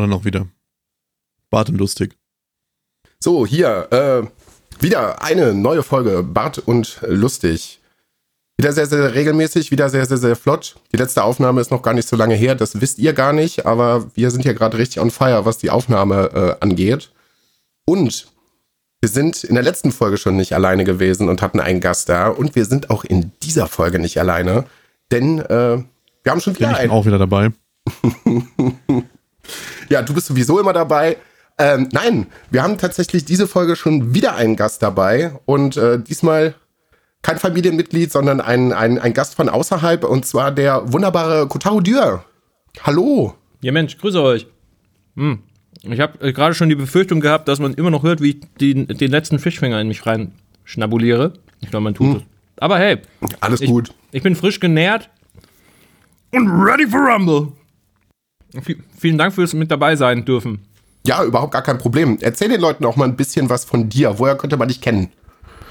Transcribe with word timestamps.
Alle 0.00 0.08
noch 0.08 0.24
wieder. 0.24 0.46
Bart 1.50 1.68
und 1.68 1.76
lustig. 1.76 2.16
So, 3.22 3.44
hier, 3.46 3.88
äh, 3.92 4.82
wieder 4.82 5.20
eine 5.22 5.52
neue 5.52 5.82
Folge 5.82 6.22
Bart 6.22 6.56
und 6.58 7.00
lustig. 7.06 7.82
Wieder 8.56 8.72
sehr, 8.72 8.86
sehr 8.86 9.14
regelmäßig, 9.14 9.70
wieder 9.70 9.90
sehr, 9.90 10.06
sehr, 10.06 10.16
sehr 10.16 10.36
flott. 10.36 10.76
Die 10.90 10.96
letzte 10.96 11.22
Aufnahme 11.22 11.60
ist 11.60 11.70
noch 11.70 11.82
gar 11.82 11.92
nicht 11.92 12.08
so 12.08 12.16
lange 12.16 12.34
her, 12.34 12.54
das 12.54 12.80
wisst 12.80 12.98
ihr 12.98 13.12
gar 13.12 13.34
nicht, 13.34 13.66
aber 13.66 14.10
wir 14.14 14.30
sind 14.30 14.46
ja 14.46 14.54
gerade 14.54 14.78
richtig 14.78 15.00
on 15.00 15.10
fire, 15.10 15.44
was 15.44 15.58
die 15.58 15.68
Aufnahme 15.68 16.30
äh, 16.32 16.64
angeht. 16.64 17.10
Und 17.84 18.26
wir 19.02 19.10
sind 19.10 19.44
in 19.44 19.54
der 19.54 19.64
letzten 19.64 19.92
Folge 19.92 20.16
schon 20.16 20.36
nicht 20.36 20.54
alleine 20.54 20.84
gewesen 20.84 21.28
und 21.28 21.42
hatten 21.42 21.60
einen 21.60 21.80
Gast 21.80 22.08
da. 22.08 22.28
Und 22.28 22.54
wir 22.56 22.64
sind 22.64 22.88
auch 22.88 23.04
in 23.04 23.32
dieser 23.42 23.66
Folge 23.66 23.98
nicht 23.98 24.18
alleine, 24.18 24.64
denn 25.12 25.40
äh, 25.40 25.84
wir 26.22 26.32
haben 26.32 26.40
schon 26.40 26.54
wieder 26.54 26.68
Bin 26.68 26.76
ich 26.76 26.80
einen. 26.84 26.90
auch 26.90 27.04
wieder 27.04 27.18
dabei. 27.18 27.50
Ja, 29.88 30.02
du 30.02 30.14
bist 30.14 30.26
sowieso 30.26 30.58
immer 30.60 30.72
dabei. 30.72 31.16
Ähm, 31.58 31.88
nein, 31.92 32.26
wir 32.50 32.62
haben 32.62 32.78
tatsächlich 32.78 33.24
diese 33.24 33.46
Folge 33.46 33.76
schon 33.76 34.14
wieder 34.14 34.34
einen 34.34 34.56
Gast 34.56 34.82
dabei 34.82 35.32
und 35.44 35.76
äh, 35.76 35.98
diesmal 35.98 36.54
kein 37.22 37.38
Familienmitglied, 37.38 38.10
sondern 38.10 38.40
ein, 38.40 38.72
ein, 38.72 38.98
ein 38.98 39.12
Gast 39.12 39.34
von 39.34 39.48
außerhalb 39.48 40.04
und 40.04 40.24
zwar 40.24 40.52
der 40.52 40.92
wunderbare 40.92 41.46
Kotaro 41.48 41.80
Dürr. 41.80 42.24
Hallo. 42.82 43.34
Ja, 43.60 43.72
Mensch, 43.72 43.98
grüße 43.98 44.22
euch. 44.22 44.46
Hm. 45.16 45.40
Ich 45.82 46.00
habe 46.00 46.26
äh, 46.26 46.32
gerade 46.32 46.54
schon 46.54 46.68
die 46.68 46.74
Befürchtung 46.74 47.20
gehabt, 47.20 47.48
dass 47.48 47.58
man 47.58 47.74
immer 47.74 47.90
noch 47.90 48.02
hört, 48.02 48.22
wie 48.22 48.30
ich 48.30 48.40
den, 48.60 48.86
den 48.86 49.10
letzten 49.10 49.38
Fischfinger 49.38 49.80
in 49.80 49.88
mich 49.88 50.06
rein 50.06 50.32
schnabuliere. 50.64 51.34
Ich 51.60 51.70
glaube, 51.70 51.84
man 51.84 51.94
tut 51.94 52.18
es. 52.18 52.22
Aber 52.56 52.78
hey, 52.78 52.98
Alles 53.40 53.60
ich, 53.60 53.68
gut. 53.68 53.92
ich 54.12 54.22
bin 54.22 54.36
frisch 54.36 54.60
genährt 54.60 55.10
und 56.32 56.48
ready 56.48 56.86
for 56.86 57.00
Rumble. 57.00 57.52
Vielen 58.98 59.18
Dank 59.18 59.34
fürs 59.34 59.54
mit 59.54 59.70
dabei 59.70 59.96
sein 59.96 60.24
dürfen. 60.24 60.60
Ja, 61.06 61.24
überhaupt 61.24 61.52
gar 61.52 61.62
kein 61.62 61.78
Problem. 61.78 62.18
Erzähl 62.20 62.48
den 62.48 62.60
Leuten 62.60 62.84
auch 62.84 62.96
mal 62.96 63.06
ein 63.06 63.16
bisschen 63.16 63.48
was 63.48 63.64
von 63.64 63.88
dir. 63.88 64.18
Woher 64.18 64.36
könnte 64.36 64.56
man 64.56 64.68
dich 64.68 64.80
kennen? 64.80 65.08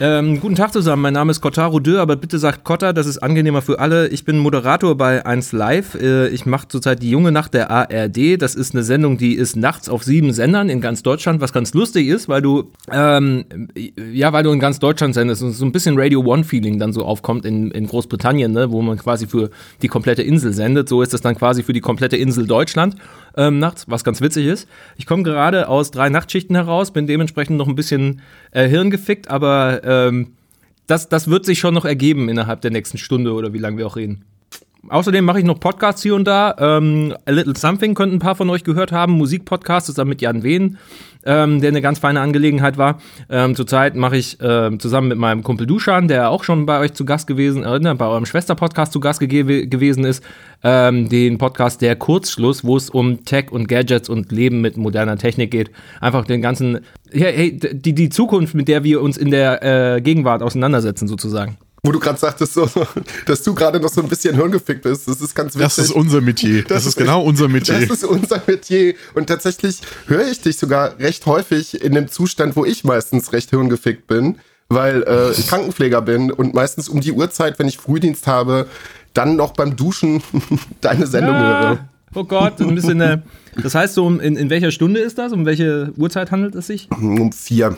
Ähm, 0.02 0.40
guten 0.40 0.56
Tag 0.56 0.72
zusammen, 0.72 1.02
mein 1.02 1.14
Name 1.14 1.32
ist 1.32 1.42
Kotaro 1.42 1.82
Dürr, 1.82 2.00
aber 2.00 2.16
bitte 2.16 2.40
sagt 2.40 2.64
Kotta, 2.64 2.94
das 2.94 3.06
ist 3.06 3.18
angenehmer 3.18 3.62
für 3.62 3.80
alle. 3.80 4.08
Ich 4.08 4.24
bin 4.24 4.38
Moderator 4.38 4.96
bei 4.96 5.26
1 5.26 5.52
Live. 5.52 5.96
Äh, 5.96 6.30
ich 6.30 6.46
mache 6.46 6.70
zurzeit 6.70 7.04
die 7.04 7.10
junge 7.10 7.34
Nacht 7.34 7.54
der 7.54 7.70
ARD. 7.70 8.42
Das 8.42 8.56
ist 8.56 8.74
eine 8.74 8.84
Sendung, 8.84 9.18
die 9.18 9.34
ist 9.34 9.58
nachts 9.58 9.90
auf 9.90 10.06
sieben 10.06 10.32
Sendern 10.32 10.70
in 10.70 10.80
ganz 10.80 11.04
Deutschland, 11.04 11.42
was 11.42 11.52
ganz 11.52 11.74
lustig 11.74 12.08
ist, 12.08 12.30
weil 12.30 12.42
du, 12.42 12.72
ähm, 12.90 13.44
ja, 14.14 14.32
weil 14.32 14.44
du 14.44 14.52
in 14.54 14.62
ganz 14.62 14.80
Deutschland 14.80 15.16
sendest 15.16 15.44
und 15.44 15.52
so 15.52 15.66
ein 15.66 15.74
bisschen 15.74 16.00
Radio 16.00 16.22
One-Feeling 16.22 16.80
dann 16.80 16.94
so 16.94 17.04
aufkommt 17.04 17.44
in, 17.44 17.70
in 17.72 17.86
Großbritannien, 17.86 18.54
ne, 18.54 18.72
wo 18.72 18.82
man 18.82 18.98
quasi 18.98 19.28
für 19.28 19.50
die 19.82 19.90
komplette 19.90 20.24
Insel 20.24 20.54
sendet. 20.54 20.88
So 20.88 21.02
ist 21.02 21.14
es 21.14 21.20
dann 21.20 21.36
quasi 21.36 21.62
für 21.62 21.74
die 21.74 21.82
komplette 21.82 22.16
Insel 22.16 22.48
Deutschland 22.48 22.96
ähm, 23.36 23.60
nachts, 23.60 23.86
was 23.90 24.06
ganz 24.06 24.22
witzig 24.22 24.48
ist. 24.48 24.68
Ich 24.96 25.06
komme 25.06 25.24
gerade 25.24 25.68
aus 25.68 25.92
drei 25.92 26.10
Nachtschichten 26.10 26.56
heraus, 26.56 26.92
bin 26.92 27.06
dementsprechend 27.06 27.58
noch 27.58 27.68
ein 27.68 27.76
bisschen 27.76 28.22
äh, 28.52 28.68
hirngefickt, 28.68 29.30
aber 29.30 29.84
ähm, 29.90 30.36
das, 30.88 31.10
das 31.10 31.28
wird 31.28 31.46
sich 31.46 31.60
schon 31.60 31.74
noch 31.74 31.86
ergeben 31.86 32.30
innerhalb 32.30 32.62
der 32.62 32.72
nächsten 32.72 32.98
Stunde 32.98 33.34
oder 33.34 33.54
wie 33.54 33.58
lange 33.58 33.78
wir 33.78 33.88
auch 33.88 33.96
reden. 33.96 34.26
Außerdem 34.88 35.26
mache 35.26 35.40
ich 35.40 35.46
noch 35.46 35.60
Podcasts 35.60 36.02
hier 36.02 36.16
und 36.16 36.26
da. 36.26 36.56
Ähm, 36.58 37.14
A 37.26 37.32
Little 37.32 37.56
Something 37.56 37.96
könnten 37.96 38.16
ein 38.16 38.20
paar 38.20 38.36
von 38.36 38.50
euch 38.50 38.64
gehört 38.64 38.94
haben. 38.94 39.14
Musikpodcast 39.14 39.86
zusammen 39.88 40.10
mit 40.10 40.22
Jan 40.22 40.42
Wehn, 40.42 40.78
ähm, 41.26 41.60
der 41.60 41.68
eine 41.70 41.82
ganz 41.82 42.00
feine 42.00 42.22
Angelegenheit 42.22 42.78
war. 42.78 43.00
Ähm, 43.30 43.56
zurzeit 43.56 43.96
mache 43.96 44.16
ich 44.16 44.38
ähm, 44.42 44.80
zusammen 44.80 45.10
mit 45.10 45.18
meinem 45.18 45.44
Kumpel 45.44 45.68
Duschan, 45.68 46.08
der 46.08 46.30
auch 46.30 46.46
schon 46.46 46.66
bei 46.66 46.80
euch 46.80 46.94
zu 46.94 47.04
Gast 47.04 47.28
gewesen, 47.28 47.64
äh, 47.64 47.78
ne, 47.80 47.94
bei 47.96 48.08
eurem 48.08 48.26
Schwesterpodcast 48.26 48.94
zu 48.94 49.02
Gast 49.02 49.22
gege- 49.22 49.68
gewesen 49.68 50.06
ist, 50.06 50.24
ähm, 50.64 51.10
den 51.10 51.38
Podcast 51.38 51.82
Der 51.82 51.98
Kurzschluss, 51.98 52.64
wo 52.64 52.78
es 52.78 52.90
um 52.90 53.26
Tech 53.26 53.52
und 53.52 53.68
Gadgets 53.68 54.08
und 54.08 54.32
Leben 54.32 54.62
mit 54.62 54.78
moderner 54.78 55.18
Technik 55.18 55.52
geht. 55.52 55.72
Einfach 56.00 56.26
den 56.26 56.42
ganzen, 56.42 56.80
hey, 57.12 57.34
hey, 57.36 57.60
die, 57.74 57.94
die 57.94 58.10
Zukunft, 58.10 58.56
mit 58.56 58.70
der 58.70 58.86
wir 58.86 59.02
uns 59.02 59.18
in 59.18 59.30
der 59.30 59.96
äh, 59.98 60.02
Gegenwart 60.02 60.42
auseinandersetzen, 60.42 61.10
sozusagen. 61.10 61.58
Wo 61.84 61.92
du 61.92 62.00
gerade 62.00 62.20
sagtest, 62.20 62.54
so, 62.54 62.70
dass 63.26 63.42
du 63.44 63.54
gerade 63.54 63.80
noch 63.80 63.90
so 63.90 64.02
ein 64.02 64.10
bisschen 64.10 64.36
hirngefickt 64.36 64.82
bist. 64.82 65.08
Das 65.08 65.22
ist 65.22 65.34
ganz 65.34 65.56
witzig. 65.56 65.64
Das 65.64 65.78
ist 65.78 65.92
unser 65.92 66.22
Metier. 66.22 66.64
Das, 66.64 66.86
ist 66.86 66.98
genau 66.98 67.22
unser 67.22 67.48
Metier. 67.48 67.80
Das 67.80 67.90
ist 67.90 68.04
unser 68.04 68.42
Metier. 68.46 68.96
Und 69.14 69.28
tatsächlich 69.28 69.80
höre 70.08 70.28
ich 70.28 70.42
dich 70.42 70.58
sogar 70.58 71.00
recht 71.00 71.26
häufig 71.26 71.82
in 71.82 71.94
dem 71.94 72.10
Zustand, 72.10 72.56
wo 72.56 72.66
ich 72.66 72.84
meistens 72.84 73.32
recht 73.32 73.52
hirngefickt 73.52 74.08
bin, 74.08 74.38
weil 74.68 75.04
äh, 75.04 75.32
ich 75.32 75.48
Krankenpfleger 75.48 76.02
bin 76.02 76.32
und 76.32 76.54
meistens 76.54 76.90
um 76.90 77.00
die 77.00 77.14
Uhrzeit, 77.14 77.60
wenn 77.60 77.68
ich 77.68 77.78
Frühdienst 77.78 78.28
habe, 78.28 78.68
dann 79.14 79.36
noch 79.36 79.54
beim 79.54 79.76
Duschen 79.76 80.22
deine 80.82 81.08
Sendung 81.08 81.36
höre. 81.38 81.90
Oh 82.14 82.24
Gott, 82.24 82.60
ein 82.60 82.76
bisschen. 82.76 83.00
Äh, 83.02 83.20
das 83.62 83.76
heißt, 83.76 83.94
so 83.94 84.10
in, 84.10 84.36
in 84.36 84.50
welcher 84.50 84.72
Stunde 84.72 85.00
ist 85.00 85.18
das? 85.18 85.32
Um 85.32 85.46
welche 85.46 85.94
Uhrzeit 85.96 86.32
handelt 86.32 86.56
es 86.56 86.68
sich? 86.68 86.90
Um 86.92 87.32
vier. 87.32 87.78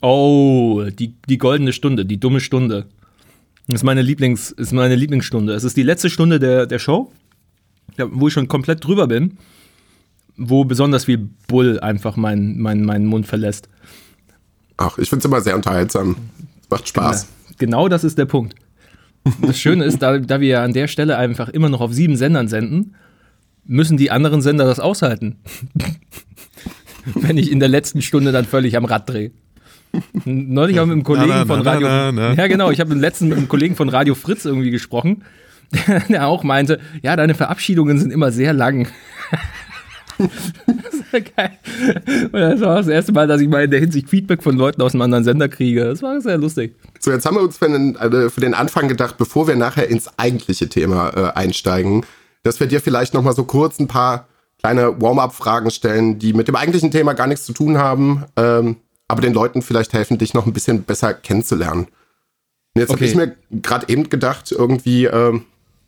Oh, 0.00 0.84
die, 0.90 1.14
die 1.28 1.38
goldene 1.38 1.72
Stunde, 1.72 2.04
die 2.04 2.20
dumme 2.20 2.40
Stunde. 2.40 2.86
Das 3.68 3.80
ist 3.80 3.84
meine, 3.84 4.00
Lieblings, 4.00 4.50
ist 4.50 4.72
meine 4.72 4.96
Lieblingsstunde. 4.96 5.52
Es 5.52 5.62
ist 5.62 5.76
die 5.76 5.82
letzte 5.82 6.08
Stunde 6.08 6.38
der, 6.38 6.66
der 6.66 6.78
Show, 6.78 7.12
wo 7.98 8.28
ich 8.28 8.32
schon 8.32 8.48
komplett 8.48 8.82
drüber 8.82 9.06
bin, 9.06 9.36
wo 10.38 10.64
besonders 10.64 11.04
viel 11.04 11.28
Bull 11.46 11.78
einfach 11.80 12.16
meinen 12.16 12.58
mein, 12.58 12.82
meinen 12.82 13.04
Mund 13.04 13.26
verlässt. 13.26 13.68
Ach, 14.78 14.96
ich 14.96 15.10
finde 15.10 15.20
es 15.20 15.24
immer 15.26 15.42
sehr 15.42 15.54
unterhaltsam. 15.54 16.16
Es 16.62 16.70
macht 16.70 16.88
Spaß. 16.88 17.28
Genau 17.58 17.88
das 17.88 18.04
ist 18.04 18.16
der 18.16 18.24
Punkt. 18.24 18.54
Das 19.42 19.58
Schöne 19.58 19.84
ist, 19.84 20.00
da, 20.00 20.18
da 20.18 20.40
wir 20.40 20.48
ja 20.48 20.64
an 20.64 20.72
der 20.72 20.88
Stelle 20.88 21.18
einfach 21.18 21.50
immer 21.50 21.68
noch 21.68 21.82
auf 21.82 21.92
sieben 21.92 22.16
Sendern 22.16 22.48
senden, 22.48 22.94
müssen 23.66 23.98
die 23.98 24.10
anderen 24.10 24.40
Sender 24.40 24.64
das 24.64 24.80
aushalten. 24.80 25.36
Wenn 27.04 27.36
ich 27.36 27.50
in 27.50 27.60
der 27.60 27.68
letzten 27.68 28.00
Stunde 28.00 28.32
dann 28.32 28.46
völlig 28.46 28.76
am 28.78 28.86
Rad 28.86 29.10
drehe. 29.10 29.32
Neulich 30.24 30.76
habe 30.78 30.90
ich 30.90 30.96
mit 30.96 30.96
einem 30.96 31.04
Kollegen 31.04 31.28
Na, 31.28 31.38
na, 31.38 31.46
von 31.46 31.60
Radio. 31.62 31.88
na, 31.88 32.12
na. 32.12 32.32
Ja, 32.34 32.46
genau. 32.46 32.70
Ich 32.70 32.80
habe 32.80 32.92
im 32.92 33.00
letzten 33.00 33.28
mit 33.28 33.38
einem 33.38 33.48
Kollegen 33.48 33.76
von 33.76 33.88
Radio 33.88 34.14
Fritz 34.14 34.44
irgendwie 34.44 34.70
gesprochen, 34.70 35.24
der 36.08 36.26
auch 36.26 36.42
meinte, 36.44 36.80
ja, 37.02 37.16
deine 37.16 37.34
Verabschiedungen 37.34 37.98
sind 37.98 38.12
immer 38.12 38.30
sehr 38.30 38.52
lang. 38.52 38.88
das 40.18 41.12
war 41.12 41.20
geil. 41.20 41.58
Und 42.24 42.40
das 42.40 42.60
war 42.60 42.76
das 42.76 42.88
erste 42.88 43.12
Mal, 43.12 43.26
dass 43.26 43.40
ich 43.40 43.48
mal 43.48 43.64
in 43.64 43.70
der 43.70 43.80
Hinsicht 43.80 44.08
Feedback 44.08 44.42
von 44.42 44.56
Leuten 44.56 44.82
aus 44.82 44.94
einem 44.94 45.02
anderen 45.02 45.24
Sender 45.24 45.48
kriege. 45.48 45.84
Das 45.84 46.02
war 46.02 46.20
sehr 46.20 46.38
lustig. 46.38 46.76
So, 46.98 47.10
jetzt 47.10 47.24
haben 47.24 47.36
wir 47.36 47.42
uns 47.42 47.58
für 47.58 47.68
den, 47.68 47.96
äh, 47.96 48.28
für 48.30 48.40
den 48.40 48.54
Anfang 48.54 48.88
gedacht, 48.88 49.16
bevor 49.16 49.46
wir 49.48 49.56
nachher 49.56 49.88
ins 49.88 50.10
eigentliche 50.18 50.68
Thema 50.68 51.10
äh, 51.10 51.38
einsteigen, 51.38 52.04
dass 52.42 52.60
wir 52.60 52.66
dir 52.66 52.80
vielleicht 52.80 53.14
noch 53.14 53.22
mal 53.22 53.34
so 53.34 53.44
kurz 53.44 53.78
ein 53.78 53.88
paar 53.88 54.28
kleine 54.58 55.00
Warm-up-Fragen 55.00 55.70
stellen, 55.70 56.18
die 56.18 56.32
mit 56.32 56.48
dem 56.48 56.56
eigentlichen 56.56 56.90
Thema 56.90 57.12
gar 57.12 57.28
nichts 57.28 57.46
zu 57.46 57.52
tun 57.52 57.78
haben, 57.78 58.24
ähm, 58.36 58.76
aber 59.08 59.20
den 59.22 59.32
Leuten 59.34 59.62
vielleicht 59.62 59.92
helfen, 59.94 60.18
dich 60.18 60.34
noch 60.34 60.46
ein 60.46 60.52
bisschen 60.52 60.82
besser 60.84 61.14
kennenzulernen. 61.14 61.86
Und 62.74 62.80
jetzt 62.82 62.90
Okay. 62.90 62.98
habe 62.98 63.04
ich 63.06 63.14
mir 63.16 63.60
gerade 63.62 63.88
eben 63.88 64.08
gedacht, 64.10 64.52
irgendwie, 64.52 65.06
ähm, 65.06 65.44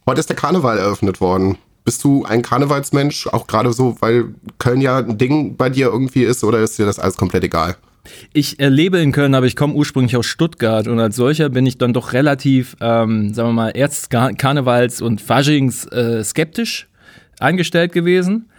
heute 0.06 0.20
ist 0.20 0.28
der 0.28 0.36
Karneval 0.36 0.78
eröffnet 0.78 1.20
worden. 1.20 1.58
Bist 1.84 2.02
du 2.04 2.24
ein 2.24 2.42
Karnevalsmensch, 2.42 3.26
auch 3.28 3.46
gerade 3.46 3.72
so, 3.72 3.96
weil 4.00 4.34
Köln 4.58 4.80
ja 4.80 4.98
ein 4.98 5.18
Ding 5.18 5.56
bei 5.56 5.70
dir 5.70 5.86
irgendwie 5.88 6.24
ist, 6.24 6.44
oder 6.44 6.58
ist 6.58 6.78
dir 6.78 6.86
das 6.86 6.98
alles 6.98 7.16
komplett 7.16 7.44
egal? 7.44 7.76
Ich 8.32 8.58
äh, 8.60 8.68
lebe 8.68 8.98
in 8.98 9.12
Köln, 9.12 9.34
aber 9.34 9.46
ich 9.46 9.56
komme 9.56 9.74
ursprünglich 9.74 10.16
aus 10.16 10.26
Stuttgart 10.26 10.88
und 10.88 10.98
als 10.98 11.16
solcher 11.16 11.48
bin 11.50 11.66
ich 11.66 11.76
dann 11.78 11.92
doch 11.92 12.12
relativ, 12.14 12.76
ähm, 12.80 13.34
sagen 13.34 13.50
wir 13.50 13.52
mal, 13.52 13.70
erst 13.74 14.08
Ka- 14.10 14.30
Karnevals- 14.32 15.02
und 15.02 15.20
Faschings 15.20 15.84
äh, 15.86 16.24
skeptisch 16.24 16.88
eingestellt 17.38 17.92
gewesen. 17.92 18.50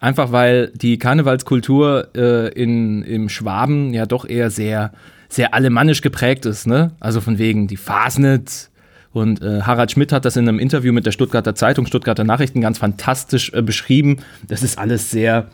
Einfach 0.00 0.32
weil 0.32 0.72
die 0.74 0.98
Karnevalskultur 0.98 2.08
äh, 2.16 2.48
in, 2.54 3.02
im 3.02 3.28
Schwaben 3.28 3.92
ja 3.92 4.06
doch 4.06 4.26
eher 4.26 4.50
sehr, 4.50 4.92
sehr 5.28 5.52
alemannisch 5.52 6.00
geprägt 6.00 6.46
ist. 6.46 6.66
Ne? 6.66 6.92
Also 7.00 7.20
von 7.20 7.38
wegen 7.38 7.68
die 7.68 7.76
Fasnet. 7.76 8.70
Und 9.12 9.42
äh, 9.42 9.62
Harald 9.62 9.90
Schmidt 9.90 10.12
hat 10.12 10.24
das 10.24 10.36
in 10.36 10.48
einem 10.48 10.58
Interview 10.58 10.92
mit 10.92 11.04
der 11.04 11.12
Stuttgarter 11.12 11.54
Zeitung, 11.54 11.84
Stuttgarter 11.86 12.24
Nachrichten 12.24 12.62
ganz 12.62 12.78
fantastisch 12.78 13.52
äh, 13.52 13.60
beschrieben. 13.60 14.18
Das 14.48 14.62
ist 14.62 14.78
alles 14.78 15.10
sehr, 15.10 15.48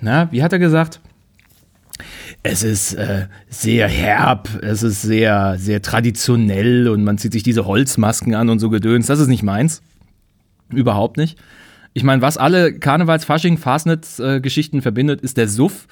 na, 0.00 0.30
wie 0.32 0.42
hat 0.42 0.52
er 0.52 0.58
gesagt? 0.58 1.00
Es 2.42 2.64
ist 2.64 2.94
äh, 2.94 3.26
sehr 3.48 3.86
herb, 3.86 4.48
es 4.62 4.82
ist 4.82 5.02
sehr, 5.02 5.56
sehr 5.58 5.80
traditionell 5.82 6.88
und 6.88 7.04
man 7.04 7.18
zieht 7.18 7.32
sich 7.32 7.44
diese 7.44 7.66
Holzmasken 7.66 8.34
an 8.34 8.48
und 8.48 8.58
so 8.58 8.70
Gedöns. 8.70 9.06
Das 9.06 9.20
ist 9.20 9.28
nicht 9.28 9.44
meins. 9.44 9.82
Überhaupt 10.70 11.18
nicht. 11.18 11.38
Ich 11.94 12.04
meine, 12.04 12.22
was 12.22 12.38
alle 12.38 12.72
Karnevals-, 12.72 13.26
Fasching-, 13.26 13.58
Fastnetz-Geschichten 13.58 14.80
verbindet, 14.80 15.20
ist 15.20 15.36
der 15.36 15.48
Suff. 15.48 15.86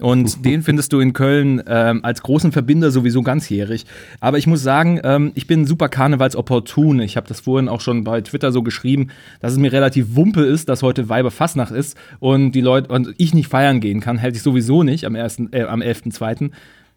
Und 0.00 0.44
den 0.44 0.62
findest 0.62 0.92
du 0.92 1.00
in 1.00 1.14
Köln 1.14 1.62
ähm, 1.66 2.04
als 2.04 2.22
großen 2.22 2.52
Verbinder 2.52 2.90
sowieso 2.90 3.22
ganzjährig. 3.22 3.86
Aber 4.20 4.36
ich 4.36 4.46
muss 4.46 4.62
sagen, 4.62 5.00
ähm, 5.02 5.32
ich 5.34 5.46
bin 5.46 5.66
super 5.66 5.88
Karnevals-opportun. 5.88 7.00
Ich 7.00 7.16
habe 7.16 7.26
das 7.26 7.40
vorhin 7.40 7.68
auch 7.68 7.80
schon 7.80 8.04
bei 8.04 8.20
Twitter 8.20 8.52
so 8.52 8.62
geschrieben, 8.62 9.08
dass 9.40 9.52
es 9.52 9.58
mir 9.58 9.72
relativ 9.72 10.14
wumpe 10.14 10.42
ist, 10.42 10.68
dass 10.68 10.82
heute 10.82 11.08
Weiberfastnacht 11.08 11.72
ist 11.72 11.96
und 12.18 12.52
die 12.52 12.60
Leute 12.60 12.92
und 12.92 13.14
ich 13.16 13.32
nicht 13.32 13.48
feiern 13.48 13.80
gehen 13.80 14.00
kann, 14.00 14.18
hält 14.18 14.36
ich 14.36 14.42
sowieso 14.42 14.82
nicht 14.82 15.06
am 15.06 15.14
ersten, 15.14 15.48
äh, 15.52 15.62
am 15.62 15.80
11.2. 15.80 16.50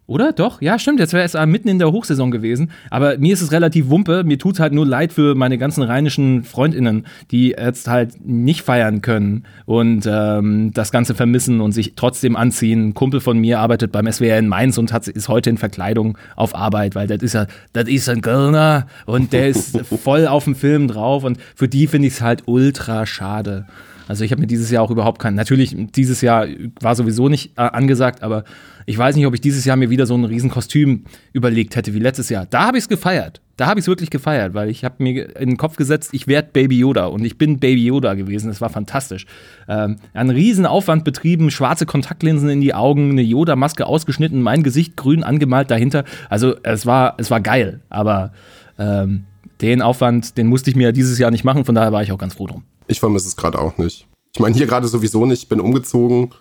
Oder? 0.09 0.33
Doch? 0.33 0.59
Ja, 0.59 0.79
stimmt. 0.79 0.99
Jetzt 0.99 1.13
wäre 1.13 1.23
es 1.23 1.35
mitten 1.45 1.67
in 1.67 1.77
der 1.77 1.91
Hochsaison 1.91 2.31
gewesen. 2.31 2.71
Aber 2.89 3.19
mir 3.19 3.31
ist 3.31 3.43
es 3.43 3.51
relativ 3.51 3.89
wumpe. 3.89 4.23
Mir 4.23 4.39
tut 4.39 4.55
es 4.55 4.59
halt 4.59 4.73
nur 4.73 4.85
leid 4.85 5.13
für 5.13 5.35
meine 5.35 5.59
ganzen 5.59 5.83
rheinischen 5.83 6.43
FreundInnen, 6.43 7.05
die 7.29 7.49
jetzt 7.49 7.87
halt 7.87 8.25
nicht 8.25 8.63
feiern 8.63 9.03
können 9.03 9.43
und 9.67 10.09
ähm, 10.11 10.71
das 10.73 10.91
Ganze 10.91 11.13
vermissen 11.13 11.61
und 11.61 11.73
sich 11.73 11.93
trotzdem 11.95 12.35
anziehen. 12.35 12.87
Ein 12.87 12.93
Kumpel 12.95 13.19
von 13.19 13.37
mir 13.37 13.59
arbeitet 13.59 13.91
beim 13.91 14.11
SWR 14.11 14.39
in 14.39 14.47
Mainz 14.47 14.79
und 14.79 14.91
hat, 14.91 15.07
ist 15.07 15.29
heute 15.29 15.51
in 15.51 15.59
Verkleidung 15.59 16.17
auf 16.35 16.55
Arbeit, 16.55 16.95
weil 16.95 17.05
das 17.05 17.21
ist 17.21 17.33
ja, 17.33 17.45
das 17.73 17.87
ist 17.87 18.09
ein 18.09 18.21
Kölner 18.21 18.87
und 19.05 19.31
der 19.31 19.47
ist 19.47 19.79
voll 20.03 20.27
auf 20.27 20.45
dem 20.45 20.55
Film 20.55 20.87
drauf. 20.87 21.23
Und 21.23 21.37
für 21.55 21.67
die 21.67 21.85
finde 21.85 22.07
ich 22.07 22.15
es 22.15 22.21
halt 22.21 22.43
ultra 22.47 23.05
schade. 23.05 23.67
Also 24.09 24.23
ich 24.23 24.31
habe 24.31 24.41
mir 24.41 24.47
dieses 24.47 24.71
Jahr 24.71 24.81
auch 24.81 24.89
überhaupt 24.89 25.21
keinen, 25.21 25.35
natürlich 25.35 25.75
dieses 25.95 26.21
Jahr 26.21 26.47
war 26.81 26.95
sowieso 26.95 27.29
nicht 27.29 27.51
äh, 27.57 27.61
angesagt, 27.61 28.23
aber 28.23 28.43
ich 28.87 28.97
weiß 28.97 29.15
nicht, 29.15 29.27
ob 29.27 29.35
ich 29.35 29.41
dieses 29.41 29.65
Jahr 29.65 29.77
mir 29.77 29.91
wieder 29.91 30.07
so 30.07 30.15
ein 30.15 30.25
Riesenkostüm 30.25 31.03
überlegt 31.31 31.75
hätte 31.75 31.93
wie 31.93 31.99
letztes 31.99 32.27
Jahr. 32.29 32.47
Da 32.47 32.65
habe 32.65 32.79
ich 32.79 32.85
es 32.85 32.89
gefeiert. 32.89 33.39
Da 33.55 33.67
habe 33.67 33.79
ich 33.79 33.83
es 33.83 33.87
wirklich 33.87 34.09
gefeiert, 34.09 34.55
weil 34.55 34.71
ich 34.71 34.83
habe 34.83 34.95
mir 34.97 35.35
in 35.35 35.49
den 35.49 35.57
Kopf 35.57 35.75
gesetzt, 35.75 36.09
ich 36.13 36.25
werde 36.25 36.49
Baby 36.51 36.79
Yoda 36.79 37.05
und 37.05 37.23
ich 37.23 37.37
bin 37.37 37.59
Baby 37.59 37.85
Yoda 37.85 38.15
gewesen. 38.15 38.47
Das 38.47 38.61
war 38.61 38.69
fantastisch. 38.69 39.27
Ähm, 39.67 39.97
einen 40.15 40.31
riesen 40.31 40.65
betrieben, 41.03 41.51
schwarze 41.51 41.85
Kontaktlinsen 41.85 42.49
in 42.49 42.61
die 42.61 42.73
Augen, 42.73 43.11
eine 43.11 43.21
Yoda-Maske 43.21 43.85
ausgeschnitten, 43.85 44.41
mein 44.41 44.63
Gesicht 44.63 44.97
grün 44.97 45.23
angemalt 45.23 45.69
dahinter. 45.69 46.03
Also 46.29 46.55
es 46.63 46.87
war, 46.87 47.13
es 47.19 47.29
war 47.29 47.41
geil, 47.41 47.81
aber 47.89 48.31
ähm, 48.79 49.25
den 49.61 49.83
Aufwand, 49.83 50.35
den 50.35 50.47
musste 50.47 50.71
ich 50.71 50.75
mir 50.75 50.93
dieses 50.93 51.19
Jahr 51.19 51.29
nicht 51.29 51.43
machen, 51.43 51.63
von 51.63 51.75
daher 51.75 51.91
war 51.91 52.01
ich 52.01 52.11
auch 52.11 52.17
ganz 52.17 52.33
froh 52.33 52.47
drum. 52.47 52.63
Ich 52.89 52.99
vermisse 52.99 53.27
es 53.27 53.35
gerade 53.35 53.59
auch 53.59 53.77
nicht. 53.77 54.07
Ich 54.33 54.39
meine, 54.39 54.55
hier 54.55 54.67
gerade 54.67 54.87
sowieso 54.87 55.25
nicht, 55.25 55.43
ich 55.43 55.49
bin 55.49 55.61
umgezogen. 55.61 56.31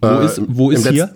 Wo 0.00 0.08
äh, 0.08 0.24
ist, 0.24 0.40
wo 0.46 0.70
ist 0.70 0.88
hier? 0.88 1.14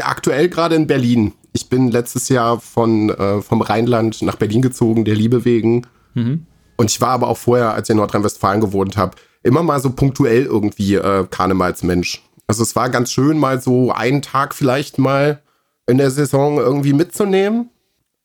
Aktuell 0.00 0.48
gerade 0.48 0.76
in 0.76 0.86
Berlin. 0.86 1.32
Ich 1.52 1.68
bin 1.68 1.90
letztes 1.90 2.28
Jahr 2.28 2.60
von, 2.60 3.10
äh, 3.10 3.42
vom 3.42 3.60
Rheinland 3.60 4.22
nach 4.22 4.36
Berlin 4.36 4.62
gezogen, 4.62 5.04
der 5.04 5.16
Liebe 5.16 5.44
wegen. 5.44 5.86
Mhm. 6.14 6.46
Und 6.76 6.90
ich 6.90 7.00
war 7.00 7.10
aber 7.10 7.28
auch 7.28 7.38
vorher, 7.38 7.74
als 7.74 7.88
ich 7.88 7.92
in 7.92 7.98
Nordrhein-Westfalen 7.98 8.60
gewohnt 8.60 8.96
habe, 8.96 9.16
immer 9.42 9.62
mal 9.62 9.80
so 9.80 9.90
punktuell 9.90 10.44
irgendwie 10.44 10.94
äh, 10.94 11.26
Karnevalsmensch. 11.28 12.22
Also 12.46 12.62
es 12.62 12.76
war 12.76 12.88
ganz 12.88 13.10
schön, 13.10 13.38
mal 13.38 13.60
so 13.60 13.90
einen 13.90 14.22
Tag 14.22 14.54
vielleicht 14.54 14.98
mal 14.98 15.42
in 15.88 15.98
der 15.98 16.10
Saison 16.10 16.58
irgendwie 16.58 16.92
mitzunehmen. 16.92 17.70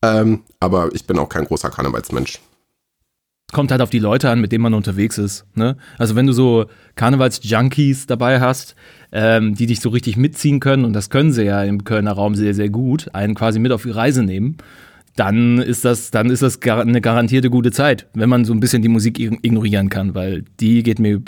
Ähm, 0.03 0.41
aber 0.59 0.89
ich 0.93 1.07
bin 1.07 1.17
auch 1.17 1.29
kein 1.29 1.45
großer 1.45 1.69
Karnevalsmensch 1.71 2.39
kommt 3.51 3.71
halt 3.71 3.81
auf 3.81 3.89
die 3.89 4.00
Leute 4.00 4.30
an, 4.30 4.42
mit 4.42 4.51
denen 4.51 4.63
man 4.63 4.74
unterwegs 4.74 5.18
ist. 5.18 5.45
Ne? 5.56 5.77
Also 5.98 6.15
wenn 6.15 6.27
du 6.27 6.33
so 6.33 6.65
Karnevals-Junkies 6.95 8.07
dabei 8.07 8.39
hast, 8.39 8.75
ähm, 9.12 9.56
die 9.56 9.65
dich 9.65 9.80
so 9.81 9.89
richtig 9.89 10.18
mitziehen 10.18 10.59
können, 10.59 10.86
und 10.86 10.94
das 10.94 11.09
können 11.09 11.31
sie 11.31 11.44
ja 11.44 11.63
im 11.63 11.83
Kölner 11.83 12.13
Raum 12.13 12.36
sehr, 12.36 12.53
sehr 12.53 12.69
gut, 12.69 13.13
einen 13.13 13.36
quasi 13.36 13.59
mit 13.59 13.71
auf 13.71 13.83
die 13.83 13.92
Reise 13.92 14.24
nehmen, 14.24 14.57
dann 15.15 15.59
ist 15.59 15.83
das, 15.83 16.12
dann 16.12 16.30
ist 16.30 16.42
das 16.42 16.62
eine 16.62 17.01
garantierte 17.01 17.50
gute 17.50 17.71
Zeit, 17.71 18.07
wenn 18.13 18.30
man 18.30 18.45
so 18.45 18.53
ein 18.53 18.59
bisschen 18.59 18.81
die 18.81 18.88
Musik 18.88 19.19
ignorieren 19.19 19.89
kann, 19.89 20.15
weil 20.15 20.45
die 20.59 20.83
geht 20.83 21.00
mir, 21.00 21.21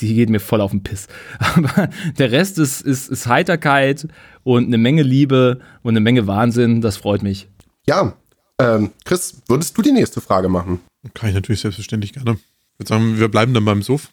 die 0.00 0.14
geht 0.14 0.30
mir 0.30 0.40
voll 0.40 0.60
auf 0.60 0.72
den 0.72 0.82
Piss. 0.82 1.06
Aber 1.38 1.88
der 2.18 2.32
Rest 2.32 2.58
ist, 2.58 2.80
ist, 2.80 3.08
ist 3.08 3.26
Heiterkeit 3.28 4.08
und 4.42 4.66
eine 4.66 4.78
Menge 4.78 5.02
Liebe 5.02 5.60
und 5.82 5.90
eine 5.90 6.00
Menge 6.00 6.26
Wahnsinn, 6.26 6.80
das 6.80 6.96
freut 6.96 7.22
mich. 7.22 7.48
Ja, 7.86 8.14
ähm, 8.60 8.90
Chris, 9.04 9.40
würdest 9.48 9.76
du 9.78 9.82
die 9.82 9.92
nächste 9.92 10.20
Frage 10.20 10.48
machen? 10.48 10.80
Kann 11.14 11.30
ich 11.30 11.34
natürlich 11.34 11.60
selbstverständlich 11.60 12.12
gerne. 12.12 12.32
Ich 12.32 12.78
würde 12.78 12.88
sagen, 12.88 13.18
wir 13.18 13.28
bleiben 13.28 13.54
dann 13.54 13.64
beim 13.64 13.82
Suff. 13.82 14.12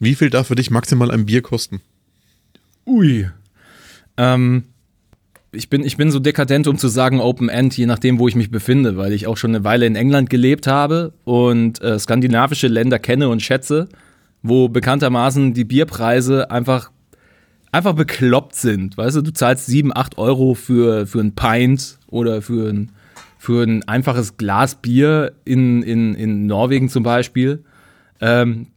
Wie 0.00 0.14
viel 0.14 0.30
darf 0.30 0.48
für 0.48 0.56
dich 0.56 0.70
maximal 0.70 1.10
ein 1.10 1.26
Bier 1.26 1.42
kosten? 1.42 1.80
Ui. 2.86 3.30
Ähm, 4.16 4.64
ich 5.52 5.70
bin, 5.70 5.84
ich 5.84 5.96
bin 5.96 6.10
so 6.10 6.18
dekadent, 6.18 6.66
um 6.66 6.78
zu 6.78 6.88
sagen 6.88 7.20
Open 7.20 7.48
End, 7.48 7.76
je 7.76 7.86
nachdem, 7.86 8.18
wo 8.18 8.28
ich 8.28 8.34
mich 8.34 8.50
befinde, 8.50 8.96
weil 8.96 9.12
ich 9.12 9.26
auch 9.26 9.36
schon 9.36 9.54
eine 9.54 9.64
Weile 9.64 9.86
in 9.86 9.96
England 9.96 10.30
gelebt 10.30 10.66
habe 10.66 11.12
und 11.24 11.80
äh, 11.80 11.98
skandinavische 11.98 12.68
Länder 12.68 12.98
kenne 12.98 13.28
und 13.28 13.40
schätze, 13.40 13.88
wo 14.42 14.68
bekanntermaßen 14.68 15.54
die 15.54 15.64
Bierpreise 15.64 16.50
einfach, 16.50 16.90
einfach 17.72 17.94
bekloppt 17.94 18.56
sind. 18.56 18.96
Weißt 18.96 19.16
du, 19.16 19.22
du 19.22 19.32
zahlst 19.32 19.66
7, 19.66 19.96
8 19.96 20.18
Euro 20.18 20.54
für, 20.54 21.06
für 21.06 21.20
ein 21.20 21.34
Pint 21.34 21.98
oder 22.08 22.42
für 22.42 22.68
ein 22.68 22.90
für 23.44 23.62
ein 23.62 23.86
einfaches 23.86 24.38
Glas 24.38 24.76
Bier 24.76 25.34
in, 25.44 25.82
in, 25.82 26.14
in 26.14 26.46
Norwegen 26.46 26.88
zum 26.88 27.02
Beispiel. 27.02 27.62
Ähm, 28.20 28.68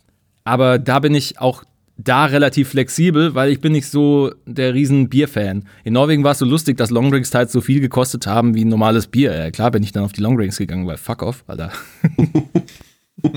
aber 0.43 0.77
da 0.77 0.99
bin 0.99 1.15
ich 1.15 1.39
auch 1.39 1.63
da 1.97 2.25
relativ 2.25 2.69
flexibel, 2.69 3.33
weil 3.33 3.49
ich 3.49 3.61
bin 3.61 3.71
nicht 3.71 3.87
so 3.87 4.31
der 4.45 4.73
riesen 4.73 5.07
Bierfan. 5.07 5.63
In 5.85 5.93
Norwegen 5.93 6.23
war 6.23 6.33
es 6.33 6.39
so 6.39 6.45
lustig, 6.45 6.77
dass 6.77 6.91
Longdrinks 6.91 7.29
teils 7.29 7.53
so 7.53 7.61
viel 7.61 7.79
gekostet 7.79 8.27
haben 8.27 8.55
wie 8.55 8.65
ein 8.65 8.69
normales 8.69 9.07
Bier. 9.07 9.33
Ja, 9.33 9.51
klar 9.51 9.71
bin 9.71 9.83
ich 9.83 9.93
dann 9.93 10.03
auf 10.03 10.11
die 10.11 10.21
Longdrinks 10.21 10.57
gegangen, 10.57 10.85
weil 10.85 10.97
fuck 10.97 11.23
off, 11.23 11.45
Alter. 11.47 11.71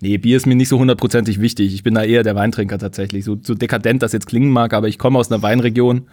nee, 0.00 0.18
Bier 0.18 0.36
ist 0.36 0.46
mir 0.46 0.54
nicht 0.54 0.68
so 0.68 0.78
hundertprozentig 0.78 1.40
wichtig. 1.40 1.74
Ich 1.74 1.82
bin 1.82 1.94
da 1.94 2.04
eher 2.04 2.22
der 2.22 2.36
Weintrinker 2.36 2.78
tatsächlich. 2.78 3.24
So, 3.24 3.36
so 3.42 3.54
dekadent 3.54 4.02
das 4.02 4.12
jetzt 4.12 4.26
klingen 4.26 4.50
mag, 4.50 4.72
aber 4.72 4.86
ich 4.86 4.98
komme 4.98 5.18
aus 5.18 5.32
einer 5.32 5.42
Weinregion 5.42 6.06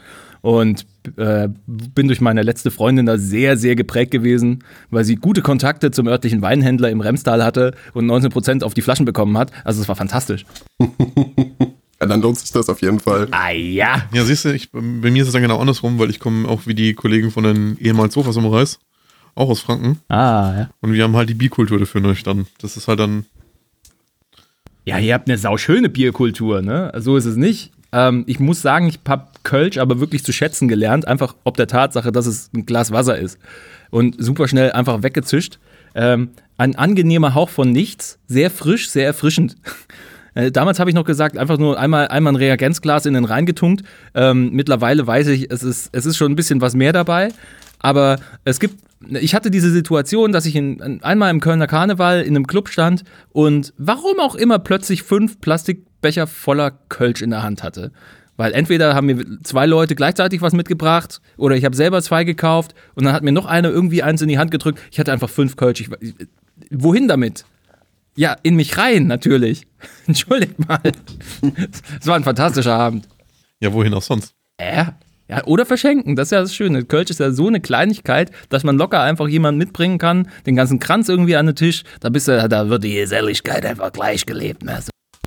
und 0.46 0.86
äh, 1.18 1.50
bin 1.66 2.06
durch 2.06 2.22
meine 2.22 2.44
letzte 2.44 2.70
Freundin 2.70 3.08
da 3.08 3.18
sehr, 3.18 3.58
sehr 3.58 3.76
geprägt 3.76 4.12
gewesen, 4.12 4.64
weil 4.92 5.04
sie 5.04 5.16
gute 5.16 5.42
Kontakte 5.42 5.90
zum 5.90 6.08
örtlichen 6.08 6.44
Weinhändler 6.44 6.92
im 6.92 7.02
Remstal 7.02 7.44
hatte 7.44 7.74
und 7.96 8.06
19% 8.06 8.62
auf 8.64 8.76
die 8.76 8.84
Flaschen 8.84 9.08
bekommen 9.08 9.40
hat. 9.40 9.52
Also 9.64 9.82
es 9.82 9.88
war 9.88 9.96
fantastisch. 9.96 10.46
Ja, 12.02 12.08
dann 12.08 12.22
lohnt 12.22 12.38
sich 12.38 12.52
das 12.52 12.68
auf 12.68 12.82
jeden 12.82 13.00
Fall. 13.00 13.30
Ah 13.32 13.52
ja. 13.52 14.04
Ja, 14.12 14.26
siehst 14.26 14.44
du, 14.44 14.54
ich, 14.54 14.70
bei 14.70 14.82
mir 14.82 15.22
ist 15.22 15.30
es 15.30 15.34
dann 15.34 15.42
genau 15.42 15.60
andersrum, 15.60 15.98
weil 15.98 16.10
ich 16.10 16.20
komme 16.20 16.46
auch 16.46 16.68
wie 16.68 16.76
die 16.76 16.94
Kollegen 16.94 17.32
von 17.32 17.46
den 17.46 17.78
ehemals 17.80 18.14
Sofas 18.14 18.36
im 18.36 18.46
Reis, 18.46 18.80
auch 19.34 19.50
aus 19.50 19.62
Franken. 19.62 20.02
Ah, 20.10 20.54
ja. 20.58 20.70
Und 20.82 20.92
wir 20.92 21.06
haben 21.06 21.16
halt 21.16 21.30
die 21.30 21.36
Bierkultur 21.36 21.80
dafür 21.80 22.02
dann. 22.02 22.48
Das 22.60 22.76
ist 22.76 22.90
halt 22.90 23.00
dann. 23.00 23.26
Ja, 24.84 25.00
ihr 25.00 25.14
habt 25.14 25.30
eine 25.30 25.38
sauschöne 25.38 25.88
Bierkultur, 25.88 26.62
ne? 26.62 26.92
So 26.98 27.16
ist 27.16 27.26
es 27.26 27.38
nicht. 27.38 27.72
Ähm, 27.96 28.26
ich 28.28 28.42
muss 28.42 28.62
sagen, 28.62 28.88
ich 28.88 29.00
habe 29.08 29.28
Kölsch 29.44 29.78
aber 29.78 30.02
wirklich 30.02 30.26
zu 30.26 30.34
schätzen 30.34 30.68
gelernt, 30.68 31.08
einfach 31.08 31.34
ob 31.46 31.56
der 31.56 31.68
Tatsache, 31.68 32.12
dass 32.12 32.26
es 32.26 32.52
ein 32.54 32.66
Glas 32.66 32.92
Wasser 32.92 33.18
ist. 33.18 33.40
Und 33.90 34.18
super 34.20 34.50
schnell 34.50 34.74
einfach 34.74 35.02
weggezischt. 35.02 35.60
Ähm, 35.96 36.32
ein 36.58 36.76
angenehmer 36.76 37.34
Hauch 37.34 37.50
von 37.50 37.72
nichts, 37.72 38.20
sehr 38.28 38.52
frisch, 38.52 38.90
sehr 38.90 39.06
erfrischend. 39.06 39.56
Äh, 40.38 40.52
damals 40.52 40.82
habe 40.82 40.90
ich 40.90 40.96
noch 40.98 41.06
gesagt, 41.06 41.38
einfach 41.38 41.58
nur 41.58 41.80
einmal, 41.80 42.10
einmal 42.10 42.34
ein 42.34 42.36
Reagenzglas 42.36 43.06
in 43.06 43.14
den 43.14 43.24
Rhein 43.24 43.46
getunkt. 43.46 43.86
Ähm, 44.14 44.50
mittlerweile 44.52 45.08
weiß 45.08 45.28
ich, 45.28 45.50
es 45.50 45.64
ist, 45.64 45.88
es 45.94 46.06
ist 46.06 46.18
schon 46.18 46.30
ein 46.30 46.36
bisschen 46.36 46.60
was 46.60 46.76
mehr 46.76 46.92
dabei. 46.92 47.30
Aber 47.86 48.18
es 48.46 48.60
gibt, 48.60 48.84
ich 49.12 49.36
hatte 49.36 49.52
diese 49.52 49.70
Situation, 49.70 50.32
dass 50.32 50.48
ich 50.48 50.56
in, 50.56 51.04
einmal 51.04 51.30
im 51.30 51.40
Kölner 51.40 51.68
Karneval 51.68 52.24
in 52.24 52.36
einem 52.36 52.48
Club 52.48 52.70
stand 52.70 53.04
und 53.32 53.76
warum 53.78 54.20
auch 54.20 54.34
immer 54.34 54.58
plötzlich 54.58 55.04
fünf 55.04 55.40
Plastikbecher 55.40 56.26
voller 56.26 56.72
Kölsch 56.72 57.22
in 57.22 57.30
der 57.30 57.44
Hand 57.44 57.62
hatte. 57.62 57.92
Weil 58.38 58.54
entweder 58.54 58.96
haben 58.96 59.06
mir 59.06 59.24
zwei 59.44 59.68
Leute 59.68 59.94
gleichzeitig 59.94 60.42
was 60.42 60.54
mitgebracht 60.54 61.22
oder 61.38 61.56
ich 61.56 61.64
habe 61.64 61.76
selber 61.76 62.02
zwei 62.02 62.24
gekauft 62.24 62.74
und 62.96 63.06
dann 63.06 63.14
hat 63.14 63.22
mir 63.22 63.32
noch 63.32 63.46
einer 63.46 63.70
irgendwie 63.70 64.02
eins 64.02 64.24
in 64.24 64.30
die 64.30 64.40
Hand 64.40 64.50
gedrückt. 64.50 64.80
Ich 64.90 65.00
hatte 65.00 65.14
einfach 65.14 65.30
fünf 65.30 65.56
Kölsch. 65.56 65.82
Ich, 65.82 65.90
wohin 66.72 67.08
damit? 67.08 67.46
Ja, 68.18 68.36
in 68.42 68.56
mich 68.56 68.80
rein, 68.80 69.06
natürlich. 69.06 69.68
Entschuldigt 70.08 70.58
mal. 70.68 70.82
Es 72.02 72.08
war 72.08 72.16
ein 72.16 72.24
fantastischer 72.24 72.74
Abend. 72.74 73.08
Ja, 73.60 73.72
wohin 73.74 73.94
auch 73.94 74.02
sonst? 74.02 74.34
Äh? 74.58 74.86
Ja, 75.28 75.44
oder 75.46 75.66
verschenken, 75.66 76.16
das 76.16 76.28
ist 76.28 76.32
ja 76.32 76.42
das 76.42 76.54
Schöne. 76.54 76.86
Kölsch 76.86 77.10
ist 77.10 77.20
ja 77.20 77.32
so 77.32 77.48
eine 77.48 77.60
Kleinigkeit, 77.60 78.32
dass 78.50 78.64
man 78.64 78.78
locker 78.78 79.02
einfach 79.02 79.28
jemanden 79.28 79.58
mitbringen 79.58 79.98
kann, 79.98 80.28
den 80.46 80.56
ganzen 80.56 80.80
Kranz 80.80 81.10
irgendwie 81.10 81.36
an 81.36 81.48
den 81.48 81.56
Tisch, 81.56 81.84
da 82.00 82.10
bist 82.10 82.28
du, 82.28 82.48
da 82.48 82.70
wird 82.70 82.84
die 82.84 82.94
Geselligkeit 82.94 83.66
einfach 83.66 83.92
gleich 83.92 84.26
gelebt. 84.28 84.64
Ne? 84.64 84.80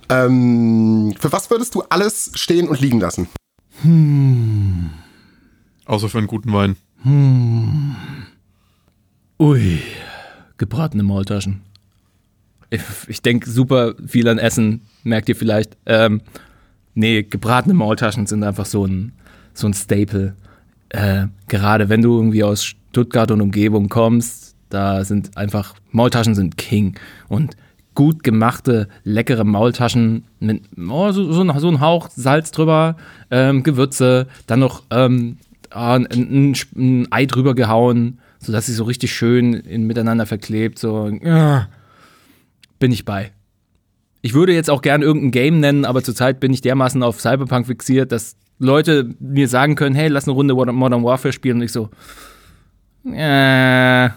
Ähm, 0.09 1.15
für 1.19 1.33
was 1.33 1.51
würdest 1.51 1.75
du 1.75 1.83
alles 1.91 2.31
stehen 2.35 2.69
und 2.69 2.81
liegen 2.81 3.01
lassen? 3.01 3.29
Hm. 3.83 4.91
Außer 5.85 6.09
für 6.09 6.19
einen 6.19 6.27
guten 6.29 6.53
Wein. 6.53 6.77
Hm. 7.03 7.97
Ui, 9.41 9.81
gebratene 10.59 11.03
Maultaschen. 11.03 11.63
Ich, 12.71 12.83
ich 13.09 13.23
denke 13.23 13.51
super 13.51 13.95
viel 14.07 14.29
an 14.29 14.39
Essen, 14.39 14.83
merkt 15.03 15.29
ihr 15.29 15.37
vielleicht. 15.37 15.77
Ähm, 15.87 16.21
nee, 16.95 17.23
gebratene 17.23 17.75
Maultaschen 17.75 18.27
sind 18.27 18.45
einfach 18.45 18.67
so 18.67 18.87
ein, 18.87 19.13
so 19.59 19.67
ein 19.67 19.75
Staple. 19.75 20.35
Äh, 20.91 21.27
gerade 21.49 21.89
wenn 21.89 22.03
du 22.03 22.17
irgendwie 22.17 22.45
aus 22.45 22.65
Stuttgart 22.65 23.31
und 23.31 23.41
Umgebung 23.41 23.89
kommst, 23.89 24.55
da 24.71 25.05
sind 25.05 25.37
einfach 25.37 25.75
Maultaschen 25.91 26.35
sind 26.35 26.57
King. 26.57 26.99
Und 27.29 27.57
gut 27.95 28.23
gemachte, 28.23 28.89
leckere 29.03 29.45
Maultaschen 29.45 30.25
mit 30.39 30.63
oh, 30.79 31.11
so, 31.11 31.33
so, 31.33 31.59
so 31.59 31.69
ein 31.69 31.81
Hauch 31.81 32.09
Salz 32.15 32.53
drüber, 32.53 32.97
ähm, 33.31 33.65
Gewürze, 33.65 34.29
dann 34.47 34.61
noch 34.61 34.85
ähm, 34.91 35.39
ah, 35.71 35.95
ein, 35.97 36.07
ein, 36.07 36.57
ein, 36.77 37.09
Ei 37.11 37.27
drüber 37.27 37.55
gehauen, 37.55 38.21
sodass 38.39 38.67
sie 38.67 38.73
so 38.73 38.85
richtig 38.85 39.13
schön 39.13 39.53
in, 39.53 39.87
miteinander 39.87 40.27
verklebt. 40.27 40.79
So, 40.79 41.09
ja, 41.09 41.69
bin 42.79 42.93
ich 42.93 43.05
bei. 43.05 43.33
Ich 44.23 44.35
würde 44.35 44.53
jetzt 44.53 44.71
auch 44.71 44.83
gern 44.83 45.03
irgendein 45.03 45.31
Game 45.31 45.61
nennen, 45.61 45.85
aber 45.85 46.03
zurzeit 46.03 46.41
bin 46.41 46.53
ich 46.53 46.61
dermaßen 46.61 47.03
auf 47.03 47.21
Cyberpunk 47.21 47.67
fixiert, 47.67 48.13
dass 48.13 48.37
Leute 48.59 49.15
mir 49.21 49.49
sagen 49.49 49.75
können, 49.75 49.95
hey, 49.95 50.09
lass 50.09 50.25
eine 50.25 50.33
Runde 50.33 50.55
Modern 50.55 51.05
Warfare 51.05 51.33
spielen 51.33 51.59
und 51.59 51.63
ich 51.63 51.73
so, 51.73 51.91
äh. 53.13 54.11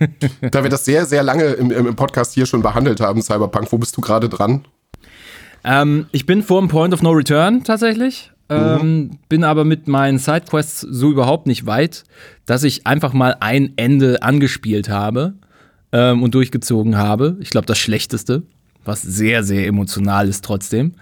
da 0.50 0.62
wir 0.62 0.70
das 0.70 0.84
sehr, 0.84 1.06
sehr 1.06 1.22
lange 1.22 1.44
im, 1.44 1.70
im 1.70 1.96
Podcast 1.96 2.34
hier 2.34 2.46
schon 2.46 2.62
behandelt 2.62 3.00
haben, 3.00 3.22
Cyberpunk, 3.22 3.72
wo 3.72 3.78
bist 3.78 3.96
du 3.96 4.00
gerade 4.00 4.28
dran? 4.28 4.64
Ähm, 5.64 6.06
ich 6.12 6.26
bin 6.26 6.42
vor 6.42 6.60
dem 6.60 6.68
Point 6.68 6.94
of 6.94 7.02
No 7.02 7.10
Return 7.10 7.64
tatsächlich. 7.64 8.30
Ähm, 8.50 8.78
mhm. 8.80 9.10
Bin 9.28 9.44
aber 9.44 9.64
mit 9.64 9.88
meinen 9.88 10.18
Sidequests 10.18 10.80
so 10.80 11.10
überhaupt 11.10 11.46
nicht 11.46 11.66
weit, 11.66 12.04
dass 12.46 12.62
ich 12.62 12.86
einfach 12.86 13.12
mal 13.12 13.36
ein 13.40 13.74
Ende 13.76 14.22
angespielt 14.22 14.88
habe 14.88 15.34
ähm, 15.92 16.22
und 16.22 16.34
durchgezogen 16.34 16.96
habe. 16.96 17.36
Ich 17.40 17.50
glaube, 17.50 17.66
das 17.66 17.78
Schlechteste, 17.78 18.44
was 18.84 19.02
sehr, 19.02 19.44
sehr 19.44 19.66
emotional 19.66 20.28
ist 20.28 20.44
trotzdem. 20.44 20.94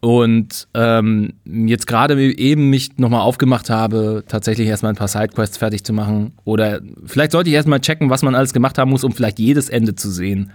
Und 0.00 0.68
ähm, 0.74 1.32
jetzt 1.44 1.86
gerade 1.86 2.32
eben 2.32 2.70
mich 2.70 2.98
nochmal 2.98 3.22
aufgemacht 3.22 3.70
habe, 3.70 4.24
tatsächlich 4.28 4.68
erstmal 4.68 4.92
ein 4.92 4.96
paar 4.96 5.08
Sidequests 5.08 5.56
fertig 5.56 5.84
zu 5.84 5.92
machen. 5.92 6.32
Oder 6.44 6.80
vielleicht 7.06 7.32
sollte 7.32 7.48
ich 7.48 7.56
erstmal 7.56 7.80
checken, 7.80 8.10
was 8.10 8.22
man 8.22 8.34
alles 8.34 8.52
gemacht 8.52 8.78
haben 8.78 8.90
muss, 8.90 9.04
um 9.04 9.12
vielleicht 9.12 9.38
jedes 9.38 9.68
Ende 9.68 9.94
zu 9.94 10.10
sehen. 10.10 10.52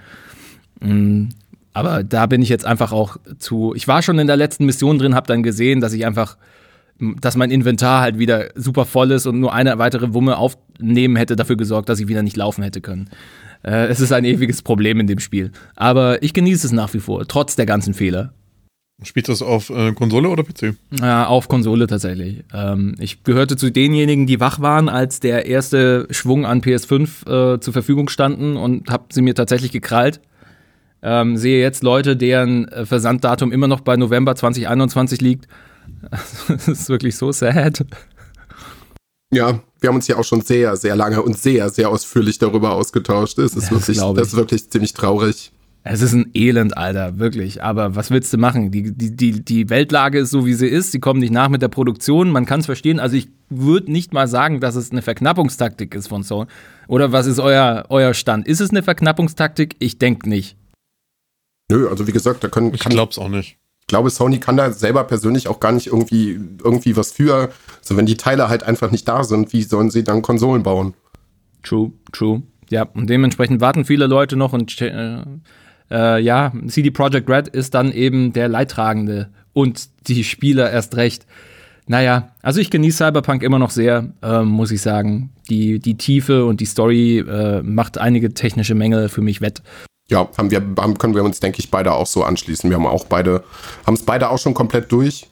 Mhm. 0.80 1.30
Aber 1.74 2.04
da 2.04 2.26
bin 2.26 2.42
ich 2.42 2.50
jetzt 2.50 2.66
einfach 2.66 2.92
auch 2.92 3.18
zu. 3.40 3.74
Ich 3.76 3.88
war 3.88 4.02
schon 4.02 4.20
in 4.20 4.28
der 4.28 4.38
letzten 4.38 4.66
Mission 4.66 5.00
drin, 5.00 5.16
habe 5.16 5.28
dann 5.28 5.42
gesehen, 5.42 5.80
dass 5.82 5.94
ich 5.94 6.06
einfach, 6.06 6.38
dass 7.00 7.36
mein 7.36 7.50
Inventar 7.50 8.02
halt 8.02 8.20
wieder 8.20 8.50
super 8.56 8.86
voll 8.86 9.12
ist 9.12 9.26
und 9.26 9.40
nur 9.40 9.54
eine 9.54 9.78
weitere 9.80 10.14
Wumme 10.14 10.38
aufnehmen 10.38 11.16
hätte 11.16 11.36
dafür 11.36 11.56
gesorgt, 11.56 11.90
dass 11.90 12.00
ich 12.00 12.08
wieder 12.08 12.24
nicht 12.24 12.38
laufen 12.38 12.64
hätte 12.64 12.82
können. 12.82 13.10
Äh, 13.64 13.88
es 13.88 14.02
ist 14.02 14.12
ein 14.12 14.26
ewiges 14.26 14.62
Problem 14.62 15.00
in 15.00 15.08
dem 15.08 15.20
Spiel. 15.20 15.52
Aber 15.76 16.22
ich 16.22 16.34
genieße 16.34 16.68
es 16.68 16.74
nach 16.74 16.94
wie 16.94 17.00
vor, 17.00 17.26
trotz 17.28 17.56
der 17.56 17.66
ganzen 17.66 17.94
Fehler. 17.94 18.34
Spielst 19.04 19.30
du 19.30 19.32
das 19.32 19.42
auf 19.42 19.72
äh, 19.72 19.94
Konsole 19.94 20.30
oder 20.30 20.44
PC? 20.44 20.76
Ja, 20.92 21.26
auf 21.26 21.48
Konsole 21.48 21.88
tatsächlich. 21.88 22.44
Ähm, 22.54 22.96
ich 23.00 23.24
gehörte 23.24 23.58
zu 23.58 23.72
denjenigen, 23.72 24.28
die 24.28 24.40
wach 24.40 24.60
waren, 24.60 24.90
als 24.90 25.20
der 25.20 25.48
erste 25.48 26.08
Schwung 26.12 26.46
an 26.46 26.62
PS5 26.62 27.56
äh, 27.56 27.60
zur 27.60 27.74
Verfügung 27.74 28.10
standen 28.10 28.58
und 28.58 28.92
habe 28.92 29.06
sie 29.12 29.24
mir 29.24 29.34
tatsächlich 29.34 29.72
gekrallt. 29.72 30.22
Ähm, 31.02 31.36
sehe 31.36 31.60
jetzt 31.60 31.82
Leute, 31.82 32.16
deren 32.16 32.68
äh, 32.68 32.86
Versanddatum 32.86 33.52
immer 33.52 33.68
noch 33.68 33.82
bei 33.82 33.98
November 33.98 34.36
2021 34.36 35.20
liegt. 35.20 35.48
das 36.48 36.68
ist 36.68 36.90
wirklich 36.90 37.16
so 37.16 37.32
sad. 37.32 37.84
Ja, 39.34 39.62
wir 39.80 39.88
haben 39.88 39.96
uns 39.96 40.08
ja 40.08 40.18
auch 40.18 40.24
schon 40.24 40.42
sehr, 40.42 40.76
sehr 40.76 40.96
lange 40.96 41.24
und 41.24 41.38
sehr, 41.38 41.70
sehr 41.70 41.90
ausführlich 41.90 42.38
darüber 42.38 42.74
ausgetauscht. 42.74 43.40
Es 43.40 43.56
ist, 43.56 43.72
das 43.72 43.72
wirklich, 43.72 43.98
das 43.98 44.28
ist 44.28 44.36
wirklich 44.36 44.70
ziemlich 44.70 44.94
traurig. 44.94 45.52
Es 45.84 46.02
ist 46.02 46.14
ein 46.14 46.30
Elend, 46.36 46.78
Alter, 46.78 47.18
wirklich. 47.18 47.64
Aber 47.64 47.96
was 47.96 48.12
willst 48.12 48.32
du 48.32 48.38
machen? 48.38 48.70
Die, 48.70 48.92
die, 48.96 49.16
die, 49.16 49.44
die 49.44 49.70
Weltlage 49.70 50.20
ist 50.20 50.30
so, 50.30 50.46
wie 50.46 50.54
sie 50.54 50.68
ist. 50.68 50.92
Sie 50.92 51.00
kommen 51.00 51.20
nicht 51.20 51.34
nach 51.34 51.50
mit 51.50 51.64
der 51.64 51.70
Produktion. 51.70 52.30
Man 52.30 52.46
kann 52.46 52.60
es 52.60 52.68
verstehen. 52.68 53.00
Also 53.00 53.16
ich 53.16 53.30
würde 53.50 53.92
nicht 53.92 54.14
mal 54.14 54.28
sagen, 54.28 54.60
dass 54.60 54.76
es 54.76 54.92
eine 54.92 55.02
Verknappungstaktik 55.02 55.96
ist 55.96 56.08
von 56.08 56.22
Sony. 56.22 56.48
Oder 56.88 57.12
was 57.12 57.26
ist 57.26 57.40
euer, 57.40 57.86
euer 57.90 58.14
Stand? 58.14 58.48
Ist 58.48 58.62
es 58.62 58.70
eine 58.70 58.84
Verknappungstaktik? 58.84 59.76
Ich 59.80 59.98
denke 59.98 60.30
nicht. 60.30 60.56
Nö, 61.72 61.88
also 61.90 62.06
wie 62.06 62.12
gesagt, 62.12 62.44
da 62.44 62.48
können. 62.48 62.74
Ich 62.74 62.82
glaube 62.82 63.12
es 63.12 63.18
auch 63.18 63.30
nicht. 63.30 63.58
Ich 63.82 63.88
glaube, 63.88 64.10
Sony 64.10 64.40
kann 64.40 64.58
da 64.58 64.72
selber 64.72 65.04
persönlich 65.04 65.48
auch 65.48 65.60
gar 65.60 65.72
nicht 65.72 65.88
irgendwie, 65.88 66.40
irgendwie 66.64 66.96
was 66.96 67.12
für. 67.12 67.52
Also 67.80 67.98
wenn 67.98 68.06
die 68.06 68.18
Teile 68.18 68.48
halt 68.48 68.64
einfach 68.64 68.92
nicht 68.92 69.08
da 69.08 69.24
sind, 69.24 69.52
wie 69.52 69.64
sollen 69.64 69.90
sie 69.90 70.04
dann 70.04 70.22
Konsolen 70.22 70.64
bauen? 70.64 70.94
True, 71.64 71.92
true. 72.12 72.44
Ja, 72.70 72.84
und 72.84 73.10
dementsprechend 73.10 73.60
warten 73.60 73.84
viele 73.84 74.08
Leute 74.08 74.38
noch 74.38 74.54
und 74.54 74.72
äh, 75.92 76.20
ja, 76.20 76.54
CD 76.68 76.92
Projekt 76.92 77.30
Red 77.30 77.48
ist 77.50 77.74
dann 77.74 77.92
eben 77.92 78.34
der 78.34 78.48
Leidtragende 78.48 79.30
und 79.54 79.90
die 80.08 80.24
Spieler 80.24 80.72
erst 80.72 80.96
recht. 80.96 81.26
Naja, 81.88 82.30
also 82.42 82.60
ich 82.60 82.70
genieße 82.70 82.98
Cyberpunk 82.98 83.44
immer 83.44 83.60
noch 83.60 83.72
sehr, 83.72 84.14
äh, 84.22 84.44
muss 84.44 84.72
ich 84.72 84.82
sagen. 84.82 85.32
Die, 85.50 85.80
die 85.80 85.98
Tiefe 85.98 86.46
und 86.46 86.62
die 86.62 86.66
Story 86.66 87.20
äh, 87.20 87.62
macht 87.64 87.98
einige 87.98 88.34
technische 88.34 88.76
Mängel 88.76 89.10
für 89.10 89.22
mich 89.22 89.42
wett. 89.42 89.62
Ja, 90.08 90.30
haben 90.38 90.52
wir, 90.52 90.62
haben, 90.78 90.98
können 90.98 91.16
wir 91.16 91.24
uns, 91.24 91.40
denke 91.40 91.60
ich, 91.60 91.72
beide 91.72 91.94
auch 91.94 92.08
so 92.08 92.24
anschließen. 92.24 92.70
Wir 92.70 92.78
haben 92.78 92.86
auch 92.86 93.06
beide, 93.06 93.44
haben 93.86 93.96
es 93.96 94.04
beide 94.04 94.30
auch 94.30 94.40
schon 94.40 94.54
komplett 94.54 94.92
durch. 94.92 95.28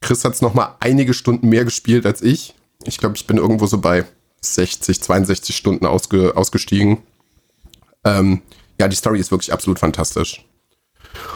Chris 0.00 0.24
hat 0.24 0.34
es 0.34 0.42
noch 0.42 0.54
mal 0.54 0.76
einige 0.80 1.12
Stunden 1.12 1.48
mehr 1.48 1.64
gespielt 1.64 2.06
als 2.06 2.22
ich. 2.22 2.54
Ich 2.84 2.98
glaube, 2.98 3.16
ich 3.16 3.26
bin 3.26 3.36
irgendwo 3.36 3.66
so 3.66 3.78
bei 3.78 4.04
60, 4.40 5.02
62 5.02 5.54
Stunden 5.54 5.86
ausge, 5.86 6.36
ausgestiegen. 6.36 6.98
Ähm, 8.04 8.40
ja, 8.80 8.88
die 8.88 8.96
Story 8.96 9.20
ist 9.20 9.30
wirklich 9.30 9.52
absolut 9.52 9.78
fantastisch. 9.78 10.44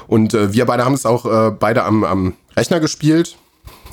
Und 0.07 0.35
äh, 0.35 0.53
wir 0.53 0.65
beide 0.65 0.85
haben 0.85 0.95
es 0.95 1.07
auch 1.07 1.27
äh, 1.27 1.51
beide 1.51 1.85
am, 1.85 2.03
am 2.05 2.35
Rechner 2.57 2.81
gespielt. 2.81 3.37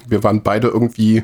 Wir 0.08 0.24
waren 0.24 0.42
beide 0.42 0.70
irgendwie 0.70 1.24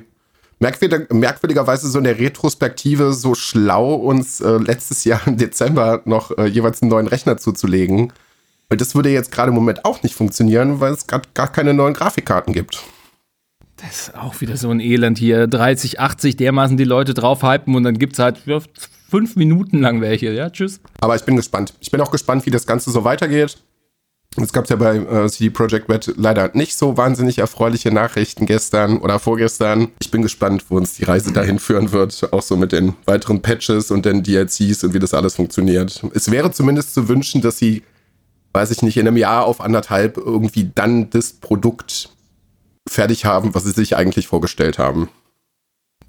merkwürdig, 0.59 1.09
merkwürdigerweise 1.09 1.87
so 1.87 1.97
in 1.97 2.03
der 2.03 2.19
Retrospektive 2.19 3.13
so 3.13 3.33
schlau, 3.33 3.93
uns 3.95 4.41
äh, 4.41 4.57
letztes 4.57 5.05
Jahr 5.05 5.21
im 5.25 5.37
Dezember 5.37 6.01
noch 6.05 6.37
äh, 6.37 6.47
jeweils 6.47 6.81
einen 6.81 6.91
neuen 6.91 7.07
Rechner 7.07 7.37
zuzulegen. 7.37 8.11
Weil 8.69 8.77
das 8.77 8.93
würde 8.93 9.09
jetzt 9.09 9.31
gerade 9.31 9.49
im 9.49 9.55
Moment 9.55 9.85
auch 9.85 10.03
nicht 10.03 10.15
funktionieren, 10.15 10.81
weil 10.81 10.91
es 10.91 11.07
gerade 11.07 11.29
gar 11.33 11.49
keine 11.49 11.73
neuen 11.73 11.93
Grafikkarten 11.93 12.53
gibt. 12.53 12.83
Das 13.77 14.09
ist 14.09 14.15
auch 14.15 14.41
wieder 14.41 14.57
so 14.57 14.69
ein 14.69 14.81
Elend 14.81 15.17
hier. 15.17 15.47
30, 15.47 16.01
80 16.01 16.35
dermaßen 16.35 16.75
die 16.75 16.83
Leute 16.83 17.13
drauf 17.13 17.43
hypen 17.43 17.75
und 17.75 17.83
dann 17.83 17.97
gibt 17.97 18.13
es 18.13 18.19
halt 18.19 18.45
fünf 19.09 19.35
Minuten 19.35 19.79
lang 19.79 20.01
welche. 20.01 20.31
Ja, 20.31 20.49
tschüss. 20.49 20.79
Aber 20.99 21.15
ich 21.15 21.23
bin 21.23 21.35
gespannt. 21.35 21.73
Ich 21.79 21.91
bin 21.91 22.01
auch 22.01 22.11
gespannt, 22.11 22.45
wie 22.45 22.51
das 22.51 22.65
Ganze 22.65 22.91
so 22.91 23.03
weitergeht. 23.03 23.57
Es 24.39 24.53
gab 24.53 24.69
ja 24.69 24.75
bei 24.75 24.97
äh, 24.97 25.29
CD 25.29 25.49
Projekt 25.49 25.89
Red 25.89 26.13
leider 26.15 26.51
nicht 26.53 26.77
so 26.77 26.95
wahnsinnig 26.95 27.39
erfreuliche 27.39 27.91
Nachrichten 27.91 28.45
gestern 28.45 28.99
oder 28.99 29.17
vorgestern. 29.17 29.87
Ich 29.99 30.11
bin 30.11 30.21
gespannt, 30.21 30.65
wo 30.69 30.77
uns 30.77 30.93
die 30.93 31.05
Reise 31.05 31.33
dahin 31.33 31.57
führen 31.57 31.91
wird, 31.91 32.31
auch 32.31 32.43
so 32.43 32.55
mit 32.55 32.71
den 32.71 32.93
weiteren 33.05 33.41
Patches 33.41 33.89
und 33.89 34.05
den 34.05 34.21
DLCs 34.21 34.83
und 34.83 34.93
wie 34.93 34.99
das 34.99 35.15
alles 35.15 35.35
funktioniert. 35.35 36.03
Es 36.13 36.29
wäre 36.29 36.51
zumindest 36.51 36.93
zu 36.93 37.07
wünschen, 37.07 37.41
dass 37.41 37.57
sie, 37.57 37.81
weiß 38.53 38.69
ich 38.69 38.83
nicht, 38.83 38.97
in 38.97 39.07
einem 39.07 39.17
Jahr 39.17 39.45
auf 39.45 39.59
anderthalb 39.59 40.17
irgendwie 40.17 40.69
dann 40.75 41.09
das 41.09 41.33
Produkt 41.33 42.09
fertig 42.87 43.25
haben, 43.25 43.55
was 43.55 43.63
sie 43.63 43.71
sich 43.71 43.95
eigentlich 43.95 44.27
vorgestellt 44.27 44.77
haben. 44.77 45.09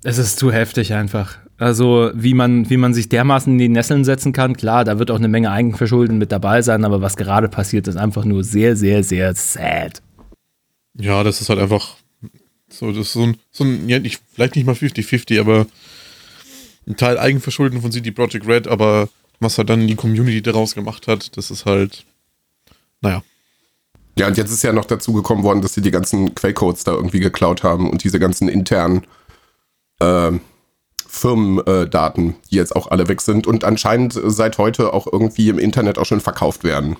Es 0.05 0.19
ist 0.19 0.39
zu 0.39 0.53
heftig 0.53 0.93
einfach. 0.95 1.39
Also, 1.59 2.11
wie 2.15 2.35
man, 2.35 2.71
wie 2.71 2.77
man 2.77 2.95
sich 2.95 3.09
dermaßen 3.09 3.53
in 3.53 3.59
die 3.59 3.69
Nesseln 3.69 4.05
setzen 4.05 4.33
kann, 4.33 4.57
klar, 4.57 4.85
da 4.85 5.01
wird 5.01 5.11
auch 5.11 5.17
eine 5.17 5.27
Menge 5.27 5.51
Eigenverschulden 5.51 6.19
mit 6.19 6.31
dabei 6.31 6.63
sein, 6.63 6.85
aber 6.85 7.01
was 7.03 7.17
gerade 7.17 7.49
passiert, 7.49 7.89
ist 7.89 7.97
einfach 7.97 8.25
nur 8.25 8.45
sehr, 8.45 8.77
sehr, 8.77 9.03
sehr 9.03 9.35
sad. 9.35 10.01
Ja, 10.95 11.25
das 11.25 11.41
ist 11.41 11.49
halt 11.49 11.59
einfach 11.59 11.97
so, 12.69 12.93
das 12.93 13.09
ist 13.09 13.13
so 13.15 13.23
ein, 13.23 13.37
so 13.51 13.65
ein 13.65 13.89
ja, 13.89 13.99
nicht, 13.99 14.21
vielleicht 14.35 14.55
nicht 14.55 14.67
mal 14.67 14.75
50-50, 14.75 15.41
aber 15.41 15.67
ein 16.87 16.97
Teil 16.97 17.19
Eigenverschulden 17.19 17.81
von 17.83 17.91
CD 17.91 18.13
Projekt 18.13 18.47
Red, 18.47 18.69
aber 18.69 19.09
was 19.41 19.59
halt 19.59 19.71
dann 19.71 19.87
die 19.87 19.95
Community 19.97 20.43
daraus 20.43 20.75
gemacht 20.75 21.09
hat, 21.09 21.37
das 21.37 21.51
ist 21.51 21.67
halt, 21.67 22.05
naja. 23.01 23.23
Ja, 24.19 24.27
und 24.27 24.37
jetzt 24.37 24.51
ist 24.51 24.63
ja 24.63 24.73
noch 24.73 24.85
dazu 24.85 25.13
gekommen 25.13 25.45
worden, 25.45 25.63
dass 25.63 25.75
sie 25.75 25.81
die 25.81 25.93
ganzen 25.93 26.35
Quellcodes 26.35 26.85
da 26.85 26.93
irgendwie 26.93 27.21
geklaut 27.21 27.63
haben 27.63 27.89
und 27.89 28.05
diese 28.05 28.19
ganzen 28.19 28.49
internen 28.49 29.03
äh, 30.01 30.33
Firmendaten, 31.07 32.37
die 32.51 32.57
jetzt 32.57 32.77
auch 32.77 32.91
alle 32.91 33.09
weg 33.09 33.21
sind 33.21 33.47
und 33.47 33.65
anscheinend 33.65 34.19
seit 34.23 34.59
heute 34.59 34.93
auch 34.93 35.07
irgendwie 35.11 35.49
im 35.49 35.59
Internet 35.59 35.99
auch 35.99 36.05
schon 36.05 36.21
verkauft 36.21 36.65
werden. 36.65 36.97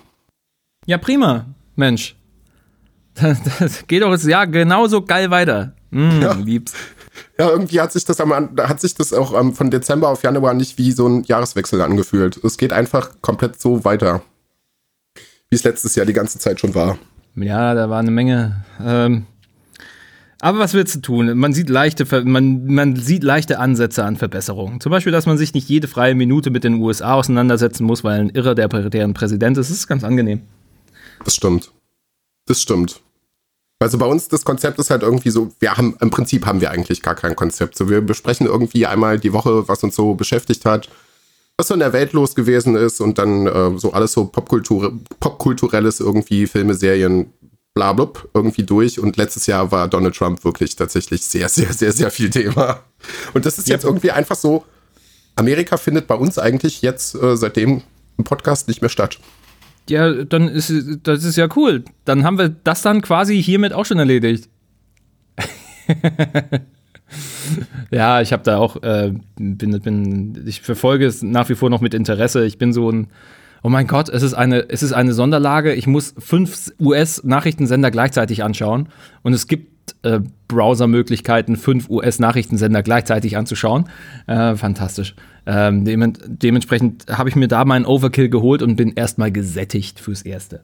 Ja, 0.87 0.99
prima, 0.99 1.47
Mensch. 1.77 2.17
Das 3.59 3.87
geht 3.89 4.03
doch 4.03 4.11
das 4.11 4.25
Jahr 4.25 4.47
genauso 4.47 5.03
geil 5.03 5.31
weiter. 5.31 5.73
Mm, 5.91 6.23
ja. 6.23 6.33
Lieb's. 6.35 6.73
Ja, 7.37 7.51
irgendwie 7.51 7.81
hat 7.81 7.93
sich 7.93 8.05
das 8.05 8.21
am, 8.21 8.33
hat 8.33 8.81
sich 8.81 8.95
das 8.95 9.13
auch 9.13 9.33
um, 9.33 9.55
von 9.55 9.71
Dezember 9.71 10.09
auf 10.09 10.23
Januar 10.23 10.55
nicht 10.55 10.79
wie 10.79 10.93
so 10.93 11.09
ein 11.09 11.25
Jahreswechsel 11.25 11.81
angefühlt. 11.81 12.37
Es 12.45 12.59
geht 12.59 12.73
einfach 12.73 13.11
komplett 13.21 13.61
so 13.61 13.85
weiter, 13.85 14.23
wie 15.51 15.57
es 15.57 15.65
letztes 15.65 15.95
Jahr 15.97 16.07
die 16.07 16.13
ganze 16.13 16.39
Zeit 16.39 16.61
schon 16.61 16.75
war. 16.75 16.99
Ja, 17.35 17.75
da 17.75 17.91
war 17.91 17.99
eine 17.99 18.11
Menge 18.11 18.65
ähm, 18.81 19.27
aber 20.41 20.59
was 20.61 20.75
willst 20.75 20.95
du 20.95 21.01
tun? 21.01 21.37
Man 21.37 21.53
sieht 21.53 21.69
leichte, 21.69 22.07
man, 22.25 22.67
man 22.67 22.97
sieht 22.97 23.25
leichte 23.25 23.59
Ansätze 23.59 24.05
an 24.05 24.17
Verbesserungen. 24.17 24.81
Zum 24.81 24.91
Beispiel, 24.91 25.13
dass 25.13 25.27
man 25.27 25.37
sich 25.37 25.53
nicht 25.53 25.69
jede 25.69 25.89
freie 25.89 26.15
Minute 26.15 26.51
mit 26.51 26.65
den 26.65 26.75
USA 26.75 27.15
auseinandersetzen 27.15 27.85
muss, 27.85 28.05
weil 28.05 28.21
ein 28.21 28.31
Irrer 28.31 28.55
der, 28.55 28.69
deren 28.69 29.15
Präsident 29.15 29.59
ist. 29.59 29.71
Das 29.71 29.77
ist 29.77 29.89
ganz 29.89 30.05
angenehm. 30.05 30.43
Das 31.25 31.35
stimmt. 31.35 31.73
Das 32.47 32.63
stimmt. 32.63 33.01
Also 33.81 33.99
bei 33.99 34.07
uns, 34.07 34.29
das 34.29 34.45
Konzept 34.45 34.79
ist 34.79 34.91
halt 34.91 35.03
irgendwie 35.03 35.31
so, 35.31 35.53
wir 35.61 35.77
haben, 35.77 35.97
im 36.01 36.11
Prinzip 36.11 36.47
haben 36.47 36.61
wir 36.61 36.71
eigentlich 36.71 37.03
gar 37.03 37.15
kein 37.15 37.37
Konzept. 37.37 37.77
So, 37.77 37.89
wir 37.89 38.01
besprechen 38.01 38.47
irgendwie 38.47 38.87
einmal 38.87 39.19
die 39.19 39.33
Woche, 39.33 39.69
was 39.69 39.85
uns 39.85 39.95
so 39.95 40.15
beschäftigt 40.15 40.65
hat, 40.65 40.89
was 41.57 41.69
so 41.69 41.75
in 41.75 41.81
der 41.81 41.93
Welt 41.93 42.13
los 42.13 42.35
gewesen 42.35 42.77
ist 42.77 43.01
und 43.01 43.19
dann 43.19 43.47
äh, 43.47 43.79
so 43.79 43.93
alles 43.93 44.13
so 44.13 44.27
Popkultur, 44.27 44.99
Popkulturelles 45.21 46.01
irgendwie, 46.01 46.47
Filme, 46.47 46.75
Serien, 46.75 47.33
blablub 47.79 48.29
irgendwie 48.35 48.65
durch. 48.65 48.99
Und 48.99 49.17
letztes 49.17 49.47
Jahr 49.47 49.71
war 49.71 49.87
Donald 49.87 50.17
Trump 50.17 50.45
wirklich 50.45 50.75
tatsächlich 50.75 51.25
sehr, 51.25 51.49
sehr, 51.49 51.73
sehr, 51.73 51.93
sehr 51.93 52.11
viel 52.11 52.29
Thema. 52.29 52.81
Und 53.35 53.47
das 53.47 53.57
ist 53.59 53.69
jetzt 53.69 53.85
irgendwie 53.85 54.11
einfach 54.11 54.35
so, 54.35 54.65
Amerika 55.37 55.77
findet 55.77 56.09
bei 56.09 56.17
uns 56.17 56.41
eigentlich 56.41 56.83
jetzt 56.83 57.15
äh, 57.15 57.37
seitdem 57.37 57.83
im 58.17 58.25
Podcast 58.25 58.67
nicht 58.67 58.83
mehr 58.83 58.89
statt. 58.89 59.21
Ja, 59.89 60.25
dann 60.25 60.49
ist 60.49 60.73
das 61.05 61.23
ist 61.23 61.37
ja 61.37 61.47
cool. 61.55 61.85
Dann 62.05 62.25
haben 62.25 62.37
wir 62.37 62.49
das 62.49 62.83
dann 62.83 63.01
quasi 63.01 63.41
hiermit 63.41 63.73
auch 63.73 63.87
schon 63.87 64.01
erledigt. 64.01 64.49
ja, 67.93 68.21
ich 68.21 68.33
habe 68.33 68.43
da 68.43 68.59
auch, 68.59 68.83
äh, 68.83 69.13
bin, 69.37 69.81
bin, 69.81 70.45
ich 70.47 70.63
verfolge 70.63 71.07
es 71.07 71.23
nach 71.23 71.49
wie 71.49 71.55
vor 71.55 71.71
noch 71.71 71.81
mit 71.81 71.95
Interesse. 71.95 72.45
Ich 72.45 72.59
bin 72.59 72.73
so 72.73 72.91
ein, 72.91 73.07
oh 73.63 73.69
mein 73.69 73.87
Gott, 73.87 74.09
es 74.09 74.23
ist 74.23 74.35
eine, 74.35 74.69
es 74.69 74.83
ist 74.83 74.93
eine 74.93 75.13
Sonderlage. 75.13 75.75
Ich 75.75 75.87
muss 75.87 76.15
fünf 76.19 76.73
US-Nachrichtensender 76.81 77.91
gleichzeitig 77.91 78.43
anschauen 78.43 78.89
und 79.23 79.33
es 79.33 79.47
gibt 79.47 79.95
äh, 80.03 80.21
Browser-Möglichkeiten, 80.49 81.57
fünf 81.57 81.89
US-Nachrichtensender 81.89 82.83
gleichzeitig 82.83 83.37
anzuschauen. 83.37 83.89
Äh, 84.27 84.57
fantastisch. 84.57 85.15
Ähm, 85.47 85.85
dem, 85.85 86.13
dementsprechend 86.27 87.07
habe 87.09 87.29
ich 87.29 87.37
mir 87.37 87.49
da 87.49 87.65
meinen 87.65 87.87
Overkill 87.87 88.29
geholt 88.29 88.63
und 88.63 88.77
bin 88.77 88.93
erstmal 88.95 89.33
gesättigt 89.33 90.01
fürs 90.01 90.23
Erste. 90.23 90.63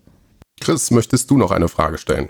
Chris, 0.61 0.91
möchtest 0.91 1.31
du 1.31 1.39
noch 1.39 1.51
eine 1.51 1.69
Frage 1.69 1.99
stellen? 1.99 2.29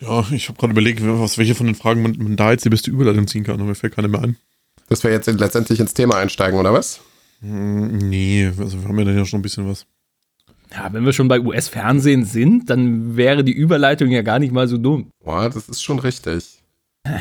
Ja, 0.00 0.24
ich 0.30 0.48
habe 0.48 0.58
gerade 0.58 0.72
überlegt, 0.72 1.00
was, 1.02 1.36
welche 1.36 1.54
von 1.54 1.66
den 1.66 1.74
Fragen 1.74 2.02
man, 2.02 2.16
man 2.18 2.36
da 2.36 2.52
jetzt 2.52 2.64
die 2.64 2.70
beste 2.70 2.90
Überleitung 2.90 3.26
ziehen 3.26 3.44
kann, 3.44 3.56
aber 3.56 3.64
mir 3.64 3.74
fällt 3.74 3.94
keine 3.94 4.08
mehr 4.08 4.22
ein. 4.22 4.36
Dass 4.88 5.04
wir 5.04 5.10
jetzt 5.10 5.26
letztendlich 5.26 5.78
ins 5.78 5.94
Thema 5.94 6.16
einsteigen, 6.16 6.58
oder 6.58 6.72
was? 6.72 7.00
Hm, 7.40 7.98
nee, 8.08 8.46
also 8.46 8.80
wir 8.80 8.88
haben 8.88 8.98
ja 8.98 9.04
dann 9.04 9.16
ja 9.16 9.24
schon 9.24 9.40
ein 9.40 9.42
bisschen 9.42 9.68
was. 9.68 9.86
Ja, 10.72 10.92
wenn 10.92 11.04
wir 11.04 11.12
schon 11.12 11.28
bei 11.28 11.40
US-Fernsehen 11.40 12.24
sind, 12.24 12.70
dann 12.70 13.16
wäre 13.16 13.42
die 13.42 13.52
Überleitung 13.52 14.10
ja 14.10 14.22
gar 14.22 14.38
nicht 14.38 14.52
mal 14.52 14.68
so 14.68 14.78
dumm. 14.78 15.10
Boah, 15.24 15.50
das 15.50 15.68
ist 15.68 15.82
schon 15.82 15.98
richtig. 15.98 16.62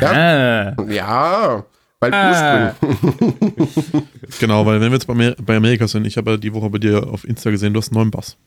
Ja, 0.01 0.75
ja 0.87 1.65
weil 1.99 2.13
ah. 2.13 2.75
Genau, 4.39 4.65
weil 4.65 4.79
wenn 4.79 4.89
wir 4.89 4.95
jetzt 4.95 5.07
bei, 5.07 5.13
Amer 5.13 5.35
bei 5.41 5.57
Amerika 5.57 5.87
sind, 5.87 6.05
ich 6.05 6.15
habe 6.17 6.31
ja 6.31 6.37
die 6.37 6.53
Woche 6.53 6.69
bei 6.69 6.77
dir 6.77 7.07
auf 7.07 7.25
Insta 7.25 7.51
gesehen, 7.51 7.73
du 7.73 7.79
hast 7.79 7.89
einen 7.89 7.99
neuen 7.99 8.11
Bass. 8.11 8.37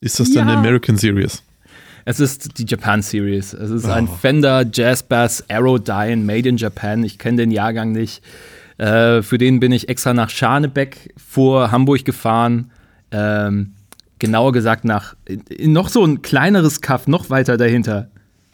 Ist 0.00 0.20
das 0.20 0.28
ja. 0.28 0.36
denn 0.36 0.48
eine 0.48 0.58
American 0.58 0.96
Series? 0.96 1.42
Es 2.06 2.20
ist 2.20 2.58
die 2.58 2.64
Japan 2.64 3.02
Series. 3.02 3.52
Es 3.52 3.70
ist 3.70 3.84
oh. 3.84 3.90
ein 3.90 4.08
Fender 4.08 4.64
Jazz 4.72 5.02
Bass 5.02 5.44
Aerodyne 5.48 6.16
Made 6.24 6.48
in 6.48 6.56
Japan. 6.56 7.04
Ich 7.04 7.18
kenne 7.18 7.38
den 7.38 7.50
Jahrgang 7.50 7.92
nicht. 7.92 8.22
Äh, 8.78 9.22
für 9.22 9.38
den 9.38 9.60
bin 9.60 9.72
ich 9.72 9.88
extra 9.88 10.12
nach 10.12 10.30
Scharnebeck 10.30 11.14
vor 11.16 11.70
Hamburg 11.70 12.04
gefahren. 12.04 12.70
Ähm, 13.10 13.72
genauer 14.18 14.52
gesagt 14.52 14.84
nach 14.84 15.14
noch 15.60 15.88
so 15.88 16.04
ein 16.04 16.22
kleineres 16.22 16.80
Kaff, 16.80 17.06
noch 17.06 17.30
weiter 17.30 17.56
dahinter. 17.56 18.08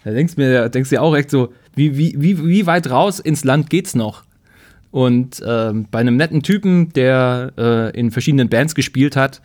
Da 0.04 0.10
denkst 0.10 0.34
du 0.34 0.40
mir, 0.40 0.68
denkst 0.68 0.90
du 0.90 1.00
auch 1.00 1.14
echt 1.14 1.30
so, 1.30 1.52
wie, 1.74 1.96
wie, 1.96 2.14
wie, 2.18 2.44
wie 2.44 2.66
weit 2.66 2.90
raus 2.90 3.20
ins 3.20 3.44
Land 3.44 3.70
geht's 3.70 3.94
noch? 3.94 4.24
Und 4.90 5.42
ähm, 5.46 5.86
bei 5.90 6.00
einem 6.00 6.16
netten 6.16 6.42
Typen, 6.42 6.92
der 6.92 7.52
äh, 7.56 7.98
in 7.98 8.10
verschiedenen 8.10 8.48
Bands 8.48 8.74
gespielt 8.74 9.16
hat, 9.16 9.40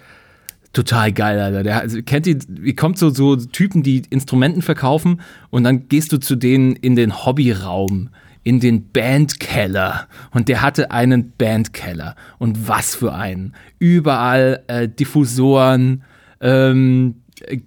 total 0.73 1.13
geil, 1.13 1.39
Alter. 1.39 1.63
Der 1.63 1.79
also, 1.79 2.01
kennt 2.01 2.27
ihr, 2.27 2.37
wie 2.49 2.75
kommt 2.75 2.97
so, 2.97 3.09
so 3.09 3.35
Typen, 3.37 3.81
die 3.81 4.03
Instrumenten 4.09 4.61
verkaufen 4.61 5.21
und 5.49 5.63
dann 5.63 5.87
gehst 5.87 6.11
du 6.11 6.17
zu 6.17 6.35
denen 6.35 6.75
in 6.75 6.95
den 6.95 7.25
Hobbyraum, 7.25 8.09
in 8.47 8.61
den 8.61 8.93
Bandkeller 8.93 10.07
und 10.31 10.47
der 10.47 10.61
hatte 10.61 10.91
einen 10.91 11.33
Bandkeller 11.37 12.15
und 12.37 12.69
was 12.69 12.95
für 12.95 13.13
einen. 13.13 13.53
Überall 13.77 14.63
äh, 14.67 14.87
Diffusoren, 14.87 16.05
ähm, 16.39 17.15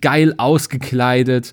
geil 0.00 0.32
ausgekleidet, 0.38 1.52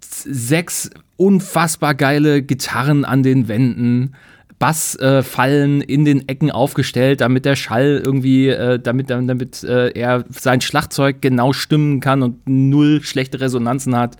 sechs 0.00 0.90
unfassbar 1.16 1.94
geile 1.94 2.42
Gitarren 2.42 3.04
an 3.04 3.22
den 3.22 3.46
Wänden. 3.46 4.16
Bassfallen 4.58 5.82
äh, 5.82 5.84
in 5.84 6.04
den 6.04 6.28
Ecken 6.28 6.50
aufgestellt, 6.50 7.20
damit 7.20 7.44
der 7.44 7.54
Schall 7.54 8.02
irgendwie, 8.04 8.48
äh, 8.48 8.80
damit, 8.80 9.10
damit 9.10 9.62
äh, 9.62 9.90
er 9.90 10.24
sein 10.30 10.60
Schlagzeug 10.60 11.20
genau 11.20 11.52
stimmen 11.52 12.00
kann 12.00 12.22
und 12.22 12.48
null 12.48 13.00
schlechte 13.04 13.38
Resonanzen 13.38 13.94
hat. 13.94 14.16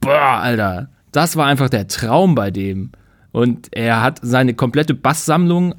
Boah, 0.00 0.38
Alter, 0.40 0.88
das 1.12 1.36
war 1.36 1.46
einfach 1.46 1.68
der 1.68 1.88
Traum 1.88 2.34
bei 2.34 2.50
dem. 2.50 2.92
Und 3.36 3.68
er 3.72 4.00
hat 4.00 4.20
seine 4.22 4.54
komplette 4.54 4.94
Basssammlung 4.94 5.74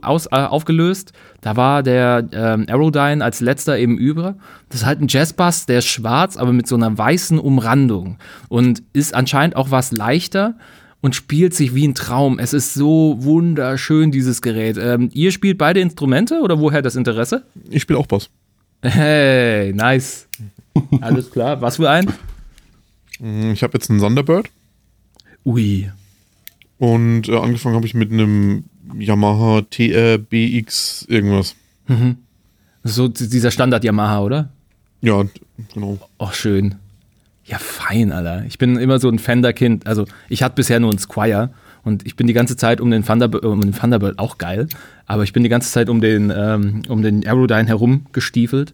aus, 0.00 0.26
äh, 0.26 0.36
aufgelöst. 0.36 1.12
Da 1.40 1.56
war 1.56 1.82
der 1.82 2.28
ähm, 2.30 2.66
Aerodyne 2.68 3.24
als 3.24 3.40
letzter 3.40 3.76
eben 3.76 3.98
über. 3.98 4.36
Das 4.68 4.82
ist 4.82 4.86
halt 4.86 5.00
ein 5.00 5.08
Jazzbass, 5.08 5.66
der 5.66 5.78
ist 5.78 5.88
schwarz, 5.88 6.36
aber 6.36 6.52
mit 6.52 6.68
so 6.68 6.76
einer 6.76 6.96
weißen 6.96 7.40
Umrandung. 7.40 8.18
Und 8.48 8.84
ist 8.92 9.12
anscheinend 9.12 9.56
auch 9.56 9.72
was 9.72 9.90
leichter 9.90 10.54
und 11.00 11.16
spielt 11.16 11.52
sich 11.52 11.74
wie 11.74 11.88
ein 11.88 11.96
Traum. 11.96 12.38
Es 12.38 12.52
ist 12.52 12.74
so 12.74 13.16
wunderschön, 13.18 14.12
dieses 14.12 14.40
Gerät. 14.40 14.78
Ähm, 14.80 15.10
ihr 15.12 15.32
spielt 15.32 15.58
beide 15.58 15.80
Instrumente 15.80 16.42
oder 16.42 16.60
woher 16.60 16.80
das 16.80 16.94
Interesse? 16.94 17.42
Ich 17.70 17.82
spiele 17.82 17.98
auch 17.98 18.06
Bass. 18.06 18.30
Hey, 18.82 19.72
nice. 19.72 20.28
Alles 21.00 21.28
klar. 21.32 21.60
Was 21.60 21.74
für 21.74 21.90
ein? 21.90 22.06
Mm, 23.18 23.50
ich 23.50 23.64
habe 23.64 23.72
jetzt 23.72 23.90
einen 23.90 23.98
Thunderbird. 23.98 24.48
Ui. 25.44 25.90
Und 26.80 27.28
äh, 27.28 27.36
angefangen 27.36 27.76
habe 27.76 27.84
ich 27.84 27.92
mit 27.92 28.10
einem 28.10 28.64
Yamaha 28.98 29.60
TR 29.68 30.16
BX 30.16 31.04
irgendwas. 31.10 31.54
Mhm. 31.86 32.16
So 32.82 33.06
dieser 33.06 33.50
Standard 33.50 33.84
Yamaha, 33.84 34.20
oder? 34.20 34.48
Ja, 35.02 35.24
genau. 35.74 35.98
Oh, 36.16 36.30
schön. 36.32 36.76
Ja, 37.44 37.58
fein, 37.58 38.12
Alter. 38.12 38.46
Ich 38.46 38.56
bin 38.56 38.78
immer 38.78 38.98
so 38.98 39.10
ein 39.10 39.18
Fender-Kind. 39.18 39.86
Also, 39.86 40.06
ich 40.30 40.42
hatte 40.42 40.54
bisher 40.54 40.80
nur 40.80 40.88
einen 40.88 40.98
Squire 40.98 41.50
und 41.84 42.06
ich 42.06 42.16
bin 42.16 42.26
die 42.26 42.32
ganze 42.32 42.56
Zeit 42.56 42.80
um 42.80 42.90
den, 42.90 43.04
Thunderbird, 43.04 43.44
um 43.44 43.60
den 43.60 43.74
Thunderbird 43.74 44.18
auch 44.18 44.38
geil, 44.38 44.66
aber 45.04 45.22
ich 45.22 45.34
bin 45.34 45.42
die 45.42 45.50
ganze 45.50 45.70
Zeit 45.70 45.90
um 45.90 46.00
den, 46.00 46.32
ähm, 46.34 46.80
um 46.88 47.02
den 47.02 47.26
Aerodyne 47.26 47.68
herum 47.68 48.06
gestiefelt, 48.12 48.72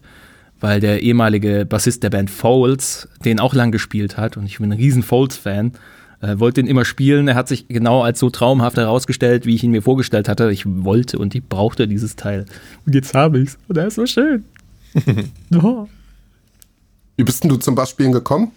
weil 0.61 0.79
der 0.79 1.03
ehemalige 1.03 1.65
Bassist 1.65 2.03
der 2.03 2.09
Band 2.09 2.29
Foles 2.29 3.09
den 3.25 3.41
auch 3.41 3.53
lang 3.53 3.73
gespielt 3.73 4.15
hat 4.15 4.37
und 4.37 4.45
ich 4.45 4.59
bin 4.59 4.71
ein 4.71 4.77
riesen 4.77 5.03
Foles-Fan. 5.03 5.73
Äh, 6.19 6.39
wollte 6.39 6.61
den 6.61 6.69
immer 6.69 6.83
spielen. 6.83 7.27
Er 7.27 7.35
hat 7.35 7.47
sich 7.47 7.67
genau 7.67 8.01
als 8.01 8.19
so 8.19 8.29
traumhaft 8.29 8.77
herausgestellt, 8.77 9.45
wie 9.45 9.53
ich 9.53 9.63
ihn 9.63 9.71
mir 9.71 9.83
vorgestellt 9.83 10.27
hatte. 10.27 10.51
Ich 10.51 10.63
wollte 10.65 11.19
und 11.19 11.35
ich 11.35 11.43
brauchte 11.43 11.87
dieses 11.87 12.15
Teil. 12.15 12.45
Und 12.85 12.95
jetzt 12.95 13.13
habe 13.13 13.39
ich 13.39 13.49
es. 13.49 13.57
Und 13.67 13.77
er 13.77 13.87
ist 13.87 13.95
so 13.95 14.05
schön. 14.07 14.45
oh. 15.55 15.87
Wie 17.17 17.23
bist 17.23 17.43
denn 17.43 17.49
du 17.49 17.57
zum 17.57 17.75
Bassspielen 17.75 18.11
gekommen? 18.11 18.51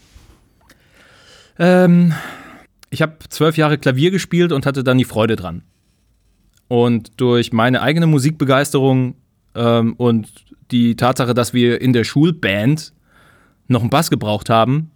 Ähm, 1.58 2.14
ich 2.88 3.02
habe 3.02 3.16
zwölf 3.28 3.58
Jahre 3.58 3.76
Klavier 3.76 4.10
gespielt 4.10 4.52
und 4.52 4.64
hatte 4.64 4.82
dann 4.82 4.98
die 4.98 5.04
Freude 5.04 5.36
dran. 5.36 5.62
Und 6.68 7.20
durch 7.20 7.52
meine 7.52 7.82
eigene 7.82 8.06
Musikbegeisterung 8.06 9.16
ähm, 9.54 9.94
und 9.94 10.28
die 10.70 10.96
Tatsache, 10.96 11.34
dass 11.34 11.52
wir 11.52 11.80
in 11.80 11.92
der 11.92 12.04
Schulband 12.04 12.92
noch 13.68 13.80
einen 13.82 13.90
Bass 13.90 14.08
gebraucht 14.08 14.48
haben, 14.48 14.90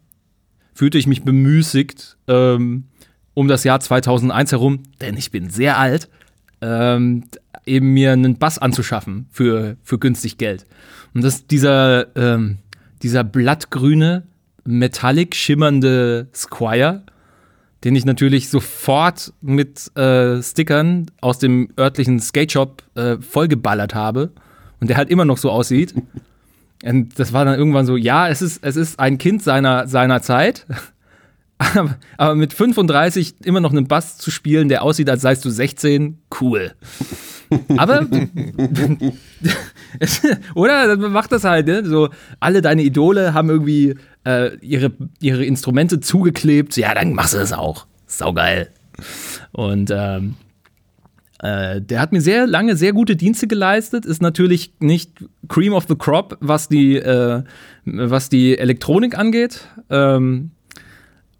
fühlte 0.74 0.98
ich 0.98 1.06
mich 1.06 1.22
bemüßigt, 1.22 2.16
ähm, 2.28 2.84
um 3.32 3.48
das 3.48 3.64
Jahr 3.64 3.80
2001 3.80 4.52
herum, 4.52 4.82
denn 5.00 5.16
ich 5.16 5.30
bin 5.30 5.50
sehr 5.50 5.78
alt, 5.78 6.08
ähm, 6.60 7.24
eben 7.66 7.92
mir 7.94 8.12
einen 8.12 8.38
Bass 8.38 8.58
anzuschaffen 8.58 9.26
für, 9.30 9.76
für 9.82 9.98
günstig 9.98 10.38
Geld. 10.38 10.66
Und 11.14 11.24
das 11.24 11.46
dieser, 11.46 12.14
ähm, 12.16 12.58
dieser 13.02 13.24
blattgrüne, 13.24 14.24
metallic 14.64 15.34
schimmernde 15.34 16.28
Squire, 16.34 17.02
den 17.84 17.94
ich 17.96 18.04
natürlich 18.04 18.48
sofort 18.48 19.32
mit 19.42 19.94
äh, 19.96 20.42
Stickern 20.42 21.06
aus 21.20 21.38
dem 21.38 21.68
örtlichen 21.78 22.18
Skate 22.18 22.52
Shop 22.52 22.82
äh, 22.94 23.18
vollgeballert 23.18 23.94
habe 23.94 24.32
und 24.80 24.88
der 24.88 24.96
halt 24.96 25.10
immer 25.10 25.24
noch 25.24 25.38
so 25.38 25.50
aussieht. 25.50 25.94
Und 26.84 27.18
das 27.18 27.32
war 27.32 27.44
dann 27.46 27.58
irgendwann 27.58 27.86
so, 27.86 27.96
ja, 27.96 28.28
es 28.28 28.42
ist, 28.42 28.62
es 28.62 28.76
ist 28.76 29.00
ein 29.00 29.16
Kind 29.16 29.42
seiner, 29.42 29.88
seiner 29.88 30.20
Zeit, 30.20 30.66
aber, 31.58 31.96
aber 32.18 32.34
mit 32.34 32.52
35 32.52 33.36
immer 33.44 33.60
noch 33.60 33.70
einen 33.72 33.88
Bass 33.88 34.18
zu 34.18 34.30
spielen, 34.30 34.68
der 34.68 34.82
aussieht, 34.82 35.08
als 35.08 35.22
seist 35.22 35.44
du 35.44 35.50
16, 35.50 36.18
cool. 36.40 36.72
Aber, 37.76 38.00
oder? 40.54 40.96
Dann 40.96 41.12
macht 41.12 41.30
das 41.30 41.44
halt, 41.44 41.66
ne? 41.66 41.84
So, 41.84 42.08
alle 42.40 42.62
deine 42.62 42.82
Idole 42.82 43.34
haben 43.34 43.50
irgendwie 43.50 43.94
äh, 44.24 44.56
ihre, 44.56 44.92
ihre 45.20 45.44
Instrumente 45.44 46.00
zugeklebt. 46.00 46.76
Ja, 46.76 46.94
dann 46.94 47.12
machst 47.12 47.34
du 47.34 47.38
das 47.38 47.52
auch. 47.52 47.86
Saugeil. 48.06 48.70
Und 49.52 49.92
ähm, 49.94 50.34
äh, 51.44 51.82
der 51.82 52.00
hat 52.00 52.12
mir 52.12 52.22
sehr 52.22 52.46
lange 52.46 52.74
sehr 52.74 52.94
gute 52.94 53.16
Dienste 53.16 53.46
geleistet. 53.46 54.06
Ist 54.06 54.22
natürlich 54.22 54.72
nicht 54.80 55.12
Cream 55.48 55.74
of 55.74 55.84
the 55.86 55.94
Crop, 55.94 56.38
was 56.40 56.70
die, 56.70 56.96
äh, 56.96 57.42
was 57.84 58.30
die 58.30 58.56
Elektronik 58.56 59.18
angeht. 59.18 59.68
Ähm, 59.90 60.52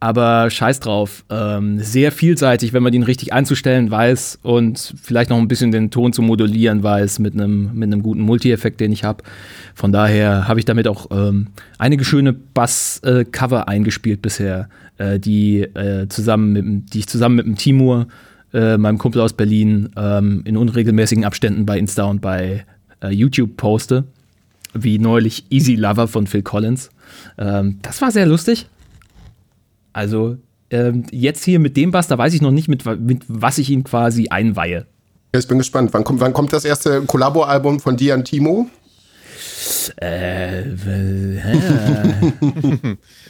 aber 0.00 0.50
scheiß 0.50 0.80
drauf. 0.80 1.24
Ähm, 1.30 1.78
sehr 1.78 2.12
vielseitig, 2.12 2.74
wenn 2.74 2.82
man 2.82 2.92
den 2.92 3.02
richtig 3.02 3.32
einzustellen 3.32 3.90
weiß 3.90 4.40
und 4.42 4.92
vielleicht 5.00 5.30
noch 5.30 5.38
ein 5.38 5.48
bisschen 5.48 5.72
den 5.72 5.90
Ton 5.90 6.12
zu 6.12 6.20
modulieren 6.20 6.82
weiß 6.82 7.18
mit 7.20 7.32
einem 7.32 7.70
mit 7.72 8.02
guten 8.02 8.20
Multi-Effekt, 8.20 8.80
den 8.80 8.92
ich 8.92 9.04
habe. 9.04 9.24
Von 9.74 9.90
daher 9.90 10.46
habe 10.46 10.58
ich 10.58 10.66
damit 10.66 10.86
auch 10.86 11.06
ähm, 11.12 11.46
einige 11.78 12.04
schöne 12.04 12.34
Bass-Cover 12.34 13.60
äh, 13.60 13.70
eingespielt 13.70 14.20
bisher, 14.20 14.68
äh, 14.98 15.18
die, 15.18 15.62
äh, 15.62 16.08
zusammen 16.08 16.52
mit, 16.52 16.92
die 16.92 16.98
ich 16.98 17.06
zusammen 17.06 17.36
mit 17.36 17.46
dem 17.46 17.56
Timur, 17.56 18.08
äh, 18.54 18.78
meinem 18.78 18.98
Kumpel 18.98 19.20
aus 19.20 19.34
Berlin, 19.34 19.90
ähm, 19.96 20.42
in 20.44 20.56
unregelmäßigen 20.56 21.24
Abständen 21.24 21.66
bei 21.66 21.78
Insta 21.78 22.04
und 22.04 22.20
bei 22.22 22.64
äh, 23.02 23.10
YouTube 23.10 23.56
poste. 23.56 24.04
Wie 24.72 24.98
neulich 24.98 25.44
Easy 25.50 25.74
Lover 25.74 26.08
von 26.08 26.26
Phil 26.26 26.42
Collins. 26.42 26.90
Ähm, 27.36 27.78
das 27.82 28.00
war 28.00 28.10
sehr 28.10 28.26
lustig. 28.26 28.66
Also 29.92 30.36
ähm, 30.70 31.04
jetzt 31.10 31.44
hier 31.44 31.60
mit 31.60 31.76
dem 31.76 31.90
Bass, 31.90 32.08
da 32.08 32.18
weiß 32.18 32.34
ich 32.34 32.42
noch 32.42 32.50
nicht, 32.50 32.68
mit, 32.68 32.84
mit 33.00 33.24
was 33.28 33.58
ich 33.58 33.70
ihn 33.70 33.84
quasi 33.84 34.28
einweihe. 34.28 34.86
Ich 35.32 35.48
bin 35.48 35.58
gespannt. 35.58 35.92
Wann 35.92 36.04
kommt, 36.04 36.20
wann 36.20 36.32
kommt 36.32 36.52
das 36.52 36.64
erste 36.64 37.02
Kollabo-Album 37.02 37.80
von 37.80 37.96
dir 37.96 38.14
und 38.14 38.24
Timo? 38.24 38.68
Äh, 40.00 40.60
äh, 40.60 40.66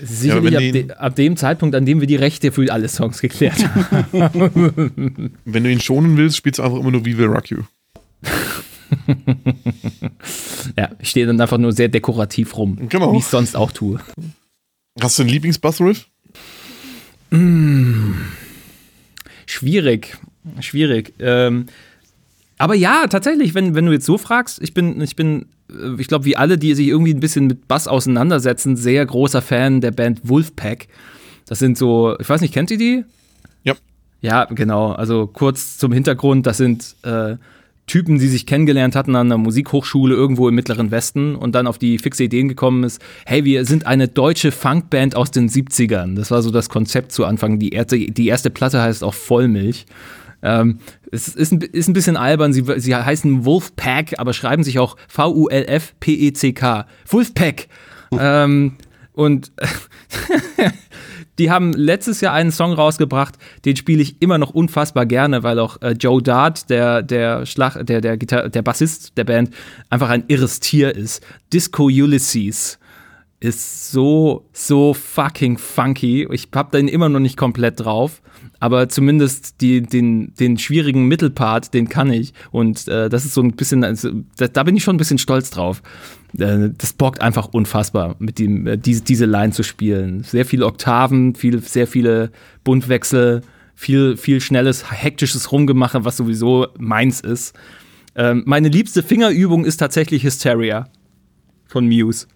sicherlich 0.02 0.52
ja, 0.52 0.58
ab, 0.58 0.72
de, 0.72 0.90
ab, 0.92 1.16
dem 1.16 1.36
Zeitpunkt, 1.36 1.74
an 1.74 1.84
dem 1.86 2.00
wir 2.00 2.06
die 2.06 2.16
Rechte 2.16 2.52
für 2.52 2.72
alle 2.72 2.88
Songs 2.88 3.20
geklärt 3.20 3.64
haben. 3.64 4.04
wenn 5.44 5.64
du 5.64 5.70
ihn 5.70 5.80
schonen 5.80 6.16
willst, 6.16 6.36
spielst 6.36 6.58
du 6.58 6.62
einfach 6.62 6.78
immer 6.78 6.90
nur 6.90 7.04
We 7.04 7.16
Will 7.18 7.26
Rock 7.26 7.50
You. 7.50 7.58
ja, 10.78 10.90
ich 10.98 11.10
stehe 11.10 11.26
dann 11.26 11.40
einfach 11.40 11.58
nur 11.58 11.72
sehr 11.72 11.88
dekorativ 11.88 12.56
rum, 12.56 12.88
genau. 12.88 13.12
wie 13.12 13.18
ich 13.18 13.24
sonst 13.24 13.56
auch 13.56 13.72
tue. 13.72 14.00
Hast 15.00 15.18
du 15.18 15.22
einen 15.22 15.30
Lieblingsbassriff? 15.30 16.06
Mm, 17.30 18.12
schwierig, 19.46 20.16
schwierig. 20.60 21.14
Ähm, 21.18 21.66
aber 22.58 22.74
ja, 22.74 23.06
tatsächlich, 23.08 23.54
wenn, 23.54 23.74
wenn 23.74 23.86
du 23.86 23.92
jetzt 23.92 24.06
so 24.06 24.18
fragst, 24.18 24.62
ich 24.62 24.74
bin, 24.74 25.00
ich 25.00 25.16
bin, 25.16 25.46
äh, 25.70 26.00
ich 26.00 26.08
glaube, 26.08 26.24
wie 26.24 26.36
alle, 26.36 26.58
die 26.58 26.74
sich 26.74 26.88
irgendwie 26.88 27.14
ein 27.14 27.20
bisschen 27.20 27.46
mit 27.46 27.68
Bass 27.68 27.88
auseinandersetzen, 27.88 28.76
sehr 28.76 29.04
großer 29.04 29.42
Fan 29.42 29.80
der 29.80 29.90
Band 29.90 30.28
Wolfpack. 30.28 30.88
Das 31.46 31.58
sind 31.58 31.76
so, 31.76 32.16
ich 32.18 32.28
weiß 32.28 32.40
nicht, 32.40 32.54
kennt 32.54 32.70
ihr 32.70 32.78
die? 32.78 33.04
Ja. 33.64 33.74
Ja, 34.20 34.44
genau. 34.44 34.92
Also 34.92 35.26
kurz 35.26 35.76
zum 35.78 35.92
Hintergrund, 35.92 36.46
das 36.46 36.56
sind 36.56 36.96
äh, 37.02 37.36
Typen, 37.86 38.18
die 38.18 38.28
sich 38.28 38.46
kennengelernt 38.46 38.96
hatten 38.96 39.14
an 39.14 39.26
einer 39.26 39.36
Musikhochschule 39.36 40.14
irgendwo 40.14 40.48
im 40.48 40.54
Mittleren 40.54 40.90
Westen 40.90 41.36
und 41.36 41.54
dann 41.54 41.66
auf 41.66 41.76
die 41.76 41.98
fixe 41.98 42.24
Ideen 42.24 42.48
gekommen 42.48 42.84
ist, 42.84 43.02
hey, 43.26 43.44
wir 43.44 43.66
sind 43.66 43.86
eine 43.86 44.08
deutsche 44.08 44.52
Funkband 44.52 45.16
aus 45.16 45.30
den 45.30 45.50
70ern. 45.50 46.14
Das 46.16 46.30
war 46.30 46.40
so 46.40 46.50
das 46.50 46.70
Konzept 46.70 47.12
zu 47.12 47.26
Anfang. 47.26 47.58
Die 47.58 47.70
erste, 47.70 47.98
die 47.98 48.28
erste 48.28 48.48
Platte 48.48 48.80
heißt 48.80 49.04
auch 49.04 49.12
Vollmilch. 49.12 49.84
Ähm, 50.44 50.78
es 51.10 51.28
ist 51.28 51.52
ein, 51.52 51.60
ist 51.62 51.88
ein 51.88 51.94
bisschen 51.94 52.16
albern, 52.16 52.52
sie, 52.52 52.64
sie 52.76 52.94
heißen 52.94 53.44
Wolfpack, 53.46 54.18
aber 54.18 54.34
schreiben 54.34 54.62
sich 54.62 54.78
auch 54.78 54.96
V-U-L-F-P-E-C-K. 55.08 56.86
Wolfpack. 57.08 57.68
Ähm, 58.12 58.76
und 59.14 59.52
die 61.38 61.50
haben 61.50 61.72
letztes 61.72 62.20
Jahr 62.20 62.34
einen 62.34 62.52
Song 62.52 62.74
rausgebracht, 62.74 63.36
den 63.64 63.74
spiele 63.76 64.02
ich 64.02 64.20
immer 64.20 64.36
noch 64.36 64.50
unfassbar 64.50 65.06
gerne, 65.06 65.42
weil 65.42 65.58
auch 65.58 65.80
äh, 65.80 65.92
Joe 65.92 66.22
Dart, 66.22 66.68
der, 66.68 67.02
der, 67.02 67.46
Schlag, 67.46 67.84
der, 67.86 68.02
der, 68.02 68.18
Gitar 68.18 68.50
der 68.50 68.62
Bassist 68.62 69.16
der 69.16 69.24
Band, 69.24 69.50
einfach 69.88 70.10
ein 70.10 70.24
irres 70.28 70.60
Tier 70.60 70.94
ist. 70.94 71.24
Disco 71.52 71.84
Ulysses 71.84 72.78
ist 73.40 73.92
so, 73.92 74.46
so 74.52 74.92
fucking 74.92 75.56
funky. 75.56 76.28
Ich 76.30 76.48
hab 76.54 76.70
den 76.70 76.88
immer 76.88 77.08
noch 77.08 77.20
nicht 77.20 77.38
komplett 77.38 77.80
drauf 77.80 78.20
aber 78.64 78.88
zumindest 78.88 79.60
die, 79.60 79.82
den, 79.82 80.32
den 80.40 80.56
schwierigen 80.56 81.06
Mittelpart, 81.06 81.74
den 81.74 81.90
kann 81.90 82.10
ich. 82.10 82.32
Und 82.50 82.88
äh, 82.88 83.10
das 83.10 83.26
ist 83.26 83.34
so 83.34 83.42
ein 83.42 83.52
bisschen, 83.52 83.84
also, 83.84 84.10
da, 84.38 84.48
da, 84.48 84.62
bin 84.62 84.74
ich 84.74 84.82
schon 84.82 84.94
ein 84.94 84.98
bisschen 84.98 85.18
stolz 85.18 85.50
drauf. 85.50 85.82
Äh, 86.38 86.70
das 86.78 86.94
bockt 86.94 87.20
einfach 87.20 87.48
unfassbar, 87.52 88.16
mit 88.20 88.38
dem, 88.38 88.66
äh, 88.66 88.78
diese, 88.78 89.02
diese 89.02 89.26
Line 89.26 89.52
zu 89.52 89.64
spielen. 89.64 90.22
Sehr 90.22 90.46
viele 90.46 90.64
Oktaven, 90.64 91.34
viel, 91.34 91.60
sehr 91.60 91.86
viele 91.86 92.30
Buntwechsel, 92.64 93.42
viel, 93.74 94.16
viel 94.16 94.40
schnelles, 94.40 94.90
hektisches 94.90 95.52
Rumgemache, 95.52 96.06
was 96.06 96.16
sowieso 96.16 96.68
meins 96.78 97.20
ist. 97.20 97.54
Ähm, 98.14 98.44
meine 98.46 98.70
liebste 98.70 99.02
Fingerübung 99.02 99.66
ist 99.66 99.76
tatsächlich 99.76 100.24
Hysteria 100.24 100.88
von 101.66 101.84
Muse. 101.86 102.28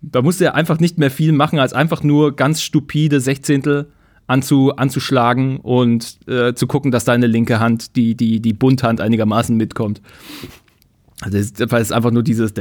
Da 0.00 0.22
musst 0.22 0.40
du 0.40 0.44
ja 0.44 0.54
einfach 0.54 0.80
nicht 0.80 0.96
mehr 0.96 1.10
viel 1.10 1.32
machen, 1.32 1.58
als 1.58 1.74
einfach 1.74 2.02
nur 2.02 2.34
ganz 2.34 2.62
stupide 2.62 3.20
Sechzehntel 3.20 3.92
anzu, 4.30 4.74
anzuschlagen 4.76 5.58
und 5.58 6.18
äh, 6.28 6.54
zu 6.54 6.66
gucken, 6.66 6.90
dass 6.90 7.04
deine 7.04 7.26
linke 7.26 7.58
Hand, 7.60 7.96
die, 7.96 8.14
die, 8.14 8.40
die 8.40 8.52
Bunthand 8.52 9.00
einigermaßen 9.00 9.56
mitkommt. 9.56 10.00
Also 11.22 11.36
das 11.38 11.82
ist 11.82 11.92
einfach 11.92 12.12
nur 12.12 12.22
dieses 12.22 12.54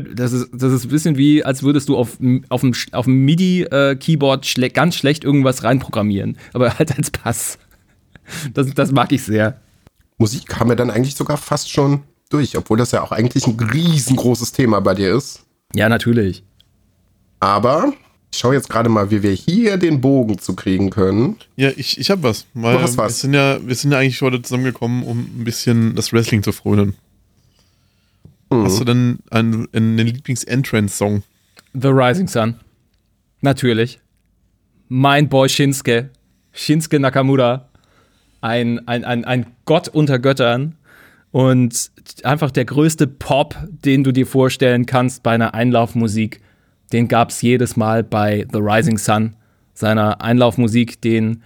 das 0.00 0.32
ist, 0.32 0.48
das 0.52 0.72
ist 0.72 0.84
ein 0.84 0.88
bisschen 0.88 1.16
wie, 1.16 1.44
als 1.44 1.62
würdest 1.62 1.88
du 1.88 1.96
auf, 1.96 2.18
auf 2.48 2.62
dem, 2.62 2.74
auf 2.90 3.04
dem 3.04 3.24
MIDI-Keyboard 3.24 4.46
schle 4.46 4.70
ganz 4.70 4.96
schlecht 4.96 5.22
irgendwas 5.22 5.62
reinprogrammieren. 5.62 6.38
Aber 6.54 6.76
halt 6.76 6.96
als 6.96 7.12
Pass. 7.12 7.58
Das, 8.52 8.72
das 8.74 8.90
mag 8.90 9.12
ich 9.12 9.22
sehr. 9.22 9.60
Musik 10.18 10.58
haben 10.58 10.70
wir 10.70 10.76
dann 10.76 10.90
eigentlich 10.90 11.14
sogar 11.14 11.36
fast 11.36 11.70
schon 11.70 12.00
durch, 12.30 12.56
obwohl 12.56 12.78
das 12.78 12.90
ja 12.90 13.02
auch 13.02 13.12
eigentlich 13.12 13.46
ein 13.46 13.60
riesengroßes 13.60 14.52
Thema 14.52 14.80
bei 14.80 14.94
dir 14.94 15.14
ist. 15.14 15.44
Ja, 15.74 15.88
natürlich. 15.88 16.42
Aber 17.42 17.92
ich 18.30 18.38
schaue 18.38 18.54
jetzt 18.54 18.70
gerade 18.70 18.88
mal, 18.88 19.10
wie 19.10 19.24
wir 19.24 19.32
hier 19.32 19.76
den 19.76 20.00
Bogen 20.00 20.38
zu 20.38 20.54
kriegen 20.54 20.90
können. 20.90 21.38
Ja, 21.56 21.70
ich, 21.76 21.98
ich 21.98 22.08
habe 22.08 22.22
was. 22.22 22.46
Weil 22.54 22.76
du 22.76 22.82
hast 22.82 22.96
was. 22.96 23.14
Wir 23.14 23.16
sind, 23.16 23.34
ja, 23.34 23.66
wir 23.66 23.74
sind 23.74 23.90
ja 23.90 23.98
eigentlich 23.98 24.22
heute 24.22 24.40
zusammengekommen, 24.40 25.02
um 25.02 25.18
ein 25.18 25.42
bisschen 25.42 25.96
das 25.96 26.12
Wrestling 26.12 26.44
zu 26.44 26.52
frönen. 26.52 26.94
Mhm. 28.48 28.64
Hast 28.64 28.78
du 28.78 28.84
denn 28.84 29.18
einen, 29.30 29.66
einen 29.72 29.98
Lieblings-Entrance-Song? 29.98 31.24
The 31.74 31.88
Rising 31.88 32.28
Sun. 32.28 32.54
Natürlich. 33.40 33.98
Mein 34.88 35.28
Boy 35.28 35.48
Shinsuke. 35.48 36.10
Shinsuke 36.52 37.00
Nakamura. 37.00 37.68
Ein, 38.40 38.86
ein, 38.86 39.04
ein, 39.04 39.24
ein 39.24 39.46
Gott 39.64 39.88
unter 39.88 40.20
Göttern. 40.20 40.76
Und 41.32 41.90
einfach 42.22 42.52
der 42.52 42.66
größte 42.66 43.08
Pop, 43.08 43.56
den 43.68 44.04
du 44.04 44.12
dir 44.12 44.28
vorstellen 44.28 44.86
kannst 44.86 45.24
bei 45.24 45.32
einer 45.32 45.54
Einlaufmusik 45.54 46.40
den 46.92 47.08
gab 47.08 47.30
es 47.30 47.42
jedes 47.42 47.76
Mal 47.76 48.02
bei 48.02 48.46
The 48.52 48.58
Rising 48.58 48.98
Sun, 48.98 49.36
seiner 49.74 50.20
Einlaufmusik, 50.20 51.00
den 51.00 51.42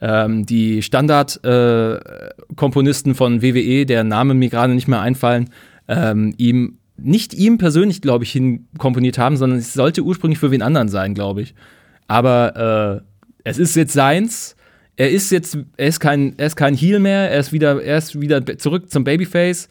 ähm, 0.00 0.46
die 0.46 0.82
Standardkomponisten 0.82 3.12
äh, 3.12 3.14
von 3.14 3.42
WWE, 3.42 3.86
der 3.86 4.02
Name 4.04 4.34
mir 4.34 4.50
gerade 4.50 4.74
nicht 4.74 4.88
mehr 4.88 5.00
einfallen, 5.00 5.50
ähm, 5.88 6.34
ihm 6.36 6.78
nicht 6.98 7.34
ihm 7.34 7.58
persönlich, 7.58 8.00
glaube 8.00 8.24
ich, 8.24 8.32
hinkomponiert 8.32 9.18
haben, 9.18 9.36
sondern 9.36 9.58
es 9.58 9.74
sollte 9.74 10.00
ursprünglich 10.02 10.38
für 10.38 10.50
wen 10.50 10.62
anderen 10.62 10.88
sein, 10.88 11.12
glaube 11.14 11.42
ich. 11.42 11.54
Aber 12.08 12.96
äh, 12.96 13.02
es 13.44 13.58
ist 13.58 13.76
jetzt 13.76 13.92
seins. 13.92 14.56
Er 14.96 15.10
ist 15.10 15.30
jetzt, 15.30 15.58
er 15.76 15.88
ist 15.88 16.00
kein, 16.00 16.32
er 16.38 16.46
ist 16.46 16.56
kein 16.56 16.74
Heel 16.74 17.00
mehr. 17.00 17.30
Er 17.30 17.38
ist 17.38 17.52
wieder, 17.52 17.82
er 17.82 17.98
ist 17.98 18.18
wieder 18.18 18.58
zurück 18.58 18.90
zum 18.90 19.04
Babyface. 19.04 19.68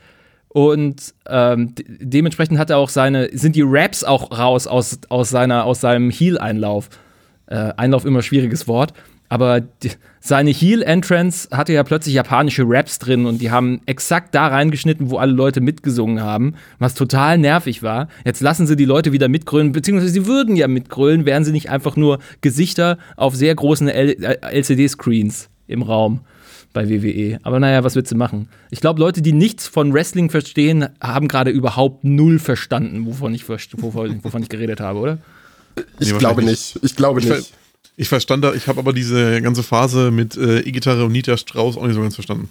Und 0.55 1.13
ähm, 1.27 1.73
dementsprechend 1.85 2.59
hat 2.59 2.69
er 2.69 2.77
auch 2.77 2.87
seine, 2.87 3.27
sind 3.37 3.57
die 3.57 3.63
Raps 3.65 4.05
auch 4.05 4.31
raus 4.31 4.67
aus, 4.67 4.99
aus, 5.09 5.29
seiner, 5.29 5.65
aus 5.65 5.81
seinem 5.81 6.09
Heel-Einlauf. 6.09 6.87
Äh, 7.47 7.73
Einlauf 7.75 8.05
immer 8.05 8.21
schwieriges 8.21 8.65
Wort. 8.65 8.93
Aber 9.27 9.59
die, 9.59 9.91
seine 10.21 10.51
Heel-Entrance 10.51 11.49
hatte 11.51 11.73
ja 11.73 11.83
plötzlich 11.83 12.15
japanische 12.15 12.63
Raps 12.65 12.99
drin 12.99 13.25
und 13.25 13.41
die 13.41 13.51
haben 13.51 13.81
exakt 13.85 14.33
da 14.33 14.47
reingeschnitten, 14.47 15.09
wo 15.09 15.17
alle 15.17 15.33
Leute 15.33 15.59
mitgesungen 15.59 16.21
haben, 16.21 16.55
was 16.79 16.93
total 16.93 17.37
nervig 17.37 17.83
war. 17.83 18.07
Jetzt 18.23 18.39
lassen 18.39 18.65
sie 18.65 18.77
die 18.77 18.85
Leute 18.85 19.11
wieder 19.11 19.27
mitgrölen, 19.27 19.73
beziehungsweise 19.73 20.13
sie 20.13 20.25
würden 20.25 20.55
ja 20.55 20.69
mitgrölen, 20.69 21.25
wären 21.25 21.43
sie 21.43 21.51
nicht 21.51 21.69
einfach 21.69 21.97
nur 21.97 22.19
Gesichter 22.39 22.97
auf 23.17 23.35
sehr 23.35 23.53
großen 23.53 23.89
LCD-Screens 23.89 25.49
im 25.67 25.81
Raum 25.81 26.21
bei 26.75 26.89
WWE. 26.89 27.39
Aber 27.41 27.59
naja, 27.59 27.83
was 27.83 27.95
willst 27.95 28.11
du 28.11 28.15
machen? 28.15 28.49
Ich 28.69 28.81
glaube, 28.81 28.99
Leute, 28.99 29.23
die 29.23 29.33
nichts 29.33 29.67
von 29.67 29.93
Wrestling 29.93 30.29
verstehen, 30.29 30.87
haben 31.01 31.27
gerade 31.27 31.49
überhaupt 31.49 32.03
null 32.03 32.37
verstanden, 32.37 33.07
wovon 33.07 33.33
ich, 33.33 33.49
wovon, 33.49 34.23
wovon 34.23 34.43
ich 34.43 34.49
geredet 34.49 34.81
habe, 34.81 34.99
oder? 34.99 35.17
Ich 35.99 36.11
nee, 36.11 36.19
glaube 36.19 36.43
nicht. 36.43 36.77
Ich 36.83 36.95
glaube 36.95 37.21
ich 37.21 37.27
nicht. 37.27 37.53
ich 37.95 38.09
verstand 38.09 38.43
da, 38.43 38.53
ich 38.53 38.67
habe 38.67 38.79
aber 38.79 38.93
diese 38.93 39.41
ganze 39.41 39.63
Phase 39.63 40.11
mit 40.11 40.37
äh, 40.37 40.59
E-Gitarre 40.59 41.05
und 41.05 41.13
Nita 41.13 41.37
Strauß 41.37 41.77
auch 41.77 41.85
nicht 41.85 41.95
so 41.95 42.01
ganz 42.01 42.15
verstanden. 42.15 42.49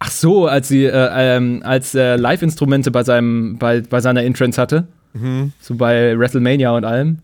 Ach 0.00 0.10
so, 0.10 0.46
als 0.46 0.68
sie 0.68 0.84
äh, 0.84 1.36
ähm, 1.36 1.62
als 1.64 1.94
äh, 1.94 2.16
Live-Instrumente 2.16 2.90
bei 2.90 3.04
seinem 3.04 3.56
bei, 3.58 3.80
bei 3.80 4.00
seiner 4.00 4.22
Entrance 4.24 4.60
hatte, 4.60 4.86
mhm. 5.12 5.52
so 5.60 5.76
bei 5.76 6.18
WrestleMania 6.18 6.76
und 6.76 6.84
allem. 6.84 7.18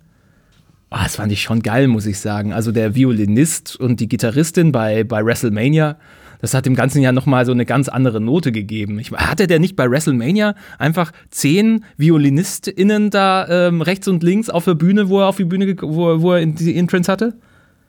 Oh, 0.90 0.99
das 1.03 1.16
fand 1.16 1.33
ich 1.33 1.42
schon 1.42 1.62
geil, 1.62 1.88
muss 1.88 2.07
ich 2.07 2.18
sagen. 2.18 2.53
Also 2.53 2.70
der 2.70 2.94
Violinist 2.94 3.77
und 3.77 4.01
die 4.01 4.09
Gitarristin 4.09 4.70
bei, 4.70 5.03
bei 5.03 5.25
WrestleMania, 5.25 5.97
das 6.40 6.55
hat 6.55 6.66
dem 6.66 6.75
ganzen 6.75 7.03
Jahr 7.03 7.12
nochmal 7.12 7.47
so 7.47 7.53
eine 7.53 7.64
ganz 7.64 7.88
andere 7.88 8.20
Note 8.20 8.53
gegeben. 8.53 8.99
Ich, 8.99 9.11
hatte 9.11 9.47
der 9.47 9.59
nicht 9.59 9.77
bei 9.77 9.90
WrestleMania 9.90 10.55
einfach 10.79 11.12
zehn 11.31 11.85
ViolinistInnen 11.97 13.11
da 13.11 13.68
ähm, 13.68 13.83
rechts 13.83 14.07
und 14.09 14.23
links 14.23 14.51
auf 14.51 14.64
der 14.66 14.75
Bühne, 14.75 15.09
wo 15.09 15.20
er 15.20 15.29
auf 15.29 15.37
die 15.37 15.44
Bühne, 15.44 15.75
wo, 15.81 16.20
wo 16.20 16.33
er 16.33 16.47
die 16.47 16.77
Entrance 16.77 17.11
hatte? 17.11 17.35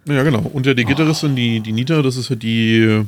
Ja, 0.08 0.24
genau. 0.24 0.50
Und 0.54 0.66
ja, 0.66 0.74
die 0.74 0.86
Gitarristin, 0.86 1.34
oh. 1.34 1.36
die, 1.36 1.60
die 1.60 1.72
Nita, 1.72 2.02
das 2.02 2.16
ist 2.16 2.30
ja 2.30 2.36
die 2.36 2.78
äh, 2.78 3.06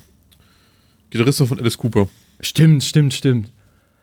Gitarristin 1.09 1.47
von 1.47 1.59
Alice 1.59 1.77
Cooper. 1.77 2.07
Stimmt, 2.39 2.83
stimmt, 2.83 3.13
stimmt. 3.13 3.49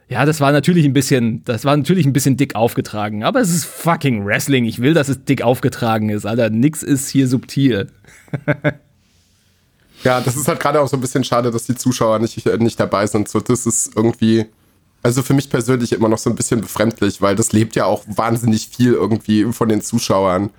Ja, 0.09 0.27
das 0.27 0.41
war 0.41 0.53
natürlich 0.53 0.85
ein 0.85 0.93
bisschen, 0.93 1.43
das 1.45 1.65
war 1.65 1.77
natürlich 1.77 2.07
ein 2.07 2.13
bisschen 2.13 2.37
dick 2.37 2.55
aufgetragen, 2.55 3.25
aber 3.25 3.41
es 3.41 3.51
ist 3.51 3.65
fucking 3.65 4.25
Wrestling. 4.27 4.65
Ich 4.67 4.81
will, 4.81 4.93
dass 4.93 5.09
es 5.09 5.25
dick 5.25 5.43
aufgetragen 5.43 6.11
ist, 6.11 6.27
Alter. 6.27 6.51
Nix 6.51 6.83
ist 6.83 7.09
hier 7.09 7.27
subtil. 7.27 7.91
ja, 10.05 10.21
das 10.21 10.37
ist 10.37 10.47
halt 10.47 10.61
gerade 10.61 10.81
auch 10.81 10.89
so 10.89 10.97
ein 10.97 11.01
bisschen 11.01 11.25
schade, 11.25 11.51
dass 11.51 11.65
die 11.65 11.75
Zuschauer 11.75 12.19
nicht, 12.19 12.45
nicht 12.61 12.79
dabei 12.79 13.07
sind. 13.07 13.29
So, 13.29 13.41
das 13.41 13.65
ist 13.65 13.97
irgendwie, 13.97 14.45
also 15.03 15.23
für 15.23 15.33
mich 15.33 15.49
persönlich 15.49 15.93
immer 15.93 16.11
noch 16.11 16.19
so 16.19 16.29
ein 16.29 16.37
bisschen 16.37 16.61
befremdlich, 16.61 17.23
weil 17.23 17.35
das 17.35 17.53
lebt 17.53 17.75
ja 17.75 17.87
auch 17.87 18.05
wahnsinnig 18.07 18.69
viel 18.69 18.93
irgendwie 18.93 19.45
von 19.53 19.71
den 19.71 19.81
Zuschauern. 19.81 20.51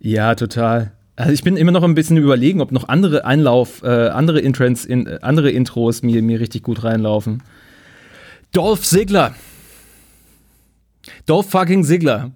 Ja, 0.00 0.34
total. 0.34 0.92
Also 1.16 1.32
ich 1.32 1.42
bin 1.42 1.56
immer 1.56 1.72
noch 1.72 1.82
ein 1.82 1.94
bisschen 1.94 2.18
überlegen, 2.18 2.60
ob 2.60 2.72
noch 2.72 2.88
andere 2.88 3.24
Einlauf, 3.24 3.82
äh, 3.82 4.08
andere 4.08 4.40
Intros, 4.40 4.84
in, 4.84 5.06
äh, 5.06 5.18
andere 5.22 5.50
Intros 5.50 6.02
mir, 6.02 6.22
mir 6.22 6.40
richtig 6.40 6.62
gut 6.62 6.84
reinlaufen. 6.84 7.42
Dolph 8.52 8.84
Ziggler. 8.84 9.34
Dolph 11.26 11.50
fucking 11.50 11.84
Ziggler. 11.84 12.32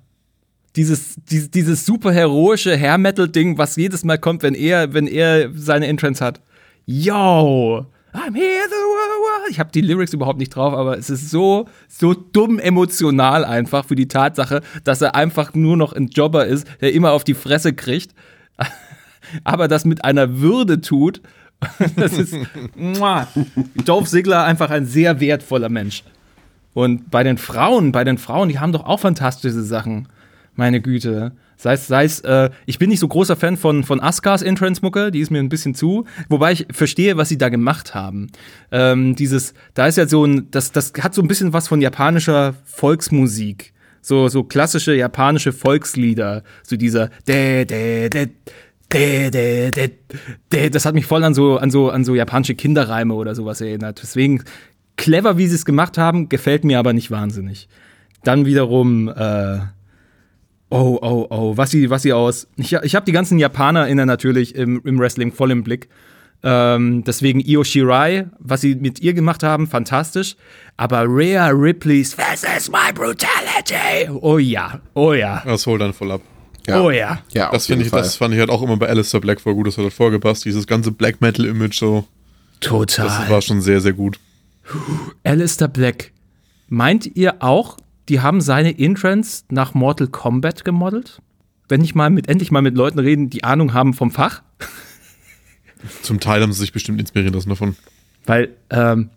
Dieses, 0.76 1.16
dieses, 1.30 1.50
dieses 1.50 1.86
super 1.86 2.12
heroische 2.12 2.76
Hair 2.76 2.98
Metal 2.98 3.28
Ding, 3.28 3.58
was 3.58 3.76
jedes 3.76 4.04
Mal 4.04 4.18
kommt, 4.18 4.42
wenn 4.42 4.54
er, 4.54 4.94
wenn 4.94 5.06
er 5.06 5.50
seine 5.54 5.86
Entrance 5.88 6.24
hat. 6.24 6.40
Yo! 6.86 7.86
I'm 8.12 8.34
here 8.34 8.66
the 8.68 8.74
world. 8.74 9.50
Ich 9.50 9.60
habe 9.60 9.70
die 9.70 9.80
Lyrics 9.80 10.12
überhaupt 10.12 10.38
nicht 10.38 10.50
drauf, 10.50 10.74
aber 10.74 10.98
es 10.98 11.10
ist 11.10 11.30
so, 11.30 11.66
so 11.88 12.12
dumm 12.14 12.58
emotional 12.58 13.44
einfach 13.44 13.84
für 13.84 13.94
die 13.94 14.08
Tatsache, 14.08 14.62
dass 14.82 15.00
er 15.00 15.14
einfach 15.14 15.54
nur 15.54 15.76
noch 15.76 15.92
ein 15.92 16.08
Jobber 16.08 16.46
ist, 16.46 16.66
der 16.80 16.92
immer 16.92 17.12
auf 17.12 17.22
die 17.22 17.34
Fresse 17.34 17.72
kriegt, 17.72 18.14
aber 19.44 19.68
das 19.68 19.84
mit 19.84 20.04
einer 20.04 20.40
Würde 20.40 20.80
tut. 20.80 21.20
Das 21.96 22.12
ist 22.12 22.34
Dolph 23.84 24.08
Ziggler 24.08 24.44
einfach 24.44 24.70
ein 24.70 24.86
sehr 24.86 25.20
wertvoller 25.20 25.68
Mensch. 25.68 26.04
Und 26.72 27.10
bei 27.10 27.22
den 27.22 27.38
Frauen, 27.38 27.92
bei 27.92 28.04
den 28.04 28.18
Frauen, 28.18 28.48
die 28.48 28.58
haben 28.58 28.72
doch 28.72 28.84
auch 28.84 29.00
fantastische 29.00 29.62
Sachen. 29.62 30.08
Meine 30.54 30.80
Güte. 30.80 31.32
Sei 31.56 31.74
es, 31.74 31.86
sei 31.86 32.04
es, 32.04 32.20
äh, 32.20 32.48
ich 32.64 32.78
bin 32.78 32.88
nicht 32.88 33.00
so 33.00 33.08
großer 33.08 33.36
Fan 33.36 33.58
von, 33.58 33.84
von 33.84 34.00
Askas 34.00 34.40
Entrance-Mucke, 34.40 35.10
die 35.10 35.20
ist 35.20 35.30
mir 35.30 35.40
ein 35.40 35.50
bisschen 35.50 35.74
zu, 35.74 36.06
wobei 36.30 36.52
ich 36.52 36.66
verstehe, 36.70 37.18
was 37.18 37.28
sie 37.28 37.36
da 37.36 37.50
gemacht 37.50 37.94
haben. 37.94 38.28
Ähm, 38.72 39.14
dieses, 39.14 39.52
da 39.74 39.86
ist 39.86 39.98
ja 39.98 40.08
so 40.08 40.24
ein, 40.24 40.50
das, 40.50 40.72
das 40.72 40.94
hat 41.02 41.12
so 41.12 41.20
ein 41.20 41.28
bisschen 41.28 41.52
was 41.52 41.68
von 41.68 41.82
japanischer 41.82 42.54
Volksmusik. 42.64 43.74
So, 44.00 44.28
so 44.28 44.42
klassische 44.42 44.94
japanische 44.94 45.52
Volkslieder. 45.52 46.44
So 46.62 46.76
dieser, 46.76 47.10
de, 47.28 47.66
de, 47.66 48.08
de, 48.08 48.28
de, 48.92 49.30
de, 49.30 49.70
de, 49.70 49.90
de, 50.52 50.70
das 50.70 50.84
hat 50.84 50.94
mich 50.94 51.06
voll 51.06 51.24
an 51.24 51.34
so, 51.34 51.56
an 51.56 51.70
so, 51.70 51.90
an 51.90 52.04
so 52.04 52.14
japanische 52.14 52.54
Kinderreime 52.54 53.14
oder 53.14 53.34
sowas 53.34 53.60
erinnert. 53.60 54.00
Deswegen, 54.02 54.42
clever, 54.96 55.38
wie 55.38 55.46
sie 55.46 55.54
es 55.54 55.64
gemacht 55.64 55.98
haben, 55.98 56.28
gefällt 56.28 56.64
mir 56.64 56.78
aber 56.78 56.92
nicht 56.92 57.10
wahnsinnig. 57.10 57.68
Dann 58.24 58.46
wiederum, 58.46 59.08
äh, 59.08 59.60
Oh, 60.72 60.98
oh, 61.02 61.26
oh, 61.30 61.56
was 61.56 61.72
sie, 61.72 61.90
was 61.90 62.02
sie 62.02 62.12
aus. 62.12 62.46
Ich, 62.56 62.72
ich 62.72 62.94
habe 62.94 63.04
die 63.04 63.10
ganzen 63.10 63.40
JapanerInnen 63.40 64.06
natürlich 64.06 64.54
im, 64.54 64.80
im 64.84 65.00
Wrestling 65.00 65.32
voll 65.32 65.50
im 65.50 65.64
Blick. 65.64 65.88
Ähm, 66.44 67.02
deswegen 67.04 67.40
Io 67.40 67.64
Shirai, 67.64 68.26
was 68.38 68.60
sie 68.60 68.76
mit 68.76 69.00
ihr 69.00 69.12
gemacht 69.12 69.42
haben, 69.42 69.66
fantastisch. 69.66 70.36
Aber 70.76 71.04
Rhea 71.08 71.48
Ripley's 71.48 72.16
This 72.16 72.44
is 72.56 72.70
my 72.70 72.92
brutality. 72.94 74.08
Oh 74.22 74.38
ja, 74.38 74.80
oh 74.94 75.12
ja. 75.12 75.42
Das 75.44 75.66
holt 75.66 75.80
dann 75.80 75.92
voll 75.92 76.12
ab. 76.12 76.22
Ja. 76.70 76.80
Oh 76.80 76.90
ja. 76.90 77.20
Ja, 77.32 77.50
Das 77.50 77.66
finde 77.66 77.84
ich, 77.84 77.90
Fall. 77.90 78.02
das 78.02 78.16
fand 78.16 78.34
ich 78.34 78.40
halt 78.40 78.50
auch 78.50 78.62
immer 78.62 78.76
bei 78.76 78.88
Alistair 78.88 79.20
Black 79.20 79.40
voll 79.40 79.54
gut, 79.54 79.66
das 79.66 79.76
hat 79.76 79.84
halt 79.84 79.92
vorgepasst. 79.92 80.44
Dieses 80.44 80.66
ganze 80.66 80.90
Black 80.92 81.20
Metal 81.20 81.44
Image 81.44 81.78
so, 81.78 82.06
Total. 82.60 83.06
das 83.06 83.30
war 83.30 83.42
schon 83.42 83.60
sehr, 83.60 83.80
sehr 83.80 83.92
gut. 83.92 84.18
Alistair 85.24 85.68
Black. 85.68 86.12
Meint 86.68 87.16
ihr 87.16 87.42
auch, 87.42 87.76
die 88.08 88.20
haben 88.20 88.40
seine 88.40 88.78
Entrance 88.78 89.44
nach 89.50 89.74
Mortal 89.74 90.08
Kombat 90.08 90.64
gemodelt? 90.64 91.20
Wenn 91.68 91.82
ich 91.84 91.94
mal 91.94 92.10
mit, 92.10 92.28
endlich 92.28 92.50
mal 92.50 92.62
mit 92.62 92.76
Leuten 92.76 92.98
reden, 92.98 93.30
die 93.30 93.44
Ahnung 93.44 93.74
haben 93.74 93.94
vom 93.94 94.10
Fach? 94.10 94.42
Zum 96.02 96.20
Teil 96.20 96.42
haben 96.42 96.52
sie 96.52 96.60
sich 96.60 96.72
bestimmt 96.72 97.00
inspirieren 97.00 97.34
lassen 97.34 97.48
davon. 97.48 97.76
Weil 98.26 98.50
ähm, 98.70 99.10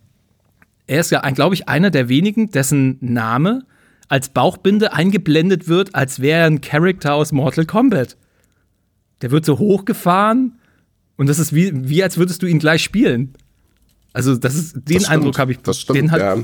er 0.88 1.00
ist 1.02 1.12
ja, 1.12 1.28
glaube 1.32 1.56
ich, 1.56 1.68
einer 1.68 1.92
der 1.92 2.10
wenigen, 2.10 2.52
dessen 2.52 2.98
Name 3.02 3.66
als 4.10 4.30
Bauchbinde 4.30 4.94
eingeblendet 4.94 5.68
wird, 5.68 5.96
als 5.96 6.20
wäre 6.20 6.42
er 6.42 6.48
ein 6.48 6.62
Charakter 6.62 7.14
aus 7.14 7.32
Mortal 7.32 7.66
Kombat. 7.66 8.18
Der 9.22 9.32
wird 9.32 9.46
so 9.46 9.60
hochgefahren 9.60 10.60
und 11.18 11.28
das 11.28 11.40
ist 11.40 11.54
wie, 11.54 11.72
wie 11.90 12.04
als 12.04 12.18
würdest 12.18 12.42
du 12.42 12.48
ihn 12.48 12.60
gleich 12.60 12.84
spielen. 12.84 13.34
Also, 14.14 14.36
das 14.36 14.56
ist, 14.56 14.76
den 14.76 15.00
Das 15.00 15.10
Eindruck 15.10 15.40
habe 15.40 15.54
ich. 15.54 15.60
Das 15.60 15.80
stimmt, 15.80 15.98
den 15.98 16.12
hat, 16.12 16.20
ja. 16.20 16.38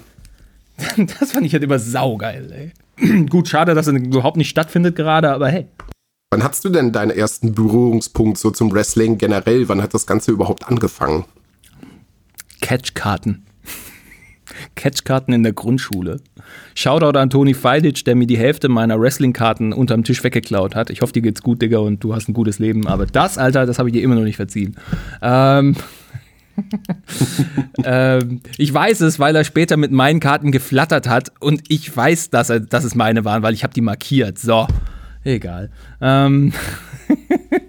Das 1.19 1.34
fand 1.34 1.45
ich 1.45 1.54
halt 1.54 1.63
immer 1.63 1.80
saugeil, 1.80 2.74
ey. 2.98 3.26
Gut, 3.30 3.48
schade, 3.48 3.76
dass 3.76 3.88
er 3.88 3.93
überhaupt 3.93 4.38
nicht 4.38 4.50
stattfindet 4.50 4.95
gerade, 4.95 5.32
aber 5.32 5.50
hey. 5.50 5.67
Wann 6.32 6.43
hattest 6.43 6.63
du 6.63 6.69
denn 6.69 6.91
deinen 6.91 7.12
ersten 7.12 7.54
Berührungspunkt 7.54 8.38
so 8.38 8.52
zum 8.52 8.72
Wrestling 8.72 9.17
generell? 9.17 9.67
Wann 9.67 9.82
hat 9.82 9.93
das 9.93 10.06
Ganze 10.06 10.32
überhaupt 10.32 10.67
angefangen? 10.67 11.26
Catchkarten. 12.62 13.45
Catchkarten 14.76 15.34
in 15.34 15.43
der 15.43 15.54
Grundschule. 15.54 16.22
Shoutout 16.76 17.17
an 17.17 17.30
Toni 17.30 17.54
Feilic, 17.54 18.06
der 18.06 18.15
mir 18.15 18.28
die 18.28 18.38
Hälfte 18.38 18.69
meiner 18.69 19.00
Wrestlingkarten 19.00 19.74
unterm 19.74 20.04
Tisch 20.04 20.24
weggeklaut 20.24 20.76
hat. 20.76 20.89
Ich 20.89 21.02
hoffe, 21.02 21.13
dir 21.13 21.22
geht's 21.22 21.41
gut, 21.41 21.62
Digga, 21.62 21.80
und 21.80 22.04
du 22.04 22.13
hast 22.13 22.30
ein 22.30 22.34
gutes 22.34 22.60
Leben. 22.60 22.88
Aber 22.88 23.06
das, 23.06 23.38
Alter, 23.38 23.65
das 23.65 23.80
habe 23.80 23.89
ich 23.89 23.93
dir 23.93 24.04
immer 24.04 24.15
noch 24.15 24.24
nicht 24.24 24.38
verziehen. 24.38 24.76
Ähm, 25.22 25.76
ähm, 27.84 28.41
ich 28.58 28.74
weiß 28.74 29.02
es, 29.02 29.19
weil 29.19 29.36
er 29.36 29.43
später 29.43 29.78
mit 29.78 29.91
meinen 29.91 30.19
Karten 30.19 30.52
geflattert 30.52 31.08
hat 31.08 31.32
und 31.39 31.63
ich 31.69 31.95
weiß, 31.95 32.30
dass, 32.30 32.50
er, 32.50 32.60
dass 32.60 32.84
es 32.84 32.95
meine 32.95 33.26
waren, 33.26 33.43
weil 33.43 33.54
ich 33.54 33.63
habe 33.63 33.74
die 33.74 33.82
markiert. 33.82 34.38
So, 34.38 34.67
egal. 35.24 35.69
Ähm, 36.02 36.54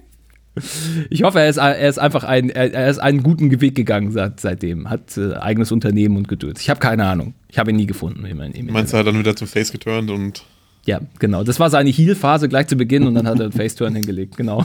ich 1.11 1.23
hoffe, 1.23 1.41
er 1.41 1.49
ist, 1.49 1.59
er 1.59 1.89
ist 1.89 1.99
einfach 1.99 2.25
ein, 2.25 2.51
er, 2.51 2.89
ist 2.89 2.99
einen 2.99 3.23
guten 3.23 3.61
Weg 3.61 3.75
gegangen 3.75 4.11
seit, 4.11 4.41
seitdem. 4.41 4.91
Hat 4.91 5.17
äh, 5.17 5.35
eigenes 5.35 5.73
Unternehmen 5.73 6.17
und 6.17 6.29
Gedöns. 6.29 6.61
Ich 6.61 6.71
habe 6.71 6.81
keine 6.81 7.07
Ahnung. 7.07 7.35
Ich 7.49 7.59
habe 7.59 7.71
ihn 7.71 7.77
nie 7.77 7.87
gefunden. 7.87 8.25
Im, 8.25 8.41
im 8.41 8.67
Meinst 8.73 8.93
du, 8.93 8.97
er 8.97 9.01
hat 9.01 9.07
dann 9.07 9.19
wieder 9.19 9.37
zum 9.37 9.47
Face 9.47 9.73
geturnt 9.73 10.11
und 10.11 10.45
ja, 10.87 11.01
genau. 11.19 11.45
Das 11.45 11.61
war 11.61 11.69
seine 11.71 11.91
Heal-Phase 11.91 12.49
gleich 12.49 12.67
zu 12.67 12.77
Beginn 12.77 13.07
und 13.07 13.15
dann 13.15 13.27
hat 13.29 13.39
er 13.39 13.45
einen 13.45 13.53
Faceturn 13.53 13.95
hingelegt, 13.95 14.37
genau. 14.37 14.65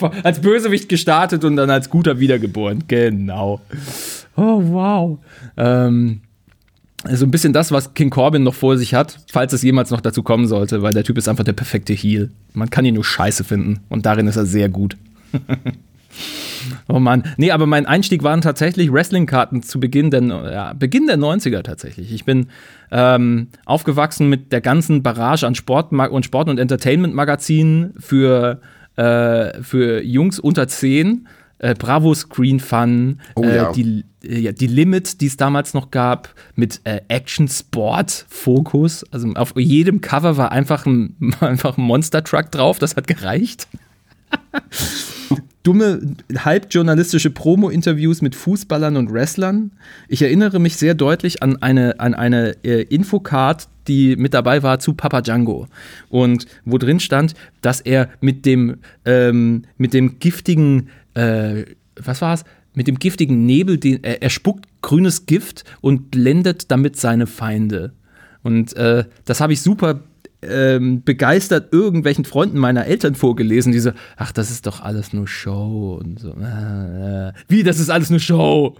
als 0.22 0.40
Bösewicht 0.40 0.88
gestartet 0.88 1.44
und 1.44 1.56
dann 1.56 1.70
als 1.70 1.88
Guter 1.88 2.20
wiedergeboren, 2.20 2.84
genau. 2.86 3.60
Oh, 4.36 4.60
wow. 4.62 5.18
Ähm, 5.56 6.20
also 7.06 7.24
ein 7.24 7.30
bisschen 7.30 7.52
das, 7.52 7.72
was 7.72 7.94
King 7.94 8.10
Corbin 8.10 8.42
noch 8.42 8.54
vor 8.54 8.76
sich 8.76 8.94
hat, 8.94 9.18
falls 9.30 9.52
es 9.52 9.62
jemals 9.62 9.90
noch 9.90 10.00
dazu 10.00 10.22
kommen 10.22 10.46
sollte, 10.46 10.82
weil 10.82 10.92
der 10.92 11.04
Typ 11.04 11.18
ist 11.18 11.28
einfach 11.28 11.44
der 11.44 11.52
perfekte 11.52 11.92
Heal. 11.92 12.30
Man 12.52 12.70
kann 12.70 12.84
ihn 12.84 12.94
nur 12.94 13.04
scheiße 13.04 13.44
finden 13.44 13.80
und 13.88 14.06
darin 14.06 14.26
ist 14.26 14.36
er 14.36 14.46
sehr 14.46 14.68
gut. 14.68 14.96
Oh 16.88 16.98
Mann. 16.98 17.24
Nee, 17.36 17.50
aber 17.50 17.66
mein 17.66 17.86
Einstieg 17.86 18.22
waren 18.22 18.40
tatsächlich 18.40 18.92
Wrestling-Karten 18.92 19.62
zu 19.62 19.80
Beginn 19.80 20.10
der, 20.10 20.22
ja, 20.22 20.72
Beginn 20.72 21.06
der 21.06 21.18
90er 21.18 21.62
tatsächlich. 21.62 22.12
Ich 22.12 22.24
bin 22.24 22.48
ähm, 22.90 23.48
aufgewachsen 23.64 24.28
mit 24.28 24.52
der 24.52 24.60
ganzen 24.60 25.02
Barrage 25.02 25.46
an 25.46 25.54
Sport 25.54 25.92
und 25.92 26.24
Sport- 26.24 26.48
und 26.48 26.58
Entertainment-Magazinen 26.58 27.94
für, 27.98 28.60
äh, 28.96 29.62
für 29.62 30.02
Jungs 30.02 30.38
unter 30.38 30.68
10. 30.68 31.26
Äh, 31.58 31.74
Bravo 31.74 32.14
Screen 32.14 32.60
Fun, 32.60 33.20
Oh 33.34 33.42
äh, 33.42 33.56
ja. 33.56 33.72
die, 33.72 34.04
äh, 34.22 34.52
die 34.52 34.66
Limit, 34.66 35.20
die 35.20 35.26
es 35.26 35.36
damals 35.36 35.74
noch 35.74 35.90
gab, 35.90 36.34
mit 36.54 36.80
äh, 36.84 37.00
Action 37.08 37.48
Sport 37.48 38.26
Fokus. 38.28 39.04
Also 39.10 39.32
auf 39.34 39.54
jedem 39.56 40.00
Cover 40.00 40.36
war 40.36 40.52
einfach 40.52 40.86
ein, 40.86 41.16
einfach 41.40 41.78
ein 41.78 41.82
Monster 41.82 42.22
Truck 42.22 42.50
drauf, 42.50 42.78
das 42.78 42.96
hat 42.96 43.06
gereicht 43.06 43.68
dumme, 45.66 46.00
halb 46.36 46.68
journalistische 46.70 47.30
Promo-Interviews 47.30 48.22
mit 48.22 48.36
Fußballern 48.36 48.96
und 48.96 49.12
Wrestlern. 49.12 49.72
Ich 50.08 50.22
erinnere 50.22 50.60
mich 50.60 50.76
sehr 50.76 50.94
deutlich 50.94 51.42
an 51.42 51.60
eine, 51.60 51.98
an 51.98 52.14
eine 52.14 52.56
äh, 52.64 52.82
Infocard, 52.82 53.68
die 53.88 54.14
mit 54.16 54.32
dabei 54.32 54.62
war 54.62 54.78
zu 54.78 54.94
Papa 54.94 55.22
Django. 55.22 55.66
Und 56.08 56.46
wo 56.64 56.78
drin 56.78 57.00
stand, 57.00 57.34
dass 57.62 57.80
er 57.80 58.08
mit 58.20 58.46
dem, 58.46 58.76
ähm, 59.04 59.62
mit 59.76 59.92
dem 59.92 60.20
giftigen, 60.20 60.88
äh, 61.16 61.64
was 61.96 62.20
war's? 62.20 62.44
Mit 62.74 62.88
dem 62.88 62.98
giftigen 62.98 63.46
Nebel, 63.46 63.78
den, 63.78 64.04
er, 64.04 64.22
er 64.22 64.30
spuckt 64.30 64.66
grünes 64.82 65.26
Gift 65.26 65.64
und 65.80 66.10
blendet 66.10 66.70
damit 66.70 66.96
seine 66.96 67.26
Feinde. 67.26 67.92
Und 68.42 68.76
äh, 68.76 69.04
das 69.24 69.40
habe 69.40 69.54
ich 69.54 69.62
super 69.62 70.00
ähm, 70.42 71.02
begeistert 71.02 71.72
irgendwelchen 71.72 72.24
Freunden 72.24 72.58
meiner 72.58 72.86
Eltern 72.86 73.14
vorgelesen, 73.14 73.72
die 73.72 73.80
so, 73.80 73.92
ach, 74.16 74.32
das 74.32 74.50
ist 74.50 74.66
doch 74.66 74.80
alles 74.80 75.12
nur 75.12 75.26
Show 75.26 75.98
und 76.00 76.20
so. 76.20 76.34
Äh, 76.34 77.28
äh. 77.28 77.32
Wie, 77.48 77.62
das 77.62 77.78
ist 77.78 77.90
alles 77.90 78.10
nur 78.10 78.20
Show? 78.20 78.76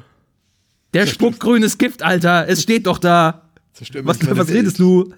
Der 0.95 1.07
spuckt 1.07 1.41
grünes 1.41 1.79
Gift, 1.79 2.03
Alter. 2.03 2.49
Es 2.49 2.63
steht 2.63 2.87
doch 2.87 2.99
da. 2.99 3.43
Was, 4.03 4.19
was 4.37 4.49
redest 4.49 4.79
du? 4.79 5.13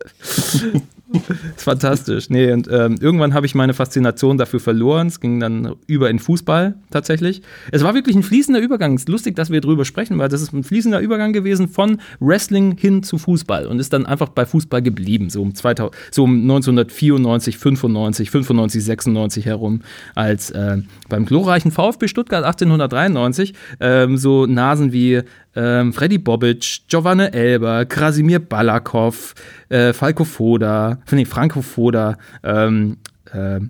Ist 1.10 1.64
fantastisch. 1.64 2.28
Nee, 2.28 2.52
und 2.52 2.68
ähm, 2.70 2.96
irgendwann 3.00 3.32
habe 3.32 3.46
ich 3.46 3.54
meine 3.54 3.72
Faszination 3.72 4.36
dafür 4.36 4.60
verloren. 4.60 5.06
Es 5.06 5.20
ging 5.20 5.40
dann 5.40 5.74
über 5.86 6.10
in 6.10 6.18
Fußball 6.18 6.74
tatsächlich. 6.90 7.42
Es 7.72 7.82
war 7.82 7.94
wirklich 7.94 8.14
ein 8.14 8.22
fließender 8.22 8.60
Übergang. 8.60 8.94
Es 8.94 9.02
ist 9.02 9.08
lustig, 9.08 9.34
dass 9.34 9.50
wir 9.50 9.60
drüber 9.60 9.84
sprechen, 9.84 10.18
weil 10.18 10.28
das 10.28 10.42
ist 10.42 10.52
ein 10.52 10.64
fließender 10.64 11.00
Übergang 11.00 11.32
gewesen 11.32 11.68
von 11.68 12.00
Wrestling 12.20 12.76
hin 12.76 13.02
zu 13.02 13.16
Fußball 13.16 13.66
und 13.66 13.78
ist 13.78 13.92
dann 13.92 14.04
einfach 14.04 14.28
bei 14.28 14.44
Fußball 14.44 14.82
geblieben, 14.82 15.30
so 15.30 15.40
um, 15.40 15.54
2000, 15.54 15.96
so 16.10 16.24
um 16.24 16.42
1994, 16.42 17.56
95, 17.56 18.30
95, 18.30 18.84
96 18.84 19.46
herum, 19.46 19.80
als 20.14 20.50
äh, 20.50 20.78
beim 21.08 21.24
glorreichen 21.24 21.70
VfB 21.70 22.08
Stuttgart 22.08 22.44
1893 22.44 23.54
ähm, 23.80 24.18
so 24.18 24.44
Nasen 24.46 24.92
wie 24.92 25.22
ähm, 25.54 25.92
Freddy 25.92 26.18
Bobic, 26.18 26.82
Giovanni 26.88 27.24
Elber, 27.24 27.84
Krasimir 27.86 28.38
Balakov, 28.38 29.34
äh, 29.68 29.92
Falco 29.92 30.24
Foda, 30.24 30.98
nee, 31.10 31.24
Franco 31.24 31.62
Foda, 31.62 32.16
ähm, 32.42 32.98
äh, 33.32 33.60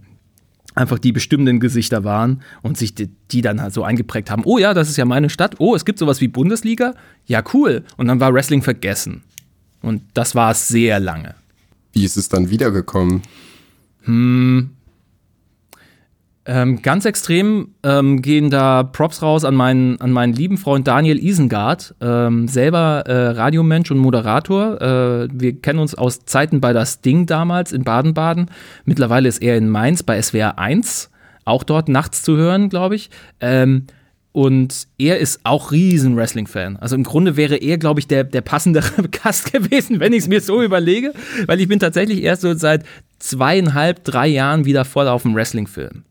einfach 0.74 0.98
die 0.98 1.12
bestimmenden 1.12 1.60
Gesichter 1.60 2.04
waren 2.04 2.42
und 2.62 2.78
sich 2.78 2.94
die, 2.94 3.10
die, 3.30 3.42
dann 3.42 3.60
halt 3.60 3.74
so 3.74 3.82
eingeprägt 3.82 4.30
haben. 4.30 4.42
Oh 4.44 4.58
ja, 4.58 4.74
das 4.74 4.88
ist 4.88 4.96
ja 4.96 5.04
meine 5.04 5.28
Stadt. 5.28 5.56
Oh, 5.58 5.74
es 5.74 5.84
gibt 5.84 5.98
sowas 5.98 6.20
wie 6.20 6.28
Bundesliga. 6.28 6.94
Ja, 7.26 7.42
cool. 7.52 7.84
Und 7.96 8.06
dann 8.06 8.20
war 8.20 8.32
Wrestling 8.32 8.62
vergessen. 8.62 9.22
Und 9.82 10.02
das 10.14 10.34
war 10.34 10.52
es 10.52 10.68
sehr 10.68 11.00
lange. 11.00 11.34
Wie 11.92 12.04
ist 12.04 12.16
es 12.16 12.28
dann 12.28 12.50
wiedergekommen? 12.50 13.22
Hm, 14.02 14.70
ähm, 16.48 16.80
ganz 16.80 17.04
extrem 17.04 17.74
ähm, 17.82 18.22
gehen 18.22 18.48
da 18.48 18.82
Props 18.82 19.20
raus 19.20 19.44
an 19.44 19.54
meinen, 19.54 20.00
an 20.00 20.10
meinen 20.12 20.32
lieben 20.32 20.56
Freund 20.56 20.88
Daniel 20.88 21.22
Isengard, 21.22 21.94
ähm, 22.00 22.48
selber 22.48 23.04
äh, 23.06 23.28
Radiomensch 23.32 23.90
und 23.90 23.98
Moderator. 23.98 24.80
Äh, 24.80 25.28
wir 25.30 25.60
kennen 25.60 25.78
uns 25.78 25.94
aus 25.94 26.24
Zeiten 26.24 26.62
bei 26.62 26.72
das 26.72 27.02
Ding 27.02 27.26
damals 27.26 27.72
in 27.72 27.84
Baden-Baden. 27.84 28.50
Mittlerweile 28.86 29.28
ist 29.28 29.42
er 29.42 29.58
in 29.58 29.68
Mainz 29.68 30.02
bei 30.02 30.20
SWR 30.20 30.58
1, 30.58 31.10
auch 31.44 31.64
dort 31.64 31.90
nachts 31.90 32.22
zu 32.22 32.38
hören, 32.38 32.70
glaube 32.70 32.94
ich. 32.94 33.10
Ähm, 33.40 33.86
und 34.32 34.86
er 34.98 35.18
ist 35.18 35.40
auch 35.44 35.72
riesen 35.72 36.16
Wrestling-Fan. 36.16 36.76
Also 36.76 36.94
im 36.94 37.04
Grunde 37.04 37.36
wäre 37.36 37.56
er, 37.56 37.78
glaube 37.78 38.00
ich, 38.00 38.06
der, 38.06 38.24
der 38.24 38.42
passendere 38.42 39.08
Gast 39.22 39.52
gewesen, 39.52 40.00
wenn 40.00 40.12
ich 40.12 40.20
es 40.20 40.28
mir 40.28 40.40
so 40.40 40.62
überlege. 40.62 41.12
Weil 41.46 41.60
ich 41.60 41.68
bin 41.68 41.78
tatsächlich 41.78 42.22
erst 42.22 42.42
so 42.42 42.54
seit 42.54 42.84
zweieinhalb, 43.18 44.04
drei 44.04 44.28
Jahren 44.28 44.64
wieder 44.64 44.84
voll 44.84 45.08
auf 45.08 45.22
dem 45.22 45.34
Wrestling-Film. 45.34 46.04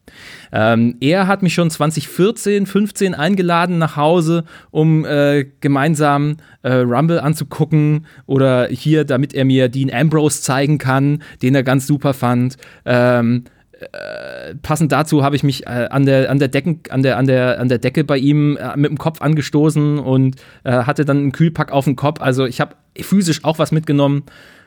Ähm, 0.51 0.95
er 0.99 1.27
hat 1.27 1.43
mich 1.43 1.53
schon 1.53 1.69
2014, 1.69 2.65
15 2.65 3.13
eingeladen 3.13 3.77
nach 3.77 3.95
Hause, 3.95 4.45
um 4.71 5.06
äh, 5.06 5.45
gemeinsam 5.62 6.38
äh, 6.63 6.73
Rumble 6.73 7.19
anzugucken 7.19 8.06
oder 8.25 8.67
hier, 8.67 9.06
damit 9.06 9.34
er 9.34 9.45
mir 9.45 9.69
Dean 9.69 9.91
Ambrose 9.93 10.41
zeigen 10.41 10.77
kann, 10.77 11.21
den 11.41 11.56
er 11.56 11.63
ganz 11.63 11.88
super 11.88 12.13
fand. 12.13 12.58
Ähm, 12.86 13.43
äh, 13.80 14.56
passend 14.56 14.92
dazu 14.92 15.24
habe 15.24 15.36
ich 15.36 15.44
mich 15.44 15.66
äh, 15.68 15.88
an, 15.90 16.06
der, 16.06 16.30
an, 16.32 16.40
der 16.40 16.48
Decken, 16.48 16.82
an, 16.90 17.04
der, 17.04 17.18
an, 17.18 17.28
der, 17.28 17.60
an 17.60 17.70
der 17.70 17.78
Decke 17.78 18.04
bei 18.04 18.18
ihm 18.18 18.58
äh, 18.58 18.76
mit 18.76 18.90
dem 18.90 18.98
Kopf 18.98 19.22
angestoßen 19.22 20.00
und 20.00 20.36
äh, 20.63 20.72
hatte 20.84 21.06
dann 21.06 21.18
einen 21.18 21.32
Kühlpack 21.32 21.72
auf 21.72 21.86
dem 21.86 21.96
Kopf. 21.96 22.22
Also 22.22 22.46
ich 22.46 22.60
habe 22.60 22.76
physisch 23.00 23.44
auch 23.44 23.60
was 23.60 23.72
mitgenommen. 23.72 24.24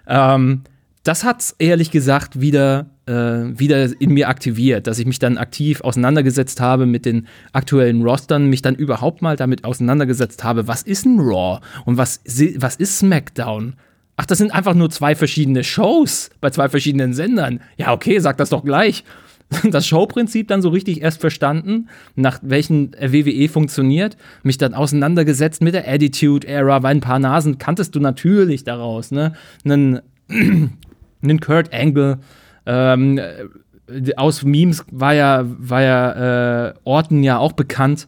Ähm, 0.06 0.62
das 1.02 1.24
hat 1.24 1.40
es 1.40 1.56
ehrlich 1.58 1.90
gesagt 1.90 2.40
wieder, 2.40 2.90
äh, 3.06 3.12
wieder 3.12 3.88
in 4.00 4.12
mir 4.12 4.28
aktiviert, 4.28 4.86
dass 4.86 4.98
ich 4.98 5.06
mich 5.06 5.18
dann 5.18 5.38
aktiv 5.38 5.80
auseinandergesetzt 5.80 6.60
habe 6.60 6.86
mit 6.86 7.06
den 7.06 7.26
aktuellen 7.52 8.02
Rostern, 8.02 8.48
mich 8.48 8.62
dann 8.62 8.74
überhaupt 8.74 9.22
mal 9.22 9.36
damit 9.36 9.64
auseinandergesetzt 9.64 10.44
habe, 10.44 10.68
was 10.68 10.82
ist 10.82 11.06
ein 11.06 11.18
Raw 11.18 11.60
und 11.86 11.96
was, 11.96 12.20
was 12.56 12.76
ist 12.76 12.98
SmackDown? 12.98 13.74
Ach, 14.20 14.26
das 14.26 14.36
sind 14.36 14.52
einfach 14.52 14.74
nur 14.74 14.90
zwei 14.90 15.14
verschiedene 15.14 15.64
Shows 15.64 16.28
bei 16.42 16.50
zwei 16.50 16.68
verschiedenen 16.68 17.14
Sendern. 17.14 17.60
Ja, 17.78 17.94
okay, 17.94 18.18
sag 18.18 18.36
das 18.36 18.50
doch 18.50 18.62
gleich. 18.62 19.02
Das 19.70 19.86
Showprinzip 19.86 20.46
dann 20.46 20.62
so 20.62 20.68
richtig 20.68 21.00
erst 21.02 21.20
verstanden, 21.20 21.88
nach 22.14 22.38
welchen 22.42 22.92
WWE 22.92 23.48
funktioniert, 23.48 24.16
mich 24.44 24.58
dann 24.58 24.74
auseinandergesetzt 24.74 25.60
mit 25.60 25.74
der 25.74 25.88
Attitude 25.88 26.46
Era, 26.46 26.84
weil 26.84 26.94
ein 26.94 27.00
paar 27.00 27.18
Nasen 27.18 27.58
kanntest 27.58 27.96
du 27.96 28.00
natürlich 28.00 28.62
daraus, 28.62 29.10
ne? 29.10 29.32
Einen 29.64 30.02
einen 30.28 31.40
Kurt 31.40 31.74
Angle. 31.74 32.18
Ähm, 32.64 33.18
äh, 33.18 34.14
aus 34.16 34.44
Memes 34.44 34.84
war 34.92 35.14
ja, 35.14 35.44
war 35.44 35.82
ja 35.82 36.68
äh, 36.68 36.74
Orton 36.84 37.24
ja 37.24 37.38
auch 37.38 37.52
bekannt. 37.52 38.06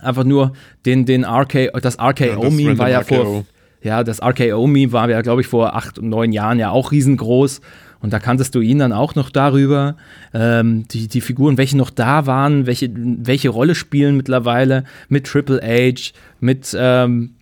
Einfach 0.00 0.24
nur 0.24 0.54
den, 0.86 1.04
den 1.04 1.24
RK, 1.24 1.72
das 1.82 1.98
RKO-Meme 1.98 2.72
ja, 2.72 2.78
war 2.78 2.88
ja 2.88 3.00
RKO. 3.00 3.24
vor. 3.24 3.44
Ja, 3.84 4.02
das 4.02 4.22
RKO-Meme 4.22 4.92
war 4.92 5.08
ja, 5.10 5.20
glaube 5.20 5.42
ich, 5.42 5.46
vor 5.46 5.76
acht 5.76 5.98
und 5.98 6.08
neun 6.08 6.32
Jahren 6.32 6.58
ja 6.58 6.70
auch 6.70 6.90
riesengroß. 6.90 7.60
Und 8.00 8.12
da 8.12 8.18
kanntest 8.18 8.54
du 8.54 8.60
ihn 8.60 8.78
dann 8.78 8.92
auch 8.92 9.14
noch 9.14 9.30
darüber. 9.30 9.96
Ähm, 10.32 10.88
die, 10.88 11.06
die 11.06 11.20
Figuren, 11.20 11.58
welche 11.58 11.76
noch 11.76 11.90
da 11.90 12.26
waren, 12.26 12.66
welche, 12.66 12.90
welche 12.94 13.50
Rolle 13.50 13.74
spielen 13.74 14.16
mittlerweile 14.16 14.84
mit 15.08 15.26
Triple 15.26 15.60
H, 15.62 16.12
mit 16.40 16.74
ähm, 16.78 17.34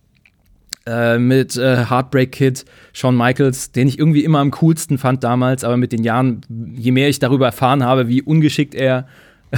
äh, 0.85 1.17
mit 1.17 1.55
äh, 1.55 1.85
Heartbreak 1.89 2.33
Kid, 2.33 2.65
Shawn 2.91 3.15
Michaels, 3.15 3.71
den 3.71 3.87
ich 3.87 3.97
irgendwie 3.97 4.25
immer 4.25 4.39
am 4.39 4.51
coolsten 4.51 4.97
fand 4.97 5.23
damals, 5.23 5.63
aber 5.63 5.77
mit 5.77 5.93
den 5.93 6.03
Jahren, 6.03 6.41
je 6.75 6.91
mehr 6.91 7.07
ich 7.07 7.19
darüber 7.19 7.45
erfahren 7.45 7.85
habe, 7.85 8.09
wie 8.09 8.21
ungeschickt 8.21 8.75
er 8.75 9.07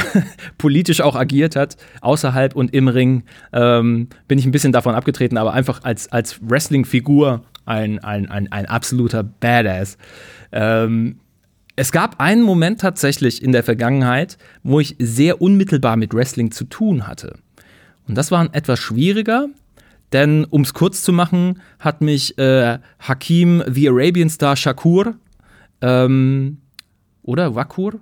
politisch 0.58 1.02
auch 1.02 1.16
agiert 1.16 1.56
hat, 1.56 1.78
außerhalb 2.02 2.56
und 2.56 2.74
im 2.74 2.88
Ring, 2.88 3.24
ähm, 3.54 4.08
bin 4.28 4.40
ich 4.40 4.46
ein 4.46 4.52
bisschen 4.52 4.72
davon 4.72 4.96
abgetreten, 4.96 5.38
aber 5.38 5.54
einfach 5.54 5.84
als, 5.84 6.12
als 6.12 6.40
Wrestling-Figur 6.42 7.44
ein, 7.66 8.00
ein, 8.00 8.30
ein, 8.30 8.52
ein 8.52 8.66
absoluter 8.66 9.24
Badass. 9.24 9.98
Ähm, 10.52 11.20
es 11.76 11.92
gab 11.92 12.22
einen 12.22 12.42
Moment 12.42 12.80
tatsächlich 12.80 13.44
in 13.44 13.52
der 13.52 13.64
Vergangenheit, 13.64 14.38
wo 14.64 14.80
ich 14.80 14.96
sehr 15.00 15.42
unmittelbar 15.42 15.98
mit 15.98 16.14
Wrestling 16.14 16.52
zu 16.52 16.66
tun 16.66 17.08
hatte. 17.08 17.36
Und 18.08 18.16
das 18.16 18.32
war 18.32 18.40
ein 18.40 18.54
etwas 18.54 18.80
schwieriger, 18.80 19.48
denn, 20.14 20.46
um 20.46 20.62
es 20.62 20.74
kurz 20.74 21.02
zu 21.02 21.12
machen, 21.12 21.62
hat 21.80 22.02
mich 22.02 22.38
äh, 22.38 22.78
Hakim, 23.00 23.64
the 23.68 23.90
Arabian 23.90 24.30
Star 24.30 24.56
Shakur, 24.56 25.16
ähm, 25.82 26.58
oder 27.24 27.56
Wakur? 27.56 28.00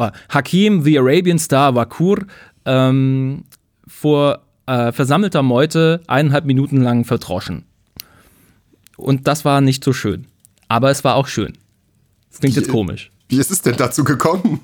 Oh, 0.00 0.08
Hakim, 0.30 0.82
the 0.82 0.98
Arabian 0.98 1.38
Star 1.38 1.74
Wakur, 1.74 2.24
ähm, 2.64 3.44
vor 3.86 4.40
äh, 4.64 4.92
versammelter 4.92 5.42
Meute 5.42 6.00
eineinhalb 6.06 6.46
Minuten 6.46 6.78
lang 6.78 7.04
verdroschen. 7.04 7.66
Und 8.96 9.28
das 9.28 9.44
war 9.44 9.60
nicht 9.60 9.84
so 9.84 9.92
schön. 9.92 10.26
Aber 10.68 10.90
es 10.90 11.04
war 11.04 11.16
auch 11.16 11.26
schön. 11.26 11.58
Das 12.30 12.40
klingt 12.40 12.56
wie, 12.56 12.60
jetzt 12.60 12.70
komisch. 12.70 13.10
Wie 13.28 13.38
ist 13.38 13.50
es 13.50 13.60
denn 13.60 13.76
dazu 13.76 14.02
gekommen? 14.02 14.60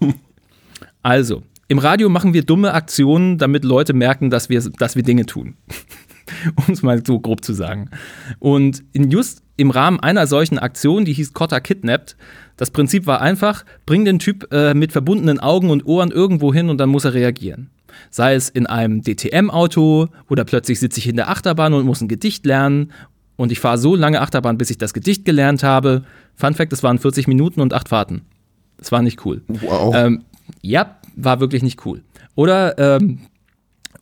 Also, 1.03 1.43
im 1.69 1.79
Radio 1.79 2.09
machen 2.09 2.33
wir 2.33 2.43
dumme 2.43 2.73
Aktionen, 2.73 3.37
damit 3.37 3.65
Leute 3.65 3.93
merken, 3.93 4.31
dass 4.31 4.49
wir, 4.49 4.61
dass 4.79 4.97
wir 4.97 5.03
Dinge 5.03 5.27
tun. 5.27 5.55
um 6.67 6.73
es 6.73 6.83
mal 6.83 7.05
so 7.05 7.21
grob 7.21 7.45
zu 7.45 7.53
sagen. 7.53 7.91
Und 8.39 8.83
in 8.93 9.11
just 9.11 9.43
im 9.57 9.71
Rahmen 9.71 10.01
einer 10.01 10.27
solchen 10.27 10.59
Aktion, 10.59 11.05
die 11.05 11.13
hieß 11.13 11.33
Cotta 11.33 11.61
Kidnapped, 11.61 12.17
das 12.57 12.71
Prinzip 12.71 13.07
war 13.07 13.21
einfach, 13.21 13.65
bring 13.85 14.05
den 14.05 14.19
Typ 14.19 14.53
äh, 14.53 14.75
mit 14.75 14.93
verbundenen 14.93 15.41
Augen 15.41 15.71
und 15.71 15.87
Ohren 15.87 16.11
irgendwo 16.11 16.53
hin 16.53 16.71
und 16.71 16.79
dann 16.79 16.89
muss 16.89 17.05
er 17.05 17.15
reagieren. 17.15 17.71
Sei 18.11 18.35
es 18.35 18.49
in 18.49 18.67
einem 18.67 19.03
DTM-Auto 19.03 20.09
oder 20.29 20.45
plötzlich 20.45 20.81
sitze 20.81 21.01
ich 21.01 21.09
in 21.09 21.17
der 21.17 21.29
Achterbahn 21.31 21.73
und 21.75 21.87
muss 21.87 22.01
ein 22.01 22.09
Gedicht 22.09 22.45
lernen 22.47 22.93
und 23.37 23.53
ich 23.53 23.61
fahre 23.61 23.79
so 23.79 23.95
lange 23.95 24.21
Achterbahn, 24.21 24.59
bis 24.59 24.71
ich 24.71 24.79
das 24.79 24.95
Gedicht 24.95 25.25
gelernt 25.25 25.63
habe. 25.63 26.05
Fun 26.35 26.55
Fact, 26.55 26.73
es 26.73 26.83
waren 26.83 26.99
40 26.99 27.27
Minuten 27.29 27.61
und 27.61 27.75
acht 27.75 27.89
Fahrten. 27.89 28.23
Das 28.79 28.93
war 28.93 29.03
nicht 29.03 29.25
cool. 29.25 29.43
Wow. 29.49 29.95
Ähm, 29.95 30.25
ja, 30.63 30.97
war 31.15 31.41
wirklich 31.41 31.63
nicht 31.63 31.85
cool. 31.87 32.03
Oder 32.35 32.79
ähm, 32.79 33.21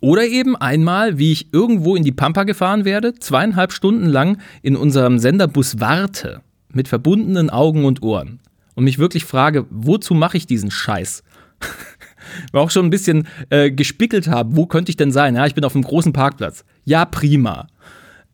oder 0.00 0.26
eben 0.26 0.54
einmal, 0.54 1.16
wie 1.16 1.32
ich 1.32 1.54
irgendwo 1.54 1.96
in 1.96 2.02
die 2.02 2.12
Pampa 2.12 2.44
gefahren 2.44 2.84
werde, 2.84 3.14
zweieinhalb 3.14 3.72
Stunden 3.72 4.04
lang 4.04 4.36
in 4.60 4.76
unserem 4.76 5.18
Senderbus 5.18 5.80
warte, 5.80 6.42
mit 6.70 6.88
verbundenen 6.88 7.48
Augen 7.48 7.86
und 7.86 8.02
Ohren. 8.02 8.40
Und 8.74 8.84
mich 8.84 8.98
wirklich 8.98 9.24
frage, 9.24 9.66
wozu 9.70 10.14
mache 10.14 10.36
ich 10.36 10.46
diesen 10.46 10.70
Scheiß? 10.70 11.22
Wir 12.52 12.60
auch 12.60 12.70
schon 12.70 12.86
ein 12.86 12.90
bisschen 12.90 13.28
äh, 13.50 13.70
gespickelt 13.70 14.28
haben, 14.28 14.56
wo 14.56 14.66
könnte 14.66 14.90
ich 14.90 14.96
denn 14.96 15.12
sein? 15.12 15.36
Ja, 15.36 15.46
ich 15.46 15.54
bin 15.54 15.64
auf 15.64 15.74
einem 15.74 15.84
großen 15.84 16.12
Parkplatz. 16.12 16.64
Ja, 16.84 17.04
prima. 17.04 17.68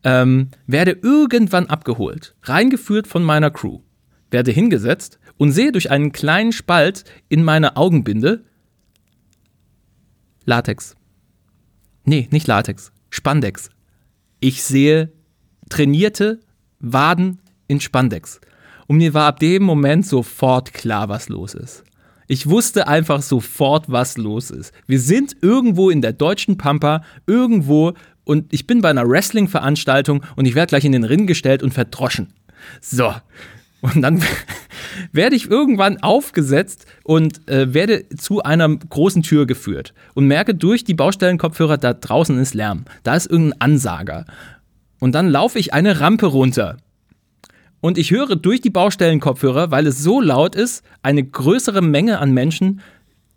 Ähm, 0.03 0.49
werde 0.65 0.97
irgendwann 1.01 1.67
abgeholt, 1.67 2.35
reingeführt 2.43 3.07
von 3.07 3.23
meiner 3.23 3.51
Crew, 3.51 3.81
werde 4.31 4.51
hingesetzt 4.51 5.19
und 5.37 5.51
sehe 5.51 5.71
durch 5.71 5.91
einen 5.91 6.11
kleinen 6.11 6.51
Spalt 6.51 7.03
in 7.29 7.43
meiner 7.43 7.77
Augenbinde 7.77 8.43
Latex. 10.45 10.95
Nee, 12.03 12.27
nicht 12.31 12.47
Latex. 12.47 12.91
Spandex. 13.11 13.69
Ich 14.39 14.63
sehe 14.63 15.11
trainierte 15.69 16.39
Waden 16.79 17.41
in 17.67 17.79
Spandex. 17.79 18.41
Und 18.91 18.97
mir 18.97 19.13
war 19.13 19.27
ab 19.27 19.39
dem 19.39 19.63
Moment 19.63 20.05
sofort 20.05 20.73
klar, 20.73 21.07
was 21.07 21.29
los 21.29 21.53
ist. 21.53 21.85
Ich 22.27 22.49
wusste 22.49 22.89
einfach 22.89 23.21
sofort, 23.21 23.89
was 23.89 24.17
los 24.17 24.51
ist. 24.51 24.73
Wir 24.85 24.99
sind 24.99 25.33
irgendwo 25.41 25.89
in 25.89 26.01
der 26.01 26.11
deutschen 26.11 26.57
Pampa, 26.57 27.01
irgendwo, 27.25 27.93
und 28.25 28.53
ich 28.53 28.67
bin 28.67 28.81
bei 28.81 28.89
einer 28.89 29.07
Wrestling-Veranstaltung 29.07 30.25
und 30.35 30.45
ich 30.45 30.55
werde 30.55 30.71
gleich 30.71 30.83
in 30.83 30.91
den 30.91 31.05
Ring 31.05 31.25
gestellt 31.25 31.63
und 31.63 31.73
verdroschen. 31.73 32.33
So, 32.81 33.13
und 33.79 34.01
dann 34.01 34.21
werde 35.13 35.37
ich 35.37 35.49
irgendwann 35.49 36.03
aufgesetzt 36.03 36.85
und 37.05 37.47
äh, 37.47 37.73
werde 37.73 38.09
zu 38.09 38.43
einer 38.43 38.67
großen 38.67 39.23
Tür 39.23 39.45
geführt 39.45 39.93
und 40.15 40.27
merke 40.27 40.53
durch 40.53 40.83
die 40.83 40.95
Baustellenkopfhörer, 40.95 41.77
da 41.77 41.93
draußen 41.93 42.37
ist 42.37 42.55
Lärm. 42.55 42.83
Da 43.03 43.15
ist 43.15 43.31
irgendein 43.31 43.61
Ansager. 43.61 44.25
Und 44.99 45.15
dann 45.15 45.29
laufe 45.29 45.59
ich 45.59 45.73
eine 45.73 46.01
Rampe 46.01 46.25
runter. 46.25 46.75
Und 47.81 47.97
ich 47.97 48.11
höre 48.11 48.35
durch 48.35 48.61
die 48.61 48.69
Baustellenkopfhörer, 48.69 49.71
weil 49.71 49.87
es 49.87 50.01
so 50.03 50.21
laut 50.21 50.55
ist, 50.55 50.83
eine 51.01 51.23
größere 51.23 51.81
Menge 51.81 52.19
an 52.19 52.31
Menschen, 52.31 52.81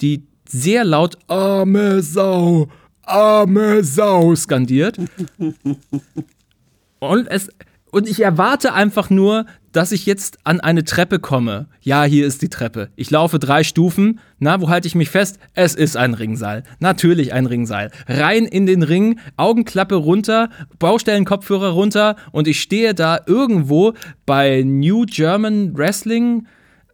die 0.01 0.23
sehr 0.47 0.85
laut 0.85 1.17
arme 1.27 2.03
Sau, 2.03 2.69
arme 3.03 3.83
Sau 3.83 4.35
skandiert. 4.37 4.99
Und 6.99 7.27
es, 7.29 7.49
und 7.95 8.09
ich 8.09 8.21
erwarte 8.21 8.73
einfach 8.73 9.09
nur, 9.09 9.47
dass 9.71 9.93
ich 9.93 10.05
jetzt 10.05 10.39
an 10.43 10.59
eine 10.59 10.83
Treppe 10.83 11.21
komme. 11.21 11.69
Ja, 11.81 12.03
hier 12.03 12.27
ist 12.27 12.43
die 12.43 12.49
Treppe. 12.49 12.91
Ich 12.97 13.09
laufe 13.13 13.39
drei 13.39 13.63
Stufen. 13.63 14.19
Na, 14.41 14.61
wo 14.61 14.69
halte 14.69 14.89
ich 14.89 14.97
mich 14.97 15.11
fest? 15.11 15.39
Es 15.55 15.77
ist 15.77 15.97
ein 15.97 16.15
Ringseil. 16.15 16.65
Natürlich 16.81 17.33
ein 17.33 17.47
Ringseil. 17.47 17.93
Rein 18.09 18.47
in 18.47 18.67
den 18.67 18.83
Ring, 18.83 19.21
Augenklappe 19.37 19.95
runter, 19.95 20.51
Baustellenkopfhörer 20.81 21.69
runter 21.69 22.17
und 22.33 22.49
ich 22.49 22.61
stehe 22.61 22.95
da 22.95 23.21
irgendwo 23.27 23.93
bei 24.27 24.65
New 24.65 25.05
German 25.07 25.79
Wrestling, 25.79 26.49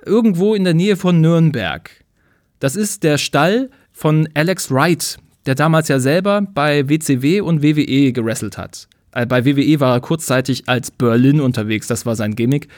irgendwo 0.05 0.55
in 0.55 0.65
der 0.65 0.75
Nähe 0.75 0.97
von 0.97 1.23
Nürnberg. 1.23 1.91
Das 2.59 2.77
ist 2.77 3.05
der 3.05 3.17
Stall 3.17 3.71
von 3.91 4.29
Alex 4.35 4.71
Wright, 4.71 5.17
der 5.47 5.55
damals 5.55 5.89
ja 5.89 5.99
selber 5.99 6.43
bei 6.43 6.91
WCW 6.91 7.41
und 7.41 7.63
WWE 7.63 8.13
gewrestelt 8.13 8.59
hat. 8.59 8.90
Äh, 9.13 9.27
bei 9.27 9.45
WWE 9.45 9.81
war 9.81 9.97
er 9.97 10.01
kurzzeitig 10.01 10.65
als 10.69 10.91
Berlin 10.91 11.41
unterwegs, 11.41 11.87
das 11.87 12.07
war 12.07 12.17
sein 12.17 12.35
Gimmick. 12.37 12.69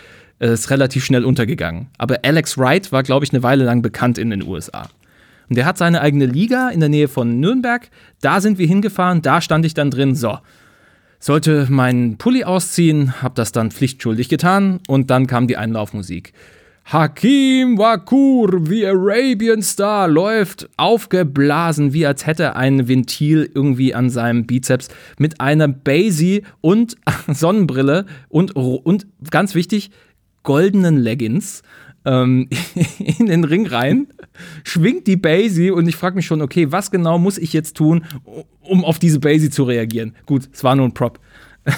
Äh, 0.43 0.53
ist 0.53 0.71
relativ 0.71 1.05
schnell 1.05 1.25
untergegangen. 1.25 1.89
Aber 1.99 2.19
Alex 2.25 2.59
Wright 2.59 2.91
war, 2.91 3.03
glaube 3.03 3.25
ich, 3.25 3.33
eine 3.33 3.43
Weile 3.43 3.65
lang 3.65 3.81
bekannt 3.81 4.19
in 4.19 4.31
den 4.31 4.43
USA. 4.43 4.89
Und 5.49 5.57
der 5.57 5.67
hat 5.67 5.79
seine 5.79 6.01
eigene 6.01 6.27
Liga 6.27 6.71
in 6.71 6.81
der 6.81 6.89
Nähe 6.89 7.09
von 7.09 7.39
Nürnberg. 7.39 7.89
Da 8.21 8.41
sind 8.41 8.59
wir 8.59 8.67
hingefahren, 8.67 9.23
da 9.23 9.41
stand 9.41 9.65
ich 9.67 9.75
dann 9.75 9.91
drin. 9.91 10.15
So, 10.15 10.39
sollte 11.21 11.67
meinen 11.71 12.19
Pulli 12.19 12.45
ausziehen, 12.45 13.23
hab 13.23 13.35
das 13.37 13.53
dann 13.53 13.71
pflichtschuldig 13.71 14.29
getan 14.29 14.81
und 14.89 15.11
dann 15.11 15.27
kam 15.27 15.47
die 15.47 15.57
Einlaufmusik. 15.57 16.33
Hakim 16.85 17.79
Wakur, 17.79 18.69
wie 18.69 18.87
Arabian 18.87 19.63
Star, 19.63 20.09
läuft 20.09 20.69
aufgeblasen, 20.77 21.93
wie 21.93 22.07
als 22.07 22.27
hätte 22.27 22.43
er 22.43 22.57
ein 22.57 22.89
Ventil 22.89 23.49
irgendwie 23.55 23.95
an 23.95 24.11
seinem 24.11 24.47
Bizeps 24.47 24.89
mit 25.19 25.41
einer 25.41 25.69
Basie 25.69 26.43
und 26.61 26.97
Sonnenbrille 27.29 28.07
und, 28.29 28.57
und 28.57 29.07
ganz 29.31 29.55
wichtig, 29.55 29.91
goldenen 30.43 30.99
Leggings 30.99 31.63
ähm, 32.05 32.49
in 32.99 33.27
den 33.27 33.45
Ring 33.45 33.67
rein, 33.67 34.09
schwingt 34.65 35.07
die 35.07 35.17
Basie 35.17 35.71
und 35.71 35.89
ich 35.89 35.97
frage 35.97 36.17
mich 36.17 36.27
schon, 36.27 36.43
okay, 36.43 36.73
was 36.73 36.91
genau 36.91 37.19
muss 37.19 37.39
ich 37.39 37.53
jetzt 37.53 37.77
tun, 37.77 38.05
um 38.61 38.85
auf 38.85 38.99
diese 38.99 39.21
Basie 39.21 39.51
zu 39.51 39.65
reagieren? 39.65 40.15
Gut, 40.27 40.49
es 40.53 40.65
war 40.65 40.75
nur 40.75 40.87
ein 40.87 40.95
Prop. 40.95 41.21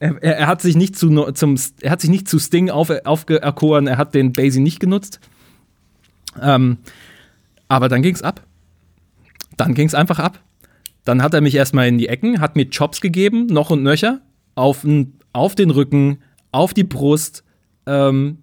er, 0.00 0.22
er, 0.22 0.46
hat 0.46 0.62
sich 0.62 0.76
nicht 0.76 0.96
zu, 0.96 1.30
zum, 1.32 1.56
er 1.82 1.90
hat 1.90 2.00
sich 2.00 2.10
nicht 2.10 2.26
zu 2.26 2.38
Sting 2.38 2.70
auf, 2.70 2.90
aufgeerkoren, 3.04 3.86
er 3.86 3.98
hat 3.98 4.14
den 4.14 4.32
Basie 4.32 4.60
nicht 4.60 4.80
genutzt. 4.80 5.20
Ähm, 6.40 6.78
aber 7.68 7.88
dann 7.88 8.02
ging's 8.02 8.22
ab. 8.22 8.44
Dann 9.56 9.74
ging's 9.74 9.94
einfach 9.94 10.18
ab. 10.18 10.40
Dann 11.04 11.22
hat 11.22 11.34
er 11.34 11.42
mich 11.42 11.54
erstmal 11.54 11.86
in 11.86 11.98
die 11.98 12.08
Ecken, 12.08 12.40
hat 12.40 12.56
mir 12.56 12.70
Chops 12.70 13.00
gegeben, 13.00 13.46
noch 13.46 13.70
und 13.70 13.82
nöcher, 13.82 14.20
auf, 14.54 14.86
auf 15.32 15.54
den 15.54 15.70
Rücken, 15.70 16.18
auf 16.50 16.72
die 16.72 16.84
Brust, 16.84 17.44
ähm, 17.86 18.38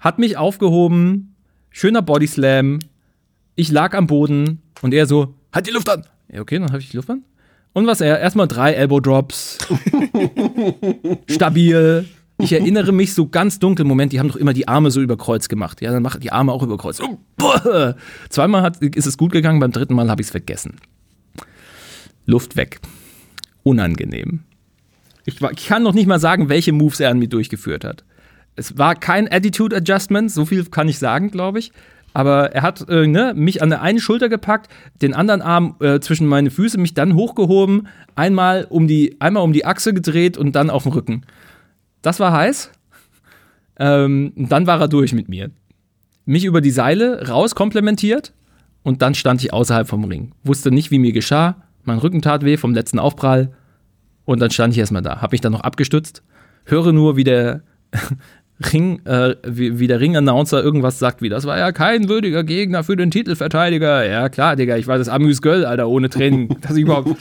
hat 0.00 0.18
mich 0.18 0.36
aufgehoben, 0.36 1.36
schöner 1.70 2.02
Bodyslam. 2.02 2.80
Ich 3.54 3.70
lag 3.70 3.94
am 3.94 4.08
Boden 4.08 4.62
und 4.80 4.94
er 4.94 5.06
so, 5.06 5.34
halt 5.52 5.66
die 5.68 5.70
Luft 5.70 5.88
an. 5.88 6.06
Ja, 6.28 6.40
okay, 6.40 6.58
dann 6.58 6.70
habe 6.70 6.80
ich 6.80 6.90
die 6.90 6.96
Luft 6.96 7.10
an. 7.10 7.22
Und 7.72 7.86
was 7.86 8.00
er? 8.00 8.20
Erstmal 8.20 8.48
drei 8.48 8.72
Elbow 8.72 9.00
Drops. 9.00 9.58
Stabil. 11.30 12.06
Ich 12.38 12.52
erinnere 12.52 12.92
mich 12.92 13.14
so 13.14 13.28
ganz 13.28 13.58
dunkel, 13.58 13.84
Moment, 13.84 14.12
die 14.12 14.18
haben 14.18 14.28
doch 14.28 14.36
immer 14.36 14.52
die 14.52 14.66
Arme 14.66 14.90
so 14.90 15.00
über 15.00 15.16
Kreuz 15.16 15.48
gemacht. 15.48 15.80
Ja, 15.80 15.92
dann 15.92 16.02
mach 16.02 16.16
die 16.16 16.32
Arme 16.32 16.52
auch 16.52 16.62
über 16.62 16.76
Kreuz. 16.76 17.00
Oh, 17.00 17.18
Zweimal 18.30 18.62
hat, 18.62 18.82
ist 18.82 19.06
es 19.06 19.16
gut 19.16 19.32
gegangen, 19.32 19.60
beim 19.60 19.70
dritten 19.70 19.94
Mal 19.94 20.10
habe 20.10 20.20
ich 20.20 20.26
es 20.26 20.30
vergessen. 20.32 20.76
Luft 22.26 22.56
weg. 22.56 22.80
Unangenehm. 23.62 24.40
Ich, 25.24 25.40
war, 25.40 25.52
ich 25.52 25.66
kann 25.66 25.84
noch 25.84 25.94
nicht 25.94 26.06
mal 26.06 26.18
sagen, 26.18 26.48
welche 26.48 26.72
Moves 26.72 26.98
er 27.00 27.10
an 27.10 27.18
mir 27.18 27.28
durchgeführt 27.28 27.84
hat. 27.84 28.04
Es 28.56 28.76
war 28.76 28.96
kein 28.96 29.30
Attitude 29.30 29.76
Adjustment, 29.76 30.30
so 30.30 30.44
viel 30.44 30.64
kann 30.64 30.88
ich 30.88 30.98
sagen, 30.98 31.30
glaube 31.30 31.60
ich. 31.60 31.72
Aber 32.12 32.52
er 32.52 32.62
hat 32.62 32.88
äh, 32.88 33.06
ne, 33.06 33.32
mich 33.34 33.62
an 33.62 33.70
der 33.70 33.82
einen 33.82 33.98
Schulter 33.98 34.28
gepackt, 34.28 34.70
den 35.00 35.14
anderen 35.14 35.42
Arm 35.42 35.76
äh, 35.80 36.00
zwischen 36.00 36.26
meine 36.26 36.50
Füße, 36.50 36.78
mich 36.78 36.94
dann 36.94 37.14
hochgehoben, 37.14 37.88
einmal 38.14 38.66
um 38.68 38.86
die, 38.86 39.16
einmal 39.20 39.42
um 39.42 39.52
die 39.52 39.64
Achse 39.64 39.94
gedreht 39.94 40.36
und 40.36 40.52
dann 40.54 40.70
auf 40.70 40.82
den 40.82 40.92
Rücken. 40.92 41.22
Das 42.02 42.20
war 42.20 42.32
heiß. 42.32 42.70
Ähm, 43.78 44.32
dann 44.36 44.66
war 44.66 44.80
er 44.80 44.88
durch 44.88 45.12
mit 45.12 45.28
mir. 45.28 45.50
Mich 46.24 46.44
über 46.44 46.60
die 46.60 46.70
Seile 46.70 47.28
raus 47.28 47.54
komplementiert 47.54 48.32
und 48.82 49.02
dann 49.02 49.14
stand 49.14 49.42
ich 49.42 49.52
außerhalb 49.52 49.88
vom 49.88 50.04
Ring. 50.04 50.32
Wusste 50.44 50.70
nicht, 50.70 50.90
wie 50.90 50.98
mir 50.98 51.12
geschah. 51.12 51.62
Mein 51.84 51.98
Rücken 51.98 52.22
tat 52.22 52.44
weh 52.44 52.56
vom 52.56 52.74
letzten 52.74 52.98
Aufprall. 52.98 53.52
Und 54.24 54.40
dann 54.40 54.50
stand 54.50 54.72
ich 54.72 54.78
erstmal 54.78 55.02
da. 55.02 55.20
Hab 55.20 55.32
mich 55.32 55.40
dann 55.40 55.52
noch 55.52 55.62
abgestützt. 55.62 56.22
Höre 56.64 56.92
nur, 56.92 57.16
wie 57.16 57.24
der 57.24 57.62
Ring, 58.72 59.04
äh, 59.04 59.36
wie, 59.46 59.78
wie, 59.78 59.86
der 59.86 60.00
Ring-Announcer 60.00 60.62
irgendwas 60.62 60.98
sagt, 60.98 61.22
wie 61.22 61.28
das 61.28 61.44
war 61.44 61.58
ja 61.58 61.72
kein 61.72 62.08
würdiger 62.08 62.44
Gegner 62.44 62.84
für 62.84 62.96
den 62.96 63.10
Titelverteidiger. 63.10 64.06
Ja, 64.06 64.28
klar, 64.28 64.56
Digga, 64.56 64.76
ich 64.76 64.86
war 64.86 64.98
das 64.98 65.08
Amüs 65.08 65.42
Göll, 65.42 65.64
Alter, 65.64 65.88
ohne 65.88 66.10
Training, 66.10 66.56
dass 66.60 66.76
ich 66.76 66.82
überhaupt, 66.82 67.16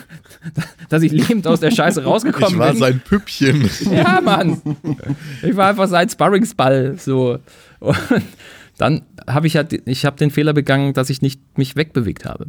dass 0.88 1.02
ich 1.02 1.12
lebend 1.12 1.46
aus 1.46 1.60
der 1.60 1.70
Scheiße 1.70 2.04
rausgekommen 2.04 2.50
bin. 2.50 2.54
Ich 2.54 2.58
war 2.58 2.70
bin. 2.70 2.80
sein 2.80 3.00
Püppchen. 3.00 3.70
Ja, 3.92 4.20
Mann. 4.20 4.60
Ich 5.42 5.56
war 5.56 5.68
einfach 5.68 5.88
sein 5.88 6.08
Sparringsball, 6.08 6.96
so. 6.98 7.38
Und 7.80 7.96
dann 8.78 9.02
habe 9.26 9.46
ich 9.46 9.56
halt, 9.56 9.82
ich 9.86 10.04
habe 10.04 10.16
den 10.16 10.30
Fehler 10.30 10.52
begangen, 10.52 10.94
dass 10.94 11.10
ich 11.10 11.22
nicht 11.22 11.40
mich 11.58 11.76
wegbewegt 11.76 12.24
habe. 12.24 12.46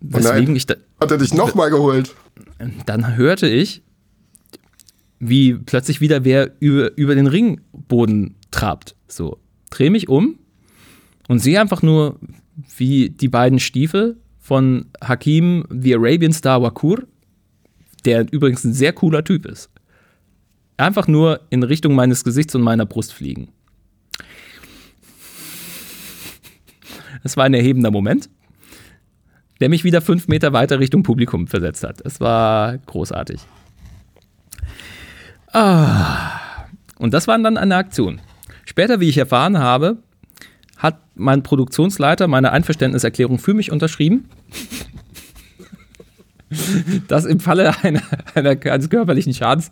Weswegen 0.00 0.54
oh 0.54 0.56
ich 0.56 0.66
da, 0.66 0.74
Hat 1.00 1.10
er 1.10 1.18
dich 1.18 1.32
nochmal 1.32 1.70
geholt? 1.70 2.14
Dann 2.86 3.16
hörte 3.16 3.48
ich, 3.48 3.82
wie 5.28 5.54
plötzlich 5.54 6.00
wieder 6.00 6.24
wer 6.24 6.52
über, 6.60 6.96
über 6.96 7.14
den 7.14 7.26
Ringboden 7.26 8.36
trabt. 8.50 8.94
So, 9.08 9.38
drehe 9.70 9.90
mich 9.90 10.08
um 10.08 10.38
und 11.28 11.38
sehe 11.38 11.60
einfach 11.60 11.82
nur, 11.82 12.18
wie 12.76 13.10
die 13.10 13.28
beiden 13.28 13.58
Stiefel 13.58 14.16
von 14.38 14.86
Hakim, 15.02 15.64
the 15.70 15.94
Arabian 15.94 16.32
Star 16.32 16.62
Wakur, 16.62 17.04
der 18.04 18.30
übrigens 18.30 18.64
ein 18.64 18.74
sehr 18.74 18.92
cooler 18.92 19.24
Typ 19.24 19.46
ist, 19.46 19.70
einfach 20.76 21.08
nur 21.08 21.40
in 21.50 21.62
Richtung 21.62 21.94
meines 21.94 22.22
Gesichts 22.24 22.54
und 22.54 22.62
meiner 22.62 22.86
Brust 22.86 23.12
fliegen. 23.12 23.48
Es 27.22 27.38
war 27.38 27.44
ein 27.44 27.54
erhebender 27.54 27.90
Moment, 27.90 28.28
der 29.60 29.70
mich 29.70 29.84
wieder 29.84 30.02
fünf 30.02 30.28
Meter 30.28 30.52
weiter 30.52 30.78
Richtung 30.78 31.02
Publikum 31.02 31.46
versetzt 31.46 31.82
hat. 31.82 32.02
Es 32.04 32.20
war 32.20 32.76
großartig. 32.76 33.40
Ah. 35.54 36.40
Und 36.98 37.14
das 37.14 37.26
war 37.26 37.38
dann 37.38 37.56
eine 37.56 37.76
Aktion. 37.76 38.20
Später, 38.64 39.00
wie 39.00 39.08
ich 39.08 39.18
erfahren 39.18 39.58
habe, 39.58 39.98
hat 40.76 40.98
mein 41.14 41.42
Produktionsleiter 41.42 42.28
meine 42.28 42.52
Einverständniserklärung 42.52 43.38
für 43.38 43.54
mich 43.54 43.70
unterschrieben. 43.70 44.28
dass 47.08 47.24
im 47.24 47.40
Falle 47.40 47.74
einer, 47.82 48.02
einer, 48.34 48.50
eines 48.50 48.90
körperlichen 48.90 49.34
Schadens 49.34 49.70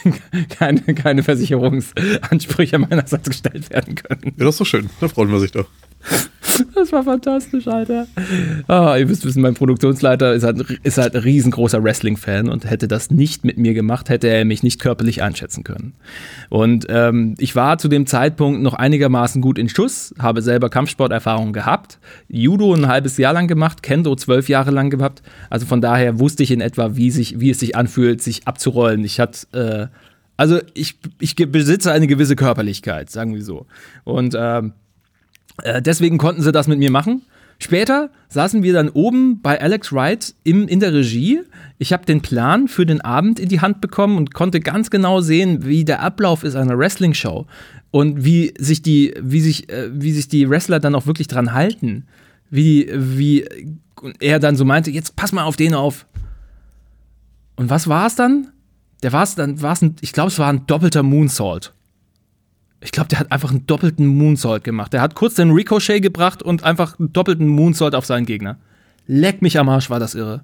keine, 0.48 0.80
keine 0.80 1.22
Versicherungsansprüche 1.22 2.78
meinerseits 2.78 3.28
gestellt 3.28 3.70
werden 3.70 3.96
können. 3.96 4.34
Ja, 4.36 4.44
das 4.44 4.54
ist 4.54 4.60
doch 4.60 4.66
schön. 4.66 4.90
Da 5.00 5.08
freuen 5.08 5.30
wir 5.30 5.40
sich 5.40 5.52
doch. 5.52 5.68
Das 6.74 6.92
war 6.92 7.04
fantastisch, 7.04 7.66
Alter. 7.68 8.06
Oh, 8.68 8.94
ihr 8.98 9.06
müsst 9.06 9.24
wissen, 9.24 9.42
mein 9.42 9.54
Produktionsleiter 9.54 10.32
ist 10.34 10.42
halt, 10.42 10.60
ist 10.82 10.98
halt 10.98 11.14
ein 11.14 11.22
riesengroßer 11.22 11.82
Wrestling-Fan 11.82 12.48
und 12.48 12.68
hätte 12.68 12.88
das 12.88 13.10
nicht 13.10 13.44
mit 13.44 13.58
mir 13.58 13.74
gemacht, 13.74 14.08
hätte 14.08 14.28
er 14.28 14.44
mich 14.44 14.62
nicht 14.62 14.80
körperlich 14.80 15.22
einschätzen 15.22 15.64
können. 15.64 15.94
Und 16.48 16.86
ähm, 16.88 17.34
ich 17.38 17.54
war 17.56 17.78
zu 17.78 17.88
dem 17.88 18.06
Zeitpunkt 18.06 18.62
noch 18.62 18.74
einigermaßen 18.74 19.40
gut 19.40 19.58
in 19.58 19.68
Schuss, 19.68 20.14
habe 20.18 20.42
selber 20.42 20.70
Kampfsporterfahrung 20.70 21.52
gehabt, 21.52 21.98
Judo 22.28 22.74
ein 22.74 22.88
halbes 22.88 23.16
Jahr 23.16 23.32
lang 23.32 23.48
gemacht, 23.48 23.82
Kendo 23.82 24.14
zwölf 24.16 24.48
Jahre 24.48 24.70
lang 24.70 24.90
gehabt. 24.90 25.22
Also 25.50 25.66
von 25.66 25.80
daher 25.80 26.18
wusste 26.18 26.42
ich 26.42 26.50
in 26.50 26.60
etwa, 26.60 26.96
wie, 26.96 27.10
sich, 27.10 27.40
wie 27.40 27.50
es 27.50 27.60
sich 27.60 27.76
anfühlt, 27.76 28.22
sich 28.22 28.46
abzurollen. 28.46 29.04
Ich 29.04 29.20
hatte 29.20 29.46
äh, 29.52 29.86
also 30.36 30.58
ich, 30.74 30.98
ich 31.20 31.36
besitze 31.36 31.92
eine 31.92 32.06
gewisse 32.06 32.36
Körperlichkeit, 32.36 33.10
sagen 33.10 33.34
wir 33.34 33.44
so. 33.44 33.66
Und 34.04 34.34
ähm, 34.36 34.72
äh, 35.62 35.82
deswegen 35.82 36.18
konnten 36.18 36.42
sie 36.42 36.52
das 36.52 36.68
mit 36.68 36.78
mir 36.78 36.90
machen. 36.90 37.22
Später 37.58 38.10
saßen 38.28 38.64
wir 38.64 38.72
dann 38.72 38.88
oben 38.88 39.40
bei 39.40 39.60
Alex 39.60 39.92
Wright 39.92 40.34
im, 40.42 40.66
in 40.66 40.80
der 40.80 40.92
Regie. 40.92 41.42
Ich 41.78 41.92
habe 41.92 42.04
den 42.04 42.20
Plan 42.20 42.66
für 42.66 42.84
den 42.84 43.00
Abend 43.00 43.38
in 43.38 43.48
die 43.48 43.60
Hand 43.60 43.80
bekommen 43.80 44.16
und 44.16 44.34
konnte 44.34 44.58
ganz 44.58 44.90
genau 44.90 45.20
sehen, 45.20 45.64
wie 45.64 45.84
der 45.84 46.02
Ablauf 46.02 46.42
ist 46.42 46.56
einer 46.56 46.76
Wrestling-Show 46.76 47.46
und 47.92 48.24
wie 48.24 48.52
sich 48.58 48.82
die, 48.82 49.14
wie 49.20 49.40
sich, 49.40 49.68
äh, 49.70 49.90
wie 49.92 50.10
sich 50.10 50.26
die 50.26 50.50
Wrestler 50.50 50.80
dann 50.80 50.96
auch 50.96 51.06
wirklich 51.06 51.28
dran 51.28 51.52
halten. 51.52 52.06
Wie, 52.50 52.90
wie 52.92 53.46
er 54.18 54.40
dann 54.40 54.56
so 54.56 54.64
meinte, 54.64 54.90
jetzt 54.90 55.14
pass 55.14 55.32
mal 55.32 55.44
auf 55.44 55.56
den 55.56 55.74
auf. 55.74 56.06
Und 57.54 57.70
was 57.70 57.86
war 57.86 58.06
es 58.08 58.16
dann? 58.16 58.48
Der 59.02 59.12
war 59.12 59.22
es 59.22 59.34
dann, 59.34 59.62
war 59.62 59.72
es 59.72 59.82
ich 60.00 60.12
glaube, 60.12 60.28
es 60.28 60.38
war 60.38 60.48
ein 60.48 60.66
doppelter 60.66 61.02
Moonsault. 61.02 61.72
Ich 62.82 62.92
glaube, 62.92 63.08
der 63.08 63.20
hat 63.20 63.30
einfach 63.30 63.50
einen 63.50 63.66
doppelten 63.66 64.06
Moonsault 64.06 64.64
gemacht. 64.64 64.92
Der 64.92 65.00
hat 65.00 65.14
kurz 65.14 65.34
den 65.34 65.50
Ricochet 65.50 66.00
gebracht 66.00 66.42
und 66.42 66.64
einfach 66.64 66.98
einen 66.98 67.12
doppelten 67.12 67.46
Moonsault 67.46 67.94
auf 67.94 68.06
seinen 68.06 68.26
Gegner. 68.26 68.58
Leck 69.06 69.42
mich 69.42 69.58
am 69.58 69.68
Arsch, 69.68 69.88
war 69.90 70.00
das 70.00 70.14
irre. 70.14 70.42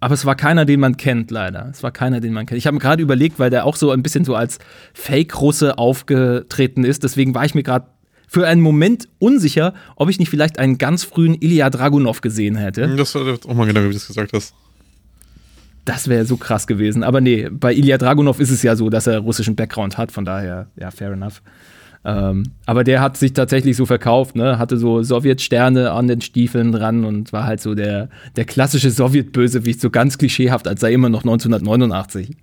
Aber 0.00 0.14
es 0.14 0.24
war 0.24 0.36
keiner, 0.36 0.64
den 0.64 0.80
man 0.80 0.96
kennt, 0.96 1.30
leider. 1.30 1.68
Es 1.70 1.82
war 1.82 1.90
keiner, 1.90 2.20
den 2.20 2.32
man 2.32 2.46
kennt. 2.46 2.58
Ich 2.58 2.66
habe 2.66 2.74
mir 2.74 2.80
gerade 2.80 3.02
überlegt, 3.02 3.38
weil 3.38 3.50
der 3.50 3.64
auch 3.64 3.76
so 3.76 3.90
ein 3.90 4.02
bisschen 4.02 4.24
so 4.24 4.34
als 4.34 4.58
Fake-Russe 4.94 5.76
aufgetreten 5.76 6.84
ist. 6.84 7.02
Deswegen 7.02 7.34
war 7.34 7.44
ich 7.44 7.54
mir 7.54 7.64
gerade 7.64 7.88
für 8.28 8.46
einen 8.46 8.60
Moment 8.60 9.08
unsicher, 9.18 9.74
ob 9.96 10.08
ich 10.08 10.18
nicht 10.18 10.28
vielleicht 10.28 10.58
einen 10.58 10.78
ganz 10.78 11.02
frühen 11.02 11.34
Ilya 11.34 11.70
Dragunov 11.70 12.20
gesehen 12.20 12.56
hätte. 12.56 12.94
Das 12.96 13.14
war 13.14 13.38
auch 13.46 13.54
mal 13.54 13.66
genau, 13.66 13.80
wie 13.80 13.88
du 13.88 13.94
das 13.94 14.06
gesagt 14.06 14.32
hast. 14.32 14.54
Das 15.88 16.06
wäre 16.06 16.26
so 16.26 16.36
krass 16.36 16.66
gewesen. 16.66 17.02
Aber 17.02 17.22
nee, 17.22 17.48
bei 17.50 17.72
Ilya 17.72 17.96
Dragunov 17.96 18.40
ist 18.40 18.50
es 18.50 18.62
ja 18.62 18.76
so, 18.76 18.90
dass 18.90 19.06
er 19.06 19.20
russischen 19.20 19.56
Background 19.56 19.96
hat. 19.96 20.12
Von 20.12 20.26
daher, 20.26 20.66
ja, 20.76 20.90
fair 20.90 21.12
enough. 21.12 21.40
Ähm, 22.04 22.42
aber 22.66 22.84
der 22.84 23.00
hat 23.00 23.16
sich 23.16 23.32
tatsächlich 23.32 23.74
so 23.74 23.86
verkauft, 23.86 24.36
ne? 24.36 24.58
hatte 24.58 24.76
so 24.76 25.02
Sowjetsterne 25.02 25.90
an 25.92 26.06
den 26.06 26.20
Stiefeln 26.20 26.72
dran 26.72 27.06
und 27.06 27.32
war 27.32 27.44
halt 27.44 27.62
so 27.62 27.74
der, 27.74 28.10
der 28.36 28.44
klassische 28.44 28.90
Sowjetbösewicht, 28.90 29.80
so 29.80 29.88
ganz 29.88 30.18
klischeehaft, 30.18 30.68
als 30.68 30.80
sei 30.80 30.92
immer 30.92 31.08
noch 31.08 31.22
1989. 31.22 32.36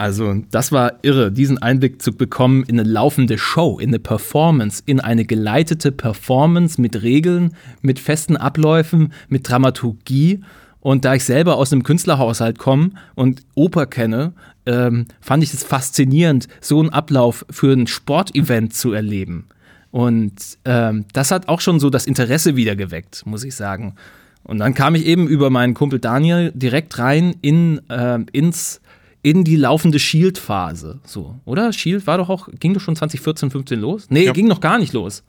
Also, 0.00 0.34
das 0.50 0.72
war 0.72 0.94
irre, 1.02 1.30
diesen 1.30 1.58
Einblick 1.58 2.00
zu 2.00 2.12
bekommen 2.14 2.64
in 2.64 2.80
eine 2.80 2.88
laufende 2.88 3.36
Show, 3.36 3.78
in 3.78 3.90
eine 3.90 3.98
Performance, 3.98 4.82
in 4.86 4.98
eine 4.98 5.26
geleitete 5.26 5.92
Performance 5.92 6.80
mit 6.80 7.02
Regeln, 7.02 7.54
mit 7.82 7.98
festen 7.98 8.38
Abläufen, 8.38 9.12
mit 9.28 9.46
Dramaturgie. 9.46 10.40
Und 10.80 11.04
da 11.04 11.16
ich 11.16 11.24
selber 11.24 11.58
aus 11.58 11.70
einem 11.70 11.82
Künstlerhaushalt 11.82 12.58
komme 12.58 12.92
und 13.14 13.42
Oper 13.54 13.84
kenne, 13.84 14.32
ähm, 14.64 15.04
fand 15.20 15.42
ich 15.42 15.52
es 15.52 15.64
faszinierend, 15.64 16.48
so 16.62 16.80
einen 16.80 16.88
Ablauf 16.88 17.44
für 17.50 17.70
ein 17.74 17.86
Sportevent 17.86 18.72
zu 18.72 18.94
erleben. 18.94 19.48
Und 19.90 20.32
ähm, 20.64 21.04
das 21.12 21.30
hat 21.30 21.46
auch 21.48 21.60
schon 21.60 21.78
so 21.78 21.90
das 21.90 22.06
Interesse 22.06 22.56
wieder 22.56 22.74
geweckt, 22.74 23.26
muss 23.26 23.44
ich 23.44 23.54
sagen. 23.54 23.96
Und 24.44 24.60
dann 24.60 24.72
kam 24.72 24.94
ich 24.94 25.04
eben 25.04 25.28
über 25.28 25.50
meinen 25.50 25.74
Kumpel 25.74 25.98
Daniel 25.98 26.52
direkt 26.54 26.98
rein 26.98 27.34
in, 27.42 27.82
äh, 27.90 28.18
ins 28.32 28.80
in 29.22 29.44
die 29.44 29.56
laufende 29.56 29.98
Shield-Phase. 29.98 31.00
So, 31.04 31.38
oder? 31.44 31.72
Shield 31.72 32.06
war 32.06 32.18
doch 32.18 32.28
auch, 32.28 32.48
ging 32.58 32.74
doch 32.74 32.80
schon 32.80 32.96
2014, 32.96 33.50
15 33.50 33.80
los? 33.80 34.06
Nee, 34.08 34.24
ja. 34.24 34.32
ging 34.32 34.48
noch 34.48 34.60
gar 34.60 34.78
nicht 34.78 34.92
los. 34.92 35.22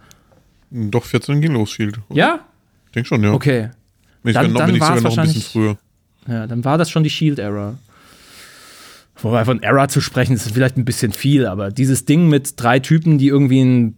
Doch, 0.70 1.04
14 1.04 1.42
ging 1.42 1.54
los, 1.54 1.72
Shield. 1.72 2.00
Oder? 2.10 2.18
Ja? 2.18 2.40
Ich 2.88 2.92
denke 2.94 3.08
schon, 3.08 3.24
ja. 3.24 3.34
Okay. 3.34 3.70
Bin 4.24 4.34
dann, 4.34 4.48
ich, 4.48 4.54
dann 4.54 4.66
bin 4.68 4.76
ich 4.76 4.84
sogar 4.84 5.02
noch 5.02 5.18
ein 5.18 5.26
bisschen 5.26 5.42
früher. 5.42 5.78
Ja, 6.28 6.48
dann 6.48 6.64
war 6.64 6.78
das 6.78 6.90
schon 6.90 7.04
die 7.04 7.10
Shield-Era. 7.10 7.78
Wobei 9.18 9.46
von 9.46 9.62
Era 9.62 9.88
zu 9.88 10.02
sprechen, 10.02 10.34
ist 10.34 10.50
vielleicht 10.52 10.78
ein 10.78 10.86
bisschen 10.86 11.12
viel, 11.12 11.46
aber 11.46 11.70
dieses 11.70 12.06
Ding 12.06 12.30
mit 12.30 12.60
drei 12.60 12.80
Typen, 12.80 13.18
die 13.18 13.28
irgendwie 13.28 13.60
in, 13.60 13.96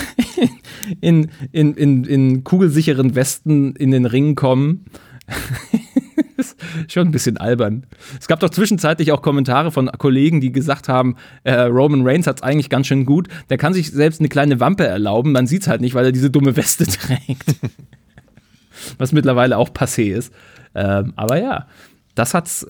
in, 1.00 1.30
in, 1.52 1.74
in, 1.74 2.04
in 2.04 2.44
kugelsicheren 2.44 3.14
Westen 3.14 3.74
in 3.76 3.90
den 3.90 4.04
Ring 4.04 4.34
kommen 4.34 4.84
schon 6.88 7.08
ein 7.08 7.12
bisschen 7.12 7.36
albern. 7.36 7.84
Es 8.20 8.28
gab 8.28 8.40
doch 8.40 8.50
zwischenzeitlich 8.50 9.12
auch 9.12 9.22
Kommentare 9.22 9.70
von 9.70 9.90
Kollegen, 9.98 10.40
die 10.40 10.52
gesagt 10.52 10.88
haben, 10.88 11.16
äh, 11.44 11.54
Roman 11.54 12.06
Reigns 12.06 12.26
hat 12.26 12.36
es 12.36 12.42
eigentlich 12.42 12.70
ganz 12.70 12.86
schön 12.86 13.04
gut. 13.04 13.28
Der 13.50 13.58
kann 13.58 13.74
sich 13.74 13.90
selbst 13.90 14.20
eine 14.20 14.28
kleine 14.28 14.60
Wampe 14.60 14.86
erlauben. 14.86 15.32
Man 15.32 15.46
sieht 15.46 15.62
es 15.62 15.68
halt 15.68 15.80
nicht, 15.80 15.94
weil 15.94 16.04
er 16.04 16.12
diese 16.12 16.30
dumme 16.30 16.56
Weste 16.56 16.86
trägt. 16.86 17.56
Was 18.98 19.12
mittlerweile 19.12 19.58
auch 19.58 19.70
passé 19.70 20.12
ist. 20.12 20.32
Ähm, 20.74 21.12
aber 21.16 21.40
ja, 21.40 21.66
das 22.14 22.34
hat's. 22.34 22.66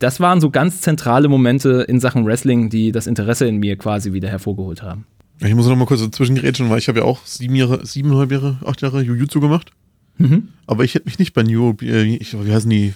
Das 0.00 0.20
waren 0.20 0.40
so 0.40 0.50
ganz 0.50 0.80
zentrale 0.80 1.28
Momente 1.28 1.86
in 1.88 2.00
Sachen 2.00 2.26
Wrestling, 2.26 2.68
die 2.68 2.92
das 2.92 3.06
Interesse 3.06 3.46
in 3.46 3.56
mir 3.58 3.76
quasi 3.76 4.12
wieder 4.12 4.28
hervorgeholt 4.28 4.82
haben. 4.82 5.06
Ich 5.40 5.54
muss 5.54 5.66
noch 5.66 5.76
mal 5.76 5.86
kurz 5.86 6.00
dazwischen 6.00 6.34
gerätschen, 6.34 6.68
weil 6.70 6.78
ich 6.78 6.88
habe 6.88 7.00
ja 7.00 7.04
auch 7.04 7.24
sieben 7.24 7.54
Jahre, 7.54 7.84
siebeneinhalb 7.86 8.32
Jahre, 8.32 8.58
acht 8.64 8.82
Jahre 8.82 9.02
Jujutsu 9.02 9.40
gemacht. 9.40 9.70
Mhm. 10.18 10.48
Aber 10.66 10.84
ich 10.84 10.94
hätte 10.94 11.06
mich 11.06 11.18
nicht 11.18 11.34
bei 11.34 11.42
New, 11.42 11.74
äh, 11.82 12.02
ich, 12.04 12.34
wie 12.34 12.52
heißen 12.52 12.70
die? 12.70 12.94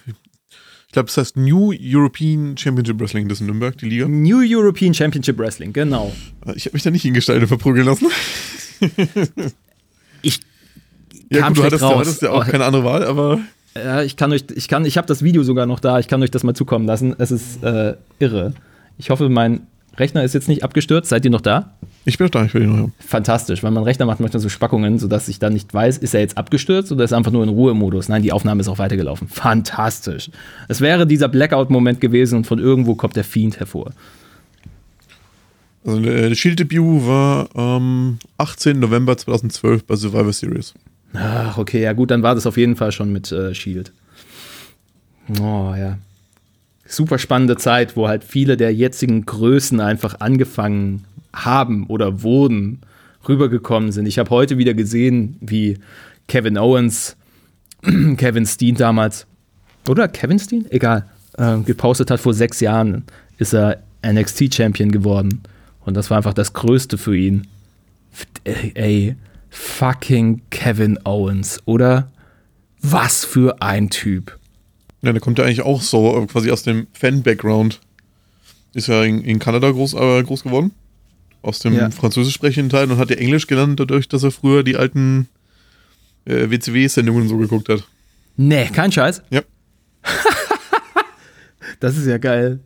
Ich 0.88 0.92
glaube, 0.92 1.06
das 1.06 1.18
heißt 1.18 1.36
New 1.36 1.70
European 1.78 2.56
Championship 2.56 2.98
Wrestling, 2.98 3.28
das 3.28 3.36
ist 3.36 3.40
in 3.42 3.48
Nürnberg, 3.48 3.76
die 3.76 3.90
Liga. 3.90 4.08
New 4.08 4.40
European 4.42 4.94
Championship 4.94 5.38
Wrestling, 5.38 5.74
genau. 5.74 6.14
Äh, 6.46 6.54
ich 6.56 6.64
habe 6.64 6.74
mich 6.74 6.82
da 6.82 6.90
nicht 6.90 7.02
hingestellt 7.02 7.42
und 7.42 7.48
verprügeln 7.48 7.84
lassen. 7.84 8.06
ich 10.22 10.40
ja, 11.28 11.40
kam 11.40 11.52
gut, 11.52 11.58
du 11.58 11.66
hattest, 11.66 11.82
raus. 11.82 11.98
hattest 11.98 12.22
ja 12.22 12.30
auch 12.30 12.46
oh. 12.46 12.50
keine 12.50 12.64
andere 12.64 12.84
Wahl, 12.84 13.04
aber. 13.04 13.38
Ja, 13.76 14.02
ich 14.02 14.16
kann 14.16 14.32
euch, 14.32 14.44
ich 14.54 14.66
kann, 14.66 14.86
ich 14.86 14.96
habe 14.96 15.06
das 15.06 15.22
Video 15.22 15.42
sogar 15.42 15.66
noch 15.66 15.78
da, 15.78 15.98
ich 15.98 16.08
kann 16.08 16.22
euch 16.22 16.30
das 16.30 16.42
mal 16.42 16.54
zukommen 16.54 16.86
lassen. 16.86 17.14
Es 17.18 17.30
ist 17.32 17.62
äh, 17.62 17.96
irre. 18.18 18.54
Ich 18.96 19.10
hoffe, 19.10 19.28
mein 19.28 19.66
Rechner 19.98 20.22
ist 20.24 20.34
jetzt 20.34 20.48
nicht 20.48 20.62
abgestürzt. 20.62 21.08
Seid 21.08 21.24
ihr 21.24 21.30
noch 21.30 21.40
da? 21.40 21.72
Ich 22.04 22.18
bin 22.18 22.26
noch 22.26 22.30
da, 22.30 22.44
ich 22.44 22.54
will 22.54 22.62
ihn 22.62 22.70
noch 22.70 22.78
haben. 22.78 22.94
Fantastisch, 22.98 23.62
weil 23.62 23.70
mein 23.70 23.82
Rechner 23.84 24.06
macht 24.06 24.20
manchmal 24.20 24.40
so 24.40 24.48
Spackungen, 24.48 24.98
sodass 24.98 25.28
ich 25.28 25.38
dann 25.38 25.52
nicht 25.52 25.72
weiß, 25.72 25.98
ist 25.98 26.14
er 26.14 26.20
jetzt 26.20 26.38
abgestürzt 26.38 26.90
oder 26.92 27.04
ist 27.04 27.12
er 27.12 27.18
einfach 27.18 27.32
nur 27.32 27.42
in 27.42 27.48
Ruhemodus. 27.48 28.08
Nein, 28.08 28.22
die 28.22 28.32
Aufnahme 28.32 28.60
ist 28.60 28.68
auch 28.68 28.78
weitergelaufen. 28.78 29.28
Fantastisch. 29.28 30.30
Es 30.68 30.80
wäre 30.80 31.06
dieser 31.06 31.28
Blackout-Moment 31.28 32.00
gewesen 32.00 32.36
und 32.36 32.46
von 32.46 32.58
irgendwo 32.58 32.94
kommt 32.94 33.16
der 33.16 33.24
Fiend 33.24 33.60
hervor. 33.60 33.92
Also 35.84 36.00
der 36.00 36.34
Shield-Debüt 36.34 37.06
war 37.06 37.54
am 37.56 38.18
18. 38.38 38.78
November 38.78 39.16
2012 39.16 39.84
bei 39.84 39.96
Survivor 39.96 40.32
Series. 40.32 40.74
Ach, 41.14 41.56
okay, 41.58 41.82
ja 41.82 41.92
gut, 41.92 42.10
dann 42.10 42.22
war 42.22 42.34
das 42.34 42.46
auf 42.46 42.56
jeden 42.56 42.76
Fall 42.76 42.92
schon 42.92 43.12
mit 43.12 43.32
äh, 43.32 43.54
Shield. 43.54 43.92
Oh, 45.40 45.74
ja 45.76 45.98
super 46.88 47.18
spannende 47.18 47.56
Zeit, 47.56 47.96
wo 47.96 48.08
halt 48.08 48.24
viele 48.24 48.56
der 48.56 48.74
jetzigen 48.74 49.26
Größen 49.26 49.80
einfach 49.80 50.20
angefangen 50.20 51.04
haben 51.32 51.86
oder 51.86 52.22
wurden, 52.22 52.80
rübergekommen 53.28 53.92
sind. 53.92 54.06
Ich 54.06 54.18
habe 54.18 54.30
heute 54.30 54.58
wieder 54.58 54.74
gesehen, 54.74 55.36
wie 55.40 55.78
Kevin 56.26 56.56
Owens, 56.56 57.16
Kevin 58.16 58.46
Steen 58.46 58.74
damals, 58.74 59.26
oder 59.86 60.08
Kevin 60.08 60.38
Steen? 60.38 60.66
Egal, 60.70 61.04
äh, 61.36 61.58
gepostet 61.58 62.10
hat 62.10 62.20
vor 62.20 62.34
sechs 62.34 62.60
Jahren, 62.60 63.04
ist 63.38 63.54
er 63.54 63.82
NXT-Champion 64.04 64.90
geworden. 64.90 65.42
Und 65.84 65.94
das 65.94 66.10
war 66.10 66.16
einfach 66.16 66.34
das 66.34 66.52
Größte 66.52 66.98
für 66.98 67.16
ihn. 67.16 67.46
Ey, 68.44 68.72
ey, 68.74 69.16
fucking 69.50 70.42
Kevin 70.50 70.98
Owens, 71.04 71.60
oder? 71.64 72.10
Was 72.80 73.24
für 73.24 73.60
ein 73.62 73.90
Typ. 73.90 74.38
Ja, 75.02 75.12
der 75.12 75.20
kommt 75.20 75.38
ja 75.38 75.44
eigentlich 75.44 75.62
auch 75.62 75.80
so 75.80 76.22
äh, 76.22 76.26
quasi 76.26 76.50
aus 76.50 76.62
dem 76.62 76.88
Fan-Background. 76.92 77.80
Ist 78.74 78.88
ja 78.88 79.04
in, 79.04 79.22
in 79.22 79.38
Kanada 79.38 79.70
groß, 79.70 79.94
äh, 79.94 80.22
groß 80.22 80.42
geworden. 80.42 80.72
Aus 81.42 81.60
dem 81.60 81.74
ja. 81.74 81.90
französisch 81.90 82.34
sprechenden 82.34 82.68
Teil 82.68 82.90
und 82.90 82.98
hat 82.98 83.10
ja 83.10 83.16
Englisch 83.16 83.46
gelernt, 83.46 83.78
dadurch, 83.78 84.08
dass 84.08 84.24
er 84.24 84.32
früher 84.32 84.64
die 84.64 84.76
alten 84.76 85.28
äh, 86.24 86.50
WCW-Sendungen 86.50 87.28
so 87.28 87.36
geguckt 87.38 87.68
hat. 87.68 87.84
Nee, 88.36 88.66
kein 88.66 88.90
Scheiß. 88.90 89.22
Ja. 89.30 89.42
das 91.80 91.96
ist 91.96 92.06
ja 92.06 92.18
geil. 92.18 92.60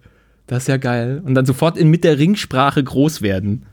Das 0.47 0.65
ist 0.65 0.69
ja 0.69 0.79
geil. 0.79 1.23
Und 1.25 1.35
dann 1.35 1.47
sofort 1.47 1.77
in, 1.77 1.89
mit 1.89 2.03
der 2.03 2.19
Ringsprache 2.19 2.83
groß 2.83 3.23
werden. 3.23 3.65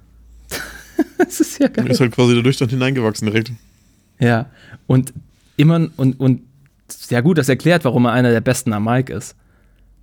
das 1.17 1.39
ist 1.39 1.59
ja 1.59 1.67
geil. 1.67 1.85
Er 1.87 1.91
ist 1.91 1.99
halt 1.99 2.11
quasi 2.11 2.35
dadurch 2.35 2.57
dann 2.57 2.69
hineingewachsen 2.69 3.27
direkt. 3.27 3.51
Ja. 4.19 4.49
Und 4.85 5.13
immer 5.55 5.89
und, 5.97 6.19
und 6.19 6.41
sehr 6.91 7.21
gut, 7.21 7.37
das 7.37 7.49
erklärt, 7.49 7.85
warum 7.85 8.05
er 8.05 8.11
einer 8.11 8.31
der 8.31 8.41
besten 8.41 8.73
am 8.73 8.85
Mike 8.85 9.11
ist. 9.13 9.35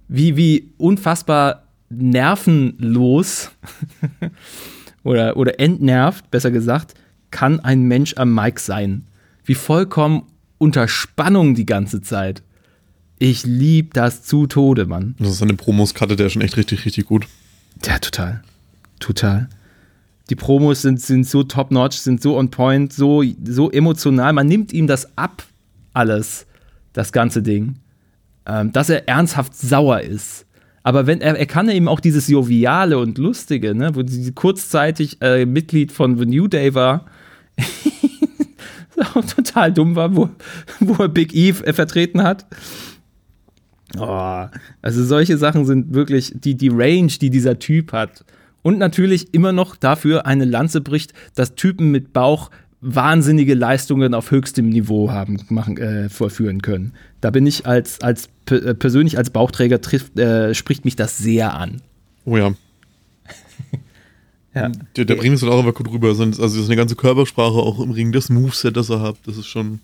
Wie, 0.09 0.37
wie 0.37 0.73
unfassbar 0.79 1.65
nervenlos 1.89 3.51
oder, 5.03 5.37
oder 5.37 5.59
entnervt, 5.61 6.31
besser 6.31 6.51
gesagt, 6.51 6.95
kann 7.31 7.61
ein 7.61 7.83
Mensch 7.83 8.15
am 8.17 8.35
Mike 8.35 8.61
sein. 8.61 9.07
Wie 9.45 9.55
vollkommen 9.55 10.25
unter 10.59 10.89
Spannung 10.89 11.55
die 11.55 11.67
ganze 11.67 12.01
Zeit. 12.01 12.43
Ich 13.19 13.45
lieb 13.45 13.95
das 13.95 14.23
zu 14.23 14.47
Tode, 14.47 14.87
Mann. 14.87 15.15
Das 15.19 15.31
ist 15.31 15.43
eine 15.43 15.55
Promos 15.55 15.95
cutte 15.95 16.17
der 16.17 16.29
schon 16.29 16.43
echt 16.43 16.57
richtig, 16.57 16.85
richtig 16.85 17.07
gut. 17.07 17.27
Ja, 17.85 17.99
total. 17.99 18.43
Total. 19.01 19.49
Die 20.29 20.35
Promos 20.35 20.83
sind, 20.83 21.01
sind 21.01 21.27
so 21.27 21.43
top-notch, 21.43 21.97
sind 21.97 22.21
so 22.21 22.37
on 22.37 22.51
point, 22.51 22.93
so, 22.93 23.23
so 23.45 23.71
emotional. 23.71 24.33
Man 24.33 24.47
nimmt 24.47 24.73
ihm 24.73 24.87
das 24.87 25.17
ab, 25.17 25.45
alles 25.93 26.47
das 26.97 27.13
ganze 27.13 27.43
Ding, 27.43 27.77
ähm, 28.47 28.73
dass 28.73 28.89
er 28.89 29.09
ernsthaft 29.09 29.55
sauer 29.55 30.01
ist. 30.01 30.47
Aber 30.83 31.07
wenn 31.07 31.21
er, 31.21 31.37
er 31.37 31.47
kann 31.47 31.69
eben 31.69 31.89
auch 31.89 32.01
dieses 32.01 32.29
Joviale 32.29 32.99
und 32.99 33.19
Lustige, 33.19 33.75
ne, 33.75 33.95
wo 33.95 34.07
sie 34.07 34.33
kurzzeitig 34.33 35.21
äh, 35.21 35.45
Mitglied 35.45 35.93
von 35.93 36.17
The 36.17 36.27
New 36.27 36.47
Day 36.47 36.75
war, 36.75 37.07
total 39.37 39.73
dumm 39.73 39.97
war, 39.97 40.15
wo, 40.15 40.31
wo 40.81 41.03
er 41.03 41.09
Big 41.09 41.35
Eve 41.35 41.67
äh, 41.67 41.73
vertreten 41.73 42.23
hat. 42.23 42.47
Oh, 43.99 44.47
also 44.83 45.05
solche 45.05 45.37
Sachen 45.39 45.65
sind 45.65 45.95
wirklich 45.95 46.33
die, 46.35 46.55
die 46.55 46.71
Range, 46.73 47.13
die 47.21 47.31
dieser 47.31 47.59
Typ 47.59 47.93
hat. 47.93 48.25
Und 48.63 48.79
natürlich 48.79 49.33
immer 49.35 49.53
noch 49.53 49.77
dafür 49.77 50.27
eine 50.27 50.45
Lanze 50.45 50.81
bricht, 50.81 51.13
dass 51.35 51.55
Typen 51.55 51.91
mit 51.91 52.13
Bauch 52.13 52.51
wahnsinnige 52.81 53.55
Leistungen 53.55 54.15
auf 54.15 54.31
höchstem 54.31 54.69
Niveau 54.69 55.11
haben 55.11 55.39
machen 55.49 55.77
äh, 55.79 56.09
vollführen 56.09 56.63
können. 56.63 56.93
Da 57.21 57.31
bin 57.31 57.47
ich 57.47 57.67
als 57.67 58.01
als 58.01 58.29
äh, 58.51 58.75
persönlich 58.75 59.19
als 59.19 59.31
Bauchträger 59.31 59.81
trifft 59.81 60.19
äh, 60.19 60.55
spricht 60.55 60.85
mich 60.85 60.97
das 60.97 61.19
sehr 61.19 61.55
an. 61.55 61.83
Oh 62.25 62.37
ja. 62.37 62.53
Ja. 64.55 64.73
Der, 64.97 65.05
der 65.05 65.17
bringt 65.17 65.35
es 65.35 65.43
dann 65.43 65.51
auch 65.51 65.59
einfach 65.59 65.75
gut 65.75 65.93
rüber. 65.93 66.09
Also 66.09 66.25
das 66.25 66.55
ist 66.55 66.65
eine 66.65 66.77
ganze 66.77 66.97
Körpersprache 66.97 67.59
auch 67.59 67.79
im 67.79 67.91
Ring, 67.91 68.11
das 68.11 68.31
Moveset, 68.31 68.75
das 68.75 68.89
er 68.89 69.03
hat, 69.03 69.17
das 69.27 69.37
ist 69.37 69.49
schon. 69.49 69.81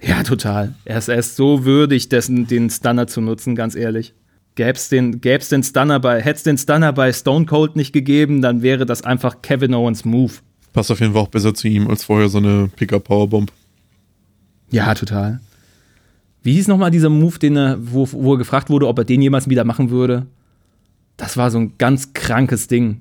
Ja, 0.00 0.24
total. 0.24 0.74
Er 0.84 0.98
ist, 0.98 1.06
er 1.06 1.18
ist 1.18 1.36
so 1.36 1.64
würdig, 1.64 2.08
dessen, 2.08 2.48
den 2.48 2.70
Stunner 2.70 3.06
zu 3.06 3.20
nutzen, 3.20 3.54
ganz 3.54 3.76
ehrlich. 3.76 4.12
Gäb's 4.56 4.88
den, 4.88 5.20
gäb's 5.20 5.48
den 5.48 5.62
Stunner 5.62 6.00
bei, 6.00 6.20
hätte 6.20 6.38
es 6.38 6.42
den 6.42 6.58
Stunner 6.58 6.92
bei 6.92 7.12
Stone 7.12 7.46
Cold 7.46 7.76
nicht 7.76 7.92
gegeben, 7.92 8.42
dann 8.42 8.62
wäre 8.62 8.84
das 8.84 9.02
einfach 9.02 9.42
Kevin 9.42 9.74
Owens 9.74 10.04
Move. 10.04 10.32
Passt 10.72 10.90
auf 10.90 11.00
jeden 11.00 11.12
Fall 11.12 11.22
auch 11.22 11.28
besser 11.28 11.54
zu 11.54 11.68
ihm 11.68 11.88
als 11.88 12.04
vorher 12.04 12.28
so 12.28 12.38
eine 12.38 12.70
Pickup 12.76 13.04
Powerbomb. 13.04 13.52
Ja, 14.70 14.94
total. 14.94 15.40
Wie 16.42 16.54
hieß 16.54 16.68
nochmal 16.68 16.90
dieser 16.90 17.10
Move, 17.10 17.38
den 17.38 17.56
er, 17.56 17.78
wo, 17.80 18.08
wo 18.12 18.34
er 18.34 18.38
gefragt 18.38 18.70
wurde, 18.70 18.86
ob 18.86 18.98
er 18.98 19.04
den 19.04 19.20
jemals 19.20 19.48
wieder 19.48 19.64
machen 19.64 19.90
würde? 19.90 20.26
Das 21.16 21.36
war 21.36 21.50
so 21.50 21.58
ein 21.58 21.74
ganz 21.76 22.14
krankes 22.14 22.66
Ding, 22.68 23.00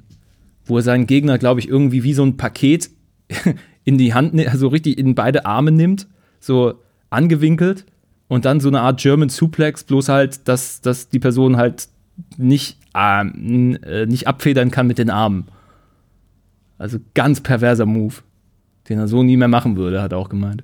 wo 0.65 0.77
er 0.77 0.83
seinen 0.83 1.07
Gegner, 1.07 1.37
glaube 1.37 1.59
ich, 1.61 1.69
irgendwie 1.69 2.03
wie 2.03 2.13
so 2.13 2.23
ein 2.23 2.37
Paket 2.37 2.89
in 3.85 3.97
die 3.97 4.13
Hand, 4.13 4.37
also 4.47 4.67
richtig 4.67 4.97
in 4.97 5.15
beide 5.15 5.45
Arme 5.45 5.71
nimmt, 5.71 6.07
so 6.39 6.73
angewinkelt 7.09 7.85
und 8.27 8.45
dann 8.45 8.59
so 8.59 8.67
eine 8.67 8.81
Art 8.81 8.99
German 8.99 9.29
Suplex, 9.29 9.83
bloß 9.85 10.09
halt, 10.09 10.47
dass, 10.47 10.81
dass 10.81 11.09
die 11.09 11.19
Person 11.19 11.55
halt 11.55 11.87
nicht, 12.37 12.77
ähm, 12.93 13.77
äh, 13.83 14.05
nicht 14.05 14.27
abfedern 14.27 14.71
kann 14.71 14.87
mit 14.87 14.97
den 14.97 15.09
Armen. 15.09 15.47
Also 16.79 16.97
ganz 17.13 17.41
perverser 17.41 17.85
Move, 17.85 18.15
den 18.87 18.97
er 18.97 19.07
so 19.07 19.21
nie 19.21 19.37
mehr 19.37 19.49
machen 19.49 19.75
würde, 19.75 20.01
hat 20.01 20.13
er 20.13 20.17
auch 20.17 20.29
gemeint. 20.29 20.63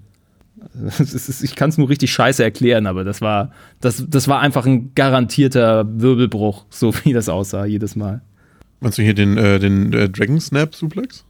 Ist, 0.99 1.43
ich 1.43 1.55
kann 1.55 1.70
es 1.70 1.78
nur 1.78 1.89
richtig 1.89 2.11
scheiße 2.11 2.43
erklären, 2.43 2.88
aber 2.88 3.03
das 3.03 3.22
war, 3.22 3.51
das, 3.82 4.03
das 4.07 4.28
war 4.28 4.39
einfach 4.39 4.66
ein 4.66 4.95
garantierter 4.95 5.86
Wirbelbruch, 5.88 6.66
so 6.70 6.93
wie 7.03 7.13
das 7.13 7.30
aussah 7.30 7.66
jedes 7.66 7.95
Mal. 7.95 8.22
Meinst 8.80 8.97
du 8.97 9.03
hier 9.03 9.13
den, 9.13 9.38
äh, 9.38 9.59
den 9.59 9.93
äh, 9.93 10.09
Dragon 10.09 10.39
Snap 10.39 10.74
Suplex? 10.74 11.26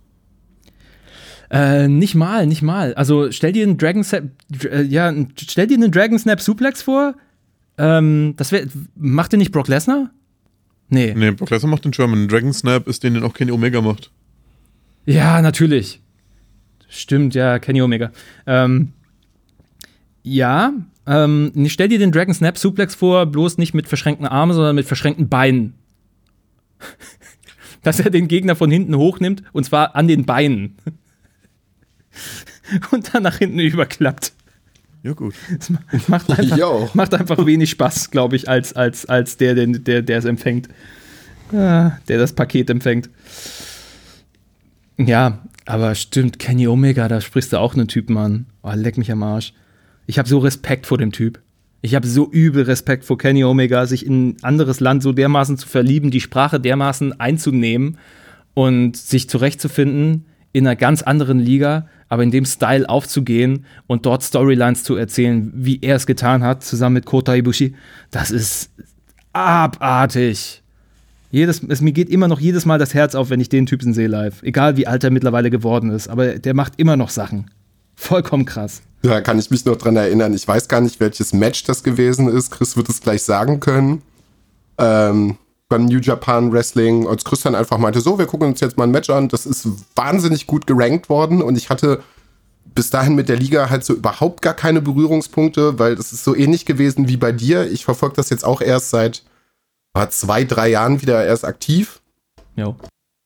Äh, 1.49 1.87
nicht 1.87 2.15
mal, 2.15 2.47
nicht 2.47 2.61
mal. 2.61 2.93
Also 2.95 3.31
stell 3.31 3.51
dir 3.51 3.63
einen 3.63 3.77
Dragon 3.77 4.03
Snap, 4.03 4.23
äh, 4.63 4.81
ja, 4.83 5.13
stell 5.37 5.67
dir 5.67 5.75
einen 5.75 5.91
Dragon 5.91 6.17
Snap 6.17 6.41
Suplex 6.41 6.81
vor. 6.81 7.15
Ähm, 7.77 8.33
das 8.37 8.51
wär, 8.51 8.67
macht 8.95 9.31
den 9.31 9.39
nicht 9.39 9.51
Brock 9.51 9.67
Lesnar? 9.67 10.11
Nee. 10.89 11.13
Nee, 11.15 11.31
Brock 11.31 11.49
Lesnar 11.49 11.71
macht 11.71 11.85
den 11.85 11.91
German. 11.91 12.27
Dragon 12.27 12.53
Snap 12.53 12.87
ist 12.87 13.03
den, 13.03 13.15
den 13.15 13.23
auch 13.23 13.33
Kenny 13.33 13.51
Omega 13.51 13.81
macht. 13.81 14.11
Ja, 15.05 15.41
natürlich. 15.41 16.01
Stimmt, 16.87 17.35
ja, 17.35 17.59
Kenny 17.59 17.81
Omega. 17.81 18.11
Ähm, 18.47 18.93
ja, 20.23 20.73
ähm, 21.05 21.51
stell 21.67 21.87
dir 21.87 21.99
den 21.99 22.11
Dragon 22.11 22.33
Snap 22.33 22.57
Suplex 22.57 22.95
vor, 22.95 23.25
bloß 23.27 23.57
nicht 23.57 23.73
mit 23.73 23.87
verschränkten 23.87 24.25
Armen, 24.27 24.53
sondern 24.53 24.75
mit 24.75 24.87
verschränkten 24.87 25.29
Beinen. 25.29 25.75
Dass 27.83 27.99
er 27.99 28.09
den 28.09 28.27
Gegner 28.27 28.55
von 28.55 28.71
hinten 28.71 28.95
hochnimmt 28.95 29.43
und 29.53 29.63
zwar 29.65 29.95
an 29.95 30.07
den 30.07 30.25
Beinen. 30.25 30.77
und 32.91 33.13
dann 33.13 33.23
nach 33.23 33.37
hinten 33.37 33.59
überklappt. 33.59 34.33
Ja, 35.03 35.13
gut. 35.13 35.35
Das 35.55 35.69
macht 36.07 36.31
einfach, 36.31 36.95
macht 36.95 37.13
einfach 37.13 37.45
wenig 37.45 37.69
Spaß, 37.69 38.09
glaube 38.09 38.35
ich, 38.35 38.49
als, 38.49 38.73
als, 38.73 39.05
als 39.05 39.37
der, 39.37 39.53
der, 39.53 40.01
der 40.01 40.17
es 40.17 40.25
empfängt. 40.25 40.67
Ah, 41.53 41.91
der 42.07 42.17
das 42.17 42.33
Paket 42.33 42.71
empfängt. 42.71 43.11
Ja, 44.97 45.39
aber 45.65 45.95
stimmt, 45.95 46.39
Kenny 46.39 46.67
Omega, 46.67 47.07
da 47.07 47.21
sprichst 47.21 47.53
du 47.53 47.59
auch 47.59 47.73
einen 47.73 47.87
Typen 47.87 48.17
an. 48.17 48.45
Oh, 48.63 48.71
leck 48.73 48.97
mich 48.97 49.11
am 49.11 49.23
Arsch. 49.23 49.53
Ich 50.07 50.19
habe 50.19 50.29
so 50.29 50.39
Respekt 50.39 50.85
vor 50.85 50.97
dem 50.97 51.11
Typ. 51.11 51.41
Ich 51.81 51.95
habe 51.95 52.07
so 52.07 52.31
übel 52.31 52.63
Respekt 52.63 53.05
vor 53.05 53.17
Kenny 53.17 53.43
Omega, 53.43 53.85
sich 53.85 54.05
in 54.05 54.29
ein 54.29 54.37
anderes 54.43 54.79
Land 54.79 55.03
so 55.03 55.11
dermaßen 55.11 55.57
zu 55.57 55.67
verlieben, 55.67 56.11
die 56.11 56.21
Sprache 56.21 56.59
dermaßen 56.59 57.19
einzunehmen 57.19 57.97
und 58.53 58.97
sich 58.97 59.29
zurechtzufinden 59.29 60.25
in 60.51 60.65
einer 60.65 60.75
ganz 60.75 61.01
anderen 61.01 61.39
Liga, 61.39 61.87
aber 62.07 62.23
in 62.23 62.31
dem 62.31 62.45
Style 62.45 62.87
aufzugehen 62.87 63.65
und 63.87 64.05
dort 64.05 64.23
Storylines 64.23 64.83
zu 64.83 64.95
erzählen, 64.95 65.51
wie 65.53 65.79
er 65.81 65.97
es 65.97 66.07
getan 66.07 66.43
hat, 66.43 66.63
zusammen 66.63 66.93
mit 66.95 67.05
Kota 67.05 67.35
Ibushi, 67.35 67.75
das 68.09 68.31
ist 68.31 68.71
abartig. 69.33 70.63
Jedes, 71.35 71.61
es, 71.67 71.81
mir 71.81 71.91
geht 71.91 72.09
immer 72.09 72.29
noch 72.29 72.39
jedes 72.39 72.65
Mal 72.65 72.79
das 72.79 72.93
Herz 72.93 73.13
auf, 73.13 73.29
wenn 73.29 73.41
ich 73.41 73.49
den 73.49 73.65
Typen 73.65 73.93
sehe 73.93 74.07
live. 74.07 74.41
Egal 74.41 74.77
wie 74.77 74.87
alt 74.87 75.03
er 75.03 75.11
mittlerweile 75.11 75.49
geworden 75.49 75.89
ist, 75.89 76.07
aber 76.07 76.39
der 76.39 76.53
macht 76.53 76.75
immer 76.77 76.95
noch 76.95 77.09
Sachen. 77.09 77.51
Vollkommen 77.93 78.45
krass. 78.45 78.81
Da 79.01 79.19
kann 79.19 79.37
ich 79.37 79.51
mich 79.51 79.65
noch 79.65 79.75
dran 79.75 79.97
erinnern. 79.97 80.33
Ich 80.33 80.47
weiß 80.47 80.69
gar 80.69 80.79
nicht, 80.79 81.01
welches 81.01 81.33
Match 81.33 81.65
das 81.65 81.83
gewesen 81.83 82.29
ist. 82.29 82.51
Chris 82.51 82.77
wird 82.77 82.87
es 82.87 83.01
gleich 83.01 83.23
sagen 83.23 83.59
können. 83.59 84.01
Ähm, 84.77 85.35
beim 85.67 85.83
New 85.83 85.99
Japan 85.99 86.53
Wrestling, 86.53 87.05
als 87.05 87.25
Chris 87.25 87.41
dann 87.41 87.53
einfach 87.53 87.79
meinte, 87.79 87.99
so, 87.99 88.17
wir 88.17 88.27
gucken 88.27 88.47
uns 88.47 88.61
jetzt 88.61 88.77
mal 88.77 88.85
ein 88.85 88.91
Match 88.91 89.09
an. 89.09 89.27
Das 89.27 89.45
ist 89.45 89.67
wahnsinnig 89.93 90.47
gut 90.47 90.65
gerankt 90.65 91.09
worden 91.09 91.41
und 91.41 91.57
ich 91.57 91.69
hatte 91.69 92.01
bis 92.63 92.91
dahin 92.91 93.13
mit 93.13 93.27
der 93.27 93.35
Liga 93.35 93.69
halt 93.69 93.83
so 93.83 93.93
überhaupt 93.93 94.41
gar 94.41 94.53
keine 94.53 94.81
Berührungspunkte, 94.81 95.79
weil 95.79 95.97
das 95.97 96.13
ist 96.13 96.23
so 96.23 96.33
ähnlich 96.33 96.65
gewesen 96.65 97.09
wie 97.09 97.17
bei 97.17 97.33
dir. 97.33 97.69
Ich 97.69 97.83
verfolge 97.83 98.15
das 98.15 98.29
jetzt 98.29 98.45
auch 98.45 98.61
erst 98.61 98.89
seit 98.89 99.23
zwei, 100.09 100.43
drei 100.43 100.69
Jahren 100.69 101.01
wieder 101.01 101.25
erst 101.25 101.45
aktiv. 101.45 102.01
Jo. 102.55 102.75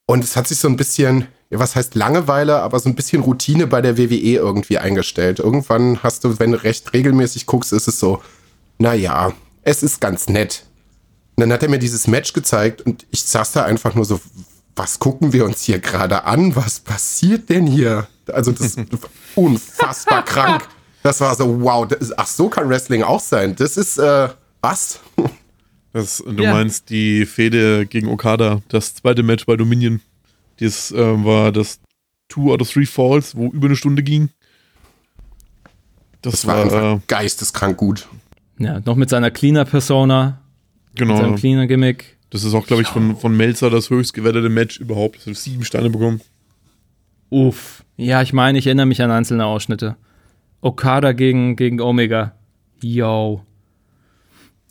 Und 0.05 0.24
es 0.24 0.36
hat 0.36 0.47
sich 0.47 0.59
so 0.59 0.67
ein 0.67 0.78
bisschen, 0.78 1.28
was 1.49 1.76
heißt 1.76 1.95
Langeweile, 1.95 2.61
aber 2.61 2.80
so 2.80 2.89
ein 2.89 2.95
bisschen 2.95 3.22
Routine 3.22 3.67
bei 3.67 3.82
der 3.82 3.97
WWE 3.97 4.36
irgendwie 4.36 4.78
eingestellt. 4.78 5.39
Irgendwann 5.39 6.01
hast 6.03 6.24
du, 6.24 6.39
wenn 6.39 6.51
du 6.51 6.63
recht 6.63 6.93
regelmäßig 6.93 7.45
guckst, 7.45 7.74
ist 7.74 7.88
es 7.88 7.99
so, 7.99 8.22
naja, 8.78 9.34
es 9.63 9.84
ist 9.84 10.01
ganz 10.01 10.30
nett. 10.30 10.63
Und 11.36 11.41
dann 11.41 11.53
hat 11.53 11.63
er 11.63 11.70
mir 11.70 11.80
dieses 11.80 12.07
Match 12.07 12.34
gezeigt 12.34 12.82
und 12.82 13.05
ich 13.11 13.24
saß 13.24 13.51
da 13.53 13.63
einfach 13.63 13.95
nur 13.95 14.05
so, 14.05 14.20
was 14.76 14.99
gucken 14.99 15.34
wir 15.34 15.45
uns 15.45 15.61
hier 15.61 15.80
gerade 15.80 16.24
an? 16.24 16.55
Was 16.55 16.80
passiert 16.80 17.49
denn 17.49 17.67
hier? 17.67 18.07
Also 18.28 18.51
das 18.51 18.61
ist 18.76 18.80
unfassbar 19.36 20.24
krank. 20.26 20.67
Das 21.03 21.22
war 21.22 21.36
so, 21.36 21.61
wow, 21.61 21.89
ist, 21.91 22.17
ach 22.17 22.28
so 22.28 22.49
kann 22.49 22.67
Wrestling 22.70 23.03
auch 23.03 23.20
sein. 23.20 23.55
Das 23.55 23.78
ist, 23.78 23.97
äh, 23.97 24.30
was? 24.61 24.99
Das, 25.93 26.23
du 26.25 26.43
ja. 26.43 26.53
meinst 26.53 26.89
die 26.89 27.25
Fehde 27.25 27.85
gegen 27.85 28.07
Okada, 28.07 28.61
das 28.67 28.95
zweite 28.95 29.23
Match 29.23 29.45
bei 29.45 29.55
Dominion. 29.55 30.01
Das 30.59 30.91
äh, 30.91 31.25
war 31.25 31.51
das 31.51 31.79
Two 32.27 32.53
out 32.53 32.61
of 32.61 32.71
Three 32.71 32.85
Falls, 32.85 33.35
wo 33.35 33.47
über 33.47 33.67
eine 33.67 33.75
Stunde 33.75 34.03
ging. 34.03 34.29
Das, 36.21 36.33
das 36.33 36.47
war, 36.47 36.71
war 36.71 36.95
äh, 36.95 36.99
geisteskrank 37.07 37.77
gut. 37.77 38.07
Ja, 38.59 38.81
noch 38.81 38.95
mit 38.95 39.09
seiner 39.09 39.31
Cleaner-Persona. 39.31 40.41
Genau. 40.95 41.13
Mit 41.13 41.21
seinem 41.23 41.35
Cleaner-Gimmick. 41.35 42.17
Das 42.29 42.43
ist 42.43 42.53
auch, 42.53 42.67
glaube 42.67 42.83
ich, 42.83 42.87
von, 42.87 43.15
von 43.15 43.35
Melzer 43.35 43.69
das 43.69 43.89
höchst 43.89 44.13
gewettete 44.13 44.49
Match 44.49 44.79
überhaupt. 44.79 45.17
Das 45.17 45.27
hat 45.27 45.35
sieben 45.35 45.63
Steine 45.63 45.89
bekommen. 45.89 46.21
Uff. 47.29 47.83
Ja, 47.95 48.21
ich 48.21 48.33
meine, 48.33 48.59
ich 48.59 48.67
erinnere 48.67 48.85
mich 48.85 49.01
an 49.01 49.11
einzelne 49.11 49.45
Ausschnitte. 49.45 49.95
Okada 50.61 51.13
gegen, 51.13 51.55
gegen 51.55 51.79
Omega. 51.81 52.33
Yo. 52.81 53.43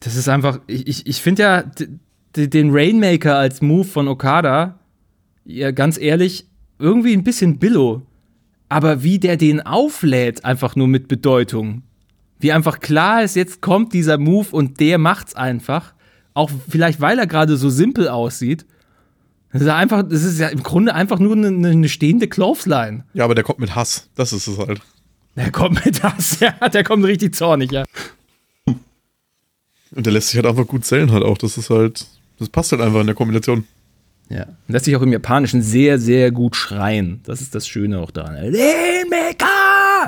Das 0.01 0.16
ist 0.16 0.28
einfach, 0.28 0.61
ich, 0.66 0.86
ich, 0.86 1.07
ich 1.07 1.22
finde 1.22 1.42
ja 1.42 1.64
den 2.36 2.70
Rainmaker 2.70 3.36
als 3.36 3.61
Move 3.62 3.84
von 3.84 4.09
Okada 4.09 4.78
ja, 5.49 5.70
ganz 5.70 5.99
ehrlich, 5.99 6.46
irgendwie 6.78 7.14
ein 7.14 7.24
bisschen 7.24 7.59
Billo. 7.59 8.03
Aber 8.68 9.03
wie 9.03 9.18
der 9.18 9.38
den 9.38 9.62
auflädt, 9.62 10.44
einfach 10.44 10.76
nur 10.76 10.86
mit 10.86 11.09
Bedeutung. 11.09 11.82
Wie 12.38 12.53
einfach 12.53 12.80
klar 12.80 13.24
ist, 13.24 13.34
jetzt 13.34 13.62
kommt 13.62 13.94
dieser 13.94 14.18
Move 14.18 14.49
und 14.51 14.78
der 14.78 14.99
macht's 14.99 15.34
einfach. 15.34 15.94
Auch 16.34 16.51
vielleicht, 16.68 17.01
weil 17.01 17.18
er 17.18 17.26
gerade 17.26 17.57
so 17.57 17.70
simpel 17.70 18.09
aussieht. 18.09 18.66
Das 19.51 19.62
ist 19.62 19.68
einfach, 19.68 20.03
das 20.03 20.22
ist 20.22 20.38
ja 20.38 20.49
im 20.49 20.62
Grunde 20.62 20.94
einfach 20.94 21.18
nur 21.18 21.34
eine, 21.34 21.49
eine 21.49 21.88
stehende 21.88 22.28
Clothesline. 22.28 23.05
Ja, 23.14 23.24
aber 23.24 23.34
der 23.34 23.42
kommt 23.42 23.59
mit 23.59 23.74
Hass. 23.74 24.11
Das 24.14 24.34
ist 24.34 24.46
es 24.46 24.59
halt. 24.59 24.82
Der 25.34 25.51
kommt 25.51 25.82
mit 25.86 26.03
Hass, 26.03 26.38
ja. 26.40 26.53
Der 26.68 26.84
kommt 26.84 27.07
richtig 27.07 27.34
zornig, 27.34 27.72
ja. 27.72 27.84
Und 29.95 30.07
der 30.07 30.12
lässt 30.12 30.28
sich 30.28 30.36
halt 30.36 30.47
einfach 30.47 30.66
gut 30.66 30.84
zählen 30.84 31.11
halt 31.11 31.24
auch. 31.24 31.39
Das 31.39 31.57
ist 31.57 31.70
halt, 31.70 32.07
das 32.39 32.49
passt 32.49 32.72
halt 32.72 32.82
einfach 32.82 33.01
in 33.01 33.07
der 33.07 33.14
Kombination. 33.14 33.64
Ja. 34.28 34.47
Lässt 34.66 34.84
sich 34.84 34.95
auch 34.95 35.03
im 35.03 35.12
Japanischen 35.12 35.62
sehr, 35.62 35.99
sehr 35.99 36.30
gut 36.30 36.55
schreien. 36.55 37.20
Das 37.24 37.41
ist 37.41 37.55
das 37.55 37.66
Schöne 37.66 37.99
auch 37.99 38.11
daran. 38.11 38.36
Rainmaker! 38.36 39.47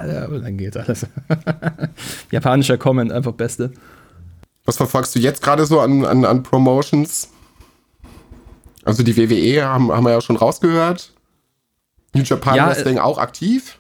Ja, 0.07 0.25
aber 0.25 0.41
dann 0.41 0.57
geht 0.59 0.77
alles. 0.77 1.07
Japanischer 2.31 2.77
Comment, 2.77 3.13
einfach 3.13 3.33
beste. 3.33 3.73
Was 4.67 4.77
verfolgst 4.77 5.15
du 5.15 5.19
jetzt 5.19 5.43
gerade 5.43 5.65
so 5.65 5.81
an, 5.81 6.05
an, 6.05 6.25
an 6.25 6.43
Promotions? 6.43 7.31
Also 8.85 9.03
die 9.03 9.17
WWE 9.17 9.65
haben, 9.65 9.91
haben 9.91 10.05
wir 10.05 10.13
ja 10.13 10.21
schon 10.21 10.37
rausgehört. 10.37 11.13
New 12.15 12.23
Japan 12.23 12.57
ja, 12.57 12.69
Wrestling 12.69 12.97
äh, 12.97 13.01
auch 13.01 13.19
aktiv? 13.19 13.79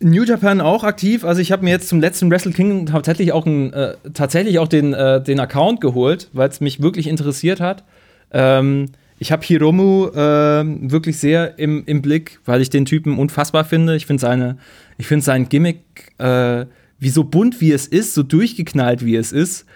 New 0.00 0.22
Japan 0.24 0.60
auch 0.60 0.84
aktiv. 0.84 1.24
Also 1.24 1.40
ich 1.40 1.50
habe 1.50 1.64
mir 1.64 1.70
jetzt 1.70 1.88
zum 1.88 2.00
letzten 2.00 2.30
Wrestle 2.30 2.52
King 2.52 2.86
tatsächlich 2.86 3.32
auch, 3.32 3.46
ein, 3.46 3.72
äh, 3.72 3.94
tatsächlich 4.14 4.58
auch 4.58 4.68
den, 4.68 4.94
äh, 4.94 5.22
den 5.22 5.40
Account 5.40 5.80
geholt, 5.80 6.28
weil 6.32 6.48
es 6.48 6.60
mich 6.60 6.80
wirklich 6.80 7.06
interessiert 7.08 7.60
hat. 7.60 7.84
Ähm, 8.30 8.86
ich 9.18 9.32
habe 9.32 9.44
Hiromu 9.44 10.06
äh, 10.08 10.64
wirklich 10.90 11.18
sehr 11.18 11.58
im, 11.58 11.82
im 11.86 12.02
Blick, 12.02 12.38
weil 12.44 12.60
ich 12.60 12.70
den 12.70 12.84
Typen 12.84 13.18
unfassbar 13.18 13.64
finde. 13.64 13.96
Ich 13.96 14.06
finde 14.06 14.20
seine, 14.20 14.58
ich 14.96 15.08
finde 15.08 15.24
sein 15.24 15.48
Gimmick, 15.48 15.82
äh, 16.18 16.66
wie 17.00 17.10
so 17.10 17.24
bunt 17.24 17.60
wie 17.60 17.72
es 17.72 17.86
ist, 17.86 18.14
so 18.14 18.22
durchgeknallt 18.22 19.04
wie 19.04 19.16
es 19.16 19.32
ist, 19.32 19.66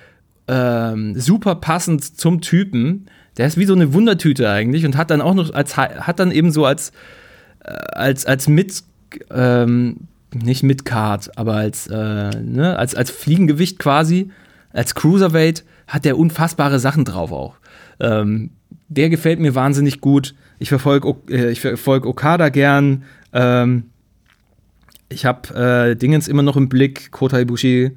äh, 0.46 0.94
super 1.14 1.56
passend 1.56 2.04
zum 2.04 2.40
Typen. 2.40 3.06
Der 3.36 3.46
ist 3.46 3.56
wie 3.56 3.64
so 3.64 3.74
eine 3.74 3.92
Wundertüte 3.94 4.48
eigentlich 4.48 4.84
und 4.84 4.96
hat 4.96 5.10
dann 5.10 5.20
auch 5.20 5.34
noch 5.34 5.52
als 5.54 5.76
hat 5.76 6.20
dann 6.20 6.30
eben 6.30 6.52
so 6.52 6.64
als 6.66 6.92
äh, 7.64 7.72
als 7.72 8.26
als 8.26 8.46
mit 8.46 8.82
ähm, 9.30 9.96
nicht 10.34 10.62
mit 10.62 10.84
Card, 10.84 11.36
aber 11.36 11.54
als 11.54 11.86
äh, 11.86 12.30
ne, 12.40 12.76
als 12.78 12.94
als 12.94 13.10
Fliegengewicht 13.10 13.78
quasi 13.78 14.30
als 14.72 14.94
Cruiserweight 14.94 15.64
hat 15.86 16.04
der 16.04 16.18
unfassbare 16.18 16.78
Sachen 16.78 17.04
drauf 17.04 17.32
auch. 17.32 17.56
Ähm, 18.00 18.50
der 18.88 19.10
gefällt 19.10 19.40
mir 19.40 19.54
wahnsinnig 19.54 20.00
gut. 20.00 20.34
Ich 20.58 20.68
verfolge 20.68 21.14
äh, 21.28 21.50
ich 21.50 21.60
verfolg 21.60 22.06
Okada 22.06 22.48
gern. 22.48 23.04
Ähm, 23.32 23.84
ich 25.08 25.26
habe 25.26 25.54
äh, 25.92 25.96
Dingens 25.96 26.28
immer 26.28 26.42
noch 26.42 26.56
im 26.56 26.68
Blick, 26.68 27.10
Kota 27.10 27.38
Ibushi. 27.38 27.92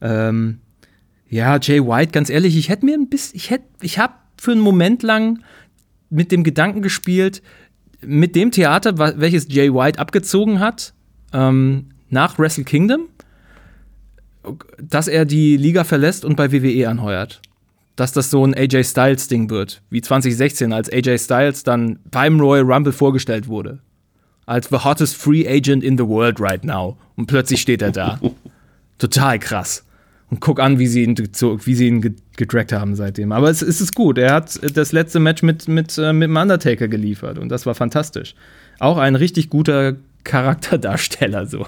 Ähm, 0.00 0.58
ja, 1.30 1.58
Jay 1.60 1.80
White, 1.80 2.12
ganz 2.12 2.30
ehrlich, 2.30 2.56
ich 2.56 2.68
hätte 2.68 2.86
mir 2.86 2.94
ein 2.94 3.08
bisschen, 3.08 3.36
ich 3.36 3.50
hätte, 3.50 3.64
ich 3.82 3.98
habe 3.98 4.14
für 4.36 4.52
einen 4.52 4.60
Moment 4.60 5.02
lang 5.02 5.40
mit 6.10 6.32
dem 6.32 6.42
Gedanken 6.42 6.80
gespielt, 6.80 7.42
mit 8.00 8.34
dem 8.34 8.50
Theater, 8.50 8.98
welches 9.18 9.46
Jay 9.52 9.72
White 9.72 9.98
abgezogen 9.98 10.60
hat, 10.60 10.94
ähm, 11.32 11.86
nach 12.10 12.38
Wrestle 12.38 12.64
Kingdom, 12.64 13.08
dass 14.80 15.08
er 15.08 15.24
die 15.24 15.56
Liga 15.56 15.84
verlässt 15.84 16.24
und 16.24 16.36
bei 16.36 16.52
WWE 16.52 16.88
anheuert. 16.88 17.42
Dass 17.96 18.12
das 18.12 18.30
so 18.30 18.44
ein 18.44 18.54
AJ 18.54 18.84
Styles-Ding 18.84 19.50
wird, 19.50 19.82
wie 19.90 20.00
2016, 20.00 20.72
als 20.72 20.90
AJ 20.90 21.18
Styles 21.18 21.64
dann 21.64 21.98
beim 22.10 22.40
Royal 22.40 22.64
Rumble 22.64 22.92
vorgestellt 22.92 23.48
wurde. 23.48 23.80
Als 24.46 24.68
the 24.68 24.76
hottest 24.76 25.16
free 25.16 25.46
agent 25.46 25.82
in 25.82 25.98
the 25.98 26.06
world 26.06 26.40
right 26.40 26.64
now. 26.64 26.96
Und 27.16 27.26
plötzlich 27.26 27.60
steht 27.60 27.82
er 27.82 27.90
da. 27.90 28.20
Total 28.98 29.38
krass. 29.38 29.84
Und 30.30 30.40
guck 30.40 30.60
an, 30.60 30.78
wie 30.78 30.86
sie 30.86 31.04
ihn, 31.04 31.16
wie 31.16 31.74
sie 31.74 31.88
ihn 31.88 32.16
gedragt 32.36 32.72
haben 32.72 32.94
seitdem. 32.94 33.32
Aber 33.32 33.50
es, 33.50 33.62
es, 33.62 33.80
ist 33.80 33.94
gut. 33.94 34.18
Er 34.18 34.34
hat 34.34 34.60
das 34.76 34.92
letzte 34.92 35.20
Match 35.20 35.42
mit, 35.42 35.68
mit, 35.68 35.96
äh, 35.98 36.12
mit 36.12 36.28
dem 36.28 36.36
Undertaker 36.36 36.86
geliefert 36.86 37.38
und 37.38 37.48
das 37.48 37.64
war 37.64 37.74
fantastisch. 37.74 38.34
Auch 38.78 38.98
ein 38.98 39.16
richtig 39.16 39.48
guter 39.48 39.96
Charakterdarsteller 40.24 41.46
so. 41.46 41.66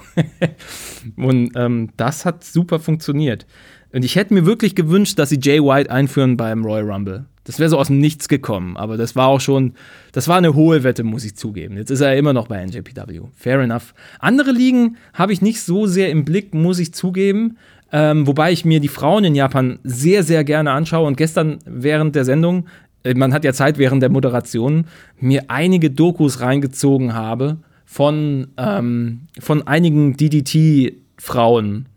und 1.15 1.51
ähm, 1.55 1.89
das 1.97 2.25
hat 2.25 2.43
super 2.43 2.79
funktioniert. 2.79 3.45
Und 3.93 4.05
ich 4.05 4.15
hätte 4.15 4.33
mir 4.33 4.45
wirklich 4.45 4.75
gewünscht, 4.75 5.19
dass 5.19 5.29
sie 5.29 5.39
Jay 5.41 5.59
White 5.59 5.91
einführen 5.91 6.37
beim 6.37 6.63
Royal 6.63 6.89
Rumble. 6.89 7.25
Das 7.43 7.59
wäre 7.59 7.69
so 7.69 7.79
aus 7.79 7.87
dem 7.87 7.97
Nichts 7.97 8.27
gekommen, 8.29 8.77
aber 8.77 8.97
das 8.97 9.15
war 9.15 9.27
auch 9.27 9.41
schon, 9.41 9.73
das 10.11 10.27
war 10.27 10.37
eine 10.37 10.53
hohe 10.53 10.83
Wette, 10.83 11.03
muss 11.03 11.25
ich 11.25 11.35
zugeben. 11.35 11.75
Jetzt 11.75 11.89
ist 11.89 12.01
er 12.01 12.15
immer 12.15 12.33
noch 12.33 12.47
bei 12.47 12.63
NJPW. 12.63 13.21
Fair 13.35 13.59
enough. 13.59 13.93
Andere 14.19 14.51
Ligen 14.51 14.97
habe 15.13 15.33
ich 15.33 15.41
nicht 15.41 15.61
so 15.61 15.87
sehr 15.87 16.11
im 16.11 16.23
Blick, 16.23 16.53
muss 16.53 16.79
ich 16.79 16.93
zugeben. 16.93 17.57
Ähm, 17.91 18.25
wobei 18.27 18.51
ich 18.51 18.63
mir 18.63 18.79
die 18.79 18.87
Frauen 18.87 19.23
in 19.25 19.35
Japan 19.35 19.79
sehr, 19.83 20.23
sehr 20.23 20.43
gerne 20.43 20.71
anschaue. 20.71 21.07
Und 21.07 21.17
gestern 21.17 21.59
während 21.65 22.15
der 22.15 22.25
Sendung, 22.25 22.67
äh, 23.03 23.15
man 23.15 23.33
hat 23.33 23.43
ja 23.43 23.53
Zeit 23.53 23.77
während 23.77 24.01
der 24.01 24.09
Moderation, 24.09 24.85
mir 25.19 25.45
einige 25.49 25.89
Dokus 25.89 26.39
reingezogen 26.39 27.13
habe 27.15 27.57
von, 27.91 28.47
ähm, 28.55 29.23
von 29.37 29.67
einigen 29.67 30.15
DDT-Frauen, 30.15 31.87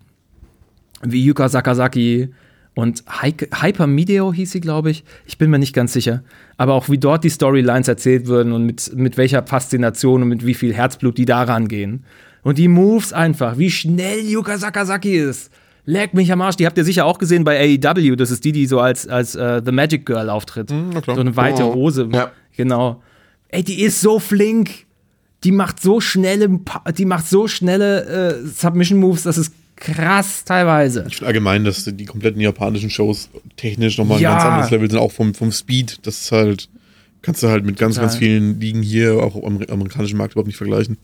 wie 1.05 1.25
Yuka 1.25 1.49
Sakazaki 1.49 2.31
und 2.75 3.05
Hyper 3.23 3.87
Medio 3.87 4.33
hieß 4.33 4.51
sie, 4.51 4.61
glaube 4.61 4.91
ich. 4.91 5.05
Ich 5.25 5.39
bin 5.39 5.51
mir 5.51 5.61
nicht 5.61 5.73
ganz 5.73 5.93
sicher. 5.93 6.25
Aber 6.57 6.75
auch 6.75 6.89
wie 6.89 6.99
dort 6.99 7.23
die 7.23 7.31
Storylines 7.31 7.87
erzählt 7.87 8.27
würden 8.27 8.53
und 8.53 8.67
mit, 8.67 8.93
mit 8.97 9.17
welcher 9.17 9.47
Faszination 9.47 10.23
und 10.23 10.29
mit 10.31 10.45
wie 10.45 10.55
viel 10.55 10.75
Herzblut 10.75 11.17
die 11.17 11.27
daran 11.27 11.69
gehen. 11.69 12.03
Und 12.43 12.59
die 12.59 12.67
Moves 12.67 13.13
einfach, 13.13 13.57
wie 13.59 13.71
schnell 13.71 14.19
Yuka 14.19 14.59
Sakazaki 14.59 15.15
ist. 15.15 15.53
Leck 15.85 16.13
mich 16.13 16.33
am 16.33 16.41
Arsch. 16.41 16.57
Die 16.57 16.67
habt 16.67 16.77
ihr 16.77 16.85
sicher 16.85 17.05
auch 17.05 17.19
gesehen 17.19 17.45
bei 17.45 17.79
AEW. 17.81 18.17
Das 18.17 18.33
ist 18.33 18.45
die, 18.45 18.51
die 18.51 18.67
so 18.67 18.81
als, 18.81 19.07
als 19.07 19.37
uh, 19.37 19.61
The 19.65 19.71
Magic 19.71 20.05
Girl 20.07 20.29
auftritt. 20.29 20.73
Mhm, 20.73 20.91
so 21.07 21.13
eine 21.13 21.37
weite 21.37 21.63
oh. 21.63 21.75
Hose. 21.75 22.09
Ja. 22.13 22.33
Genau. 22.57 23.01
Ey, 23.47 23.63
die 23.63 23.81
ist 23.81 24.01
so 24.01 24.19
flink. 24.19 24.84
Die 25.45 25.53
macht 25.53 25.81
so 25.81 26.01
schnelle, 26.01 26.61
die 26.97 27.05
macht 27.05 27.29
so 27.29 27.47
schnelle 27.49 28.41
äh, 28.43 28.47
Submission 28.47 28.99
Moves, 28.99 29.23
das 29.23 29.39
ist 29.39 29.53
krass 29.77 30.45
teilweise. 30.45 31.05
Ich 31.09 31.17
finde 31.17 31.29
allgemein, 31.29 31.65
dass 31.65 31.85
die 31.85 32.05
kompletten 32.05 32.41
japanischen 32.41 32.91
Shows 32.91 33.29
technisch 33.57 33.99
nochmal 33.99 34.21
ja. 34.21 34.31
ein 34.31 34.37
ganz 34.37 34.45
anderes 34.51 34.71
Level 34.71 34.91
sind, 34.91 34.99
auch 34.99 35.13
vom, 35.13 35.35
vom 35.35 35.53
Speed. 35.53 36.07
Das 36.07 36.23
ist 36.23 36.33
halt, 36.33 36.69
kannst 37.23 37.43
du 37.43 37.49
halt 37.49 37.65
mit 37.65 37.77
ganz, 37.77 37.97
Total. 37.97 38.09
ganz 38.09 38.19
vielen 38.19 38.61
Ligen 38.61 38.83
hier 38.83 39.23
auch 39.23 39.37
am 39.37 39.63
amerikanischen 39.69 40.17
Markt 40.17 40.33
überhaupt 40.33 40.49
nicht 40.49 40.57
vergleichen. 40.57 40.97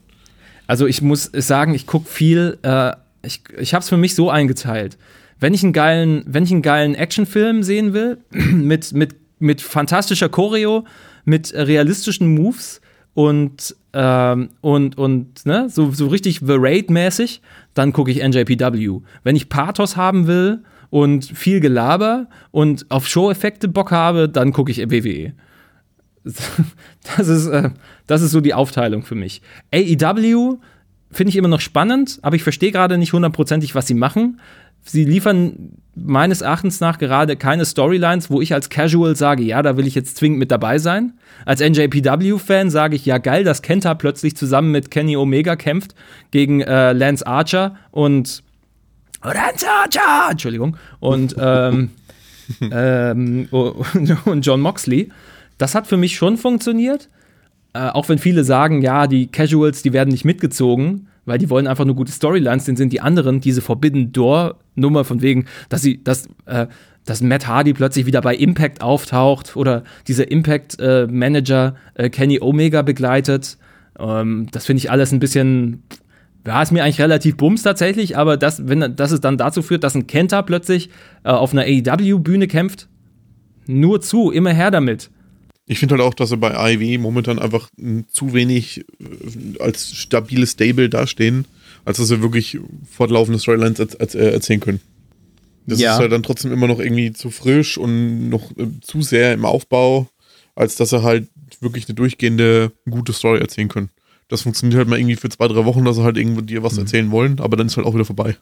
Also 0.66 0.86
ich 0.86 1.02
muss 1.02 1.30
sagen, 1.32 1.74
ich 1.74 1.86
gucke 1.86 2.08
viel 2.08 2.58
äh, 2.62 2.92
ich, 3.22 3.42
ich 3.58 3.74
habe 3.74 3.82
es 3.82 3.88
für 3.88 3.96
mich 3.96 4.14
so 4.14 4.30
eingeteilt. 4.30 4.96
Wenn 5.38 5.54
ich 5.54 5.62
einen 5.62 5.72
geilen, 5.72 6.22
wenn 6.26 6.44
ich 6.44 6.52
einen 6.52 6.62
geilen 6.62 6.94
Actionfilm 6.94 7.62
sehen 7.62 7.92
will, 7.92 8.18
mit, 8.30 8.92
mit, 8.92 9.16
mit 9.38 9.60
fantastischer 9.60 10.28
Choreo, 10.28 10.84
mit 11.24 11.52
realistischen 11.54 12.34
Moves 12.34 12.80
und, 13.14 13.76
ähm, 13.92 14.50
und, 14.60 14.96
und 14.98 15.44
ne, 15.46 15.68
so, 15.68 15.90
so 15.90 16.08
richtig 16.08 16.40
The 16.40 16.56
Raid-mäßig, 16.56 17.40
dann 17.74 17.92
gucke 17.92 18.10
ich 18.10 18.22
NJPW. 18.22 19.00
Wenn 19.24 19.36
ich 19.36 19.48
Pathos 19.48 19.96
haben 19.96 20.26
will 20.26 20.62
und 20.90 21.24
viel 21.24 21.60
Gelaber 21.60 22.28
und 22.50 22.86
auf 22.90 23.08
Show-Effekte 23.08 23.68
Bock 23.68 23.90
habe, 23.90 24.28
dann 24.28 24.52
gucke 24.52 24.70
ich 24.70 24.78
WWE. 24.78 25.32
Das 27.16 27.28
ist, 27.28 27.46
äh, 27.46 27.70
das 28.06 28.20
ist 28.20 28.30
so 28.30 28.42
die 28.42 28.52
Aufteilung 28.52 29.02
für 29.02 29.14
mich. 29.14 29.40
AEW 29.72 30.58
finde 31.10 31.30
ich 31.30 31.36
immer 31.36 31.48
noch 31.48 31.60
spannend, 31.60 32.18
aber 32.22 32.36
ich 32.36 32.42
verstehe 32.42 32.72
gerade 32.72 32.98
nicht 32.98 33.14
hundertprozentig, 33.14 33.74
was 33.74 33.86
sie 33.86 33.94
machen. 33.94 34.38
Sie 34.82 35.04
liefern 35.04 35.72
meines 35.94 36.40
Erachtens 36.40 36.80
nach 36.80 36.98
gerade 36.98 37.36
keine 37.36 37.64
Storylines, 37.64 38.30
wo 38.30 38.40
ich 38.40 38.54
als 38.54 38.68
Casual 38.70 39.16
sage, 39.16 39.42
ja, 39.42 39.62
da 39.62 39.76
will 39.76 39.86
ich 39.86 39.94
jetzt 39.94 40.16
zwingend 40.16 40.38
mit 40.38 40.50
dabei 40.50 40.78
sein. 40.78 41.14
Als 41.44 41.60
NJPW-Fan 41.60 42.70
sage 42.70 42.96
ich, 42.96 43.04
ja, 43.06 43.18
geil, 43.18 43.44
dass 43.44 43.62
Kenta 43.62 43.94
plötzlich 43.94 44.36
zusammen 44.36 44.70
mit 44.70 44.90
Kenny 44.90 45.16
Omega 45.16 45.56
kämpft 45.56 45.94
gegen 46.30 46.60
äh, 46.60 46.92
Lance 46.92 47.26
Archer 47.26 47.76
und 47.90 48.42
Lance 49.22 49.66
Archer, 49.68 50.30
Entschuldigung, 50.30 50.76
und, 51.00 51.36
ähm, 51.38 51.90
ähm, 52.72 53.48
und 54.24 54.46
John 54.46 54.60
Moxley. 54.60 55.10
Das 55.58 55.74
hat 55.74 55.86
für 55.86 55.96
mich 55.96 56.16
schon 56.16 56.36
funktioniert. 56.36 57.08
Äh, 57.72 57.88
auch 57.88 58.08
wenn 58.08 58.18
viele 58.18 58.44
sagen, 58.44 58.82
ja, 58.82 59.06
die 59.06 59.26
Casuals, 59.26 59.82
die 59.82 59.92
werden 59.92 60.10
nicht 60.10 60.24
mitgezogen, 60.24 61.08
weil 61.30 61.38
die 61.38 61.48
wollen 61.48 61.68
einfach 61.68 61.84
nur 61.84 61.94
gute 61.94 62.10
Storylines, 62.10 62.64
dann 62.64 62.74
sind 62.74 62.92
die 62.92 63.00
anderen 63.00 63.40
diese 63.40 63.62
Forbidden 63.62 64.10
Door-Nummer 64.10 65.04
von 65.04 65.22
wegen, 65.22 65.46
dass 65.68 65.80
sie, 65.80 66.02
dass, 66.02 66.26
äh, 66.46 66.66
dass 67.06 67.22
Matt 67.22 67.46
Hardy 67.46 67.72
plötzlich 67.72 68.04
wieder 68.04 68.20
bei 68.20 68.34
Impact 68.34 68.82
auftaucht 68.82 69.54
oder 69.56 69.84
dieser 70.08 70.28
Impact-Manager 70.28 71.76
äh, 71.94 72.06
äh, 72.06 72.10
Kenny 72.10 72.40
Omega 72.40 72.82
begleitet. 72.82 73.58
Ähm, 73.96 74.48
das 74.50 74.66
finde 74.66 74.78
ich 74.78 74.90
alles 74.90 75.12
ein 75.12 75.20
bisschen, 75.20 75.84
ja, 76.44 76.60
ist 76.60 76.72
mir 76.72 76.82
eigentlich 76.82 77.00
relativ 77.00 77.36
bums 77.36 77.62
tatsächlich, 77.62 78.18
aber 78.18 78.36
das, 78.36 78.66
wenn, 78.66 78.96
dass 78.96 79.12
es 79.12 79.20
dann 79.20 79.38
dazu 79.38 79.62
führt, 79.62 79.84
dass 79.84 79.94
ein 79.94 80.08
Kenta 80.08 80.42
plötzlich 80.42 80.90
äh, 81.22 81.30
auf 81.30 81.52
einer 81.52 81.62
AEW-Bühne 81.62 82.48
kämpft, 82.48 82.88
nur 83.68 84.00
zu, 84.00 84.32
immer 84.32 84.50
her 84.50 84.72
damit. 84.72 85.10
Ich 85.70 85.78
finde 85.78 85.94
halt 85.94 86.02
auch, 86.02 86.14
dass 86.14 86.30
sie 86.30 86.36
bei 86.36 86.56
AEW 86.56 86.98
momentan 86.98 87.38
einfach 87.38 87.70
zu 88.08 88.32
wenig 88.32 88.84
äh, 88.98 89.60
als 89.60 89.94
stabiles 89.94 90.50
Stable 90.50 90.88
dastehen, 90.88 91.44
als 91.84 91.98
dass 91.98 92.08
sie 92.08 92.22
wirklich 92.22 92.58
fortlaufende 92.90 93.38
Storylines 93.38 93.78
äh, 93.78 94.32
erzählen 94.32 94.58
können. 94.58 94.80
Das 95.66 95.78
ja. 95.78 95.92
ist 95.92 96.00
halt 96.00 96.10
dann 96.10 96.24
trotzdem 96.24 96.50
immer 96.50 96.66
noch 96.66 96.80
irgendwie 96.80 97.12
zu 97.12 97.30
frisch 97.30 97.78
und 97.78 98.30
noch 98.30 98.50
äh, 98.56 98.66
zu 98.80 99.02
sehr 99.02 99.32
im 99.32 99.44
Aufbau, 99.44 100.08
als 100.56 100.74
dass 100.74 100.90
sie 100.90 101.04
halt 101.04 101.28
wirklich 101.60 101.88
eine 101.88 101.94
durchgehende 101.94 102.72
gute 102.90 103.12
Story 103.12 103.38
erzählen 103.38 103.68
können. 103.68 103.90
Das 104.26 104.42
funktioniert 104.42 104.76
halt 104.76 104.88
mal 104.88 104.98
irgendwie 104.98 105.14
für 105.14 105.28
zwei, 105.28 105.46
drei 105.46 105.64
Wochen, 105.66 105.84
dass 105.84 105.94
sie 105.94 106.02
halt 106.02 106.16
irgendwo 106.16 106.40
dir 106.40 106.64
was 106.64 106.72
mhm. 106.72 106.80
erzählen 106.80 107.10
wollen, 107.12 107.38
aber 107.38 107.56
dann 107.56 107.68
ist 107.68 107.76
halt 107.76 107.86
auch 107.86 107.94
wieder 107.94 108.04
vorbei. 108.04 108.36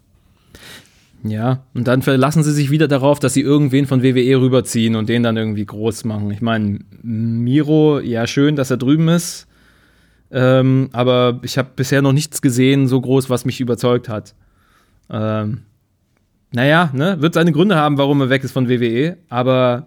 Ja, 1.24 1.64
und 1.74 1.88
dann 1.88 2.02
verlassen 2.02 2.44
sie 2.44 2.52
sich 2.52 2.70
wieder 2.70 2.86
darauf, 2.86 3.18
dass 3.18 3.34
sie 3.34 3.40
irgendwen 3.40 3.86
von 3.86 4.02
WWE 4.02 4.40
rüberziehen 4.40 4.94
und 4.94 5.08
den 5.08 5.24
dann 5.24 5.36
irgendwie 5.36 5.66
groß 5.66 6.04
machen. 6.04 6.30
Ich 6.30 6.40
meine, 6.40 6.78
Miro, 7.02 7.98
ja, 7.98 8.26
schön, 8.26 8.54
dass 8.54 8.70
er 8.70 8.76
drüben 8.76 9.08
ist. 9.08 9.46
Ähm, 10.30 10.90
aber 10.92 11.40
ich 11.42 11.58
habe 11.58 11.70
bisher 11.74 12.02
noch 12.02 12.12
nichts 12.12 12.42
gesehen, 12.42 12.86
so 12.86 13.00
groß, 13.00 13.30
was 13.30 13.44
mich 13.44 13.60
überzeugt 13.60 14.08
hat. 14.08 14.34
Ähm, 15.10 15.62
naja, 16.52 16.90
ne, 16.92 17.20
wird 17.20 17.34
seine 17.34 17.52
Gründe 17.52 17.76
haben, 17.76 17.98
warum 17.98 18.20
er 18.20 18.30
weg 18.30 18.44
ist 18.44 18.52
von 18.52 18.68
WWE, 18.68 19.16
aber 19.28 19.86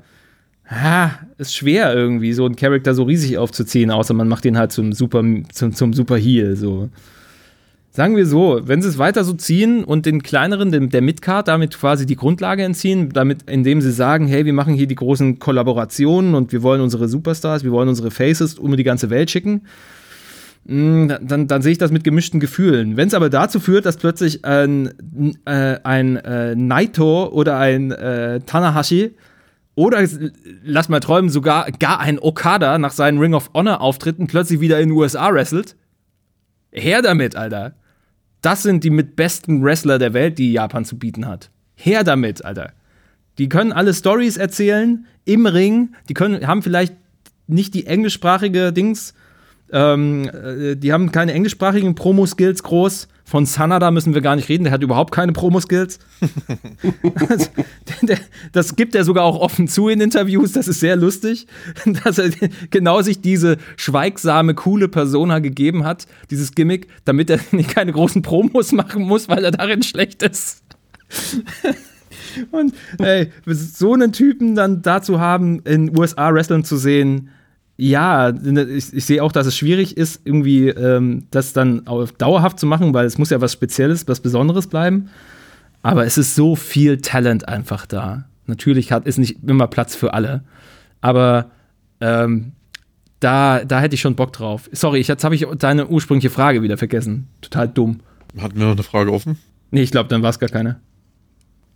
ha, 0.69 1.19
ist 1.37 1.55
schwer 1.55 1.93
irgendwie, 1.93 2.33
so 2.33 2.45
einen 2.45 2.55
Charakter 2.55 2.93
so 2.93 3.03
riesig 3.03 3.37
aufzuziehen, 3.37 3.91
außer 3.91 4.13
man 4.13 4.27
macht 4.27 4.45
ihn 4.45 4.57
halt 4.57 4.71
zum 4.71 4.93
Super, 4.93 5.23
zum, 5.51 5.73
zum 5.73 5.93
Super 5.93 6.17
Heel, 6.17 6.55
so. 6.55 6.89
Sagen 7.93 8.15
wir 8.15 8.25
so, 8.25 8.61
wenn 8.63 8.81
sie 8.81 8.87
es 8.87 8.97
weiter 8.97 9.25
so 9.25 9.33
ziehen 9.33 9.83
und 9.83 10.05
den 10.05 10.23
kleineren, 10.23 10.71
dem, 10.71 10.89
der 10.89 11.01
Midcard, 11.01 11.49
damit 11.49 11.77
quasi 11.77 12.05
die 12.05 12.15
Grundlage 12.15 12.63
entziehen, 12.63 13.09
damit, 13.09 13.49
indem 13.49 13.81
sie 13.81 13.91
sagen, 13.91 14.27
hey, 14.27 14.45
wir 14.45 14.53
machen 14.53 14.73
hier 14.73 14.87
die 14.87 14.95
großen 14.95 15.39
Kollaborationen 15.39 16.33
und 16.33 16.53
wir 16.53 16.63
wollen 16.63 16.79
unsere 16.79 17.09
Superstars, 17.09 17.65
wir 17.65 17.73
wollen 17.73 17.89
unsere 17.89 18.09
Faces 18.09 18.57
um 18.57 18.77
die 18.77 18.85
ganze 18.85 19.09
Welt 19.09 19.29
schicken, 19.29 19.63
mm, 20.63 21.07
dann, 21.21 21.47
dann 21.47 21.61
sehe 21.61 21.73
ich 21.73 21.79
das 21.79 21.91
mit 21.91 22.05
gemischten 22.05 22.39
Gefühlen. 22.39 22.95
Wenn 22.95 23.09
es 23.09 23.13
aber 23.13 23.29
dazu 23.29 23.59
führt, 23.59 23.85
dass 23.85 23.97
plötzlich 23.97 24.45
ein, 24.45 24.93
äh, 25.43 25.77
ein 25.83 26.15
äh, 26.15 26.55
Naito 26.55 27.27
oder 27.27 27.57
ein 27.57 27.91
äh, 27.91 28.39
Tanahashi 28.39 29.15
Oder 29.75 30.07
lass 30.63 30.87
mal 30.87 31.01
träumen, 31.01 31.29
sogar 31.29 31.69
gar 31.71 31.99
ein 31.99 32.19
Okada 32.19 32.77
nach 32.77 32.93
seinen 32.93 33.19
Ring 33.19 33.33
of 33.33 33.51
Honor 33.53 33.81
Auftritten 33.81 34.27
plötzlich 34.27 34.61
wieder 34.61 34.79
in 34.79 34.89
den 34.89 34.97
USA 34.97 35.29
wrestelt. 35.33 35.75
Her 36.71 37.01
damit, 37.01 37.35
Alter. 37.35 37.73
Das 38.41 38.63
sind 38.63 38.83
die 38.83 38.89
mit 38.89 39.15
besten 39.15 39.63
Wrestler 39.63 39.99
der 39.99 40.13
Welt, 40.13 40.37
die 40.37 40.51
Japan 40.51 40.85
zu 40.85 40.97
bieten 40.97 41.27
hat. 41.27 41.49
Her 41.75 42.03
damit, 42.03 42.43
Alter. 42.43 42.73
Die 43.37 43.49
können 43.49 43.71
alle 43.71 43.93
Stories 43.93 44.37
erzählen 44.37 45.05
im 45.25 45.45
Ring. 45.45 45.95
Die 46.09 46.13
können, 46.13 46.45
haben 46.47 46.63
vielleicht 46.63 46.93
nicht 47.47 47.73
die 47.73 47.85
englischsprachige 47.85 48.73
Dings. 48.73 49.13
Ähm, 49.71 50.29
äh, 50.29 50.75
die 50.75 50.91
haben 50.91 51.11
keine 51.11 51.33
englischsprachigen 51.33 51.95
Promo-Skills 51.95 52.63
groß. 52.63 53.07
Von 53.31 53.45
Sanada 53.45 53.91
müssen 53.91 54.13
wir 54.13 54.19
gar 54.19 54.35
nicht 54.35 54.49
reden, 54.49 54.65
der 54.65 54.73
hat 54.73 54.83
überhaupt 54.83 55.13
keine 55.13 55.31
Promo-Skills. 55.31 55.99
das 58.51 58.75
gibt 58.75 58.93
er 58.93 59.05
sogar 59.05 59.23
auch 59.23 59.39
offen 59.39 59.69
zu 59.69 59.87
in 59.87 60.01
Interviews, 60.01 60.51
das 60.51 60.67
ist 60.67 60.81
sehr 60.81 60.97
lustig, 60.97 61.47
dass 62.03 62.17
er 62.17 62.31
genau 62.71 63.01
sich 63.01 63.21
diese 63.21 63.55
schweigsame, 63.77 64.53
coole 64.53 64.89
Persona 64.89 65.39
gegeben 65.39 65.85
hat, 65.85 66.07
dieses 66.29 66.51
Gimmick, 66.55 66.87
damit 67.05 67.29
er 67.29 67.37
keine 67.73 67.93
großen 67.93 68.21
Promos 68.21 68.73
machen 68.73 69.03
muss, 69.03 69.29
weil 69.29 69.45
er 69.45 69.51
darin 69.51 69.81
schlecht 69.81 70.23
ist. 70.23 70.61
Und 72.51 72.73
ey, 72.97 73.31
so 73.45 73.93
einen 73.93 74.11
Typen 74.11 74.55
dann 74.55 74.81
dazu 74.81 75.21
haben, 75.21 75.61
in 75.61 75.97
USA 75.97 76.33
Wrestling 76.33 76.65
zu 76.65 76.75
sehen, 76.75 77.29
ja, 77.83 78.29
ich, 78.29 78.93
ich 78.93 79.05
sehe 79.05 79.23
auch, 79.23 79.31
dass 79.31 79.47
es 79.47 79.57
schwierig 79.57 79.97
ist, 79.97 80.21
irgendwie 80.23 80.67
ähm, 80.67 81.25
das 81.31 81.51
dann 81.51 81.87
auf 81.87 82.11
dauerhaft 82.11 82.59
zu 82.59 82.67
machen, 82.67 82.93
weil 82.93 83.07
es 83.07 83.17
muss 83.17 83.31
ja 83.31 83.41
was 83.41 83.53
Spezielles, 83.53 84.07
was 84.07 84.19
Besonderes 84.19 84.67
bleiben. 84.67 85.09
Aber 85.81 86.05
es 86.05 86.19
ist 86.19 86.35
so 86.35 86.55
viel 86.55 87.01
Talent 87.01 87.47
einfach 87.47 87.87
da. 87.87 88.25
Natürlich 88.45 88.91
hat, 88.91 89.07
ist 89.07 89.17
nicht 89.17 89.39
immer 89.47 89.65
Platz 89.65 89.95
für 89.95 90.13
alle. 90.13 90.43
Aber 91.01 91.49
ähm, 92.01 92.51
da, 93.19 93.65
da 93.65 93.79
hätte 93.79 93.95
ich 93.95 94.01
schon 94.01 94.15
Bock 94.15 94.31
drauf. 94.31 94.69
Sorry, 94.71 94.99
ich, 94.99 95.07
jetzt 95.07 95.23
habe 95.23 95.33
ich 95.33 95.47
deine 95.57 95.87
ursprüngliche 95.87 96.29
Frage 96.29 96.61
wieder 96.61 96.77
vergessen. 96.77 97.29
Total 97.41 97.67
dumm. 97.67 98.01
Hatten 98.39 98.59
wir 98.59 98.65
noch 98.67 98.73
eine 98.73 98.83
Frage 98.83 99.11
offen? 99.11 99.39
Nee, 99.71 99.81
ich 99.81 99.89
glaube, 99.89 100.07
dann 100.07 100.21
war 100.21 100.29
es 100.29 100.37
gar 100.37 100.49
keine. 100.49 100.79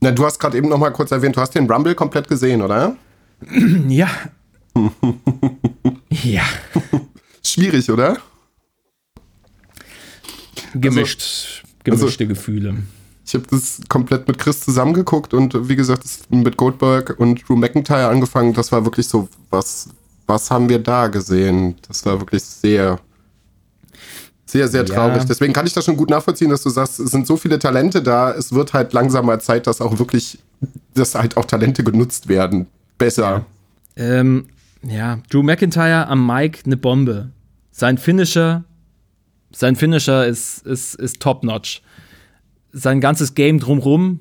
Na, 0.01 0.11
du 0.11 0.23
hast 0.23 0.37
gerade 0.37 0.55
eben 0.55 0.69
noch 0.69 0.77
mal 0.77 0.91
kurz 0.91 1.09
erwähnt, 1.09 1.35
du 1.35 1.41
hast 1.41 1.55
den 1.55 1.67
Rumble 1.67 1.95
komplett 1.95 2.27
gesehen, 2.27 2.61
oder? 2.61 2.95
Ja, 3.87 4.07
ja. 6.09 6.43
Schwierig, 7.43 7.89
oder? 7.89 8.17
Gemischt. 10.73 11.21
Also, 11.21 11.73
gemischte 11.83 12.23
also, 12.23 12.33
Gefühle. 12.33 12.75
Ich 13.25 13.33
habe 13.33 13.45
das 13.49 13.81
komplett 13.89 14.27
mit 14.27 14.37
Chris 14.37 14.61
zusammengeguckt 14.61 15.33
und 15.33 15.67
wie 15.67 15.75
gesagt, 15.75 16.03
mit 16.29 16.57
Goldberg 16.57 17.19
und 17.19 17.47
Drew 17.47 17.55
McIntyre 17.55 18.07
angefangen. 18.07 18.53
Das 18.53 18.71
war 18.71 18.85
wirklich 18.85 19.07
so, 19.07 19.27
was, 19.49 19.89
was 20.27 20.51
haben 20.51 20.69
wir 20.69 20.79
da 20.79 21.07
gesehen? 21.07 21.75
Das 21.87 22.05
war 22.05 22.19
wirklich 22.19 22.43
sehr, 22.43 22.99
sehr, 24.45 24.67
sehr 24.67 24.85
traurig. 24.85 25.17
Ja. 25.17 25.25
Deswegen 25.25 25.53
kann 25.53 25.65
ich 25.65 25.73
das 25.73 25.85
schon 25.85 25.97
gut 25.97 26.11
nachvollziehen, 26.11 26.51
dass 26.51 26.61
du 26.61 26.69
sagst, 26.69 26.99
es 26.99 27.11
sind 27.11 27.25
so 27.25 27.35
viele 27.35 27.57
Talente 27.57 28.03
da. 28.03 28.31
Es 28.31 28.53
wird 28.53 28.73
halt 28.73 28.93
langsam 28.93 29.25
mal 29.25 29.41
Zeit, 29.41 29.65
dass 29.65 29.81
auch 29.81 29.97
wirklich, 29.97 30.37
dass 30.93 31.15
halt 31.15 31.35
auch 31.35 31.45
Talente 31.45 31.83
genutzt 31.83 32.27
werden. 32.27 32.67
Besser. 32.99 33.45
Ähm, 33.95 34.45
ja, 34.87 35.19
Drew 35.29 35.43
McIntyre 35.43 36.07
am 36.07 36.25
Mic 36.25 36.59
eine 36.65 36.77
Bombe. 36.77 37.31
Sein 37.71 37.97
Finisher, 37.97 38.63
sein 39.51 39.75
Finisher 39.75 40.25
ist, 40.25 40.65
ist, 40.65 40.95
ist 40.95 41.21
top-notch. 41.21 41.81
Sein 42.71 43.01
ganzes 43.01 43.35
Game 43.35 43.59
drumrum. 43.59 44.19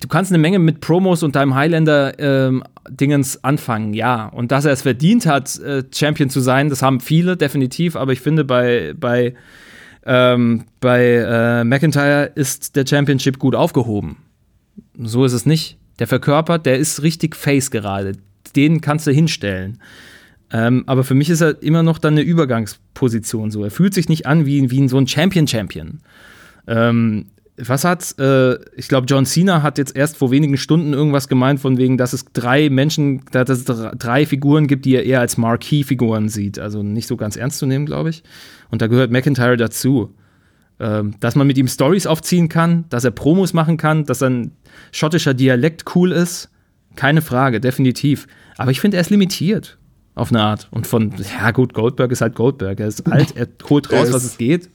Du 0.00 0.06
kannst 0.06 0.30
eine 0.30 0.38
Menge 0.38 0.58
mit 0.58 0.80
Promos 0.80 1.22
und 1.22 1.34
deinem 1.34 1.54
Highlander-Dingens 1.54 3.34
ähm, 3.36 3.40
anfangen, 3.42 3.94
ja. 3.94 4.26
Und 4.26 4.52
dass 4.52 4.66
er 4.66 4.72
es 4.72 4.82
verdient 4.82 5.24
hat, 5.24 5.58
äh, 5.60 5.82
Champion 5.92 6.28
zu 6.28 6.40
sein, 6.40 6.68
das 6.68 6.82
haben 6.82 7.00
viele, 7.00 7.38
definitiv. 7.38 7.96
Aber 7.96 8.12
ich 8.12 8.20
finde, 8.20 8.44
bei, 8.44 8.92
bei, 8.98 9.34
ähm, 10.04 10.64
bei 10.80 11.04
äh, 11.16 11.64
McIntyre 11.64 12.30
ist 12.34 12.76
der 12.76 12.86
Championship 12.86 13.38
gut 13.38 13.54
aufgehoben. 13.54 14.18
So 14.98 15.24
ist 15.24 15.32
es 15.32 15.46
nicht 15.46 15.77
der 15.98 16.06
verkörpert, 16.06 16.66
der 16.66 16.78
ist 16.78 17.02
richtig 17.02 17.36
Face 17.36 17.70
gerade. 17.70 18.12
Den 18.56 18.80
kannst 18.80 19.06
du 19.06 19.10
hinstellen. 19.10 19.78
Ähm, 20.50 20.84
aber 20.86 21.04
für 21.04 21.14
mich 21.14 21.28
ist 21.28 21.42
er 21.42 21.62
immer 21.62 21.82
noch 21.82 21.98
dann 21.98 22.14
eine 22.14 22.22
Übergangsposition 22.22 23.50
so. 23.50 23.64
Er 23.64 23.70
fühlt 23.70 23.94
sich 23.94 24.08
nicht 24.08 24.26
an 24.26 24.46
wie, 24.46 24.70
wie 24.70 24.88
so 24.88 24.96
ein 24.96 25.06
Champion-Champion. 25.06 26.00
Ähm, 26.66 27.26
was 27.58 27.84
hat, 27.84 28.14
äh, 28.18 28.54
ich 28.76 28.88
glaube, 28.88 29.06
John 29.08 29.26
Cena 29.26 29.62
hat 29.62 29.78
jetzt 29.78 29.96
erst 29.96 30.16
vor 30.16 30.30
wenigen 30.30 30.56
Stunden 30.56 30.92
irgendwas 30.92 31.28
gemeint, 31.28 31.60
von 31.60 31.76
wegen, 31.76 31.98
dass 31.98 32.12
es 32.12 32.24
drei 32.32 32.70
Menschen, 32.70 33.22
dass 33.32 33.50
es 33.50 33.64
drei 33.64 34.26
Figuren 34.26 34.68
gibt, 34.68 34.84
die 34.84 34.94
er 34.94 35.04
eher 35.04 35.20
als 35.20 35.36
Marquee-Figuren 35.36 36.28
sieht. 36.28 36.58
Also 36.58 36.82
nicht 36.82 37.08
so 37.08 37.16
ganz 37.16 37.36
ernst 37.36 37.58
zu 37.58 37.66
nehmen, 37.66 37.84
glaube 37.84 38.10
ich. 38.10 38.22
Und 38.70 38.80
da 38.80 38.86
gehört 38.86 39.10
McIntyre 39.10 39.56
dazu. 39.56 40.14
Ähm, 40.80 41.14
dass 41.18 41.34
man 41.34 41.46
mit 41.46 41.58
ihm 41.58 41.66
Stories 41.66 42.06
aufziehen 42.06 42.48
kann, 42.48 42.84
dass 42.88 43.04
er 43.04 43.10
Promos 43.10 43.52
machen 43.52 43.76
kann, 43.76 44.04
dass 44.04 44.22
ein 44.22 44.52
schottischer 44.92 45.34
Dialekt 45.34 45.84
cool 45.96 46.12
ist. 46.12 46.50
Keine 46.94 47.20
Frage, 47.20 47.60
definitiv. 47.60 48.28
Aber 48.56 48.70
ich 48.70 48.80
finde, 48.80 48.96
er 48.96 49.00
ist 49.00 49.10
limitiert 49.10 49.76
auf 50.14 50.30
eine 50.30 50.40
Art. 50.40 50.68
Und 50.70 50.86
von, 50.86 51.12
ja 51.40 51.50
gut, 51.50 51.74
Goldberg 51.74 52.12
ist 52.12 52.20
halt 52.20 52.36
Goldberg. 52.36 52.78
Er 52.78 52.86
ist 52.86 53.06
alt, 53.10 53.36
er 53.36 53.48
holt 53.68 53.92
raus, 53.92 54.12
was 54.12 54.24
es 54.24 54.38
geht. 54.38 54.68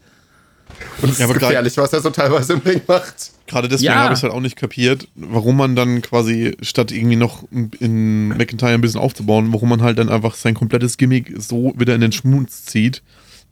Und 1.02 1.12
es 1.12 1.20
ja, 1.20 1.28
ist 1.28 1.34
gefährlich, 1.34 1.78
was 1.78 1.94
er 1.94 2.02
so 2.02 2.10
teilweise 2.10 2.54
im 2.54 2.60
Ring 2.60 2.82
macht. 2.88 3.32
Gerade 3.48 3.70
deswegen 3.70 3.94
ja. 3.94 4.04
habe 4.04 4.14
ich 4.14 4.20
es 4.20 4.24
halt 4.24 4.34
auch 4.34 4.40
nicht 4.42 4.56
kapiert, 4.56 5.08
warum 5.16 5.56
man 5.56 5.76
dann 5.76 6.02
quasi, 6.02 6.58
statt 6.62 6.92
irgendwie 6.92 7.16
noch 7.16 7.44
in 7.52 8.30
McIntyre 8.30 8.74
ein 8.74 8.82
bisschen 8.82 9.00
aufzubauen, 9.00 9.54
warum 9.54 9.70
man 9.70 9.82
halt 9.82 10.00
dann 10.00 10.10
einfach 10.10 10.36
sein 10.36 10.54
komplettes 10.54 10.98
Gimmick 10.98 11.34
so 11.38 11.74
wieder 11.78 11.96
in 11.96 12.02
den 12.02 12.12
Schmutz 12.12 12.66
zieht 12.66 13.04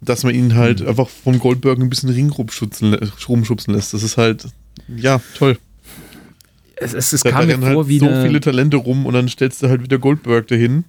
dass 0.01 0.23
man 0.23 0.33
ihn 0.33 0.55
halt 0.55 0.81
mhm. 0.81 0.89
einfach 0.89 1.07
vom 1.07 1.39
Goldberg 1.39 1.79
ein 1.79 1.89
bisschen 1.89 2.09
Ring 2.09 2.31
rumschubsen 2.31 2.91
lässt. 3.73 3.93
Das 3.93 4.03
ist 4.03 4.17
halt, 4.17 4.47
ja, 4.87 5.21
toll. 5.37 5.57
Es, 6.75 6.93
es, 6.93 7.13
es 7.13 7.23
kam 7.23 7.45
mir 7.45 7.59
vor 7.59 7.67
halt 7.67 7.87
wie 7.87 7.99
so 7.99 8.07
viele 8.23 8.39
Talente 8.39 8.77
rum 8.77 9.05
und 9.05 9.13
dann 9.13 9.27
stellst 9.27 9.61
du 9.61 9.69
halt 9.69 9.83
wieder 9.83 9.99
Goldberg 9.99 10.47
dahin. 10.47 10.85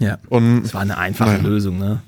Ja. 0.00 0.18
Und 0.28 0.64
es 0.64 0.74
war 0.74 0.80
eine 0.80 0.98
einfache 0.98 1.30
naja. 1.30 1.42
Lösung, 1.42 1.78
ne? 1.78 2.02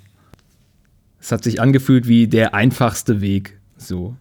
Es 1.20 1.30
hat 1.30 1.44
sich 1.44 1.60
angefühlt 1.60 2.08
wie 2.08 2.26
der 2.26 2.52
einfachste 2.52 3.20
Weg, 3.20 3.60
so. 3.76 4.16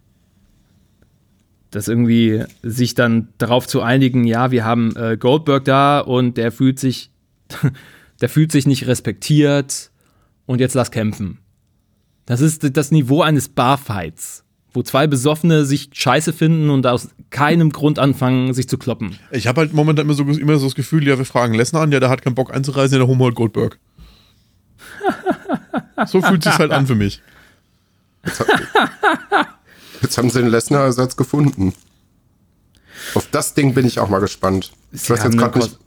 Das 1.72 1.88
irgendwie 1.88 2.43
sich 2.61 2.93
dann 2.93 3.30
darauf 3.39 3.65
zu 3.65 3.82
einigen, 3.82 4.26
ja, 4.26 4.51
wir 4.51 4.65
haben 4.65 4.95
äh, 4.95 5.17
Goldberg 5.17 5.65
da 5.65 5.99
und 5.99 6.38
der 6.38 6.51
fühlt 6.51 6.78
sich, 6.78 7.09
der 8.22 8.30
fühlt 8.30 8.51
sich 8.51 8.67
nicht 8.67 8.86
respektiert 8.86 9.89
und 10.45 10.59
jetzt 10.59 10.76
lass 10.76 10.91
kämpfen. 10.91 11.39
Das 12.26 12.41
ist 12.41 12.78
das 12.78 12.91
Niveau 12.91 13.22
eines 13.22 13.49
Barfights, 13.49 14.43
wo 14.74 14.84
zwei 14.84 15.07
Besoffene 15.07 15.65
sich 15.65 15.89
scheiße 15.91 16.34
finden 16.34 16.69
und 16.69 16.86
aus 16.88 17.09
keinem 17.30 17.72
Grund 17.72 17.99
anfangen, 17.99 18.53
sich 18.53 18.69
zu 18.69 18.78
kloppen. 18.78 19.17
Ich 19.32 19.47
habe 19.47 19.61
halt 19.61 19.74
momentan 19.74 20.05
immer 20.05 20.13
so, 20.13 20.24
immer 20.24 20.57
so 20.57 20.67
das 20.67 20.76
Gefühl, 20.76 21.07
ja, 21.07 21.17
wir 21.17 21.26
fragen 21.26 21.53
Lesnar 21.53 21.84
an, 21.84 21.91
ja, 21.91 21.99
der 21.99 22.09
hat 22.09 22.22
keinen 22.22 22.36
Bock 22.36 22.53
einzureisen, 22.53 22.99
der 22.99 23.07
holen 23.07 23.19
wir 23.19 23.26
halt 23.26 23.36
Goldberg. 23.36 23.80
so 26.07 26.22
fühlt 26.22 26.43
sich 26.43 26.57
halt 26.57 26.72
an 26.72 26.88
für 26.88 26.95
mich. 26.95 27.22
Jetzt, 28.26 28.45
jetzt 30.01 30.17
haben 30.17 30.30
sie 30.30 30.39
den 30.39 30.49
Lesnar-Ersatz 30.49 31.17
gefunden. 31.17 31.74
Auf 33.15 33.28
das 33.32 33.53
Ding 33.53 33.74
bin 33.74 33.86
ich 33.86 33.99
auch 33.99 34.09
mal 34.09 34.19
gespannt. 34.19 34.72
Ich 34.91 35.09
weiß 35.09 35.24
jetzt 35.24 35.38
gerade 35.38 35.59
nicht. 35.59 35.80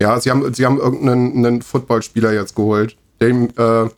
Ja, 0.00 0.20
sie 0.20 0.30
haben, 0.30 0.52
sie 0.54 0.64
haben 0.64 0.78
irgendeinen 0.78 1.62
Footballspieler 1.62 2.32
jetzt 2.32 2.54
geholt, 2.54 2.96
dem 3.20 3.48
äh, 3.56 3.88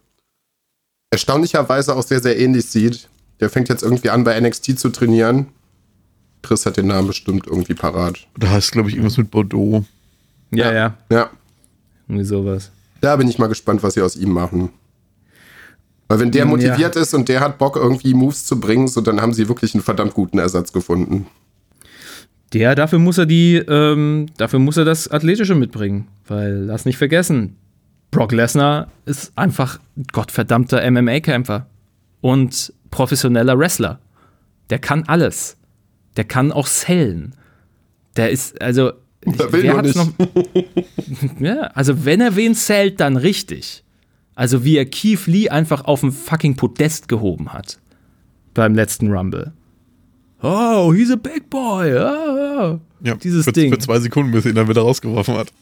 erstaunlicherweise 1.10 1.94
auch 1.94 2.02
sehr, 2.02 2.20
sehr 2.20 2.38
ähnlich 2.38 2.66
sieht. 2.66 3.08
Der 3.40 3.50
fängt 3.50 3.68
jetzt 3.68 3.82
irgendwie 3.82 4.10
an, 4.10 4.24
bei 4.24 4.38
NXT 4.38 4.78
zu 4.78 4.90
trainieren. 4.90 5.48
Chris 6.42 6.64
hat 6.66 6.76
den 6.76 6.86
Namen 6.86 7.08
bestimmt 7.08 7.46
irgendwie 7.46 7.74
parat. 7.74 8.26
Da 8.38 8.50
heißt, 8.50 8.72
glaube 8.72 8.88
ich, 8.88 8.94
irgendwas 8.94 9.18
mit 9.18 9.30
Bordeaux. 9.30 9.84
Ja, 10.50 10.72
ja. 10.72 10.96
Ja. 11.10 11.30
Irgendwie 12.08 12.24
sowas. 12.24 12.70
Da 13.00 13.16
bin 13.16 13.28
ich 13.28 13.38
mal 13.38 13.46
gespannt, 13.46 13.82
was 13.82 13.94
sie 13.94 14.02
aus 14.02 14.16
ihm 14.16 14.30
machen. 14.30 14.70
Weil 16.08 16.18
wenn 16.18 16.32
der 16.32 16.44
motiviert 16.44 16.96
ja. 16.96 17.02
ist 17.02 17.14
und 17.14 17.28
der 17.28 17.40
hat 17.40 17.58
Bock, 17.58 17.76
irgendwie 17.76 18.14
Moves 18.14 18.44
zu 18.44 18.58
bringen, 18.58 18.88
so 18.88 19.00
dann 19.00 19.20
haben 19.20 19.32
sie 19.32 19.48
wirklich 19.48 19.74
einen 19.74 19.82
verdammt 19.82 20.12
guten 20.12 20.38
Ersatz 20.38 20.72
gefunden. 20.72 21.26
Der, 22.52 22.74
dafür 22.74 22.98
muss 22.98 23.16
er 23.16 23.26
die, 23.26 23.56
ähm, 23.56 24.26
dafür 24.36 24.58
muss 24.58 24.76
er 24.76 24.84
das 24.84 25.08
Athletische 25.08 25.54
mitbringen. 25.54 26.08
Weil, 26.26 26.64
lass 26.64 26.84
nicht 26.84 26.98
vergessen, 26.98 27.56
Brock 28.10 28.32
Lesnar 28.32 28.88
ist 29.06 29.32
einfach 29.36 29.78
gottverdammter 30.12 30.88
MMA-Kämpfer 30.90 31.66
und 32.20 32.72
professioneller 32.90 33.58
Wrestler. 33.58 34.00
Der 34.70 34.78
kann 34.78 35.04
alles. 35.06 35.56
Der 36.16 36.24
kann 36.24 36.52
auch 36.52 36.66
sellen. 36.66 37.34
Der 38.16 38.30
ist, 38.30 38.60
also, 38.60 38.92
der 39.24 39.52
will 39.52 39.62
wer 39.62 39.82
noch 39.82 40.12
ja, 41.40 41.60
also, 41.74 42.04
wenn 42.04 42.20
er 42.20 42.34
wen 42.36 42.54
zählt, 42.54 43.00
dann 43.00 43.16
richtig. 43.16 43.84
Also, 44.34 44.64
wie 44.64 44.76
er 44.76 44.86
Keith 44.86 45.26
Lee 45.26 45.48
einfach 45.48 45.84
auf 45.84 46.00
dem 46.00 46.12
fucking 46.12 46.56
Podest 46.56 47.08
gehoben 47.08 47.52
hat. 47.52 47.78
Beim 48.54 48.74
letzten 48.74 49.12
Rumble. 49.12 49.52
Oh, 50.42 50.92
he's 50.92 51.10
a 51.10 51.16
big 51.16 51.48
boy. 51.50 51.92
Oh. 51.94 52.80
Ja, 53.02 53.14
Dieses 53.14 53.44
für, 53.44 53.52
Ding. 53.52 53.72
Für 53.72 53.78
zwei 53.78 54.00
Sekunden, 54.00 54.32
bis 54.32 54.44
er 54.44 54.50
ihn 54.50 54.56
dann 54.56 54.68
wieder 54.68 54.82
rausgeworfen 54.82 55.34
hat. 55.34 55.52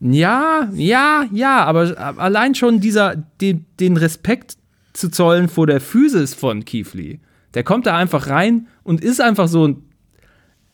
Ja, 0.00 0.70
ja, 0.74 1.26
ja, 1.30 1.64
aber 1.64 2.16
allein 2.18 2.54
schon 2.54 2.80
dieser, 2.80 3.16
den, 3.16 3.66
den 3.78 3.98
Respekt 3.98 4.56
zu 4.94 5.10
zollen 5.10 5.48
vor 5.48 5.66
der 5.66 5.80
Physis 5.80 6.34
von 6.34 6.64
Lee. 6.94 7.18
Der 7.54 7.64
kommt 7.64 7.86
da 7.86 7.96
einfach 7.96 8.28
rein 8.28 8.68
und 8.82 9.02
ist 9.02 9.20
einfach 9.20 9.48
so 9.48 9.68
ein. 9.68 9.82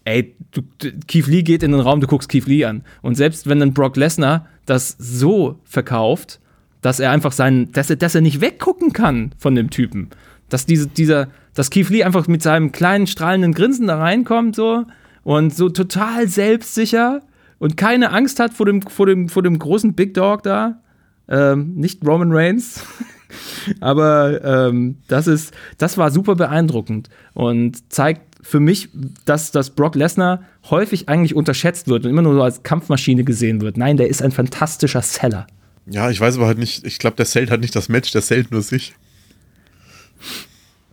Ey, 0.04 0.36
du, 0.52 0.62
du, 0.78 0.92
Keith 1.08 1.26
Lee 1.26 1.42
geht 1.42 1.64
in 1.64 1.72
den 1.72 1.80
Raum, 1.80 2.00
du 2.00 2.06
guckst 2.06 2.28
Keith 2.28 2.46
Lee 2.46 2.64
an. 2.64 2.84
Und 3.02 3.16
selbst 3.16 3.48
wenn 3.48 3.58
dann 3.58 3.74
Brock 3.74 3.96
Lesnar 3.96 4.46
das 4.64 4.94
so 4.98 5.58
verkauft, 5.64 6.38
dass 6.80 7.00
er 7.00 7.10
einfach 7.10 7.32
seinen, 7.32 7.72
dass 7.72 7.90
er, 7.90 7.96
dass 7.96 8.14
er 8.14 8.20
nicht 8.20 8.40
weggucken 8.40 8.92
kann 8.92 9.32
von 9.38 9.56
dem 9.56 9.70
Typen. 9.70 10.10
Dass 10.48 10.64
diese, 10.64 10.86
dieser, 10.86 11.28
dass 11.54 11.70
Keith 11.70 11.90
Lee 11.90 12.04
einfach 12.04 12.28
mit 12.28 12.42
seinem 12.42 12.70
kleinen 12.70 13.08
strahlenden 13.08 13.52
Grinsen 13.52 13.88
da 13.88 13.98
reinkommt, 13.98 14.54
so 14.54 14.84
und 15.24 15.52
so 15.52 15.68
total 15.68 16.28
selbstsicher 16.28 17.22
und 17.58 17.76
keine 17.76 18.12
Angst 18.12 18.40
hat 18.40 18.52
vor 18.52 18.66
dem, 18.66 18.82
vor 18.82 19.06
dem, 19.06 19.28
vor 19.28 19.42
dem 19.42 19.58
großen 19.58 19.94
Big 19.94 20.14
Dog 20.14 20.42
da. 20.42 20.80
Ähm, 21.28 21.74
nicht 21.74 22.06
Roman 22.06 22.32
Reigns. 22.32 22.84
Aber 23.80 24.44
ähm, 24.44 24.98
das 25.08 25.26
ist, 25.26 25.52
das 25.78 25.98
war 25.98 26.10
super 26.10 26.36
beeindruckend 26.36 27.08
und 27.34 27.92
zeigt 27.92 28.22
für 28.46 28.60
mich, 28.60 28.88
dass, 29.24 29.50
dass 29.50 29.70
Brock 29.70 29.96
Lesnar 29.96 30.44
häufig 30.70 31.08
eigentlich 31.08 31.34
unterschätzt 31.34 31.88
wird 31.88 32.04
und 32.04 32.10
immer 32.10 32.22
nur 32.22 32.34
so 32.34 32.42
als 32.42 32.62
Kampfmaschine 32.62 33.24
gesehen 33.24 33.60
wird. 33.60 33.76
Nein, 33.76 33.96
der 33.96 34.08
ist 34.08 34.22
ein 34.22 34.30
fantastischer 34.30 35.02
Seller. 35.02 35.48
Ja, 35.86 36.10
ich 36.10 36.20
weiß 36.20 36.36
aber 36.36 36.46
halt 36.46 36.58
nicht, 36.58 36.86
ich 36.86 36.98
glaube, 36.98 37.16
der 37.16 37.26
zählt 37.26 37.50
halt 37.50 37.60
nicht 37.60 37.74
das 37.74 37.88
Match, 37.88 38.12
der 38.12 38.22
zählt 38.22 38.52
nur 38.52 38.62
sich. 38.62 38.94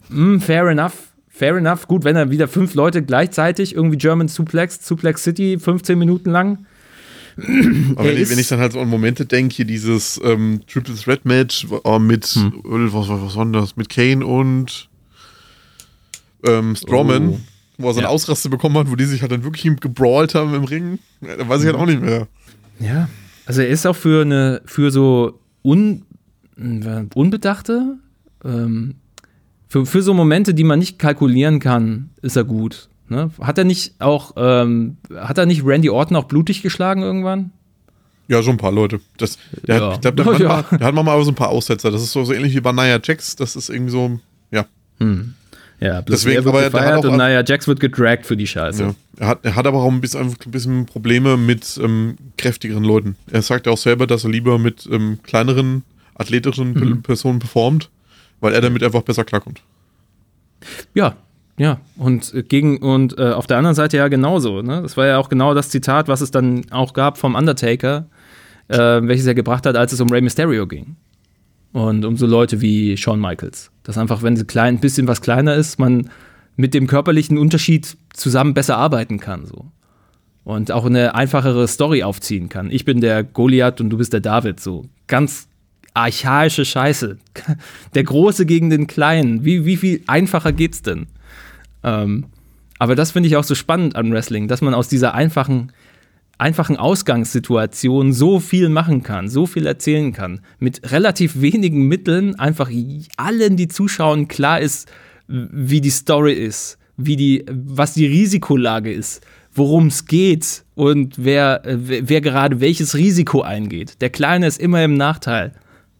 Mm, 0.09 0.39
fair 0.39 0.67
enough. 0.67 1.12
Fair 1.43 1.57
enough. 1.57 1.89
Gut, 1.89 2.05
wenn 2.05 2.15
er 2.15 2.31
wieder 2.31 2.47
fünf 2.47 2.73
Leute 2.73 3.03
gleichzeitig 3.03 3.75
irgendwie 3.75 3.97
German 3.97 4.29
Suplex, 4.29 4.79
Suplex 4.81 5.23
City, 5.23 5.59
15 5.59 5.99
Minuten 5.99 6.29
lang. 6.29 6.65
Aber 7.35 8.05
wenn 8.05 8.17
ich, 8.17 8.29
wenn 8.29 8.39
ich, 8.39 8.47
dann 8.47 8.61
halt 8.61 8.71
so 8.71 8.79
an 8.79 8.87
Momente 8.87 9.25
denke, 9.25 9.53
hier 9.53 9.65
dieses 9.65 10.21
ähm, 10.23 10.61
Triple 10.67 10.95
Threat 10.95 11.25
Match 11.25 11.67
äh, 11.83 11.99
mit, 11.99 12.27
hm. 12.27 12.53
was, 12.63 13.09
was 13.09 13.35
war 13.35 13.45
das, 13.47 13.75
mit 13.75 13.89
Kane 13.89 14.25
und 14.25 14.87
ähm, 16.47 16.77
Strowman, 16.77 17.27
oh. 17.31 17.39
wo 17.77 17.89
er 17.89 17.93
seine 17.93 18.05
ja. 18.05 18.11
Ausraste 18.11 18.47
bekommen 18.47 18.77
hat, 18.77 18.89
wo 18.89 18.95
die 18.95 19.03
sich 19.03 19.21
halt 19.21 19.33
dann 19.33 19.43
wirklich 19.43 19.63
gebrawlt 19.81 20.35
haben 20.35 20.53
im 20.53 20.63
Ring, 20.63 20.99
da 21.19 21.49
weiß 21.49 21.59
ich 21.59 21.67
halt 21.67 21.75
auch 21.75 21.85
nicht 21.85 21.99
mehr. 21.99 22.29
Ja, 22.79 23.09
also 23.45 23.59
er 23.59 23.67
ist 23.67 23.85
auch 23.85 23.97
für 23.97 24.21
eine, 24.21 24.61
für 24.63 24.91
so 24.91 25.41
un, 25.61 26.05
äh, 26.55 27.03
Unbedachte, 27.13 27.97
ähm, 28.45 28.95
für, 29.73 29.87
für 29.87 30.03
so 30.03 30.13
Momente, 30.13 30.53
die 30.53 30.63
man 30.63 30.77
nicht 30.77 30.99
kalkulieren 30.99 31.59
kann, 31.59 32.11
ist 32.21 32.35
er 32.35 32.43
gut. 32.43 32.89
Ne? 33.09 33.31
Hat 33.41 33.57
er 33.57 33.63
nicht 33.63 33.95
auch, 33.97 34.33
ähm, 34.37 34.97
hat 35.15 35.39
er 35.39 35.47
nicht 35.47 35.65
Randy 35.65 35.89
Orton 35.89 36.15
auch 36.15 36.25
blutig 36.25 36.61
geschlagen 36.61 37.01
irgendwann? 37.01 37.49
Ja, 38.27 38.43
schon 38.43 38.53
ein 38.53 38.57
paar 38.57 38.71
Leute. 38.71 39.01
Das, 39.17 39.39
der, 39.67 39.77
ja. 39.77 39.87
hat, 39.87 39.95
ich 39.95 40.01
glaub, 40.01 40.37
der, 40.37 40.39
ja. 40.47 40.57
hat, 40.57 40.79
der 40.79 40.87
hat 40.87 40.93
manchmal 40.93 41.23
so 41.23 41.31
ein 41.31 41.35
paar 41.35 41.49
Aussetzer. 41.49 41.89
Das 41.89 42.03
ist 42.03 42.11
so, 42.11 42.23
so 42.23 42.33
ähnlich 42.33 42.53
wie 42.55 42.61
bei 42.61 42.71
Nia 42.71 42.99
Jax. 43.03 43.35
Das 43.35 43.55
ist 43.55 43.69
irgendwie 43.69 43.91
so, 43.91 44.19
ja. 44.51 44.67
Hm. 44.99 45.33
Ja, 45.79 46.03
Deswegen, 46.03 46.35
er 46.35 46.45
wird 46.45 46.55
aber 46.55 46.65
gefeiert 46.65 47.05
auch, 47.05 47.11
und 47.11 47.17
Nia 47.17 47.43
Jax 47.43 47.67
wird 47.67 47.79
gedragt 47.79 48.27
für 48.27 48.37
die 48.37 48.45
Scheiße. 48.45 48.83
Ja. 48.83 48.95
Er, 49.17 49.27
hat, 49.27 49.39
er 49.41 49.55
hat 49.55 49.65
aber 49.65 49.81
auch 49.81 49.91
ein 49.91 50.01
bisschen, 50.01 50.21
ein 50.21 50.51
bisschen 50.51 50.85
Probleme 50.85 51.35
mit 51.35 51.79
ähm, 51.83 52.17
kräftigeren 52.37 52.83
Leuten. 52.83 53.15
Er 53.31 53.41
sagt 53.41 53.65
ja 53.65 53.71
auch 53.71 53.77
selber, 53.79 54.05
dass 54.05 54.23
er 54.23 54.29
lieber 54.29 54.59
mit 54.59 54.87
ähm, 54.91 55.17
kleineren, 55.23 55.81
athletischen 56.13 56.73
mhm. 56.75 57.01
Personen 57.01 57.39
performt, 57.39 57.89
weil 58.43 58.53
er 58.53 58.61
damit 58.61 58.83
einfach 58.83 59.01
besser 59.01 59.23
klarkommt. 59.23 59.61
Ja, 60.93 61.15
ja, 61.57 61.79
und 61.97 62.33
gegen 62.49 62.77
und 62.77 63.17
äh, 63.17 63.31
auf 63.31 63.47
der 63.47 63.57
anderen 63.57 63.75
Seite 63.75 63.97
ja 63.97 64.07
genauso. 64.07 64.61
Ne? 64.61 64.81
Das 64.81 64.97
war 64.97 65.05
ja 65.05 65.17
auch 65.17 65.29
genau 65.29 65.53
das 65.53 65.69
Zitat, 65.69 66.07
was 66.07 66.21
es 66.21 66.31
dann 66.31 66.65
auch 66.71 66.93
gab 66.93 67.17
vom 67.17 67.35
Undertaker, 67.35 68.07
äh, 68.67 68.77
welches 68.77 69.25
er 69.25 69.35
gebracht 69.35 69.65
hat, 69.65 69.75
als 69.75 69.93
es 69.93 70.01
um 70.01 70.11
Rey 70.11 70.21
Mysterio 70.21 70.67
ging. 70.67 70.95
Und 71.71 72.05
um 72.05 72.17
so 72.17 72.27
Leute 72.27 72.61
wie 72.61 72.97
Shawn 72.97 73.19
Michaels. 73.19 73.71
Dass 73.83 73.97
einfach, 73.97 74.21
wenn 74.23 74.35
sie 74.35 74.45
klein, 74.45 74.75
ein 74.75 74.79
bisschen 74.79 75.07
was 75.07 75.21
kleiner 75.21 75.55
ist, 75.55 75.79
man 75.79 76.09
mit 76.55 76.73
dem 76.73 76.85
körperlichen 76.85 77.37
Unterschied 77.37 77.97
zusammen 78.13 78.53
besser 78.53 78.77
arbeiten 78.77 79.19
kann. 79.19 79.45
So. 79.45 79.65
Und 80.43 80.71
auch 80.71 80.85
eine 80.85 81.15
einfachere 81.15 81.67
Story 81.67 82.03
aufziehen 82.03 82.49
kann. 82.49 82.69
Ich 82.69 82.85
bin 82.85 83.01
der 83.01 83.23
Goliath 83.23 83.81
und 83.81 83.89
du 83.89 83.97
bist 83.97 84.13
der 84.13 84.19
David. 84.19 84.59
So 84.59 84.85
ganz 85.07 85.47
archaische 85.93 86.65
Scheiße. 86.65 87.17
Der 87.93 88.03
Große 88.03 88.45
gegen 88.45 88.69
den 88.69 88.87
Kleinen. 88.87 89.45
Wie, 89.45 89.65
wie 89.65 89.77
viel 89.77 90.03
einfacher 90.07 90.51
geht's 90.51 90.81
denn? 90.81 91.07
Ähm, 91.83 92.25
aber 92.79 92.95
das 92.95 93.11
finde 93.11 93.27
ich 93.27 93.37
auch 93.37 93.43
so 93.43 93.55
spannend 93.55 93.95
an 93.95 94.11
Wrestling, 94.11 94.47
dass 94.47 94.61
man 94.61 94.73
aus 94.73 94.89
dieser 94.89 95.13
einfachen, 95.13 95.71
einfachen 96.37 96.77
Ausgangssituation 96.77 98.11
so 98.11 98.39
viel 98.39 98.69
machen 98.69 99.03
kann, 99.03 99.29
so 99.29 99.45
viel 99.45 99.65
erzählen 99.65 100.11
kann. 100.11 100.41
Mit 100.59 100.91
relativ 100.91 101.39
wenigen 101.39 101.87
Mitteln 101.87 102.35
einfach 102.39 102.69
allen, 103.17 103.55
die 103.55 103.67
zuschauen, 103.67 104.27
klar 104.27 104.59
ist, 104.59 104.91
wie 105.27 105.81
die 105.81 105.89
Story 105.89 106.33
ist, 106.33 106.77
wie 106.97 107.15
die, 107.15 107.45
was 107.49 107.93
die 107.93 108.05
Risikolage 108.05 108.91
ist, 108.91 109.25
worum 109.53 109.87
es 109.87 110.05
geht 110.05 110.63
und 110.75 111.15
wer, 111.17 111.61
wer 111.65 112.21
gerade 112.21 112.59
welches 112.59 112.95
Risiko 112.95 113.41
eingeht. 113.41 114.01
Der 114.01 114.09
Kleine 114.09 114.47
ist 114.47 114.59
immer 114.59 114.83
im 114.83 114.95
Nachteil. 114.95 115.53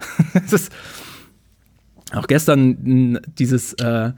das 0.34 0.54
ist 0.54 0.72
auch 2.14 2.28
gestern 2.28 3.20
dieses 3.38 3.74
äh, 3.74 4.12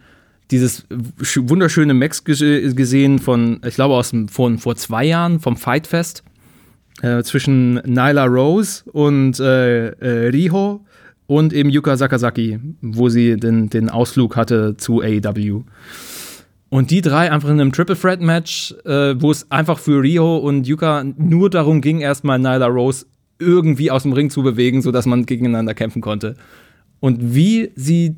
dieses 0.52 0.86
wunderschöne 0.90 1.94
Max 1.94 2.24
gesehen 2.24 3.20
von, 3.20 3.62
ich 3.66 3.76
glaube, 3.76 3.96
aus 3.96 4.12
dem, 4.12 4.28
von 4.28 4.58
vor 4.60 4.76
zwei 4.76 5.06
Jahren, 5.06 5.40
vom 5.40 5.58
Fight 5.58 5.88
Fest, 5.88 6.24
äh, 7.02 7.24
zwischen 7.24 7.76
Nyla 7.86 8.26
Rose 8.26 8.84
und 8.92 9.40
äh, 9.40 9.88
äh, 9.90 10.30
Riho 10.30 10.86
und 11.28 11.52
eben 11.52 11.70
Yuka 11.70 11.98
Sakazaki, 11.98 12.60
wo 12.82 13.10
sie 13.10 13.38
den, 13.38 13.70
den 13.70 13.90
Ausflug 13.90 14.36
hatte 14.36 14.78
zu 14.78 15.02
AEW. 15.02 15.64
Und 16.70 16.92
die 16.92 17.02
drei 17.02 17.32
einfach 17.32 17.50
in 17.50 17.60
einem 17.60 17.72
Triple 17.72 17.98
Threat 17.98 18.22
Match, 18.22 18.76
äh, 18.86 19.16
wo 19.20 19.32
es 19.32 19.50
einfach 19.52 19.80
für 19.80 20.02
Riho 20.02 20.38
und 20.38 20.68
Yuka 20.68 21.04
nur 21.18 21.50
darum 21.50 21.82
ging, 21.82 22.02
erstmal 22.02 22.38
Nyla 22.38 22.68
Rose 22.68 23.06
irgendwie 23.40 23.92
aus 23.92 24.04
dem 24.04 24.14
Ring 24.14 24.30
zu 24.30 24.44
bewegen, 24.44 24.82
sodass 24.82 25.06
man 25.06 25.26
gegeneinander 25.26 25.74
kämpfen 25.74 26.02
konnte. 26.02 26.36
Und 27.00 27.36
wie 27.36 27.72
sie 27.76 28.18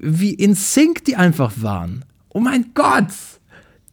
wie 0.00 0.34
in 0.34 0.54
Sync 0.54 1.04
die 1.04 1.16
einfach 1.16 1.52
waren. 1.56 2.04
Oh 2.30 2.40
mein 2.40 2.66
Gott! 2.74 3.12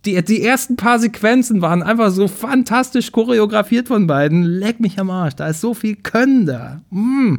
Die, 0.06 0.20
die 0.24 0.42
ersten 0.42 0.78
paar 0.78 0.98
Sequenzen 0.98 1.62
waren 1.62 1.84
einfach 1.84 2.10
so 2.10 2.28
fantastisch 2.28 3.12
choreografiert 3.12 3.88
von 3.88 4.08
beiden. 4.08 4.44
Leck 4.44 4.80
mich 4.80 5.00
am 5.00 5.12
Arsch. 5.12 5.36
Da 5.36 5.48
ist 5.48 5.62
so 5.62 5.76
viel 5.76 5.96
Können 5.96 6.48
da. 6.48 6.82
Mm. 6.90 7.36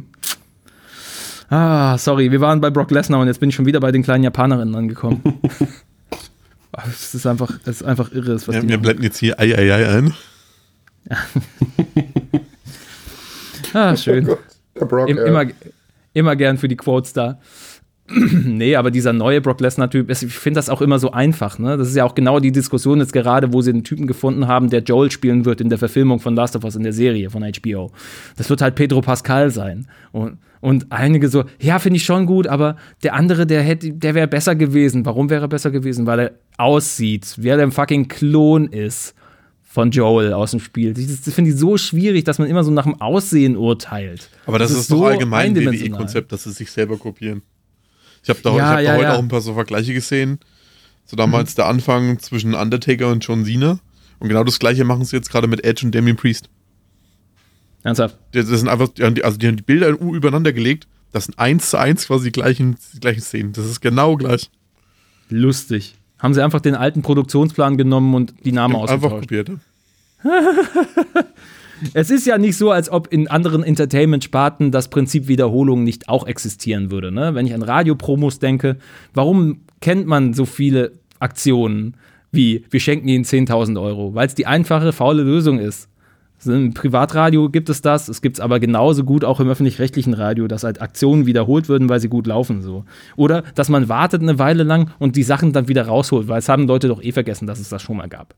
Ah, 1.49 1.97
sorry, 1.97 2.31
wir 2.31 2.39
waren 2.39 2.61
bei 2.61 2.69
Brock 2.69 2.89
Lesnar 2.91 3.19
und 3.19 3.27
jetzt 3.27 3.41
bin 3.41 3.49
ich 3.49 3.55
schon 3.55 3.65
wieder 3.65 3.81
bei 3.81 3.91
den 3.91 4.01
kleinen 4.01 4.23
Japanerinnen 4.23 4.75
angekommen. 4.75 5.21
Es 6.75 7.13
ist 7.13 7.27
einfach, 7.27 7.51
es 7.65 7.81
ist 7.81 7.83
einfach 7.83 8.11
irre. 8.11 8.33
Was 8.33 8.47
ja, 8.47 8.67
wir 8.67 8.79
blenden 8.79 9.03
jetzt 9.03 9.19
hier 9.19 9.39
Ei, 9.39 9.55
Ei, 9.55 9.71
Ei 9.71 9.89
ein. 9.89 10.13
ah, 13.73 13.95
schön. 13.95 14.29
Oh 14.79 14.85
Brock, 14.85 15.09
Im, 15.09 15.17
immer, 15.17 15.45
immer 16.13 16.35
gern 16.35 16.57
für 16.57 16.67
die 16.67 16.77
Quotes 16.77 17.13
da. 17.13 17.39
nee, 18.09 18.75
aber 18.75 18.91
dieser 18.91 19.13
neue 19.13 19.39
Brock 19.39 19.61
Lesnar-Typ, 19.61 20.09
ich 20.09 20.33
finde 20.33 20.57
das 20.57 20.69
auch 20.69 20.81
immer 20.81 20.99
so 20.99 21.11
einfach. 21.11 21.57
Ne? 21.57 21.77
Das 21.77 21.87
ist 21.87 21.95
ja 21.95 22.03
auch 22.03 22.15
genau 22.15 22.39
die 22.39 22.51
Diskussion 22.51 22.99
jetzt 22.99 23.13
gerade, 23.13 23.53
wo 23.53 23.61
sie 23.61 23.71
einen 23.71 23.83
Typen 23.83 24.07
gefunden 24.07 24.47
haben, 24.47 24.69
der 24.69 24.81
Joel 24.81 25.09
spielen 25.09 25.45
wird 25.45 25.61
in 25.61 25.69
der 25.69 25.77
Verfilmung 25.77 26.19
von 26.19 26.35
Last 26.35 26.55
of 26.55 26.63
Us 26.65 26.75
in 26.75 26.83
der 26.83 26.93
Serie 26.93 27.29
von 27.29 27.43
HBO. 27.43 27.91
Das 28.35 28.49
wird 28.49 28.61
halt 28.61 28.75
Pedro 28.75 29.01
Pascal 29.01 29.51
sein. 29.51 29.87
Und, 30.11 30.37
und 30.59 30.91
einige 30.91 31.29
so, 31.29 31.45
ja, 31.59 31.79
finde 31.79 31.97
ich 31.97 32.03
schon 32.03 32.25
gut, 32.25 32.45
aber 32.45 32.75
der 33.03 33.13
andere, 33.13 33.45
der 33.45 33.61
hätte, 33.61 33.93
der 33.93 34.15
wäre 34.15 34.27
besser 34.27 34.55
gewesen. 34.55 35.05
Warum 35.05 35.29
wäre 35.29 35.45
er 35.45 35.49
besser 35.49 35.71
gewesen? 35.71 36.05
Weil 36.05 36.19
er 36.19 36.31
aussieht, 36.57 37.35
wer 37.37 37.55
der 37.55 37.71
fucking 37.71 38.09
Klon 38.09 38.67
ist 38.67 39.15
von 39.73 39.89
Joel 39.89 40.33
aus 40.33 40.51
dem 40.51 40.59
Spiel. 40.59 40.93
Das, 40.93 41.33
finde 41.33 41.49
ich 41.49 41.57
so 41.57 41.79
schwierig, 41.79 42.25
dass 42.25 42.37
man 42.37 42.47
immer 42.47 42.63
so 42.63 42.69
nach 42.69 42.83
dem 42.83 43.01
Aussehen 43.01 43.57
urteilt. 43.57 44.29
Aber 44.45 44.59
das, 44.59 44.69
das 44.69 44.77
ist, 44.77 44.83
ist 44.83 44.89
so 44.89 45.03
allgemein 45.03 45.55
WWE-Konzept, 45.55 46.31
dass 46.31 46.43
sie 46.43 46.51
sich 46.51 46.69
selber 46.69 46.97
kopieren. 46.97 47.41
Ich 48.21 48.29
habe 48.29 48.39
da, 48.43 48.55
ja, 48.55 48.67
hab 48.67 48.79
ja, 48.81 48.91
da 48.91 48.93
heute 48.93 49.03
ja. 49.05 49.15
auch 49.15 49.19
ein 49.19 49.29
paar 49.29 49.41
so 49.41 49.55
Vergleiche 49.55 49.95
gesehen. 49.95 50.37
So 51.05 51.15
damals 51.15 51.53
mhm. 51.53 51.55
der 51.55 51.65
Anfang 51.65 52.19
zwischen 52.19 52.53
Undertaker 52.53 53.09
und 53.09 53.25
John 53.25 53.45
Cena. 53.45 53.79
Und 54.19 54.29
genau 54.29 54.43
das 54.43 54.59
gleiche 54.59 54.83
machen 54.83 55.05
sie 55.05 55.15
jetzt 55.15 55.31
gerade 55.31 55.47
mit 55.47 55.63
Edge 55.65 55.87
und 55.87 55.95
Damien 55.95 56.17
Priest. 56.17 56.49
Ernsthaft? 57.81 58.19
Das 58.33 58.45
sind 58.45 58.67
einfach, 58.67 58.89
also 59.23 59.37
die 59.39 59.47
haben 59.47 59.57
die 59.57 59.63
Bilder 59.63 59.87
übereinander 59.87 60.53
gelegt. 60.53 60.87
Das 61.11 61.25
sind 61.25 61.39
eins 61.39 61.71
zu 61.71 61.79
eins 61.79 62.05
quasi 62.05 62.25
die 62.25 62.31
gleichen, 62.31 62.77
die 62.93 62.99
gleichen 62.99 63.21
Szenen. 63.21 63.53
Das 63.53 63.65
ist 63.65 63.81
genau 63.81 64.17
gleich. 64.17 64.51
Lustig. 65.29 65.95
Haben 66.23 66.33
sie 66.33 66.43
einfach 66.43 66.61
den 66.61 66.73
alten 66.73 67.03
Produktionsplan 67.03 67.77
genommen 67.77 68.15
und 68.15 68.33
die 68.45 68.51
Namen 68.51 68.75
ausgetauscht. 68.75 69.03
Einfach 69.03 69.19
kopiert. 69.19 69.51
es 71.93 72.09
ist 72.09 72.25
ja 72.25 72.39
nicht 72.39 72.57
so, 72.57 72.71
als 72.71 72.89
ob 72.89 73.11
in 73.11 73.27
anderen 73.27 73.61
Entertainment-Sparten 73.61 74.71
das 74.71 74.87
Prinzip 74.87 75.27
Wiederholung 75.27 75.83
nicht 75.83 76.09
auch 76.09 76.25
existieren 76.25 76.89
würde. 76.89 77.11
Ne? 77.11 77.35
Wenn 77.35 77.45
ich 77.45 77.53
an 77.53 77.61
Radiopromos 77.61 78.39
denke, 78.39 78.77
warum 79.13 79.61
kennt 79.81 80.07
man 80.07 80.33
so 80.33 80.45
viele 80.45 80.93
Aktionen 81.19 81.97
wie 82.33 82.65
wir 82.69 82.79
schenken 82.79 83.07
ihnen 83.07 83.23
10.000 83.23 83.81
Euro, 83.81 84.15
weil 84.15 84.27
es 84.27 84.35
die 84.35 84.47
einfache, 84.47 84.91
faule 84.91 85.23
Lösung 85.23 85.59
ist. 85.59 85.87
Im 86.45 86.73
Privatradio 86.73 87.49
gibt 87.49 87.69
es 87.69 87.81
das, 87.81 88.07
es 88.09 88.21
gibt 88.21 88.37
es 88.37 88.39
aber 88.39 88.59
genauso 88.59 89.03
gut 89.03 89.23
auch 89.23 89.39
im 89.39 89.49
öffentlich-rechtlichen 89.49 90.13
Radio, 90.13 90.47
dass 90.47 90.63
halt 90.63 90.81
Aktionen 90.81 91.25
wiederholt 91.25 91.69
würden, 91.69 91.89
weil 91.89 91.99
sie 91.99 92.09
gut 92.09 92.27
laufen 92.27 92.61
so. 92.61 92.85
Oder 93.15 93.43
dass 93.55 93.69
man 93.69 93.89
wartet 93.89 94.21
eine 94.21 94.39
Weile 94.39 94.63
lang 94.63 94.91
und 94.99 95.15
die 95.15 95.23
Sachen 95.23 95.53
dann 95.53 95.67
wieder 95.67 95.87
rausholt, 95.87 96.27
weil 96.27 96.39
es 96.39 96.49
haben 96.49 96.67
Leute 96.67 96.87
doch 96.87 97.01
eh 97.01 97.11
vergessen, 97.11 97.47
dass 97.47 97.59
es 97.59 97.69
das 97.69 97.81
schon 97.81 97.97
mal 97.97 98.09
gab. 98.09 98.35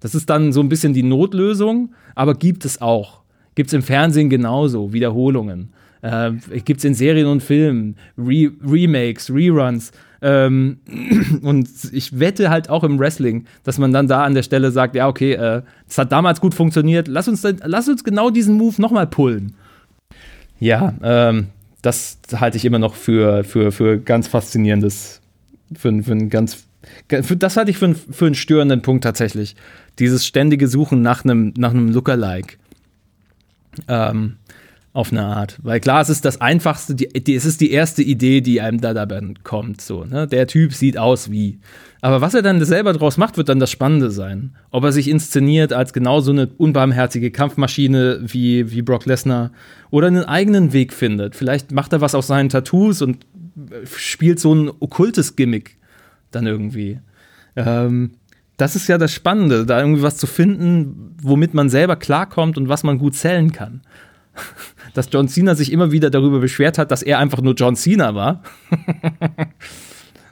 Das 0.00 0.14
ist 0.14 0.30
dann 0.30 0.52
so 0.52 0.60
ein 0.60 0.68
bisschen 0.68 0.94
die 0.94 1.02
Notlösung, 1.02 1.94
aber 2.14 2.34
gibt 2.34 2.64
es 2.64 2.80
auch. 2.80 3.20
Gibt 3.54 3.68
es 3.68 3.74
im 3.74 3.82
Fernsehen 3.82 4.30
genauso, 4.30 4.92
Wiederholungen. 4.92 5.72
Äh, 6.02 6.32
gibt 6.64 6.78
es 6.78 6.84
in 6.84 6.94
Serien 6.94 7.26
und 7.26 7.42
Filmen, 7.42 7.96
Re 8.16 8.50
Remakes, 8.64 9.30
Reruns. 9.30 9.92
Ähm, 10.22 10.78
und 11.42 11.68
ich 11.92 12.18
wette 12.18 12.50
halt 12.50 12.68
auch 12.68 12.84
im 12.84 12.98
Wrestling, 12.98 13.46
dass 13.64 13.78
man 13.78 13.92
dann 13.92 14.06
da 14.06 14.24
an 14.24 14.34
der 14.34 14.42
Stelle 14.42 14.70
sagt, 14.70 14.94
ja, 14.94 15.08
okay, 15.08 15.32
äh, 15.32 15.62
das 15.86 15.98
hat 15.98 16.12
damals 16.12 16.40
gut 16.40 16.54
funktioniert, 16.54 17.08
lass 17.08 17.28
uns, 17.28 17.46
lass 17.64 17.88
uns 17.88 18.04
genau 18.04 18.30
diesen 18.30 18.56
Move 18.56 18.80
nochmal 18.80 19.06
pullen. 19.06 19.54
Ja, 20.58 20.94
ähm, 21.02 21.46
das 21.82 22.18
halte 22.34 22.58
ich 22.58 22.64
immer 22.64 22.78
noch 22.78 22.94
für, 22.94 23.44
für, 23.44 23.72
für 23.72 23.98
ganz 23.98 24.28
faszinierendes, 24.28 25.20
für, 25.74 26.02
für 26.02 26.12
ein 26.12 26.28
ganz, 26.28 26.64
für, 27.08 27.36
das 27.36 27.56
halte 27.56 27.70
ich 27.70 27.78
für, 27.78 27.94
für 27.94 28.26
einen 28.26 28.34
störenden 28.34 28.82
Punkt 28.82 29.04
tatsächlich. 29.04 29.56
Dieses 29.98 30.26
ständige 30.26 30.68
Suchen 30.68 31.00
nach 31.00 31.24
einem, 31.24 31.54
nach 31.56 31.70
einem 31.70 31.88
Lookalike. 31.88 32.56
Ähm, 33.88 34.36
auf 34.92 35.12
eine 35.12 35.24
Art. 35.24 35.58
Weil 35.62 35.78
klar, 35.78 36.00
es 36.00 36.10
ist 36.10 36.24
das 36.24 36.40
einfachste, 36.40 36.94
die, 36.94 37.08
die, 37.08 37.34
es 37.34 37.44
ist 37.44 37.60
die 37.60 37.70
erste 37.70 38.02
Idee, 38.02 38.40
die 38.40 38.60
einem 38.60 38.80
da 38.80 38.92
dabei 38.92 39.20
kommt. 39.44 39.80
So, 39.80 40.04
ne? 40.04 40.26
Der 40.26 40.46
Typ 40.46 40.72
sieht 40.72 40.98
aus 40.98 41.30
wie. 41.30 41.60
Aber 42.00 42.20
was 42.20 42.34
er 42.34 42.42
dann 42.42 42.64
selber 42.64 42.92
draus 42.92 43.16
macht, 43.16 43.36
wird 43.36 43.48
dann 43.48 43.60
das 43.60 43.70
Spannende 43.70 44.10
sein. 44.10 44.56
Ob 44.70 44.84
er 44.84 44.92
sich 44.92 45.08
inszeniert 45.08 45.72
als 45.72 45.92
genau 45.92 46.20
so 46.20 46.32
eine 46.32 46.48
unbarmherzige 46.48 47.30
Kampfmaschine 47.30 48.20
wie, 48.22 48.72
wie 48.72 48.82
Brock 48.82 49.06
Lesnar 49.06 49.52
oder 49.90 50.08
einen 50.08 50.24
eigenen 50.24 50.72
Weg 50.72 50.92
findet. 50.92 51.36
Vielleicht 51.36 51.70
macht 51.72 51.92
er 51.92 52.00
was 52.00 52.14
aus 52.14 52.26
seinen 52.26 52.48
Tattoos 52.48 53.02
und 53.02 53.26
spielt 53.84 54.40
so 54.40 54.54
ein 54.54 54.70
okkultes 54.80 55.36
Gimmick 55.36 55.76
dann 56.30 56.46
irgendwie. 56.46 56.98
Ähm, 57.54 58.12
das 58.56 58.76
ist 58.76 58.88
ja 58.88 58.98
das 58.98 59.12
Spannende, 59.12 59.66
da 59.66 59.80
irgendwie 59.80 60.02
was 60.02 60.16
zu 60.16 60.26
finden, 60.26 61.14
womit 61.22 61.54
man 61.54 61.68
selber 61.68 61.96
klarkommt 61.96 62.58
und 62.58 62.68
was 62.68 62.82
man 62.82 62.98
gut 62.98 63.14
zählen 63.14 63.52
kann 63.52 63.82
dass 64.94 65.08
John 65.12 65.28
Cena 65.28 65.54
sich 65.54 65.72
immer 65.72 65.92
wieder 65.92 66.10
darüber 66.10 66.40
beschwert 66.40 66.78
hat, 66.78 66.90
dass 66.90 67.02
er 67.02 67.18
einfach 67.18 67.40
nur 67.40 67.54
John 67.54 67.76
Cena 67.76 68.14
war. 68.14 68.42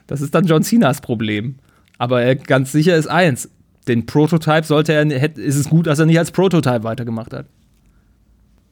das 0.07 0.21
ist 0.21 0.33
dann 0.35 0.45
John 0.45 0.63
Cenas 0.63 1.01
Problem. 1.01 1.55
Aber 1.97 2.21
er 2.21 2.35
ganz 2.35 2.71
sicher 2.71 2.95
ist 2.95 3.07
eins: 3.07 3.49
Den 3.87 4.05
Prototype 4.05 4.65
sollte 4.65 4.93
er, 4.93 5.37
ist 5.37 5.55
es 5.55 5.69
gut, 5.69 5.87
dass 5.87 5.99
er 5.99 6.05
nicht 6.05 6.19
als 6.19 6.31
Prototype 6.31 6.83
weitergemacht 6.83 7.33
hat. 7.33 7.45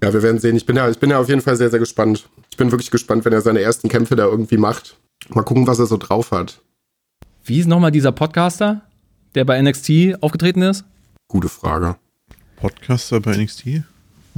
Ja, 0.04 0.14
wir 0.14 0.22
werden 0.22 0.40
sehen. 0.40 0.56
Ich 0.56 0.66
bin 0.66 0.76
ja, 0.76 0.90
ich 0.90 1.00
bin 1.00 1.10
ja 1.10 1.20
auf 1.20 1.28
jeden 1.28 1.42
Fall 1.42 1.56
sehr, 1.56 1.70
sehr 1.70 1.80
gespannt. 1.80 2.30
Ich 2.52 2.58
bin 2.58 2.72
wirklich 2.72 2.92
gespannt, 2.92 3.26
wenn 3.26 3.34
er 3.34 3.42
seine 3.42 3.62
ersten 3.62 3.90
Kämpfe 3.90 4.16
da 4.16 4.26
irgendwie 4.26 4.58
macht. 4.58 4.98
Mal 5.30 5.44
gucken, 5.44 5.68
was 5.68 5.80
er 5.80 5.88
so 5.88 5.98
drauf 5.98 6.32
hat. 6.32 6.62
Wie 7.44 7.60
ist 7.60 7.68
nochmal 7.68 7.92
dieser 7.92 8.12
Podcaster, 8.12 8.82
der 9.34 9.46
bei 9.46 9.60
NXT 9.62 10.22
aufgetreten 10.22 10.62
ist? 10.62 10.86
Gute 11.28 11.50
Frage. 11.50 11.96
Podcaster 12.58 13.20
bei 13.20 13.36
NXT? 13.36 13.84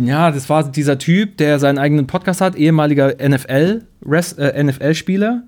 Ja, 0.05 0.31
das 0.31 0.49
war 0.49 0.69
dieser 0.69 0.97
Typ, 0.97 1.37
der 1.37 1.59
seinen 1.59 1.77
eigenen 1.77 2.07
Podcast 2.07 2.41
hat, 2.41 2.55
ehemaliger 2.55 3.15
NFL, 3.17 3.83
äh, 4.37 4.63
NFL-Spieler. 4.63 5.43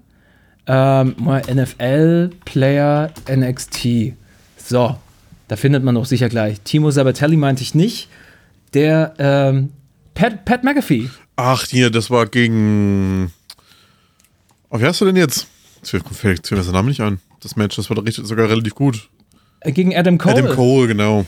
Ähm, 0.68 1.16
NFL-Player 1.18 3.12
NXT. 3.30 4.14
So, 4.58 4.95
da 5.47 5.56
findet 5.56 5.84
man 5.84 5.95
doch 5.95 6.06
sicher 6.06 6.30
gleich. 6.30 6.62
Timo 6.62 6.91
Sabatelli 6.91 7.38
meinte 7.38 7.64
ich 7.64 7.76
nicht. 7.76 8.10
Der 8.74 9.14
ähm, 9.18 9.72
Pat, 10.14 10.45
Pat 10.45 10.64
McAfee. 10.64 11.10
Ach, 11.36 11.66
hier, 11.66 11.89
das 11.89 12.10
war 12.10 12.26
gegen. 12.28 13.32
Oh, 14.70 14.80
wie 14.80 14.86
hast 14.86 15.02
du 15.02 15.06
denn 15.06 15.16
jetzt? 15.16 15.47
Fällt 15.84 16.52
mir 16.52 16.64
sein 16.64 16.74
Name 16.74 16.89
nicht 16.89 17.02
ein. 17.02 17.20
Das 17.41 17.56
Match, 17.56 17.76
das 17.76 17.89
war 17.89 17.97
richtig, 18.04 18.26
sogar 18.28 18.47
relativ 18.47 18.76
gut. 18.76 19.10
Äh, 19.62 19.72
gegen 19.72 19.95
Adam 19.95 20.18
Cole. 20.18 20.38
Adam 20.38 20.56
Cole, 20.56 20.88
genau. 20.88 21.26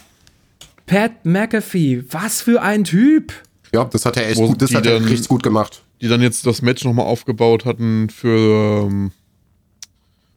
Pat 0.86 1.26
McAfee, 1.26 2.04
was 2.10 2.42
für 2.42 2.62
ein 2.62 2.84
Typ. 2.84 3.34
Ja, 3.74 3.86
das 3.86 4.06
hat 4.06 4.18
er 4.18 4.28
echt 4.28 4.38
gut, 4.38 4.62
das 4.62 4.76
hat 4.76 4.86
er 4.86 5.04
richtig 5.04 5.28
gut 5.28 5.44
gemacht. 5.44 5.84
Die 6.02 6.08
dann 6.08 6.22
jetzt 6.22 6.46
das 6.46 6.62
Match 6.62 6.84
nochmal 6.84 7.06
aufgebaut 7.06 7.66
hatten 7.66 8.10
für 8.10 8.88
ähm, 8.88 9.12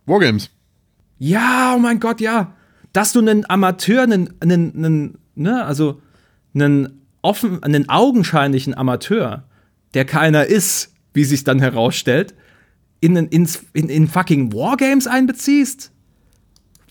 Wargames. 0.06 0.50
Ja, 1.18 1.74
oh 1.76 1.78
mein 1.78 2.00
Gott, 2.00 2.20
ja. 2.20 2.54
Dass 2.92 3.12
du 3.12 3.18
einen 3.18 3.48
Amateur, 3.48 4.02
einen, 4.02 4.34
einen, 4.40 4.74
einen 4.76 5.18
ne, 5.34 5.64
also 5.64 6.00
einen 6.54 7.02
offen, 7.22 7.62
einen 7.62 7.88
augenscheinlichen 7.88 8.74
Amateur, 8.74 9.44
der 9.94 10.04
keiner 10.04 10.46
ist, 10.46 10.92
wie 11.12 11.24
sich 11.24 11.44
dann 11.44 11.58
herausstellt, 11.58 12.34
in, 13.00 13.16
in, 13.16 13.48
in, 13.72 13.88
in 13.88 14.08
fucking 14.08 14.52
Wargames 14.52 15.06
einbeziehst? 15.06 15.90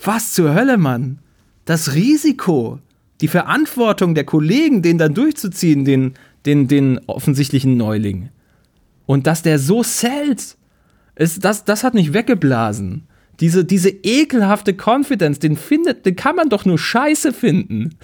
Was 0.04 0.34
zur 0.34 0.54
Hölle, 0.54 0.78
Mann? 0.78 1.20
Das 1.66 1.94
Risiko 1.94 2.80
die 3.22 3.28
Verantwortung 3.28 4.16
der 4.16 4.26
Kollegen, 4.26 4.82
den 4.82 4.98
dann 4.98 5.14
durchzuziehen, 5.14 5.86
den, 5.86 6.14
den, 6.46 6.68
den 6.68 7.00
offensichtlichen 7.08 7.78
Neuling. 7.78 8.30
Und 9.06 9.28
dass 9.28 9.42
der 9.42 9.60
so 9.60 9.84
zählt, 9.84 10.58
ist, 11.16 11.46
das, 11.46 11.64
das 11.64 11.84
hat 11.84 11.94
mich 11.94 12.14
weggeblasen. 12.14 13.08
Diese, 13.40 13.66
diese 13.66 13.90
ekelhafte 13.90 14.74
Confidence, 14.74 15.40
den 15.40 15.58
findet, 15.58 16.06
den 16.06 16.16
kann 16.16 16.36
man 16.36 16.50
doch 16.50 16.66
nur 16.66 16.80
scheiße 16.80 17.34
finden. 17.34 17.96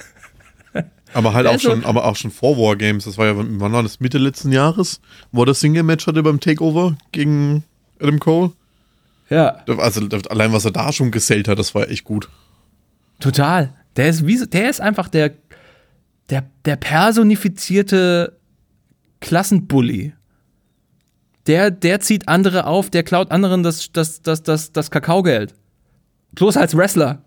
Aber 1.13 1.33
halt 1.33 1.47
auch 1.47 1.59
schon, 1.59 1.83
aber 1.83 2.05
auch 2.05 2.15
schon 2.15 2.31
vor 2.31 2.57
Wargames. 2.57 3.03
Das 3.03 3.17
war 3.17 3.25
ja, 3.25 3.33
wann 3.35 3.73
war 3.73 3.83
das? 3.83 3.99
Mitte 3.99 4.17
letzten 4.17 4.53
Jahres, 4.53 5.01
wo 5.33 5.43
er 5.43 5.47
das 5.47 5.59
Single-Match 5.59 6.07
hatte 6.07 6.23
beim 6.23 6.39
Takeover 6.39 6.95
gegen 7.11 7.65
Adam 7.99 8.17
Cole. 8.19 8.51
Ja. 9.29 9.57
Also 9.77 10.07
allein 10.29 10.53
was 10.53 10.63
er 10.63 10.71
da 10.71 10.93
schon 10.93 11.11
gesellt 11.11 11.49
hat, 11.49 11.59
das 11.59 11.75
war 11.75 11.89
echt 11.89 12.05
gut. 12.05 12.29
Total. 13.19 13.73
Der 13.95 14.07
ist, 14.09 14.25
wie, 14.25 14.37
der 14.45 14.69
ist 14.69 14.81
einfach 14.81 15.09
der, 15.09 15.33
der, 16.29 16.43
der 16.65 16.75
personifizierte 16.77 18.37
Klassenbully. 19.19 20.13
Der, 21.47 21.71
der 21.71 21.99
zieht 21.99 22.27
andere 22.27 22.67
auf, 22.67 22.89
der 22.89 23.03
klaut 23.03 23.31
anderen 23.31 23.63
das, 23.63 23.91
das, 23.91 24.21
das, 24.21 24.43
das, 24.43 24.71
das 24.71 24.91
Kakaogeld. 24.91 25.53
Bloß 26.33 26.57
als 26.57 26.75
Wrestler. 26.75 27.23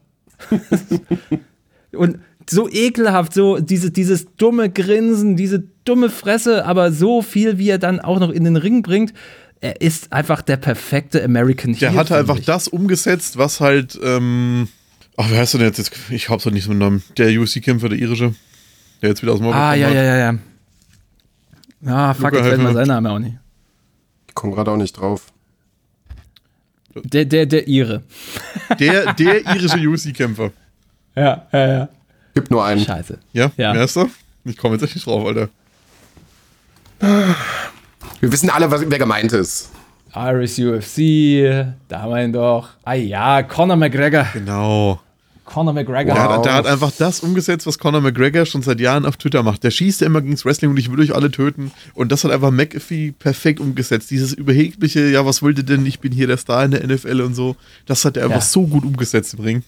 Und 1.93 2.19
so 2.49 2.69
ekelhaft, 2.69 3.35
so 3.35 3.59
diese, 3.59 3.91
dieses 3.91 4.27
dumme 4.36 4.70
Grinsen, 4.70 5.36
diese 5.36 5.65
dumme 5.85 6.11
Fresse, 6.11 6.65
aber 6.65 6.93
so 6.93 7.23
viel, 7.23 7.59
wie 7.59 7.70
er 7.70 7.78
dann 7.78 8.01
auch 8.01 8.20
noch 8.20 8.31
in 8.31 8.45
den 8.45 8.57
Ring 8.57 8.82
bringt. 8.82 9.12
Er 9.61 9.81
ist 9.81 10.12
einfach 10.12 10.43
der 10.43 10.59
perfekte 10.59 11.24
American 11.24 11.73
Heel. 11.73 11.81
Der 11.81 11.95
hatte 11.95 12.16
einfach 12.16 12.39
das 12.41 12.69
umgesetzt, 12.69 13.39
was 13.39 13.61
halt 13.61 13.99
ähm, 14.03 14.69
Ach, 15.16 15.27
wer 15.31 15.39
heißt 15.41 15.55
denn 15.55 15.61
jetzt? 15.61 15.93
Ich 16.11 16.28
hab's 16.28 16.45
doch 16.45 16.51
nicht 16.51 16.65
so 16.65 16.70
mit 16.70 16.78
Namen. 16.78 17.03
Der 17.16 17.28
UFC-Kämpfer, 17.41 17.89
der 17.89 17.99
irische. 17.99 18.35
Der 19.01 19.11
jetzt 19.11 19.23
wieder 19.23 19.32
aus 19.32 19.39
dem 19.39 19.47
Mauer 19.47 19.55
Ah, 19.55 19.74
ja, 19.74 19.91
ja, 19.91 20.03
ja, 20.03 20.16
ja. 20.16 20.39
Ah, 21.86 22.15
fuck, 22.15 22.24
Luca, 22.24 22.36
jetzt 22.39 22.47
fällt 22.49 22.62
mir 22.62 22.73
sein 22.73 22.89
Name 22.89 23.11
auch 23.11 23.19
nicht. 23.19 23.36
Ich 24.28 24.35
komme 24.35 24.55
gerade 24.55 24.70
auch 24.70 24.77
nicht 24.77 24.93
drauf. 24.93 25.27
Der, 26.95 27.24
der, 27.24 27.47
der 27.47 27.69
Ire. 27.69 28.03
Der, 28.78 29.12
der 29.19 29.47
irische 29.55 29.78
UFC-Kämpfer. 29.78 30.53
Ja, 31.15 31.47
ja, 31.53 31.66
ja. 31.66 31.89
Gibt 32.35 32.51
nur 32.51 32.65
einen. 32.65 32.85
Scheiße. 32.85 33.19
Ja? 33.32 33.53
ja. 33.57 33.74
Wer 33.74 33.85
ist 33.85 33.97
er? 33.97 34.09
Ich 34.45 34.57
komme 34.57 34.74
jetzt 34.74 34.82
echt 34.82 34.95
nicht 34.97 35.07
drauf, 35.07 35.24
Alter. 35.27 35.49
Wir 38.20 38.32
wissen 38.32 38.51
alle, 38.51 38.70
was, 38.70 38.82
wer 38.89 38.99
gemeint 38.99 39.32
ist. 39.32 39.70
Irish 40.15 40.59
UFC, 40.59 41.74
da 41.89 42.03
haben 42.03 42.11
wir 42.12 42.24
ihn 42.24 42.32
doch. 42.32 42.69
Ah 42.85 42.95
ja, 42.95 43.43
Conor 43.43 43.77
McGregor. 43.77 44.27
Genau. 44.32 45.01
Conor 45.44 45.74
McGregor. 45.74 46.16
Wow. 46.16 46.28
Der, 46.28 46.42
der, 46.42 46.54
hat 46.54 46.66
einfach 46.66 46.92
das 46.96 47.20
umgesetzt, 47.20 47.66
was 47.66 47.78
Conor 47.78 48.00
McGregor 48.00 48.46
schon 48.46 48.62
seit 48.62 48.80
Jahren 48.80 49.04
auf 49.04 49.16
Twitter 49.16 49.42
macht. 49.42 49.62
Der 49.62 49.70
schießt 49.70 50.00
ja 50.00 50.06
immer 50.06 50.20
gegen 50.20 50.34
das 50.34 50.44
Wrestling 50.44 50.70
und 50.70 50.78
ich 50.78 50.90
will 50.90 51.00
euch 51.00 51.14
alle 51.14 51.30
töten. 51.30 51.70
Und 51.94 52.12
das 52.12 52.24
hat 52.24 52.30
einfach 52.30 52.50
McAfee 52.50 53.12
perfekt 53.12 53.60
umgesetzt. 53.60 54.10
Dieses 54.10 54.32
überhebliche, 54.32 55.08
ja, 55.10 55.24
was 55.26 55.42
wollt 55.42 55.58
ihr 55.58 55.64
denn? 55.64 55.84
Ich 55.86 56.00
bin 56.00 56.12
hier 56.12 56.26
der 56.26 56.38
Star 56.38 56.64
in 56.64 56.70
der 56.70 56.86
NFL 56.86 57.20
und 57.20 57.34
so. 57.34 57.56
Das 57.86 58.04
hat 58.04 58.16
er 58.16 58.24
einfach 58.24 58.36
ja. 58.36 58.42
so 58.42 58.66
gut 58.66 58.84
umgesetzt 58.84 59.34
im 59.34 59.40
Ring. 59.40 59.62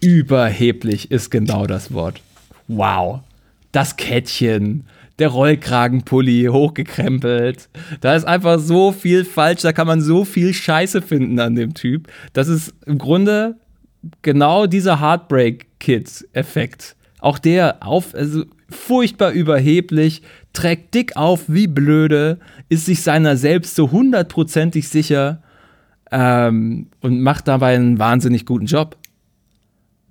Überheblich 0.00 1.10
ist 1.10 1.30
genau 1.30 1.66
das 1.66 1.92
Wort. 1.92 2.20
Wow. 2.66 3.20
Das 3.72 3.96
Kettchen 3.96 4.84
der 5.18 5.28
Rollkragenpulli 5.28 6.48
hochgekrempelt. 6.50 7.68
Da 8.00 8.14
ist 8.14 8.24
einfach 8.24 8.60
so 8.60 8.92
viel 8.92 9.24
falsch, 9.24 9.62
da 9.62 9.72
kann 9.72 9.86
man 9.86 10.00
so 10.00 10.24
viel 10.24 10.54
Scheiße 10.54 11.02
finden 11.02 11.40
an 11.40 11.56
dem 11.56 11.74
Typ. 11.74 12.08
Das 12.32 12.48
ist 12.48 12.72
im 12.86 12.98
Grunde 12.98 13.56
genau 14.22 14.66
dieser 14.66 15.00
Heartbreak-Kid-Effekt. 15.00 16.96
Auch 17.20 17.38
der 17.38 17.86
auf, 17.86 18.14
also 18.14 18.44
furchtbar 18.70 19.32
überheblich, 19.32 20.22
trägt 20.52 20.94
dick 20.94 21.16
auf 21.16 21.44
wie 21.48 21.66
blöde, 21.66 22.38
ist 22.68 22.86
sich 22.86 23.02
seiner 23.02 23.36
selbst 23.36 23.74
so 23.74 23.90
hundertprozentig 23.90 24.88
sicher. 24.88 25.42
ähm, 26.10 26.86
und 27.00 27.20
macht 27.20 27.48
dabei 27.48 27.74
einen 27.74 27.98
wahnsinnig 27.98 28.46
guten 28.46 28.66
Job. 28.66 28.96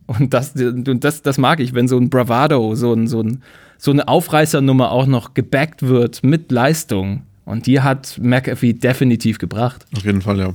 Und 0.06 0.34
das, 0.34 0.54
und 0.56 1.04
das, 1.04 1.22
das 1.22 1.38
mag 1.38 1.60
ich, 1.60 1.74
wenn 1.74 1.88
so 1.88 1.98
ein 1.98 2.10
Bravado, 2.10 2.76
so, 2.76 2.94
ein, 2.94 3.08
so, 3.08 3.22
ein, 3.22 3.44
so 3.78 3.92
eine 3.92 4.08
Aufreißernummer 4.08 4.92
auch 4.92 5.06
noch 5.06 5.34
gebackt 5.34 5.84
wird 5.84 6.24
mit 6.24 6.52
Leistung. 6.52 7.24
Und 7.46 7.66
die 7.66 7.82
hat 7.82 8.20
McAfee 8.22 8.74
definitiv 8.74 9.38
gebracht. 9.38 9.86
Auf 9.96 10.06
jeden 10.06 10.22
Fall, 10.22 10.40
ja. 10.40 10.54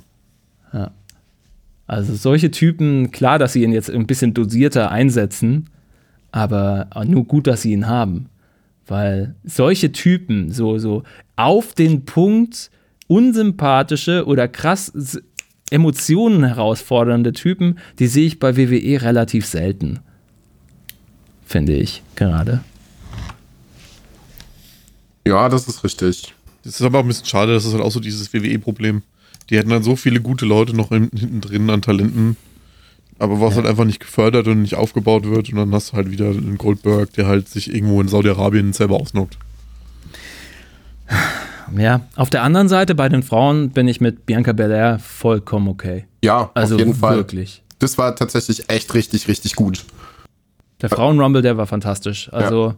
ja. 0.73 0.91
Also 1.93 2.15
solche 2.15 2.51
Typen, 2.51 3.11
klar, 3.11 3.39
dass 3.39 3.53
sie 3.53 3.65
ihn 3.65 3.73
jetzt 3.73 3.91
ein 3.91 4.07
bisschen 4.07 4.33
dosierter 4.33 4.91
einsetzen, 4.91 5.69
aber 6.31 6.89
nur 7.05 7.27
gut, 7.27 7.47
dass 7.47 7.61
sie 7.61 7.73
ihn 7.73 7.87
haben. 7.87 8.31
Weil 8.87 9.35
solche 9.45 9.93
Typen, 9.93 10.51
so, 10.53 10.79
so 10.79 11.03
auf 11.37 11.75
den 11.75 12.07
Punkt 12.07 12.71
unsympathische 13.09 14.25
oder 14.25 14.49
krass 14.49 15.21
Emotionen 15.71 16.45
herausfordernde 16.45 17.35
Typen, 17.35 17.79
die 17.99 18.07
sehe 18.07 18.27
ich 18.27 18.39
bei 18.39 18.57
WWE 18.57 19.03
relativ 19.03 19.45
selten. 19.45 19.99
Finde 21.45 21.75
ich 21.75 22.03
gerade. 22.17 22.63
Ja, 25.27 25.51
das 25.51 25.69
ist 25.69 25.85
richtig. 25.85 26.33
Das 26.65 26.81
ist 26.81 26.87
aber 26.87 27.01
auch 27.01 27.03
ein 27.03 27.09
bisschen 27.09 27.27
schade, 27.27 27.53
das 27.53 27.67
ist 27.67 27.75
halt 27.75 27.83
auch 27.83 27.93
so 27.93 28.01
dieses 28.01 28.33
WWE-Problem. 28.33 29.03
Die 29.51 29.57
hätten 29.57 29.71
dann 29.71 29.83
so 29.83 29.97
viele 29.97 30.21
gute 30.21 30.47
Leute 30.47 30.75
noch 30.75 30.89
hinten 30.91 31.41
drin 31.41 31.69
an 31.71 31.83
Talenten, 31.83 32.37
aber 33.19 33.41
was 33.41 33.51
ja. 33.51 33.57
halt 33.57 33.67
einfach 33.67 33.85
nicht 33.85 34.01
gefördert 34.01 34.49
und 34.49 34.63
nicht 34.63 34.75
aufgebaut 34.75 35.25
wird 35.25 35.51
und 35.51 35.57
dann 35.57 35.75
hast 35.75 35.93
du 35.93 35.97
halt 35.97 36.11
wieder 36.11 36.27
einen 36.27 36.59
Goldberg, 36.59 37.13
der 37.13 37.27
halt 37.27 37.49
sich 37.49 37.75
irgendwo 37.75 38.01
in 38.01 38.09
Saudi-Arabien 38.09 38.73
selber 38.73 38.97
ausnockt. 38.97 39.39
Ja, 41.77 42.03
auf 42.17 42.31
der 42.31 42.43
anderen 42.43 42.69
Seite 42.69 42.95
bei 42.95 43.09
den 43.09 43.23
Frauen 43.23 43.71
bin 43.71 43.89
ich 43.89 44.01
mit 44.01 44.27
Bianca 44.27 44.53
Belair 44.53 44.99
vollkommen 44.99 45.69
okay. 45.69 46.07
Ja, 46.23 46.51
also 46.55 46.75
auf 46.75 46.81
jeden 46.81 46.95
Fall. 46.95 47.17
Wirklich. 47.17 47.63
Das 47.79 47.99
war 47.99 48.15
tatsächlich 48.15 48.69
echt 48.69 48.95
richtig, 48.95 49.29
richtig 49.29 49.55
gut. 49.57 49.85
Der 50.81 50.91
Frauenrumble, 50.91 51.43
der 51.43 51.57
war 51.57 51.67
fantastisch. 51.67 52.33
Also 52.33 52.69
ja. 52.69 52.77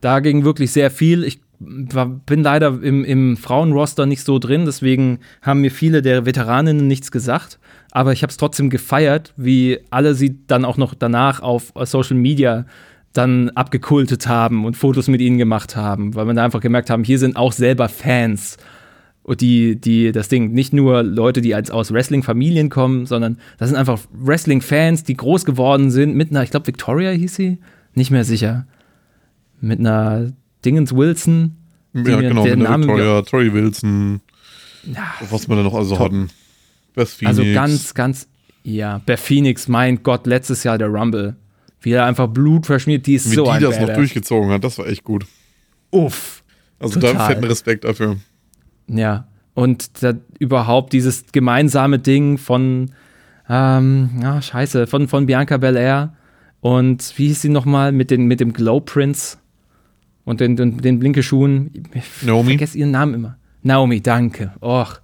da 0.00 0.20
ging 0.20 0.44
wirklich 0.44 0.72
sehr 0.72 0.90
viel. 0.90 1.24
Ich 1.24 1.40
bin 1.60 2.42
leider 2.42 2.82
im, 2.82 3.04
im 3.04 3.36
Frauenroster 3.36 4.06
nicht 4.06 4.24
so 4.24 4.38
drin, 4.38 4.64
deswegen 4.64 5.18
haben 5.42 5.60
mir 5.60 5.70
viele 5.70 6.00
der 6.00 6.24
Veteraninnen 6.24 6.86
nichts 6.86 7.10
gesagt. 7.10 7.58
Aber 7.90 8.12
ich 8.12 8.22
habe 8.22 8.30
es 8.30 8.38
trotzdem 8.38 8.70
gefeiert, 8.70 9.34
wie 9.36 9.78
alle 9.90 10.14
sie 10.14 10.38
dann 10.46 10.64
auch 10.64 10.78
noch 10.78 10.94
danach 10.94 11.40
auf 11.40 11.72
Social 11.84 12.16
Media 12.16 12.64
dann 13.12 13.50
abgekultet 13.50 14.26
haben 14.26 14.64
und 14.64 14.76
Fotos 14.76 15.08
mit 15.08 15.20
ihnen 15.20 15.36
gemacht 15.36 15.76
haben, 15.76 16.14
weil 16.14 16.24
man 16.24 16.36
da 16.36 16.44
einfach 16.44 16.60
gemerkt 16.60 16.90
haben, 16.90 17.04
hier 17.04 17.18
sind 17.18 17.36
auch 17.36 17.52
selber 17.52 17.88
Fans. 17.88 18.56
Und 19.22 19.42
die, 19.42 19.78
die, 19.78 20.12
das 20.12 20.28
Ding, 20.28 20.52
nicht 20.52 20.72
nur 20.72 21.02
Leute, 21.02 21.40
die 21.40 21.54
als 21.54 21.70
aus 21.70 21.92
Wrestling-Familien 21.92 22.70
kommen, 22.70 23.06
sondern 23.06 23.38
das 23.58 23.68
sind 23.68 23.78
einfach 23.78 24.00
Wrestling-Fans, 24.12 25.04
die 25.04 25.16
groß 25.16 25.44
geworden 25.44 25.90
sind 25.90 26.16
mit 26.16 26.30
einer, 26.30 26.42
ich 26.42 26.50
glaube, 26.50 26.68
Victoria 26.68 27.10
hieß 27.10 27.34
sie, 27.34 27.58
nicht 27.94 28.10
mehr 28.10 28.24
sicher. 28.24 28.66
Mit 29.60 29.80
einer 29.80 30.32
Dingens 30.64 30.94
Wilson. 30.94 31.56
Ja, 31.92 32.02
genau, 32.20 32.44
mit 32.44 32.52
einer 32.52 32.78
Victoria, 32.78 33.22
Tori 33.22 33.52
Wilson. 33.52 34.20
Ja, 34.84 35.12
was 35.30 35.48
wir 35.48 35.56
da 35.56 35.62
noch 35.62 35.74
also 35.74 35.96
top. 35.96 36.06
hatten. 36.06 36.30
Beth 36.94 37.08
Phoenix. 37.08 37.38
Also 37.38 37.52
ganz, 37.52 37.94
ganz, 37.94 38.28
ja, 38.62 38.98
Beth 38.98 39.20
Phoenix, 39.20 39.68
mein 39.68 40.02
Gott, 40.02 40.26
letztes 40.26 40.64
Jahr 40.64 40.78
der 40.78 40.88
Rumble. 40.88 41.36
Wie 41.80 41.92
er 41.92 42.04
einfach 42.04 42.28
Blut 42.28 42.66
verschmiert, 42.66 43.06
die 43.06 43.14
ist 43.14 43.30
Wie 43.30 43.36
so 43.36 43.44
die 43.44 43.50
ein 43.50 43.62
das 43.62 43.76
Badass. 43.76 43.88
noch 43.88 43.96
durchgezogen 43.96 44.50
hat, 44.50 44.64
das 44.64 44.78
war 44.78 44.86
echt 44.86 45.02
gut. 45.02 45.24
Uff. 45.90 46.42
Also 46.78 47.00
total. 47.00 47.14
da 47.14 47.26
fetten 47.26 47.44
Respekt 47.44 47.84
dafür. 47.84 48.16
Ja. 48.86 49.26
Und 49.54 49.90
überhaupt 50.38 50.92
dieses 50.92 51.32
gemeinsame 51.32 51.98
Ding 51.98 52.38
von, 52.38 52.92
ähm, 53.48 54.10
ja, 54.22 54.40
scheiße, 54.40 54.86
von, 54.86 55.08
von 55.08 55.26
Bianca 55.26 55.56
Belair 55.56 56.14
und 56.60 57.12
wie 57.16 57.28
hieß 57.28 57.42
sie 57.42 57.48
nochmal 57.48 57.92
mit, 57.92 58.10
mit 58.10 58.40
dem 58.40 58.52
Glow 58.52 58.80
Prince 58.80 59.38
und 60.30 60.40
den, 60.40 60.56
den, 60.56 60.78
den 60.78 60.98
blinke 60.98 61.22
Schuhen. 61.22 61.70
Ich 61.92 62.26
Naomi. 62.26 62.50
vergesse 62.50 62.78
ihren 62.78 62.92
Namen 62.92 63.14
immer. 63.14 63.36
Naomi, 63.62 64.00
danke. 64.00 64.52
Och 64.62 65.00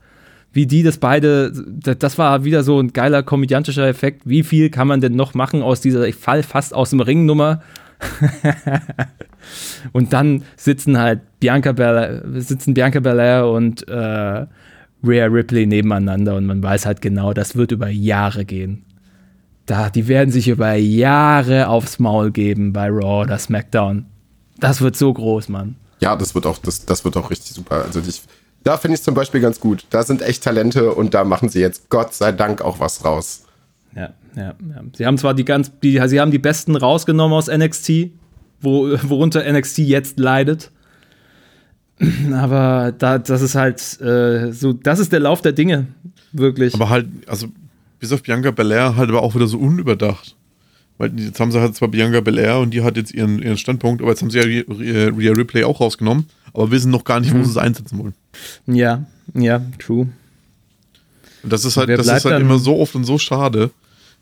wie 0.52 0.66
die 0.66 0.82
das 0.82 0.96
beide, 0.96 1.52
das 1.52 2.16
war 2.16 2.44
wieder 2.44 2.62
so 2.62 2.80
ein 2.80 2.94
geiler 2.94 3.22
komödiantischer 3.22 3.86
Effekt. 3.86 4.22
Wie 4.24 4.42
viel 4.42 4.70
kann 4.70 4.88
man 4.88 5.02
denn 5.02 5.14
noch 5.14 5.34
machen 5.34 5.62
aus 5.62 5.82
dieser, 5.82 6.08
ich 6.08 6.14
fall 6.14 6.42
fast 6.42 6.72
aus 6.72 6.90
dem 6.90 7.00
Ring 7.00 7.26
Nummer? 7.26 7.60
und 9.92 10.14
dann 10.14 10.44
sitzen 10.56 10.98
halt 10.98 11.20
Bianca 11.40 11.72
Belair, 11.72 12.22
sitzen 12.40 12.72
Bianca 12.72 13.00
Belair 13.00 13.46
und 13.48 13.86
äh, 13.86 14.46
Rhea 15.04 15.26
Ripley 15.26 15.66
nebeneinander 15.66 16.36
und 16.36 16.46
man 16.46 16.62
weiß 16.62 16.86
halt 16.86 17.02
genau, 17.02 17.34
das 17.34 17.56
wird 17.56 17.72
über 17.72 17.88
Jahre 17.88 18.46
gehen. 18.46 18.82
Da, 19.66 19.90
die 19.90 20.08
werden 20.08 20.30
sich 20.30 20.48
über 20.48 20.72
Jahre 20.72 21.68
aufs 21.68 21.98
Maul 21.98 22.30
geben 22.30 22.72
bei 22.72 22.88
Raw 22.88 23.24
oder 23.24 23.36
SmackDown. 23.36 24.06
Das 24.58 24.80
wird 24.80 24.96
so 24.96 25.12
groß, 25.12 25.48
Mann. 25.48 25.76
Ja, 26.00 26.16
das 26.16 26.34
wird 26.34 26.46
auch, 26.46 26.58
das, 26.58 26.84
das 26.84 27.04
wird 27.04 27.16
auch 27.16 27.30
richtig 27.30 27.52
super. 27.52 27.84
Also 27.84 28.00
ich, 28.00 28.22
da 28.64 28.76
finde 28.76 28.96
ich 28.96 29.02
zum 29.02 29.14
Beispiel 29.14 29.40
ganz 29.40 29.60
gut. 29.60 29.84
Da 29.90 30.02
sind 30.02 30.22
echt 30.22 30.42
Talente 30.42 30.92
und 30.92 31.14
da 31.14 31.24
machen 31.24 31.48
sie 31.48 31.60
jetzt 31.60 31.88
Gott 31.88 32.14
sei 32.14 32.32
Dank 32.32 32.62
auch 32.62 32.80
was 32.80 33.04
raus. 33.04 33.44
Ja, 33.94 34.12
ja, 34.36 34.42
ja. 34.42 34.82
Sie 34.94 35.06
haben 35.06 35.18
zwar 35.18 35.34
die 35.34 35.44
ganz, 35.44 35.70
die, 35.82 36.00
sie 36.06 36.20
haben 36.20 36.30
die 36.30 36.38
Besten 36.38 36.76
rausgenommen 36.76 37.36
aus 37.36 37.48
NXT, 37.48 38.10
wo, 38.60 38.88
worunter 39.02 39.50
NXT 39.50 39.78
jetzt 39.78 40.18
leidet. 40.18 40.70
Aber 42.34 42.92
da, 42.96 43.18
das 43.18 43.40
ist 43.40 43.54
halt 43.54 44.00
äh, 44.00 44.52
so, 44.52 44.74
das 44.74 44.98
ist 44.98 45.12
der 45.12 45.20
Lauf 45.20 45.40
der 45.40 45.52
Dinge, 45.52 45.86
wirklich. 46.32 46.74
Aber 46.74 46.90
halt, 46.90 47.06
also 47.26 47.48
bis 47.98 48.12
auf 48.12 48.22
Bianca 48.22 48.50
Belair 48.50 48.96
halt 48.96 49.08
aber 49.08 49.22
auch 49.22 49.34
wieder 49.34 49.46
so 49.46 49.58
unüberdacht. 49.58 50.36
Weil 50.98 51.18
jetzt 51.20 51.40
haben 51.40 51.52
sie 51.52 51.60
halt 51.60 51.74
zwar 51.74 51.88
Bianca 51.88 52.20
Belair 52.20 52.58
und 52.58 52.70
die 52.70 52.82
hat 52.82 52.96
jetzt 52.96 53.12
ihren, 53.12 53.42
ihren 53.42 53.58
Standpunkt, 53.58 54.00
aber 54.00 54.10
jetzt 54.12 54.22
haben 54.22 54.30
sie 54.30 54.38
ja 54.38 54.44
Rhea 54.44 55.32
Ripley 55.32 55.64
auch 55.64 55.80
rausgenommen, 55.80 56.26
aber 56.54 56.70
wissen 56.70 56.90
noch 56.90 57.04
gar 57.04 57.20
nicht, 57.20 57.32
wo 57.32 57.38
mhm. 57.38 57.44
sie 57.44 57.50
es 57.50 57.56
einsetzen 57.56 57.98
wollen. 57.98 58.14
Ja, 58.66 59.04
ja, 59.34 59.60
true. 59.78 60.08
Und 61.42 61.52
das 61.52 61.64
ist 61.64 61.76
halt, 61.76 61.90
das 61.90 62.06
ist 62.06 62.24
halt 62.24 62.40
immer 62.40 62.58
so 62.58 62.78
oft 62.78 62.94
und 62.94 63.04
so 63.04 63.18
schade. 63.18 63.70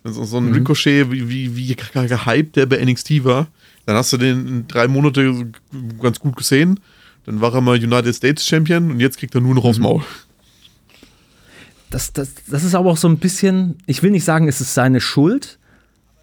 So, 0.03 0.25
so 0.25 0.37
ein 0.37 0.49
mhm. 0.49 0.55
Ricochet, 0.55 1.11
wie, 1.11 1.29
wie, 1.29 1.57
wie 1.57 1.75
gehypt 1.75 2.57
der 2.57 2.67
bei 2.67 2.85
NXT 2.85 3.25
war, 3.25 3.47
dann 3.87 3.97
hast 3.97 4.13
du 4.13 4.17
den 4.17 4.67
drei 4.69 4.89
Monate 4.89 5.47
ganz 6.03 6.21
gut 6.21 6.37
gesehen. 6.37 6.81
Dann 7.25 7.41
war 7.41 7.55
er 7.55 7.61
mal 7.61 7.77
United 7.77 8.15
States 8.15 8.47
Champion 8.47 8.91
und 8.91 9.01
jetzt 9.01 9.17
kriegt 9.17 9.35
er 9.35 9.41
nur 9.41 9.55
noch 9.55 9.65
aufs 9.65 9.79
mhm. 9.79 9.85
Maul. 9.85 10.03
Das, 11.91 12.13
das, 12.13 12.33
das 12.49 12.65
ist 12.65 12.75
aber 12.75 12.91
auch 12.91 12.97
so 12.97 13.09
ein 13.09 13.19
bisschen, 13.19 13.77
ich 13.87 14.03
will 14.03 14.11
nicht 14.11 14.25
sagen, 14.25 14.49
es 14.49 14.61
ist 14.61 14.75
seine 14.75 15.01
Schuld, 15.01 15.59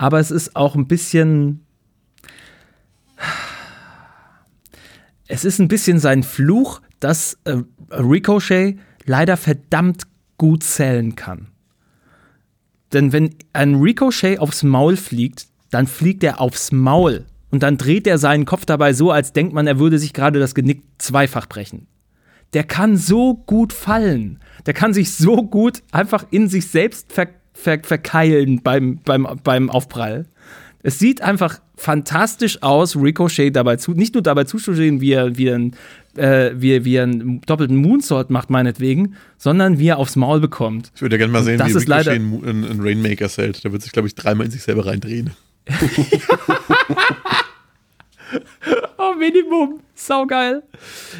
aber 0.02 0.20
es 0.20 0.32
ist 0.32 0.56
auch 0.56 0.74
ein 0.74 0.88
bisschen. 0.88 1.64
Es 5.28 5.46
ist 5.46 5.60
ein 5.60 5.68
bisschen 5.68 6.00
sein 6.00 6.24
Fluch, 6.24 6.82
dass 7.00 7.38
äh, 7.44 7.58
Ricochet 7.92 8.80
leider 9.06 9.38
verdammt 9.38 10.08
gut 10.40 10.64
zählen 10.64 11.16
kann. 11.16 11.50
Denn 12.92 13.14
wenn 13.14 13.36
ein 13.54 13.76
Ricochet 13.76 14.40
aufs 14.40 14.64
Maul 14.64 14.98
fliegt, 14.98 15.46
dann 15.70 15.86
fliegt 15.86 16.24
er 16.24 16.42
aufs 16.42 16.72
Maul. 16.72 17.28
Und 17.52 17.62
dann 17.62 17.78
dreht 17.78 18.08
er 18.08 18.18
seinen 18.18 18.46
Kopf 18.46 18.66
dabei 18.66 18.94
so, 18.94 19.12
als 19.12 19.34
denkt 19.34 19.54
man, 19.54 19.68
er 19.68 19.78
würde 19.78 20.00
sich 20.00 20.14
gerade 20.14 20.40
das 20.40 20.56
Genick 20.56 20.82
zweifach 20.98 21.46
brechen. 21.46 21.86
Der 22.54 22.64
kann 22.64 22.98
so 22.98 23.36
gut 23.36 23.72
fallen. 23.72 24.40
Der 24.66 24.74
kann 24.74 24.96
sich 24.96 25.14
so 25.14 25.44
gut 25.44 25.84
einfach 25.92 26.26
in 26.32 26.50
sich 26.50 26.70
selbst 26.70 27.14
ver 27.14 27.28
ver 27.62 27.80
verkeilen 27.84 28.62
beim, 28.62 29.00
beim, 29.06 29.28
beim 29.44 29.70
Aufprall. 29.70 30.26
Es 30.84 30.98
sieht 30.98 31.22
einfach 31.22 31.60
fantastisch 31.76 32.64
aus, 32.64 32.96
Ricochet 32.96 33.56
dabei 33.56 33.76
zu, 33.76 33.92
nicht 33.92 34.16
nur 34.16 34.24
dabei 34.24 34.46
zuzusehen, 34.46 35.00
wie 35.00 35.12
er, 35.12 35.38
wie 35.38 35.48
er, 35.48 35.56
ein, 35.56 35.76
äh, 36.16 36.52
wie, 36.56 36.84
wie 36.86 36.96
er 36.96 37.04
einen 37.04 37.42
doppelten 37.42 37.78
Moonsault 37.78 38.32
macht, 38.32 38.50
meinetwegen, 38.50 39.16
sondern 39.38 39.78
wie 39.78 39.88
er 39.88 39.98
aufs 39.98 40.16
Maul 40.16 40.40
bekommt. 40.40 40.92
Ich 40.96 41.02
würde 41.02 41.16
ja 41.16 41.18
gerne 41.18 41.34
mal 41.34 41.44
sehen, 41.44 41.60
wie 41.60 41.72
Ricochet 41.72 42.08
einen, 42.08 42.44
einen 42.44 42.82
Rainmaker 42.82 43.30
zählt. 43.30 43.64
Der 43.64 43.72
wird 43.72 43.84
sich, 43.84 43.92
glaube 43.92 44.08
ich, 44.08 44.16
dreimal 44.16 44.46
in 44.46 44.52
sich 44.52 44.64
selber 44.64 44.86
reindrehen. 44.88 45.32
oh, 48.98 49.14
Minimum. 49.18 49.80
Saugeil. 49.96 50.64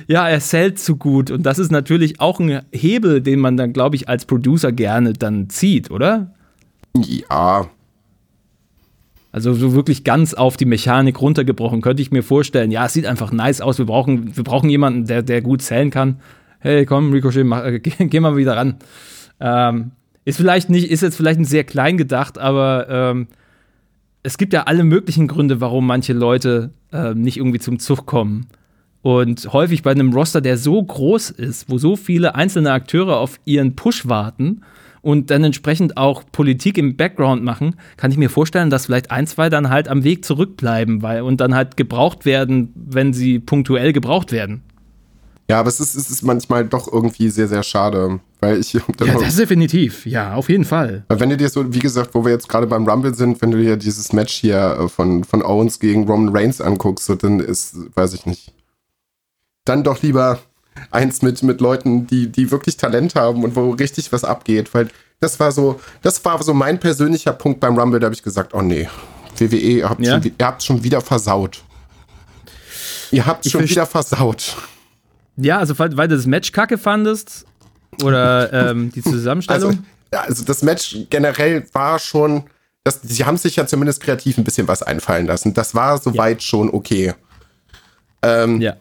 Ja, 0.08 0.28
er 0.28 0.40
zählt 0.40 0.80
zu 0.80 0.98
gut. 0.98 1.32
Und 1.32 1.44
das 1.44 1.60
ist 1.60 1.72
natürlich 1.72 2.20
auch 2.20 2.40
ein 2.40 2.62
Hebel, 2.72 3.22
den 3.22 3.40
man 3.40 3.58
dann, 3.58 3.74
glaube 3.74 3.96
ich, 3.96 4.10
als 4.10 4.26
Producer 4.26 4.72
gerne 4.72 5.14
dann 5.14 5.50
zieht, 5.50 5.92
oder? 5.92 6.34
Ja. 6.96 7.70
Also 9.32 9.54
so 9.54 9.74
wirklich 9.74 10.04
ganz 10.04 10.34
auf 10.34 10.58
die 10.58 10.66
Mechanik 10.66 11.22
runtergebrochen, 11.22 11.82
könnte 11.82 12.02
ich 12.02 12.12
mir 12.12 12.24
vorstellen. 12.24 12.72
Ja, 12.72 12.86
es 12.86 12.94
sieht 12.94 13.06
einfach 13.06 13.32
nice 13.32 13.62
aus. 13.62 13.78
Wir 13.78 13.86
brauchen, 13.86 14.36
wir 14.36 14.44
brauchen 14.44 14.70
jemanden, 14.70 15.06
der, 15.06 15.22
der 15.22 15.42
gut 15.42 15.62
zählen 15.62 15.90
kann. 15.90 16.20
Hey, 16.60 16.86
komm, 16.86 17.14
Ricochet, 17.14 17.46
mach, 17.46 17.64
äh, 17.64 17.80
geh, 17.84 18.08
geh, 18.08 18.20
mal 18.20 18.36
wieder 18.36 18.58
ran. 18.58 18.76
Ähm, 19.40 19.92
ist 20.26 20.38
vielleicht 20.38 20.70
nicht, 20.70 20.92
ist 20.92 21.02
jetzt 21.02 21.16
vielleicht 21.16 21.40
ein 21.40 21.46
sehr 21.46 21.64
klein 21.64 21.98
gedacht, 21.98 22.38
aber 22.38 22.88
ähm, 22.90 23.28
es 24.22 24.38
gibt 24.38 24.54
ja 24.54 24.64
alle 24.64 24.84
möglichen 24.84 25.28
Gründe, 25.28 25.62
warum 25.62 25.88
manche 25.88 26.14
Leute 26.14 26.72
äh, 26.92 27.14
nicht 27.14 27.38
irgendwie 27.38 27.60
zum 27.60 27.80
Zug 27.80 28.06
kommen. 28.06 28.48
Und 29.02 29.52
häufig 29.52 29.82
bei 29.82 29.92
einem 29.92 30.14
Roster, 30.14 30.42
der 30.42 30.58
so 30.58 30.82
groß 30.82 31.32
ist, 31.32 31.70
wo 31.70 31.78
so 31.78 31.96
viele 31.96 32.36
einzelne 32.36 32.72
Akteure 32.72 33.18
auf 33.18 33.40
ihren 33.46 33.76
Push 33.76 34.08
warten 34.08 34.62
und 35.02 35.32
dann 35.32 35.44
entsprechend 35.44 35.98
auch 35.98 36.24
Politik 36.32 36.78
im 36.78 36.96
Background 36.96 37.44
machen, 37.44 37.76
kann 37.98 38.12
ich 38.12 38.18
mir 38.18 38.30
vorstellen, 38.30 38.70
dass 38.70 38.86
vielleicht 38.86 39.10
ein, 39.10 39.26
zwei 39.26 39.50
dann 39.50 39.70
halt 39.70 39.88
am 39.88 40.04
Weg 40.04 40.24
zurückbleiben 40.24 41.02
weil, 41.02 41.24
und 41.24 41.42
dann 41.42 41.56
halt 41.56 41.78
gebraucht 41.78 42.26
werden, 42.26 42.72
wenn 42.76 43.14
sie 43.14 43.40
punktuell 43.40 43.94
gebraucht 43.94 44.32
werden. 44.32 44.62
Ja, 45.50 45.60
aber 45.60 45.70
es 45.70 45.80
ist, 45.80 45.96
es 45.96 46.10
ist 46.10 46.22
manchmal 46.22 46.66
doch 46.66 46.92
irgendwie 46.92 47.30
sehr, 47.30 47.48
sehr 47.48 47.64
schade. 47.64 48.20
Weil 48.42 48.60
ich. 48.60 48.74
Ja, 48.74 48.82
das 49.00 49.30
ist 49.30 49.40
definitiv. 49.40 50.06
Ja, 50.08 50.34
auf 50.34 50.50
jeden 50.50 50.66
Fall. 50.66 51.06
Wenn 51.08 51.30
du 51.30 51.38
dir 51.38 51.48
so, 51.48 51.74
wie 51.74 51.80
gesagt, 51.80 52.16
wo 52.16 52.26
wir 52.26 52.32
jetzt 52.32 52.50
gerade 52.50 52.66
beim 52.66 52.88
Rumble 52.88 53.14
sind, 53.14 53.40
wenn 53.42 53.52
du 53.52 53.60
dir 53.60 53.78
dieses 53.78 54.14
Match 54.14 54.34
hier 54.34 54.78
äh, 54.80 54.90
von, 54.90 55.24
von 55.24 55.44
Owens 55.44 55.80
gegen 55.80 56.08
Roman 56.08 56.36
Reigns 56.36 56.60
anguckst, 56.60 57.06
so, 57.06 57.14
dann 57.14 57.40
ist, 57.40 57.76
weiß 57.96 58.14
ich 58.14 58.26
nicht. 58.26 58.52
Dann 59.64 59.84
doch 59.84 60.02
lieber 60.02 60.40
eins 60.90 61.22
mit, 61.22 61.44
mit 61.44 61.62
Leuten, 61.62 62.08
die, 62.08 62.32
die 62.32 62.50
wirklich 62.50 62.78
Talent 62.78 63.14
haben 63.14 63.44
und 63.44 63.56
wo 63.56 63.70
richtig 63.72 64.12
was 64.12 64.24
abgeht. 64.24 64.74
Weil 64.74 64.90
das 65.20 65.40
war 65.40 65.52
so, 65.52 65.80
das 66.02 66.26
war 66.26 66.42
so 66.42 66.56
mein 66.56 66.80
persönlicher 66.80 67.34
Punkt 67.34 67.60
beim 67.60 67.78
Rumble, 67.78 68.00
da 68.00 68.06
habe 68.06 68.16
ich 68.16 68.24
gesagt, 68.24 68.56
oh 68.56 68.64
nee, 68.64 68.90
WWE, 69.38 69.56
ihr 69.56 69.90
habt, 69.90 70.02
ja? 70.02 70.14
schon, 70.14 70.32
ihr 70.40 70.46
habt 70.46 70.64
schon 70.64 70.84
wieder 70.84 71.02
versaut. 71.02 71.64
Ihr 73.12 73.26
habt 73.28 73.46
ich 73.46 73.52
schon 73.52 73.70
wieder 73.70 73.86
versaut. 73.86 74.56
Ja, 75.38 75.60
also 75.60 75.78
weil, 75.78 75.96
weil 75.96 76.08
du 76.08 76.16
das 76.16 76.26
Match 76.26 76.52
kacke 76.52 76.80
fandest 76.80 77.46
oder 78.04 78.72
ähm, 78.72 78.92
die 78.92 79.02
Zusammenstellung? 79.02 79.70
Also, 79.70 79.82
ja, 80.14 80.22
also 80.22 80.44
das 80.44 80.62
Match 80.62 80.98
generell 81.10 81.66
war 81.74 82.00
schon, 82.00 82.44
das, 82.84 83.00
sie 83.04 83.26
haben 83.26 83.38
sich 83.38 83.56
ja 83.56 83.66
zumindest 83.66 84.02
kreativ 84.02 84.38
ein 84.38 84.44
bisschen 84.44 84.68
was 84.68 84.84
einfallen 84.84 85.26
lassen. 85.26 85.54
Das 85.54 85.76
war 85.76 85.98
soweit 85.98 86.42
ja. 86.42 86.48
schon 86.48 86.70
okay. 86.70 87.14
Ähm, 88.22 88.62
ja. 88.62 88.76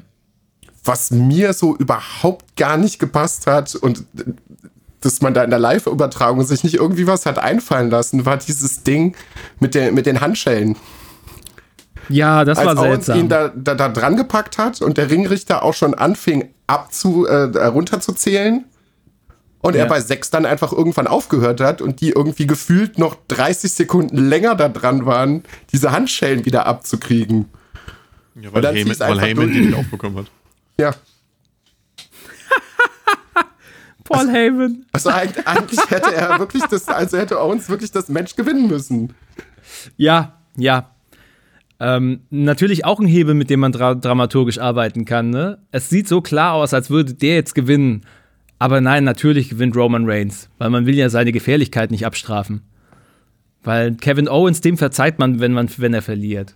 Was 0.85 1.11
mir 1.11 1.53
so 1.53 1.77
überhaupt 1.77 2.57
gar 2.57 2.77
nicht 2.77 2.99
gepasst 2.99 3.47
hat 3.47 3.75
und 3.75 4.05
dass 5.01 5.23
man 5.23 5.35
da 5.35 5.45
in 5.45 5.51
der 5.51 5.59
Live-Übertragung 5.59 6.43
sich 6.45 6.63
nicht 6.63 6.75
irgendwie 6.75 7.07
was 7.07 7.27
hat 7.27 7.39
einfallen 7.39 7.91
lassen, 7.91 8.27
war 8.27 8.37
dieses 8.37 8.83
Ding 8.83 9.17
mit, 9.59 9.75
der, 9.75 9.93
mit 9.93 10.07
den 10.07 10.21
Handschellen. 10.21 10.77
Ja, 12.09 12.45
das 12.45 12.59
Als 12.59 12.67
war 12.67 12.77
seltsam. 12.77 13.15
Als 13.15 13.23
ihn 13.23 13.29
da, 13.29 13.49
da, 13.49 13.75
da 13.75 13.89
dran 13.89 14.17
gepackt 14.17 14.59
hat 14.59 14.83
und 14.83 14.99
der 14.99 15.11
Ringrichter 15.11 15.63
auch 15.63 15.75
schon 15.75 15.95
anfing, 15.95 16.51
abzu, 16.67 17.25
äh, 17.27 17.67
runterzuzählen. 17.67 18.65
Und 19.63 19.75
ja. 19.75 19.83
er 19.83 19.87
bei 19.89 20.01
sechs 20.01 20.31
dann 20.31 20.47
einfach 20.47 20.73
irgendwann 20.73 21.07
aufgehört 21.07 21.61
hat 21.61 21.83
und 21.83 22.01
die 22.01 22.11
irgendwie 22.11 22.47
gefühlt 22.47 22.99
noch 22.99 23.17
30 23.29 23.73
Sekunden 23.73 24.17
länger 24.17 24.55
da 24.55 24.69
dran 24.69 25.05
waren, 25.05 25.43
diese 25.73 25.93
Handschellen 25.93 26.47
wieder 26.47 26.67
abzukriegen. 26.67 27.47
Ja, 28.41 28.53
weil 28.53 28.65
Heyman, 28.67 28.99
weil 28.99 29.21
Heyman 29.21 29.53
die 29.53 29.61
nicht 29.61 29.77
aufbekommen 29.77 30.19
hat. 30.19 30.27
Ja. 30.79 30.93
Paul 34.05 34.21
also, 34.21 34.33
Heyman. 34.33 34.87
Also 34.93 35.11
eigentlich 35.11 35.91
hätte 35.91 36.15
er 36.15 36.39
wirklich 36.39 36.63
das, 36.65 36.89
also 36.89 37.19
hätte 37.19 37.39
Owens 37.39 37.69
wirklich 37.69 37.93
das 37.93 38.09
Match 38.09 38.37
gewinnen 38.37 38.67
müssen. 38.67 39.13
Ja, 39.99 40.39
ja. 40.57 40.91
Ähm, 41.81 42.21
natürlich 42.29 42.85
auch 42.85 43.01
ein 43.01 43.07
Hebel, 43.07 43.35
mit 43.35 43.49
dem 43.49 43.61
man 43.61 43.73
dra 43.73 43.95
dramaturgisch 43.95 44.59
arbeiten 44.59 45.07
kann. 45.07 45.31
Ne? 45.31 45.59
Es 45.71 45.89
sieht 45.89 46.09
so 46.09 46.21
klar 46.21 46.53
aus, 46.53 46.75
als 46.75 46.91
würde 46.91 47.15
der 47.15 47.37
jetzt 47.37 47.55
gewinnen. 47.55 48.03
Aber 48.61 48.83
nein, 48.83 49.05
natürlich 49.05 49.49
gewinnt 49.49 49.75
Roman 49.75 50.05
Reigns, 50.05 50.51
weil 50.59 50.69
man 50.69 50.85
will 50.85 50.95
ja 50.95 51.09
seine 51.09 51.33
Gefährlichkeit 51.33 51.91
nicht 51.91 52.05
abstrafen. 52.05 52.61
Weil 53.63 53.95
Kevin 53.95 54.29
Owens, 54.29 54.61
dem 54.61 54.77
verzeiht 54.77 55.19
man, 55.19 55.41
wenn, 55.41 55.53
man, 55.53 55.71
wenn 55.79 55.95
er 55.95 56.03
verliert. 56.03 56.55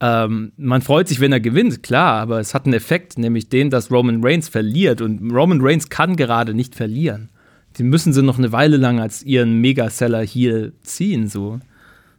Ähm, 0.00 0.52
man 0.56 0.82
freut 0.82 1.06
sich, 1.06 1.20
wenn 1.20 1.30
er 1.30 1.38
gewinnt, 1.38 1.84
klar, 1.84 2.20
aber 2.20 2.40
es 2.40 2.52
hat 2.52 2.64
einen 2.64 2.74
Effekt, 2.74 3.16
nämlich 3.16 3.48
den, 3.48 3.70
dass 3.70 3.92
Roman 3.92 4.24
Reigns 4.24 4.48
verliert. 4.48 5.00
Und 5.00 5.30
Roman 5.30 5.60
Reigns 5.60 5.88
kann 5.88 6.16
gerade 6.16 6.52
nicht 6.52 6.74
verlieren. 6.74 7.30
Die 7.76 7.84
müssen 7.84 8.12
sie 8.12 8.22
noch 8.22 8.38
eine 8.38 8.50
Weile 8.50 8.76
lang 8.76 8.98
als 8.98 9.22
ihren 9.22 9.60
Megaseller 9.60 10.22
hier 10.22 10.72
ziehen, 10.82 11.28
so. 11.28 11.60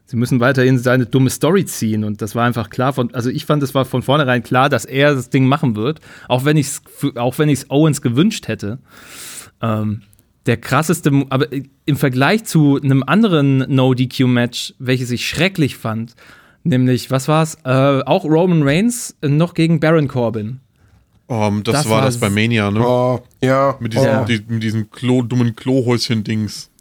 Sie 0.10 0.18
müssen 0.18 0.40
weiterhin 0.40 0.80
seine 0.80 1.06
dumme 1.06 1.30
Story 1.30 1.66
ziehen 1.66 2.04
und 2.04 2.24
das 2.24 2.34
war 2.34 2.44
einfach 2.44 2.72
klar 2.72 2.94
von, 2.94 3.14
also 3.14 3.30
ich 3.30 3.46
fand, 3.46 3.62
es 3.62 3.76
war 3.76 3.86
von 3.86 4.02
vornherein 4.02 4.42
klar, 4.42 4.68
dass 4.68 4.86
er 4.86 5.14
das 5.14 5.30
Ding 5.30 5.46
machen 5.46 5.76
wird, 5.76 6.00
auch 6.28 6.46
wenn 6.46 6.58
ich 6.58 6.66
es, 6.66 6.82
auch 7.16 7.38
wenn 7.38 7.48
ich 7.48 7.60
es 7.60 7.70
Owens 7.70 8.02
gewünscht 8.02 8.48
hätte. 8.48 8.80
Ähm, 9.62 10.02
der 10.48 10.58
krasseste, 10.58 11.12
aber 11.30 11.46
im 11.86 11.96
Vergleich 11.96 12.44
zu 12.46 12.82
einem 12.82 13.04
anderen 13.04 13.60
No-DQ-Match, 13.68 14.74
welches 14.80 15.12
ich 15.12 15.28
schrecklich 15.28 15.78
fand, 15.78 16.16
nämlich, 16.64 17.12
was 17.12 17.28
war's? 17.28 17.60
Äh, 17.64 18.02
auch 18.02 18.26
Roman 18.26 18.64
Reigns 18.64 19.16
noch 19.22 19.54
gegen 19.54 19.80
Baron 19.80 20.08
Corbin. 20.08 20.60
Um, 21.28 21.62
das, 21.62 21.76
das 21.76 21.86
war, 21.86 21.98
war 21.98 22.06
das 22.06 22.18
bei 22.18 22.32
Mania, 22.32 22.72
ne? 22.72 22.80
Oh, 22.84 23.22
ja. 23.44 23.78
Mit 23.80 23.94
diesem, 23.94 24.10
oh. 24.10 24.26
die, 24.26 24.44
mit 24.48 24.64
diesem 24.64 24.90
Klo, 24.90 25.22
dummen 25.22 25.56
Klohäuschen-Dings. 25.56 26.72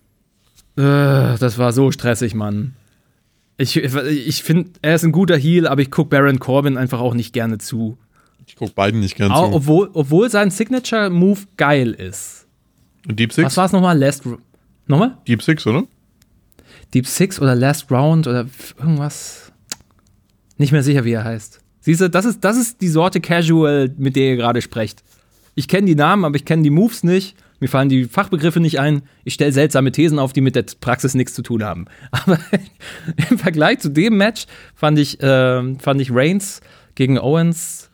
Äh, 0.79 1.37
das 1.39 1.59
war 1.59 1.73
so 1.73 1.91
stressig, 1.93 2.35
Mann. 2.35 2.73
Ich, 3.61 3.77
ich 3.77 4.43
finde, 4.43 4.71
er 4.83 4.95
ist 4.95 5.05
ein 5.05 5.13
guter 5.13 5.37
Heal, 5.37 5.67
aber 5.67 5.83
ich 5.83 5.91
gucke 5.91 6.11
Baron 6.11 6.39
Corbin 6.39 6.77
einfach 6.77 7.01
auch 7.01 7.15
nicht 7.15 7.33
gerne 7.33 7.59
zu. 7.59 7.99
Ich 8.47 8.57
gucke 8.57 8.73
beiden 8.73 9.01
nicht 9.01 9.17
gerne 9.17 9.35
auch, 9.35 9.51
zu. 9.51 9.57
Obwohl, 9.57 9.91
obwohl 9.93 10.31
sein 10.31 10.51
Signature-Move 10.51 11.41
geil 11.57 11.91
ist. 11.91 12.47
Deep 13.07 13.33
Six? 13.33 13.47
Was 13.47 13.57
war 13.57 13.67
es 13.67 13.73
nochmal? 13.73 13.99
Last. 13.99 14.23
Nochmal? 14.87 15.19
Deep 15.27 15.43
Six, 15.43 15.67
oder? 15.67 15.85
Deep 16.95 17.07
Six 17.07 17.41
oder 17.41 17.55
Last 17.55 17.91
Round 17.91 18.27
oder 18.27 18.47
irgendwas. 18.79 19.53
Nicht 20.57 20.73
mehr 20.73 20.83
sicher, 20.83 21.05
wie 21.05 21.13
er 21.13 21.25
heißt. 21.25 21.61
Siehst 21.81 22.01
du, 22.01 22.09
das 22.09 22.25
ist, 22.25 22.45
das 22.45 22.57
ist 22.57 22.81
die 22.81 22.89
Sorte 22.89 23.21
Casual, 23.21 23.93
mit 23.99 24.17
der 24.17 24.31
ihr 24.31 24.37
gerade 24.37 24.63
sprecht. 24.63 25.03
Ich 25.55 25.69
kenne 25.69 25.87
die 25.87 25.95
Namen, 25.95 26.25
aber 26.25 26.37
ich 26.37 26.45
kenne 26.45 26.63
die 26.63 26.71
Moves 26.71 27.03
nicht. 27.03 27.37
Mir 27.61 27.69
fallen 27.69 27.89
die 27.89 28.05
Fachbegriffe 28.05 28.61
nicht 28.61 28.79
ein. 28.79 29.03
Ich 29.25 29.35
stelle 29.35 29.53
seltsame 29.53 29.91
Thesen 29.91 30.19
auf, 30.19 30.33
die 30.33 30.41
mit 30.41 30.55
der 30.55 30.65
Praxis 30.81 31.15
nichts 31.15 31.35
zu 31.35 31.43
tun 31.43 31.65
haben. 31.65 31.87
Aber 32.11 32.39
im 33.31 33.39
Vergleich 33.39 33.81
zu 33.81 33.89
dem 33.89 34.17
Match 34.17 34.47
fand 34.75 34.99
ich, 34.99 35.21
äh, 35.21 35.75
fand 35.79 36.01
ich 36.01 36.11
Reigns 36.13 36.61
gegen 36.95 37.19
Owens 37.19 37.91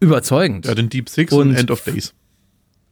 überzeugend. 0.00 0.66
Ja, 0.66 0.74
den 0.74 0.88
Deep 0.88 1.08
Six 1.08 1.32
und, 1.32 1.50
und 1.50 1.54
End 1.56 1.70
of 1.70 1.82
Days. 1.82 2.14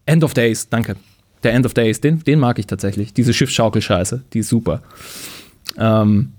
End 0.06 0.24
of 0.24 0.34
Days, 0.34 0.68
danke. 0.68 0.96
Der 1.42 1.52
End 1.52 1.66
of 1.66 1.74
Days, 1.74 2.00
den, 2.00 2.20
den 2.24 2.40
mag 2.40 2.58
ich 2.58 2.66
tatsächlich. 2.66 3.12
Diese 3.12 3.32
Schiffschaukelscheiße, 3.32 4.24
die 4.32 4.40
ist 4.40 4.48
super. 4.48 4.82
Ähm, 5.78 6.32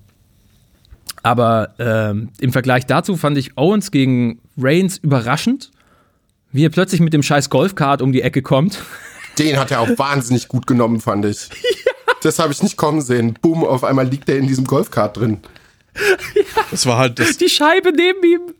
aber 1.24 1.74
ähm, 1.80 2.30
im 2.40 2.52
Vergleich 2.52 2.86
dazu 2.86 3.18
fand 3.18 3.38
ich 3.38 3.58
Owens 3.58 3.92
gegen 3.92 4.40
Reigns 4.58 4.98
überraschend, 4.98 5.72
wie 6.52 6.66
er 6.66 6.70
plötzlich 6.70 7.02
mit 7.02 7.14
dem 7.14 7.24
scheiß 7.24 7.50
Golfkart 7.50 8.02
um 8.02 8.12
die 8.12 8.22
Ecke 8.22 8.42
kommt. 8.42 8.82
Den 9.40 9.58
hat 9.58 9.72
er 9.72 9.82
auch 9.82 9.98
wahnsinnig 9.98 10.48
gut 10.48 10.68
genommen, 10.68 11.02
fand 11.02 11.26
ich. 11.26 11.50
Ja. 11.86 12.14
Das 12.24 12.40
habe 12.40 12.52
ich 12.52 12.64
nicht 12.64 12.78
kommen 12.78 13.02
sehen. 13.02 13.38
Boom, 13.42 13.64
auf 13.64 13.84
einmal 13.84 14.08
liegt 14.08 14.28
er 14.28 14.38
in 14.38 14.48
diesem 14.48 14.66
Golfkart 14.66 15.18
drin. 15.18 15.40
Ja. 16.36 16.44
Das 16.72 16.86
war 16.86 16.98
halt 16.98 17.20
das. 17.20 17.38
Die 17.38 17.50
Scheibe 17.50 17.92
neben 17.92 18.24
ihm. 18.24 18.54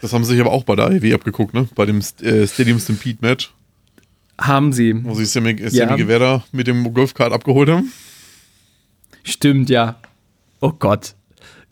Das 0.00 0.12
haben 0.12 0.24
sie 0.24 0.32
sich 0.32 0.40
aber 0.40 0.52
auch 0.52 0.64
bei 0.64 0.76
der 0.76 0.86
AEW 0.86 1.14
abgeguckt, 1.14 1.52
ne? 1.54 1.68
Bei 1.74 1.84
dem 1.84 2.00
äh, 2.20 2.46
Stadium 2.46 2.78
Stampede 2.78 3.18
Match. 3.20 3.52
Haben 4.38 4.72
sie. 4.72 4.94
Wo 5.04 5.14
sie 5.14 5.24
Sammy, 5.24 5.56
Sammy 5.68 5.76
ja. 5.76 5.96
Guevara 5.96 6.44
mit 6.52 6.66
dem 6.66 6.92
Golfkart 6.94 7.32
abgeholt 7.32 7.68
haben. 7.68 7.92
Stimmt, 9.24 9.70
ja. 9.70 10.00
Oh 10.60 10.72
Gott. 10.72 11.14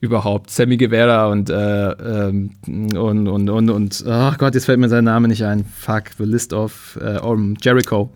Überhaupt. 0.00 0.50
Sammy 0.50 0.78
Guevara 0.78 1.26
und, 1.26 1.50
äh, 1.50 1.90
ähm, 1.90 2.52
und, 2.66 3.28
und, 3.28 3.50
und, 3.50 3.70
und, 3.70 4.04
ach 4.06 4.38
Gott, 4.38 4.54
jetzt 4.54 4.64
fällt 4.64 4.80
mir 4.80 4.88
sein 4.88 5.04
Name 5.04 5.28
nicht 5.28 5.44
ein. 5.44 5.64
Fuck, 5.64 6.04
the 6.16 6.24
list 6.24 6.54
of 6.54 6.98
äh, 7.02 7.18
um, 7.18 7.54
Jericho. 7.60 8.10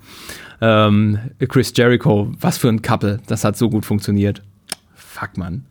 Ähm, 0.62 1.18
Chris 1.46 1.74
Jericho, 1.76 2.32
was 2.40 2.56
für 2.56 2.68
ein 2.68 2.80
Couple. 2.80 3.20
Das 3.26 3.44
hat 3.44 3.58
so 3.58 3.68
gut 3.68 3.84
funktioniert. 3.84 4.42
Fuck, 4.94 5.36
Mann. 5.36 5.66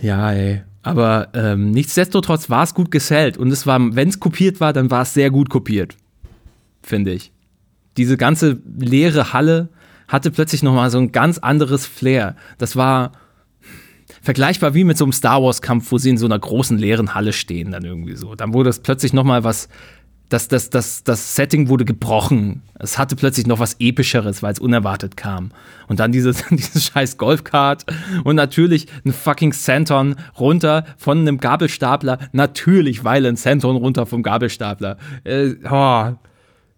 Ja, 0.00 0.32
ey. 0.32 0.62
Aber 0.82 1.28
ähm, 1.34 1.70
nichtsdestotrotz 1.70 2.48
war 2.48 2.64
es 2.64 2.72
gut 2.72 2.90
gesellt. 2.90 3.36
Und 3.36 3.50
es 3.50 3.66
war, 3.66 3.78
wenn 3.94 4.08
es 4.08 4.20
kopiert 4.20 4.58
war, 4.60 4.72
dann 4.72 4.90
war 4.90 5.02
es 5.02 5.12
sehr 5.12 5.30
gut 5.30 5.50
kopiert. 5.50 5.96
Finde 6.82 7.12
ich. 7.12 7.30
Diese 7.98 8.16
ganze 8.16 8.60
leere 8.78 9.34
Halle 9.34 9.68
hatte 10.08 10.30
plötzlich 10.30 10.62
nochmal 10.62 10.90
so 10.90 10.98
ein 10.98 11.12
ganz 11.12 11.38
anderes 11.38 11.86
Flair. 11.86 12.36
Das 12.58 12.74
war 12.74 13.12
vergleichbar 14.22 14.72
wie 14.72 14.84
mit 14.84 14.96
so 14.96 15.04
einem 15.04 15.12
Star 15.12 15.42
Wars-Kampf, 15.42 15.92
wo 15.92 15.98
sie 15.98 16.10
in 16.10 16.16
so 16.16 16.26
einer 16.26 16.38
großen 16.38 16.78
leeren 16.78 17.14
Halle 17.14 17.32
stehen, 17.32 17.72
dann 17.72 17.84
irgendwie 17.84 18.16
so. 18.16 18.34
Dann 18.34 18.54
wurde 18.54 18.70
es 18.70 18.78
plötzlich 18.78 19.12
nochmal 19.12 19.44
was 19.44 19.68
das, 20.32 20.48
das, 20.48 20.70
das, 20.70 21.04
das 21.04 21.36
Setting 21.36 21.68
wurde 21.68 21.84
gebrochen. 21.84 22.62
Es 22.78 22.96
hatte 22.96 23.16
plötzlich 23.16 23.46
noch 23.46 23.58
was 23.58 23.76
Epischeres, 23.78 24.42
weil 24.42 24.52
es 24.52 24.58
unerwartet 24.58 25.16
kam. 25.16 25.50
Und 25.88 26.00
dann 26.00 26.10
dieses, 26.10 26.44
dieses 26.50 26.86
scheiß 26.86 27.18
Golfkart 27.18 27.84
und 28.24 28.36
natürlich 28.36 28.86
ein 29.04 29.12
fucking 29.12 29.52
Senton 29.52 30.16
runter 30.38 30.86
von 30.96 31.18
einem 31.18 31.36
Gabelstapler. 31.36 32.18
Natürlich 32.32 33.04
weil 33.04 33.26
ein 33.26 33.36
Senton 33.36 33.76
runter 33.76 34.06
vom 34.06 34.22
Gabelstapler. 34.22 34.96
Äh, 35.24 35.54
oh. 35.70 36.12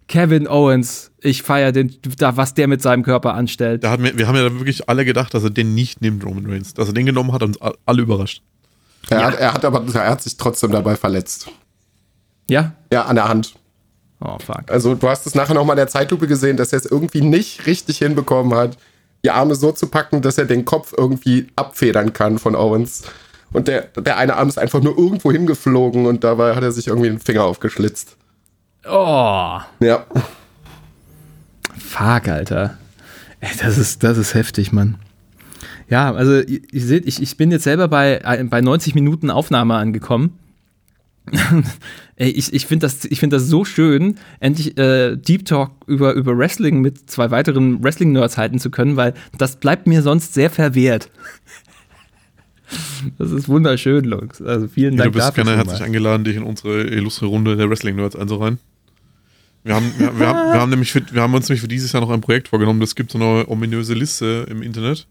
Kevin 0.06 0.47
Owens, 0.47 1.10
ich 1.20 1.43
feiere 1.43 1.72
den, 1.72 1.97
da, 2.18 2.36
was 2.36 2.55
der 2.55 2.68
mit 2.68 2.82
seinem 2.82 3.02
Körper 3.02 3.35
anstellt. 3.35 3.85
Da 3.85 3.90
hat 3.90 4.02
wir, 4.02 4.16
wir 4.18 4.28
haben 4.28 4.36
ja 4.36 4.43
wirklich 4.43 4.89
alle 4.89 5.05
gedacht, 5.05 5.32
dass 5.32 5.44
er 5.44 5.51
den 5.51 5.74
nicht 5.74 6.02
nimmt, 6.02 6.24
Roman 6.24 6.47
Reigns. 6.47 6.74
Dass 6.74 6.89
er 6.89 6.94
den 6.94 7.06
genommen 7.06 7.32
hat, 7.32 7.43
uns 7.43 7.59
alle 7.60 8.02
überrascht. 8.02 8.43
Er, 9.09 9.20
ja. 9.20 9.26
hat, 9.26 9.39
er 9.39 9.55
hat 9.55 9.64
aber 9.64 9.82
er 9.94 10.10
hat 10.10 10.22
sich 10.22 10.36
trotzdem 10.36 10.72
dabei 10.72 10.97
verletzt. 10.97 11.48
Ja? 12.48 12.72
Ja, 12.93 13.05
an 13.05 13.16
der 13.16 13.28
Hand. 13.28 13.55
Oh, 14.20 14.39
fuck. 14.39 14.70
Also, 14.70 14.94
du 14.94 15.09
hast 15.09 15.26
es 15.26 15.35
nachher 15.35 15.55
nochmal 15.55 15.74
in 15.74 15.78
der 15.78 15.89
Zeitlupe 15.89 16.26
gesehen, 16.26 16.56
dass 16.56 16.72
er 16.72 16.78
es 16.78 16.86
irgendwie 16.86 17.20
nicht 17.20 17.66
richtig 17.66 17.98
hinbekommen 17.98 18.55
hat, 18.55 18.78
die 19.24 19.31
Arme 19.31 19.55
so 19.55 19.72
zu 19.72 19.86
packen, 19.86 20.22
dass 20.22 20.39
er 20.39 20.44
den 20.44 20.64
Kopf 20.64 20.94
irgendwie 20.97 21.48
abfedern 21.56 22.12
kann 22.12 22.39
von 22.39 22.55
Owens. 22.55 23.02
Und 23.52 23.68
der, 23.68 23.82
der 23.97 24.18
eine 24.18 24.36
Arm 24.36 24.48
ist 24.48 24.59
einfach 24.59 24.82
nur 24.82 24.98
irgendwo 24.98 25.32
hingeflogen 25.32 26.06
und 26.06 26.24
dabei 26.24 26.55
hat 26.55 26.62
er 26.62 26.72
sich 26.72 26.89
irgendwie 26.89 27.09
den 27.09 27.20
Finger 27.20 27.44
aufgeschlitzt. 27.44 28.16
Oh. 28.89 29.59
Ja. 29.81 30.06
Fuck, 31.78 32.28
Alter. 32.28 32.78
Ey, 33.40 33.51
das 33.61 33.78
ist, 33.78 34.02
das 34.02 34.19
ist 34.19 34.35
heftig, 34.35 34.73
Mann. 34.73 34.97
Ja, 35.89 36.12
also 36.12 36.40
ihr, 36.40 36.61
ihr 36.73 36.82
seht, 36.82 37.06
ich, 37.06 37.20
ich 37.23 37.36
bin 37.36 37.51
jetzt 37.51 37.65
selber 37.65 37.89
bei, 37.89 38.20
bei 38.48 38.61
90 38.61 38.94
Minuten 38.94 39.31
Aufnahme 39.31 39.74
angekommen. 39.74 40.39
Ey, 42.16 42.31
ich, 42.31 42.52
ich 42.52 42.66
finde 42.66 42.86
das, 42.86 43.09
find 43.12 43.32
das 43.32 43.47
so 43.47 43.65
schön, 43.65 44.16
endlich 44.40 44.77
äh, 44.78 45.16
Deep 45.16 45.47
Talk 45.47 45.73
über, 45.86 46.12
über 46.15 46.36
Wrestling 46.36 46.81
mit 46.81 47.11
zwei 47.11 47.31
weiteren 47.31 47.82
Wrestling-Nerds 47.82 48.36
halten 48.36 48.59
zu 48.59 48.70
können, 48.70 48.97
weil 48.97 49.15
das 49.39 49.56
bleibt 49.56 49.86
mir 49.86 50.02
sonst 50.02 50.35
sehr 50.35 50.51
verwehrt. 50.51 51.11
Das 53.19 53.31
ist 53.31 53.48
wunderschön, 53.48 54.05
Lux. 54.05 54.40
Also 54.40 54.69
vielen 54.69 54.97
Dank 54.97 55.15
ja, 55.15 55.20
du 55.20 55.27
bist 55.27 55.35
gerne 55.35 55.56
herzlich 55.56 55.82
eingeladen, 55.82 56.24
dich 56.24 56.36
in 56.36 56.43
unsere 56.43 56.82
illustre 56.85 57.27
Runde 57.27 57.56
der 57.56 57.69
Wrestling-Nerds 57.69 58.16
einzureihen. 58.16 58.59
Wir 59.65 59.74
haben, 59.74 59.93
wir, 59.97 60.19
wir, 60.19 60.27
haben, 60.28 60.53
wir, 60.53 60.61
haben 60.61 60.70
nämlich 60.70 60.93
für, 60.93 61.03
wir 61.11 61.23
haben 61.23 61.35
uns 61.35 61.49
nämlich 61.49 61.62
für 61.62 61.69
dieses 61.69 61.93
Jahr 61.93 62.03
noch 62.03 62.11
ein 62.11 62.20
Projekt 62.20 62.49
vorgenommen. 62.49 62.82
Es 62.82 62.95
gibt 62.95 63.11
so 63.11 63.19
eine 63.19 63.49
ominöse 63.49 63.95
Liste 63.95 64.47
im 64.51 64.62
Internet. 64.62 65.07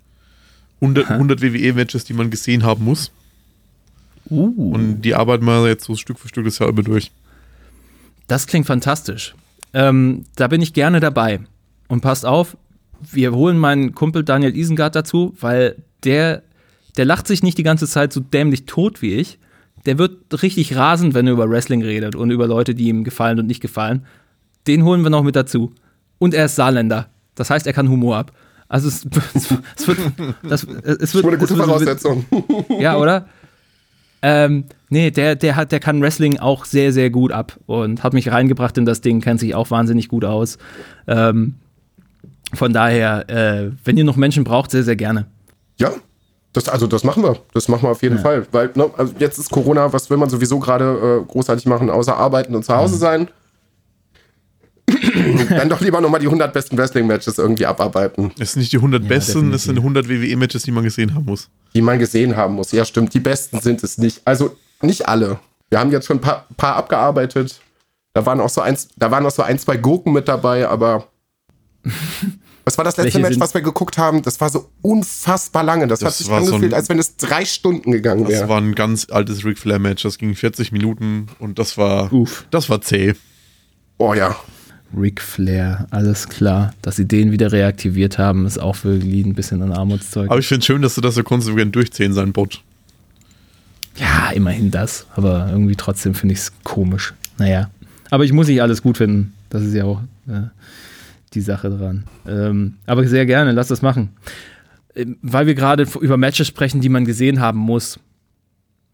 100, 0.80 1.10
100 1.10 1.42
WWE-Matches, 1.42 2.04
die 2.04 2.14
man 2.14 2.30
gesehen 2.30 2.64
haben 2.64 2.86
muss. 2.86 3.12
Uh. 4.30 4.74
Und 4.74 5.02
die 5.02 5.16
arbeiten 5.16 5.44
wir 5.46 5.68
jetzt 5.68 5.86
so 5.86 5.96
Stück 5.96 6.20
für 6.20 6.28
Stück 6.28 6.46
das 6.46 6.60
Jahr 6.60 6.70
über 6.70 6.84
durch. 6.84 7.12
Das 8.28 8.46
klingt 8.46 8.68
fantastisch. 8.68 9.34
Ähm, 9.74 10.26
da 10.36 10.48
bin 10.48 10.62
ich 10.62 10.74
gerne 10.74 11.00
dabei. 11.00 11.40
Und 11.88 12.02
passt 12.02 12.26
auf, 12.26 12.56
wir 13.12 13.34
holen 13.34 13.58
meinen 13.58 13.96
Kumpel 13.96 14.24
Daniel 14.24 14.56
Isengard 14.56 14.96
dazu, 14.96 15.34
weil 15.40 15.76
der, 16.04 16.44
der 16.98 17.06
lacht 17.06 17.28
sich 17.28 17.44
nicht 17.44 17.58
die 17.58 17.64
ganze 17.64 17.88
Zeit 17.88 18.14
so 18.14 18.20
dämlich 18.20 18.66
tot 18.66 19.02
wie 19.02 19.16
ich. 19.16 19.40
Der 19.86 19.98
wird 19.98 20.42
richtig 20.42 20.76
rasend, 20.76 21.14
wenn 21.14 21.28
er 21.28 21.34
über 21.34 21.50
Wrestling 21.50 21.84
redet 21.84 22.16
und 22.16 22.32
über 22.32 22.48
Leute, 22.48 22.76
die 22.76 22.88
ihm 22.88 23.04
gefallen 23.04 23.40
und 23.40 23.48
nicht 23.48 23.62
gefallen. 23.62 24.06
Den 24.68 24.84
holen 24.84 25.04
wir 25.04 25.10
noch 25.10 25.24
mit 25.24 25.36
dazu. 25.36 25.74
Und 26.20 26.34
er 26.34 26.46
ist 26.46 26.56
Saarländer. 26.56 27.08
Das 27.36 27.50
heißt, 27.50 27.68
er 27.68 27.74
kann 27.74 27.90
Humor 27.90 28.18
ab. 28.18 28.32
Also 28.68 28.88
es, 28.88 29.06
es, 29.76 29.88
wird, 29.88 30.00
das, 30.44 30.64
es 30.64 31.14
wird, 31.14 31.26
eine 31.26 31.38
gute 31.38 31.56
Voraussetzung. 31.56 32.26
ja, 32.80 32.98
oder? 32.98 33.28
Ähm, 34.22 34.66
nee, 34.90 35.12
der, 35.12 35.36
der, 35.36 35.58
hat, 35.58 35.72
der 35.74 35.82
kann 35.82 36.02
Wrestling 36.02 36.40
auch 36.40 36.64
sehr, 36.64 36.94
sehr 36.94 37.10
gut 37.10 37.32
ab 37.34 37.60
und 37.66 38.04
hat 38.04 38.14
mich 38.14 38.32
reingebracht 38.32 38.78
in 38.78 38.86
das 38.86 39.02
Ding, 39.02 39.20
kennt 39.20 39.42
sich 39.42 39.54
auch 39.54 39.70
wahnsinnig 39.70 40.08
gut 40.08 40.24
aus. 40.24 40.58
Ähm, 41.08 41.56
von 42.54 42.72
daher, 42.72 43.30
äh, 43.30 43.72
wenn 43.84 43.98
ihr 43.98 44.06
noch 44.06 44.16
Menschen 44.16 44.44
braucht, 44.44 44.72
sehr, 44.72 44.84
sehr 44.84 44.96
gerne. 44.96 45.26
Ja, 45.78 45.92
das, 46.54 46.70
also 46.70 46.88
das 46.88 47.04
machen 47.04 47.24
wir. 47.24 47.38
Das 47.54 47.68
machen 47.68 47.84
wir 47.84 47.90
auf 47.90 48.02
jeden 48.02 48.18
ja. 48.18 48.22
Fall. 48.22 48.48
Weil 48.52 48.72
ne, 48.76 48.90
also 48.96 49.14
jetzt 49.20 49.40
ist 49.40 49.50
Corona, 49.50 49.92
was 49.92 50.10
will 50.10 50.18
man 50.18 50.30
sowieso 50.30 50.60
gerade 50.60 51.22
äh, 51.22 51.32
großartig 51.32 51.66
machen, 51.66 51.90
außer 51.90 52.16
arbeiten 52.16 52.56
und 52.56 52.64
zu 52.64 52.76
Hause 52.76 52.96
mhm. 52.96 53.00
sein? 53.00 53.28
Dann 55.50 55.70
doch 55.70 55.82
lieber 55.82 56.02
nochmal 56.02 56.20
die 56.20 56.28
100 56.28 56.54
besten 56.54 56.78
Wrestling-Matches 56.78 57.38
irgendwie 57.38 57.66
abarbeiten. 57.66 58.32
Es 58.40 58.54
sind 58.54 58.62
nicht 58.62 58.72
die 58.72 58.78
100 58.78 59.04
ja, 59.04 59.10
besten, 59.10 59.54
es 59.54 59.64
sind 59.64 59.78
100 59.78 60.08
WWE-Matches, 60.08 60.64
die 60.64 60.72
man 60.72 60.84
gesehen 60.84 61.14
haben 61.14 61.26
muss. 61.26 61.50
Die 61.74 61.82
man 61.82 62.00
gesehen 62.00 62.36
haben 62.36 62.56
muss. 62.56 62.72
Ja, 62.72 62.86
stimmt. 62.86 63.14
Die 63.14 63.20
besten 63.20 63.60
sind 63.60 63.84
es 63.84 63.98
nicht. 63.98 64.22
Also 64.26 64.56
nicht 64.82 65.08
alle. 65.08 65.40
Wir 65.70 65.80
haben 65.80 65.92
jetzt 65.92 66.06
schon 66.06 66.18
ein 66.18 66.22
paar, 66.22 66.46
paar 66.56 66.76
abgearbeitet. 66.76 67.60
Da 68.14 68.26
waren 68.26 68.40
auch 68.40 68.50
so 68.50 68.62
eins, 68.62 68.90
da 68.96 69.12
waren 69.12 69.26
auch 69.26 69.32
so 69.32 69.42
ein, 69.42 69.58
zwei 69.60 69.78
Gurken 69.78 70.14
mit 70.14 70.28
dabei, 70.28 70.68
aber. 70.68 71.08
Was 72.66 72.78
war 72.78 72.86
das 72.86 72.96
letzte 72.96 73.20
Match, 73.20 73.38
was 73.42 73.54
wir 73.54 73.60
geguckt 73.60 73.98
haben? 73.98 74.22
Das 74.22 74.40
war 74.40 74.50
so 74.50 74.70
unfassbar 74.82 75.66
lange. 75.66 75.86
Das, 75.86 76.00
das 76.00 76.08
hat 76.08 76.16
sich 76.16 76.32
angefühlt, 76.32 76.72
so 76.72 76.78
als 76.78 76.88
wenn 76.88 76.98
es 76.98 77.18
drei 77.18 77.44
Stunden 77.44 77.92
gegangen 77.92 78.26
wäre. 78.26 78.40
Das 78.40 78.50
war 78.50 78.58
ein 78.58 78.74
ganz 78.74 79.08
altes 79.12 79.44
Ric 79.44 79.60
Flair 79.60 79.80
Match. 79.80 80.04
Das 80.04 80.18
ging 80.18 80.34
40 80.34 80.72
Minuten 80.72 81.28
und 81.40 81.60
das 81.60 81.78
war, 81.78 82.14
Uff. 82.14 82.46
das 82.52 82.70
war 82.70 82.80
zäh. 82.80 83.16
Oh 83.98 84.14
ja. 84.14 84.38
Ric 84.96 85.22
Flair, 85.22 85.88
alles 85.92 86.30
klar. 86.30 86.74
Dass 86.82 86.96
sie 86.96 87.06
den 87.06 87.32
wieder 87.32 87.52
reaktiviert 87.52 88.18
haben, 88.18 88.46
ist 88.46 88.60
auch 88.60 88.84
wirklich 88.84 89.26
ein 89.26 89.34
bisschen 89.34 89.62
ein 89.62 89.72
Armutszeug. 89.72 90.30
Aber 90.30 90.40
ich 90.40 90.48
finde 90.48 90.60
es 90.60 90.66
schön, 90.66 90.82
dass 90.82 90.96
du 90.96 91.02
das 91.02 91.16
so 91.16 91.24
konsequent 91.24 91.76
durchziehen, 91.76 92.14
sein 92.14 92.34
Bot. 92.34 92.62
Ja, 93.98 94.32
immerhin 94.32 94.72
das. 94.72 95.08
Aber 95.16 95.50
irgendwie 95.52 95.76
trotzdem 95.76 96.14
finde 96.14 96.34
ich 96.34 96.40
es 96.40 96.52
komisch. 96.64 97.14
Naja. 97.38 97.70
Aber 98.10 98.26
ich 98.26 98.34
muss 98.34 98.48
nicht 98.48 98.62
alles 98.62 98.82
gut 98.82 98.98
finden. 98.98 99.34
Das 99.50 99.64
ist 99.64 99.74
ja 99.74 99.86
auch 99.86 100.02
äh, 100.28 100.48
die 101.34 101.42
Sache 101.42 101.70
dran. 101.70 102.06
Ähm, 102.28 102.76
aber 102.86 103.08
sehr 103.08 103.26
gerne, 103.26 103.52
lass 103.52 103.68
das 103.68 103.82
machen. 103.82 104.10
Ähm, 104.96 105.18
weil 105.22 105.48
wir 105.48 105.56
gerade 105.56 105.88
über 106.00 106.18
Matches 106.18 106.48
sprechen, 106.48 106.82
die 106.82 106.90
man 106.90 107.06
gesehen 107.06 107.40
haben 107.40 107.60
muss. 107.60 108.00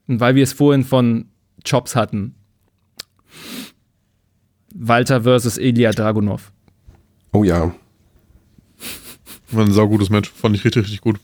Und 0.08 0.20
weil 0.20 0.36
wir 0.36 0.44
es 0.44 0.54
vorhin 0.54 0.84
von 0.84 1.26
Chops 1.64 1.96
hatten. 1.96 2.36
Walter 4.74 5.24
versus 5.24 5.58
Ilya 5.58 5.92
Dragunov. 5.92 6.52
Oh 7.32 7.44
ja. 7.44 7.74
War 9.52 9.66
ein 9.66 9.72
saugutes 9.72 10.10
Match. 10.10 10.30
Fand 10.30 10.56
ich 10.56 10.64
richtig, 10.64 10.84
richtig 10.84 11.02
gut. 11.02 11.20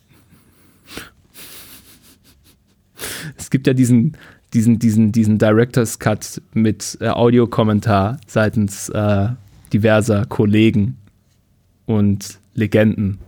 Es 3.38 3.50
gibt 3.50 3.68
ja 3.68 3.74
diesen, 3.74 4.18
diesen, 4.54 4.80
diesen, 4.80 5.12
diesen 5.12 5.38
Director's 5.38 6.00
Cut 6.00 6.42
mit 6.54 6.98
äh, 7.02 7.10
Audiokommentar 7.10 8.20
seitens 8.28 8.90
äh, 8.90 9.30
diverser 9.74 10.26
Kollegen 10.26 10.98
und 11.86 12.40
Legenden. 12.54 13.20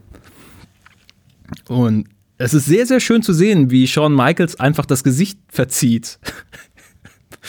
Und 1.68 2.08
es 2.38 2.54
ist 2.54 2.66
sehr, 2.66 2.86
sehr 2.86 3.00
schön 3.00 3.24
zu 3.24 3.34
sehen, 3.34 3.72
wie 3.72 3.88
Shawn 3.88 4.16
Michaels 4.16 4.60
einfach 4.60 4.86
das 4.86 5.04
Gesicht 5.04 5.40
verzieht. 5.50 6.20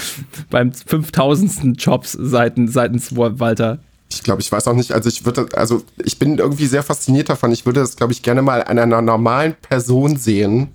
beim 0.51 0.73
5000. 0.73 1.81
Jobs 1.83 2.13
seitens, 2.13 2.73
seitens 2.73 3.17
Walter. 3.17 3.79
Ich 4.11 4.23
glaube, 4.23 4.41
ich 4.41 4.51
weiß 4.51 4.67
auch 4.69 4.75
nicht, 4.75 4.93
also 4.93 5.09
ich 5.09 5.25
würde, 5.27 5.49
also 5.55 5.83
ich 6.03 6.19
bin 6.19 6.39
irgendwie 6.39 6.67
sehr 6.67 6.83
fasziniert 6.83 7.29
davon. 7.29 7.53
Ich 7.53 7.67
würde 7.67 7.81
das, 7.81 7.97
glaube 7.97 8.13
ich, 8.13 8.23
gerne 8.23 8.43
mal 8.43 8.65
an 8.65 8.79
einer 8.79 9.03
normalen 9.03 9.55
Person 9.55 10.17
sehen, 10.17 10.69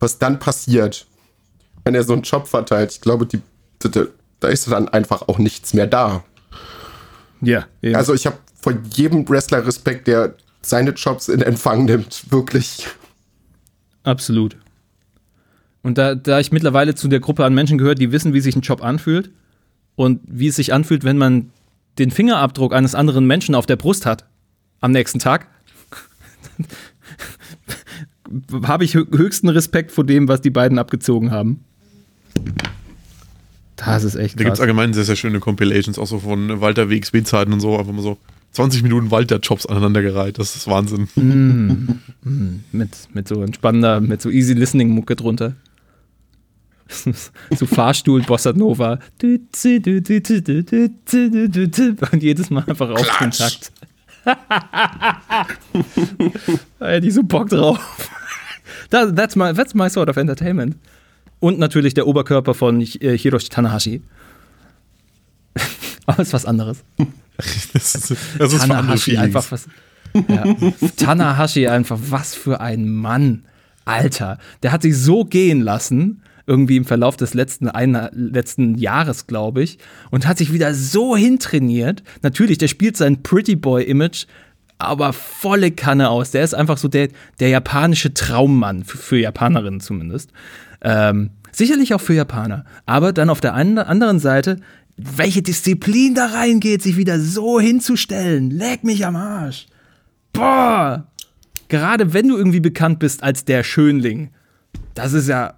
was 0.00 0.18
dann 0.18 0.38
passiert, 0.38 1.06
wenn 1.84 1.94
er 1.94 2.02
so 2.02 2.14
einen 2.14 2.22
Job 2.22 2.48
verteilt. 2.48 2.92
Ich 2.92 3.00
glaube, 3.00 3.26
die, 3.26 3.40
die 3.82 4.06
da 4.40 4.48
ist 4.48 4.70
dann 4.70 4.88
einfach 4.88 5.28
auch 5.28 5.38
nichts 5.38 5.74
mehr 5.74 5.86
da. 5.86 6.24
Ja. 7.40 7.66
Yeah, 7.82 7.98
also 7.98 8.14
ich 8.14 8.26
habe 8.26 8.38
vor 8.60 8.74
jedem 8.94 9.28
Wrestler 9.28 9.66
Respekt, 9.66 10.06
der 10.06 10.34
seine 10.62 10.90
Jobs 10.90 11.28
in 11.28 11.42
Empfang 11.42 11.84
nimmt, 11.84 12.30
wirklich. 12.30 12.88
Absolut. 14.02 14.56
Und 15.84 15.98
da, 15.98 16.14
da 16.14 16.40
ich 16.40 16.50
mittlerweile 16.50 16.94
zu 16.94 17.08
der 17.08 17.20
Gruppe 17.20 17.44
an 17.44 17.54
Menschen 17.54 17.76
gehöre, 17.76 17.94
die 17.94 18.10
wissen, 18.10 18.32
wie 18.32 18.40
sich 18.40 18.56
ein 18.56 18.62
Job 18.62 18.82
anfühlt 18.82 19.30
und 19.96 20.20
wie 20.26 20.48
es 20.48 20.56
sich 20.56 20.72
anfühlt, 20.72 21.04
wenn 21.04 21.18
man 21.18 21.50
den 21.98 22.10
Fingerabdruck 22.10 22.72
eines 22.72 22.94
anderen 22.94 23.26
Menschen 23.26 23.54
auf 23.54 23.66
der 23.66 23.76
Brust 23.76 24.06
hat 24.06 24.24
am 24.80 24.92
nächsten 24.92 25.18
Tag, 25.18 25.46
habe 28.64 28.84
ich 28.84 28.94
höchsten 28.94 29.50
Respekt 29.50 29.92
vor 29.92 30.04
dem, 30.04 30.26
was 30.26 30.40
die 30.40 30.48
beiden 30.48 30.78
abgezogen 30.78 31.30
haben. 31.30 31.62
Das 33.76 34.04
ist 34.04 34.14
echt 34.14 34.36
krass. 34.36 34.38
Da 34.38 34.44
gibt 34.44 34.54
es 34.54 34.60
allgemein 34.60 34.94
sehr, 34.94 35.04
sehr 35.04 35.16
schöne 35.16 35.38
Compilations, 35.38 35.98
auch 35.98 36.06
so 36.06 36.20
von 36.20 36.62
Walter 36.62 36.88
WXW-Zeiten 36.88 37.52
und 37.52 37.60
so, 37.60 37.78
einfach 37.78 37.92
mal 37.92 38.00
so 38.00 38.16
20 38.52 38.84
Minuten 38.84 39.10
Walter-Jobs 39.10 39.66
aneinandergereiht. 39.66 40.38
Das 40.38 40.56
ist 40.56 40.66
Wahnsinn. 40.66 41.08
Mm, 41.16 42.00
mm, 42.26 42.64
mit, 42.72 42.90
mit 43.12 43.28
so 43.28 43.42
entspannender, 43.42 44.00
mit 44.00 44.22
so 44.22 44.30
easy 44.30 44.54
listening-Mucke 44.54 45.16
drunter. 45.16 45.56
So 46.88 47.66
Fahrstuhl 47.66 48.22
Bossa 48.22 48.52
Nova. 48.52 48.98
Und 49.22 49.48
jedes 52.20 52.50
Mal 52.50 52.64
einfach 52.66 52.90
auf 52.90 53.18
den 53.18 53.30
Takt. 53.30 53.72
da 54.24 54.36
hätte 56.80 57.06
ich 57.06 57.14
so 57.14 57.22
Bock 57.22 57.48
drauf. 57.50 58.10
That, 58.90 59.16
that's, 59.16 59.36
my, 59.36 59.52
that's 59.52 59.74
my 59.74 59.88
sort 59.88 60.08
of 60.08 60.16
entertainment. 60.16 60.76
Und 61.40 61.58
natürlich 61.58 61.94
der 61.94 62.06
Oberkörper 62.06 62.54
von 62.54 62.80
äh, 62.80 63.18
Hiroshi 63.18 63.48
Tanahashi. 63.48 64.02
Aber 66.06 66.20
es 66.20 66.28
ist 66.28 66.34
was 66.34 66.46
anderes. 66.46 66.84
Das 67.72 67.94
ist, 67.94 68.16
das 68.38 68.52
ist 68.52 68.60
Tanahashi 68.60 69.16
einfach 69.16 69.50
was. 69.50 69.66
Ja. 70.28 70.44
Tanahashi 70.96 71.66
einfach, 71.66 71.98
was 72.08 72.34
für 72.34 72.60
ein 72.60 72.88
Mann. 72.88 73.44
Alter, 73.84 74.38
der 74.62 74.72
hat 74.72 74.82
sich 74.82 74.96
so 74.96 75.24
gehen 75.24 75.60
lassen 75.60 76.22
irgendwie 76.46 76.76
im 76.76 76.84
Verlauf 76.84 77.16
des 77.16 77.34
letzten, 77.34 77.68
ein, 77.68 78.08
letzten 78.12 78.76
Jahres, 78.76 79.26
glaube 79.26 79.62
ich, 79.62 79.78
und 80.10 80.26
hat 80.26 80.38
sich 80.38 80.52
wieder 80.52 80.74
so 80.74 81.16
hintrainiert. 81.16 82.02
Natürlich, 82.22 82.58
der 82.58 82.68
spielt 82.68 82.96
sein 82.96 83.22
Pretty 83.22 83.56
Boy-Image, 83.56 84.26
aber 84.78 85.12
volle 85.12 85.70
Kanne 85.70 86.10
aus. 86.10 86.30
Der 86.32 86.44
ist 86.44 86.54
einfach 86.54 86.78
so 86.78 86.88
der, 86.88 87.08
der 87.40 87.48
japanische 87.48 88.12
Traummann, 88.12 88.84
für, 88.84 88.98
für 88.98 89.18
Japanerinnen 89.18 89.80
zumindest. 89.80 90.30
Ähm, 90.82 91.30
sicherlich 91.52 91.94
auch 91.94 92.00
für 92.00 92.14
Japaner. 92.14 92.64
Aber 92.84 93.12
dann 93.12 93.30
auf 93.30 93.40
der 93.40 93.54
einen, 93.54 93.78
anderen 93.78 94.18
Seite 94.18 94.58
welche 94.96 95.42
Disziplin 95.42 96.14
da 96.14 96.26
reingeht, 96.26 96.82
sich 96.82 96.96
wieder 96.96 97.18
so 97.18 97.60
hinzustellen. 97.60 98.50
Leck 98.50 98.84
mich 98.84 99.04
am 99.04 99.16
Arsch. 99.16 99.66
Boah. 100.32 101.06
Gerade 101.68 102.12
wenn 102.12 102.28
du 102.28 102.36
irgendwie 102.36 102.60
bekannt 102.60 102.98
bist 102.98 103.22
als 103.22 103.44
der 103.44 103.64
Schönling, 103.64 104.30
das 104.94 105.12
ist 105.12 105.28
ja, 105.28 105.54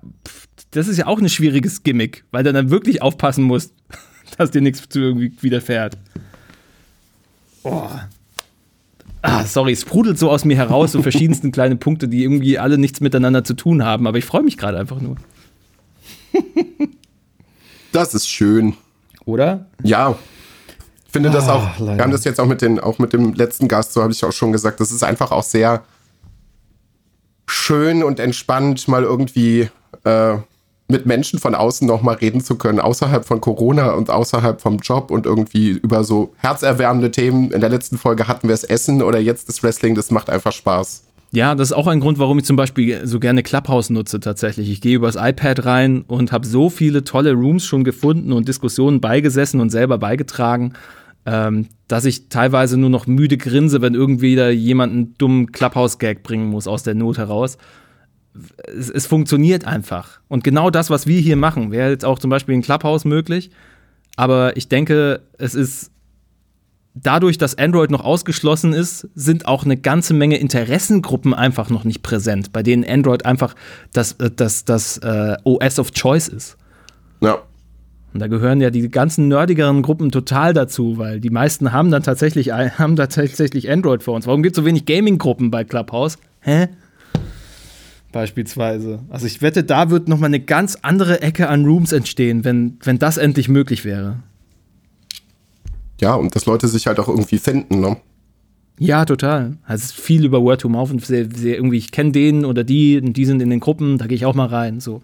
das 0.76 0.88
ist 0.88 0.98
ja 0.98 1.06
auch 1.06 1.18
ein 1.18 1.28
schwieriges 1.28 1.82
Gimmick, 1.82 2.24
weil 2.30 2.44
du 2.44 2.52
dann 2.52 2.70
wirklich 2.70 3.02
aufpassen 3.02 3.44
musst, 3.44 3.72
dass 4.38 4.50
dir 4.50 4.60
nichts 4.60 4.88
zu 4.88 5.00
irgendwie 5.00 5.32
widerfährt. 5.40 5.96
Boah. 7.62 8.08
Ah, 9.22 9.44
sorry, 9.44 9.72
es 9.72 9.80
sprudelt 9.80 10.18
so 10.18 10.30
aus 10.30 10.44
mir 10.44 10.56
heraus, 10.56 10.92
so 10.92 11.02
verschiedensten 11.02 11.50
kleine 11.52 11.76
Punkte, 11.76 12.06
die 12.08 12.22
irgendwie 12.22 12.58
alle 12.58 12.78
nichts 12.78 13.00
miteinander 13.00 13.42
zu 13.42 13.54
tun 13.54 13.82
haben, 13.84 14.06
aber 14.06 14.18
ich 14.18 14.24
freue 14.24 14.42
mich 14.42 14.56
gerade 14.56 14.78
einfach 14.78 15.00
nur. 15.00 15.16
das 17.92 18.14
ist 18.14 18.28
schön. 18.28 18.76
Oder? 19.24 19.66
Ja. 19.82 20.16
Ich 21.06 21.12
finde 21.12 21.30
das 21.30 21.48
Ah, 21.48 21.54
auch, 21.54 21.78
leider. 21.78 21.96
wir 21.96 22.04
haben 22.04 22.12
das 22.12 22.24
jetzt 22.24 22.38
auch 22.38 22.46
mit, 22.46 22.60
den, 22.62 22.78
auch 22.78 22.98
mit 22.98 23.12
dem 23.12 23.32
letzten 23.32 23.66
Gast, 23.68 23.94
so 23.94 24.02
habe 24.02 24.12
ich 24.12 24.22
auch 24.24 24.32
schon 24.32 24.52
gesagt, 24.52 24.78
das 24.80 24.92
ist 24.92 25.02
einfach 25.02 25.32
auch 25.32 25.42
sehr 25.42 25.82
schön 27.48 28.04
und 28.04 28.20
entspannt, 28.20 28.86
mal 28.86 29.02
irgendwie 29.02 29.70
äh, 30.04 30.36
mit 30.88 31.06
Menschen 31.06 31.38
von 31.38 31.54
außen 31.54 31.86
noch 31.86 32.02
mal 32.02 32.14
reden 32.14 32.40
zu 32.40 32.56
können, 32.56 32.80
außerhalb 32.80 33.24
von 33.24 33.40
Corona 33.40 33.92
und 33.92 34.10
außerhalb 34.10 34.60
vom 34.60 34.78
Job 34.78 35.10
und 35.10 35.26
irgendwie 35.26 35.70
über 35.70 36.04
so 36.04 36.32
herzerwärmende 36.38 37.10
Themen. 37.10 37.50
In 37.50 37.60
der 37.60 37.70
letzten 37.70 37.98
Folge 37.98 38.28
hatten 38.28 38.48
wir 38.48 38.52
das 38.52 38.64
Essen 38.64 39.02
oder 39.02 39.18
jetzt 39.18 39.48
das 39.48 39.62
Wrestling, 39.62 39.94
das 39.94 40.10
macht 40.10 40.30
einfach 40.30 40.52
Spaß. 40.52 41.02
Ja, 41.32 41.54
das 41.54 41.70
ist 41.70 41.76
auch 41.76 41.88
ein 41.88 42.00
Grund, 42.00 42.18
warum 42.18 42.38
ich 42.38 42.44
zum 42.44 42.56
Beispiel 42.56 43.04
so 43.06 43.18
gerne 43.18 43.42
Clubhouse 43.42 43.90
nutze 43.90 44.20
tatsächlich. 44.20 44.70
Ich 44.70 44.80
gehe 44.80 44.96
übers 44.96 45.16
iPad 45.16 45.64
rein 45.66 46.04
und 46.06 46.30
habe 46.30 46.46
so 46.46 46.70
viele 46.70 47.02
tolle 47.02 47.32
Rooms 47.32 47.66
schon 47.66 47.82
gefunden 47.82 48.32
und 48.32 48.46
Diskussionen 48.46 49.00
beigesessen 49.00 49.60
und 49.60 49.70
selber 49.70 49.98
beigetragen, 49.98 50.74
ähm, 51.26 51.66
dass 51.88 52.04
ich 52.04 52.28
teilweise 52.28 52.78
nur 52.78 52.90
noch 52.90 53.08
müde 53.08 53.36
grinse, 53.36 53.82
wenn 53.82 53.94
irgendwie 53.94 54.36
da 54.36 54.50
jemand 54.50 54.92
einen 54.92 55.14
dummen 55.18 55.50
Clubhouse-Gag 55.50 56.22
bringen 56.22 56.46
muss 56.46 56.68
aus 56.68 56.84
der 56.84 56.94
Not 56.94 57.18
heraus. 57.18 57.58
Es, 58.66 58.90
es 58.90 59.06
funktioniert 59.06 59.66
einfach. 59.66 60.20
Und 60.28 60.44
genau 60.44 60.70
das, 60.70 60.90
was 60.90 61.06
wir 61.06 61.20
hier 61.20 61.36
machen, 61.36 61.70
wäre 61.70 61.90
jetzt 61.90 62.04
auch 62.04 62.18
zum 62.18 62.30
Beispiel 62.30 62.54
in 62.54 62.62
Clubhouse 62.62 63.04
möglich. 63.04 63.50
Aber 64.16 64.56
ich 64.56 64.68
denke, 64.68 65.20
es 65.38 65.54
ist 65.54 65.90
dadurch, 66.94 67.38
dass 67.38 67.56
Android 67.58 67.90
noch 67.90 68.04
ausgeschlossen 68.04 68.72
ist, 68.72 69.08
sind 69.14 69.46
auch 69.46 69.64
eine 69.64 69.76
ganze 69.76 70.14
Menge 70.14 70.38
Interessengruppen 70.38 71.34
einfach 71.34 71.70
noch 71.70 71.84
nicht 71.84 72.02
präsent, 72.02 72.52
bei 72.52 72.62
denen 72.62 72.84
Android 72.84 73.26
einfach 73.26 73.54
das, 73.92 74.12
äh, 74.12 74.30
das, 74.34 74.64
das 74.64 74.98
äh, 74.98 75.36
OS 75.44 75.78
of 75.78 75.92
Choice 75.92 76.28
ist. 76.28 76.56
Ja. 77.20 77.38
Und 78.14 78.20
da 78.20 78.28
gehören 78.28 78.62
ja 78.62 78.70
die 78.70 78.88
ganzen 78.88 79.28
nerdigeren 79.28 79.82
Gruppen 79.82 80.10
total 80.10 80.54
dazu, 80.54 80.96
weil 80.96 81.20
die 81.20 81.28
meisten 81.28 81.72
haben 81.72 81.90
dann 81.90 82.02
tatsächlich, 82.02 82.50
haben 82.52 82.96
da 82.96 83.06
tatsächlich 83.06 83.70
Android 83.70 84.02
vor 84.02 84.14
uns. 84.14 84.26
Warum 84.26 84.42
gibt 84.42 84.56
es 84.56 84.62
so 84.62 84.64
wenig 84.64 84.86
Gaming-Gruppen 84.86 85.50
bei 85.50 85.64
Clubhouse? 85.64 86.16
Hä? 86.40 86.68
Beispielsweise. 88.16 89.00
Also 89.10 89.26
ich 89.26 89.42
wette, 89.42 89.62
da 89.62 89.90
wird 89.90 90.08
noch 90.08 90.18
mal 90.18 90.28
eine 90.28 90.40
ganz 90.40 90.78
andere 90.80 91.20
Ecke 91.20 91.50
an 91.50 91.66
Rooms 91.66 91.92
entstehen, 91.92 92.44
wenn, 92.44 92.78
wenn 92.82 92.98
das 92.98 93.18
endlich 93.18 93.50
möglich 93.50 93.84
wäre. 93.84 94.22
Ja, 96.00 96.14
und 96.14 96.34
dass 96.34 96.46
Leute 96.46 96.66
sich 96.66 96.86
halt 96.86 96.98
auch 96.98 97.08
irgendwie 97.08 97.36
finden, 97.36 97.80
ne? 97.80 97.98
Ja, 98.78 99.04
total. 99.04 99.58
Also 99.66 99.84
es 99.84 99.90
ist 99.90 100.00
viel 100.00 100.24
über 100.24 100.40
Word 100.40 100.62
to 100.62 100.70
Mouth 100.70 100.92
und 100.92 101.04
sehr, 101.04 101.28
sehr 101.30 101.56
irgendwie, 101.56 101.76
ich 101.76 101.92
kenne 101.92 102.12
den 102.12 102.46
oder 102.46 102.64
die 102.64 102.98
und 102.98 103.12
die 103.18 103.26
sind 103.26 103.42
in 103.42 103.50
den 103.50 103.60
Gruppen, 103.60 103.98
da 103.98 104.06
gehe 104.06 104.16
ich 104.16 104.24
auch 104.24 104.34
mal 104.34 104.46
rein. 104.46 104.80
So. 104.80 105.02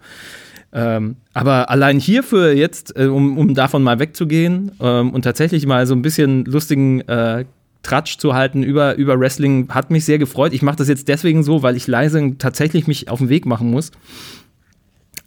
Ähm, 0.71 1.17
aber 1.33 1.69
allein 1.69 1.99
hierfür 1.99 2.53
jetzt, 2.53 2.97
äh, 2.97 3.05
um, 3.05 3.37
um 3.37 3.53
davon 3.53 3.83
mal 3.83 3.99
wegzugehen 3.99 4.71
ähm, 4.79 5.11
und 5.11 5.21
tatsächlich 5.21 5.67
mal 5.67 5.85
so 5.85 5.93
ein 5.93 6.01
bisschen 6.01 6.45
lustigen 6.45 7.01
äh, 7.01 7.45
Tratsch 7.83 8.17
zu 8.17 8.33
halten 8.33 8.63
über, 8.63 8.95
über 8.95 9.19
Wrestling, 9.19 9.67
hat 9.69 9.91
mich 9.91 10.05
sehr 10.05 10.17
gefreut. 10.17 10.53
Ich 10.53 10.61
mache 10.61 10.77
das 10.77 10.87
jetzt 10.87 11.07
deswegen 11.09 11.43
so, 11.43 11.61
weil 11.61 11.75
ich 11.75 11.85
leise 11.85 12.35
tatsächlich 12.37 12.87
mich 12.87 13.09
auf 13.09 13.19
den 13.19 13.29
Weg 13.29 13.45
machen 13.45 13.69
muss. 13.69 13.91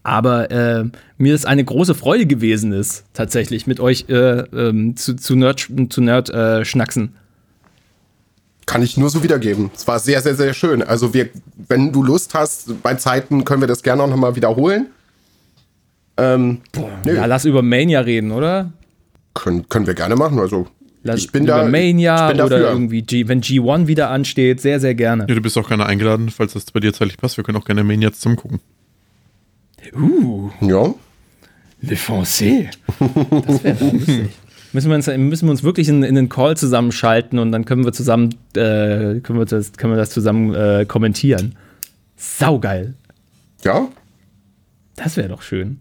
Aber 0.03 0.51
äh, 0.51 0.85
mir 1.19 1.35
ist 1.35 1.47
eine 1.47 1.65
große 1.65 1.95
Freude 1.95 2.27
gewesen 2.27 2.73
ist, 2.73 3.05
tatsächlich 3.13 3.67
mit 3.67 3.81
euch 3.81 4.07
äh, 4.09 4.41
ähm, 4.41 4.97
zu, 4.97 5.17
zu 5.17 5.35
Nerd, 5.37 5.69
zu 5.91 6.01
Nerd 6.01 6.31
äh, 6.31 6.65
schnacksen. 6.65 7.15
Kann 8.67 8.83
ich 8.83 8.97
nur 8.97 9.11
so 9.11 9.23
wiedergeben. 9.23 9.71
Es 9.75 9.87
war 9.87 9.99
sehr, 9.99 10.21
sehr, 10.23 10.35
sehr 10.35 10.55
schön. 10.55 10.83
Also 10.83 11.13
wir, 11.13 11.29
wenn 11.69 11.93
du 11.93 12.03
Lust 12.03 12.35
hast, 12.35 12.83
bei 12.83 12.95
Zeiten 12.95 13.45
können 13.45 13.61
wir 13.61 13.69
das 13.69 13.83
gerne 13.83 14.03
auch 14.03 14.09
nochmal 14.09 14.35
wiederholen. 14.35 14.87
Ähm, 16.17 16.63
nö, 17.05 17.15
Ja, 17.15 17.27
lass 17.27 17.45
über 17.45 17.63
Mania 17.63 18.01
reden, 18.01 18.31
oder? 18.31 18.73
können, 19.35 19.69
können 19.69 19.87
wir 19.87 19.95
gerne 19.95 20.17
machen. 20.17 20.39
Also 20.39 20.67
Lass 21.07 21.21
ich 21.21 21.33
bin 21.33 21.45
über 21.45 21.65
da. 21.65 21.69
Mania 21.69 22.27
ich 22.31 22.37
bin 22.37 22.45
oder 22.45 22.59
dafür. 22.59 22.71
irgendwie, 22.73 23.03
G, 23.03 23.29
wenn 23.29 23.41
G1 23.41 23.87
wieder 23.87 24.11
ansteht, 24.11 24.61
sehr, 24.61 24.81
sehr 24.81 24.95
gerne. 24.95 25.27
Ja, 25.29 25.35
du 25.35 25.41
bist 25.41 25.57
auch 25.59 25.69
gerne 25.69 25.87
eingeladen, 25.87 26.31
falls 26.31 26.53
das 26.53 26.71
bei 26.71 26.81
dir 26.81 26.93
zeitlich 26.93 27.17
passt. 27.17 27.37
Wir 27.37 27.45
können 27.45 27.59
auch 27.59 27.65
gerne 27.65 27.85
Mania 27.85 28.13
zusammen 28.13 28.37
gucken. 28.37 28.61
Uh, 29.95 30.51
Ja. 30.61 30.95
Le 31.83 31.97
Foncé. 31.97 32.69
Das 33.47 33.65
wäre 33.65 33.85
lustig. 33.85 34.31
Müssen 34.73 34.91
wir, 34.91 34.97
uns, 34.97 35.07
müssen 35.07 35.47
wir 35.47 35.51
uns 35.53 35.63
wirklich 35.63 35.89
in, 35.89 36.03
in 36.03 36.15
den 36.17 36.29
Call 36.29 36.57
zusammenschalten 36.57 37.39
und 37.39 37.53
dann 37.53 37.65
können 37.65 37.85
wir 37.85 37.93
zusammen, 37.93 38.35
äh, 38.55 39.21
können 39.21 39.39
wir 39.39 39.45
das, 39.45 39.73
können 39.73 39.93
wir 39.93 39.97
das 39.97 40.11
zusammen 40.11 40.55
äh, 40.55 40.85
kommentieren. 40.87 41.55
Saugeil. 42.17 42.95
Ja. 43.65 43.89
Das 44.97 45.17
wäre 45.17 45.29
doch 45.29 45.43
schön. 45.43 45.81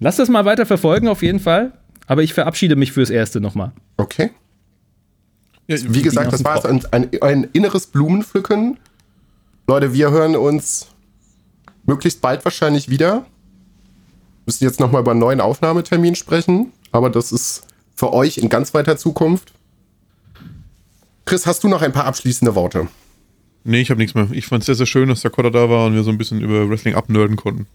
Lass 0.00 0.16
das 0.16 0.28
mal 0.28 0.44
weiter 0.44 0.66
verfolgen, 0.66 1.06
auf 1.06 1.22
jeden 1.22 1.38
Fall. 1.38 1.72
Aber 2.12 2.22
ich 2.22 2.34
verabschiede 2.34 2.76
mich 2.76 2.92
fürs 2.92 3.08
Erste 3.08 3.40
nochmal. 3.40 3.72
Okay. 3.96 4.32
Ja, 5.66 5.78
Wie 5.80 6.02
gesagt, 6.02 6.30
das 6.30 6.44
war 6.44 6.56
jetzt 6.56 6.66
ein, 6.66 6.84
ein, 6.90 7.08
ein 7.22 7.48
inneres 7.54 7.86
Blumenpflücken. 7.86 8.76
Leute, 9.66 9.94
wir 9.94 10.10
hören 10.10 10.36
uns 10.36 10.88
möglichst 11.86 12.20
bald 12.20 12.44
wahrscheinlich 12.44 12.90
wieder. 12.90 13.24
Müssen 14.44 14.64
jetzt 14.64 14.78
nochmal 14.78 15.00
über 15.00 15.12
einen 15.12 15.20
neuen 15.20 15.40
Aufnahmetermin 15.40 16.14
sprechen, 16.14 16.74
aber 16.90 17.08
das 17.08 17.32
ist 17.32 17.66
für 17.94 18.12
euch 18.12 18.36
in 18.36 18.50
ganz 18.50 18.74
weiter 18.74 18.98
Zukunft. 18.98 19.54
Chris, 21.24 21.46
hast 21.46 21.64
du 21.64 21.68
noch 21.68 21.80
ein 21.80 21.92
paar 21.92 22.04
abschließende 22.04 22.54
Worte? 22.54 22.88
Nee, 23.64 23.80
ich 23.80 23.88
habe 23.88 23.98
nichts 23.98 24.14
mehr. 24.14 24.28
Ich 24.32 24.44
fand 24.44 24.60
es 24.60 24.66
sehr, 24.66 24.74
sehr 24.74 24.84
schön, 24.84 25.08
dass 25.08 25.22
der 25.22 25.30
Kotter 25.30 25.50
da 25.50 25.70
war 25.70 25.86
und 25.86 25.94
wir 25.94 26.02
so 26.02 26.10
ein 26.10 26.18
bisschen 26.18 26.42
über 26.42 26.68
Wrestling 26.68 26.94
abnerden 26.94 27.36
konnten. 27.36 27.66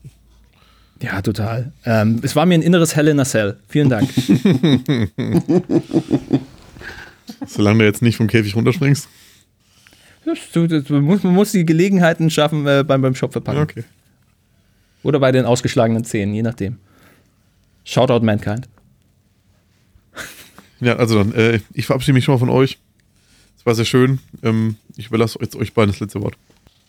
Ja, 1.02 1.22
total. 1.22 1.72
Ähm, 1.86 2.20
es 2.24 2.36
war 2.36 2.46
mir 2.46 2.56
ein 2.56 2.62
inneres 2.62 2.96
Hell 2.96 3.08
in 3.08 3.20
a 3.20 3.26
Cell. 3.26 3.58
Vielen 3.68 3.90
Dank. 3.90 4.10
Solange 7.46 7.80
du 7.80 7.86
jetzt 7.86 8.02
nicht 8.02 8.18
vom 8.18 8.28
Käfig 8.28 8.56
runterspringst. 8.56 9.08
Das, 10.26 10.40
du, 10.52 10.68
das, 10.68 10.90
man, 10.90 11.04
muss, 11.04 11.24
man 11.24 11.34
muss 11.34 11.52
die 11.52 11.66
Gelegenheiten 11.66 12.30
schaffen 12.30 12.66
äh, 12.68 12.84
beim, 12.86 13.02
beim 13.02 13.16
Shop 13.16 13.32
verpacken. 13.32 13.62
Okay. 13.62 13.84
Oder 15.04 15.20
bei 15.20 15.32
den 15.32 15.46
ausgeschlagenen 15.46 16.04
Zähnen, 16.04 16.34
je 16.34 16.42
nachdem. 16.42 16.78
Shoutout 17.84 18.26
Mankind. 18.26 18.68
Ja, 20.80 20.98
also 20.98 21.24
dann, 21.24 21.34
äh, 21.34 21.60
ich 21.74 21.86
verabschiede 21.86 22.14
mich 22.14 22.26
schon 22.26 22.36
mal 22.36 22.40
von 22.40 22.50
euch. 22.50 22.78
Es 23.58 23.66
war 23.66 23.74
sehr 23.76 23.86
schön. 23.86 24.20
Ähm, 24.44 24.76
ich 24.96 25.08
überlasse 25.08 25.40
jetzt 25.42 25.56
euch 25.56 25.74
beiden 25.74 25.92
das 25.92 26.00
letzte 26.00 26.22
Wort. 26.22 26.38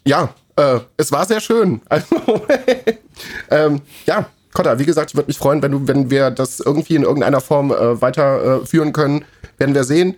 Ja, 0.04 0.34
äh, 0.58 0.80
es 0.96 1.12
war 1.12 1.24
sehr 1.24 1.40
schön. 1.40 1.80
Also, 1.88 2.16
ähm, 3.50 3.80
ja, 4.06 4.26
Kotta, 4.52 4.78
wie 4.78 4.84
gesagt, 4.84 5.10
ich 5.10 5.16
würde 5.16 5.28
mich 5.28 5.38
freuen, 5.38 5.62
wenn, 5.62 5.72
du, 5.72 5.88
wenn 5.88 6.10
wir 6.10 6.30
das 6.30 6.60
irgendwie 6.60 6.96
in 6.96 7.02
irgendeiner 7.02 7.40
Form 7.40 7.70
äh, 7.70 8.00
weiterführen 8.00 8.88
äh, 8.88 8.92
können. 8.92 9.24
Werden 9.56 9.74
wir 9.74 9.84
sehen. 9.84 10.16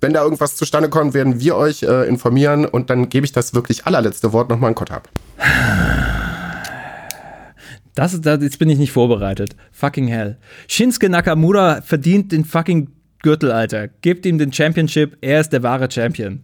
Wenn 0.00 0.12
da 0.12 0.22
irgendwas 0.22 0.56
zustande 0.56 0.88
kommt, 0.88 1.14
werden 1.14 1.40
wir 1.40 1.56
euch 1.56 1.82
äh, 1.82 2.08
informieren 2.08 2.64
und 2.64 2.90
dann 2.90 3.08
gebe 3.08 3.24
ich 3.24 3.32
das 3.32 3.54
wirklich 3.54 3.86
allerletzte 3.86 4.32
Wort 4.32 4.50
nochmal 4.50 4.68
an 4.68 4.74
Kotta 4.74 4.96
ab. 4.96 5.08
Das, 7.94 8.20
das, 8.20 8.42
jetzt 8.42 8.58
bin 8.58 8.68
ich 8.68 8.78
nicht 8.78 8.92
vorbereitet. 8.92 9.54
Fucking 9.70 10.08
hell. 10.08 10.38
Shinsuke 10.66 11.08
Nakamura 11.08 11.82
verdient 11.82 12.32
den 12.32 12.44
fucking 12.44 12.88
Gürtel, 13.22 13.52
Alter. 13.52 13.88
Gebt 13.88 14.26
ihm 14.26 14.38
den 14.38 14.52
Championship, 14.52 15.16
er 15.20 15.40
ist 15.40 15.52
der 15.52 15.62
wahre 15.62 15.90
Champion. 15.90 16.42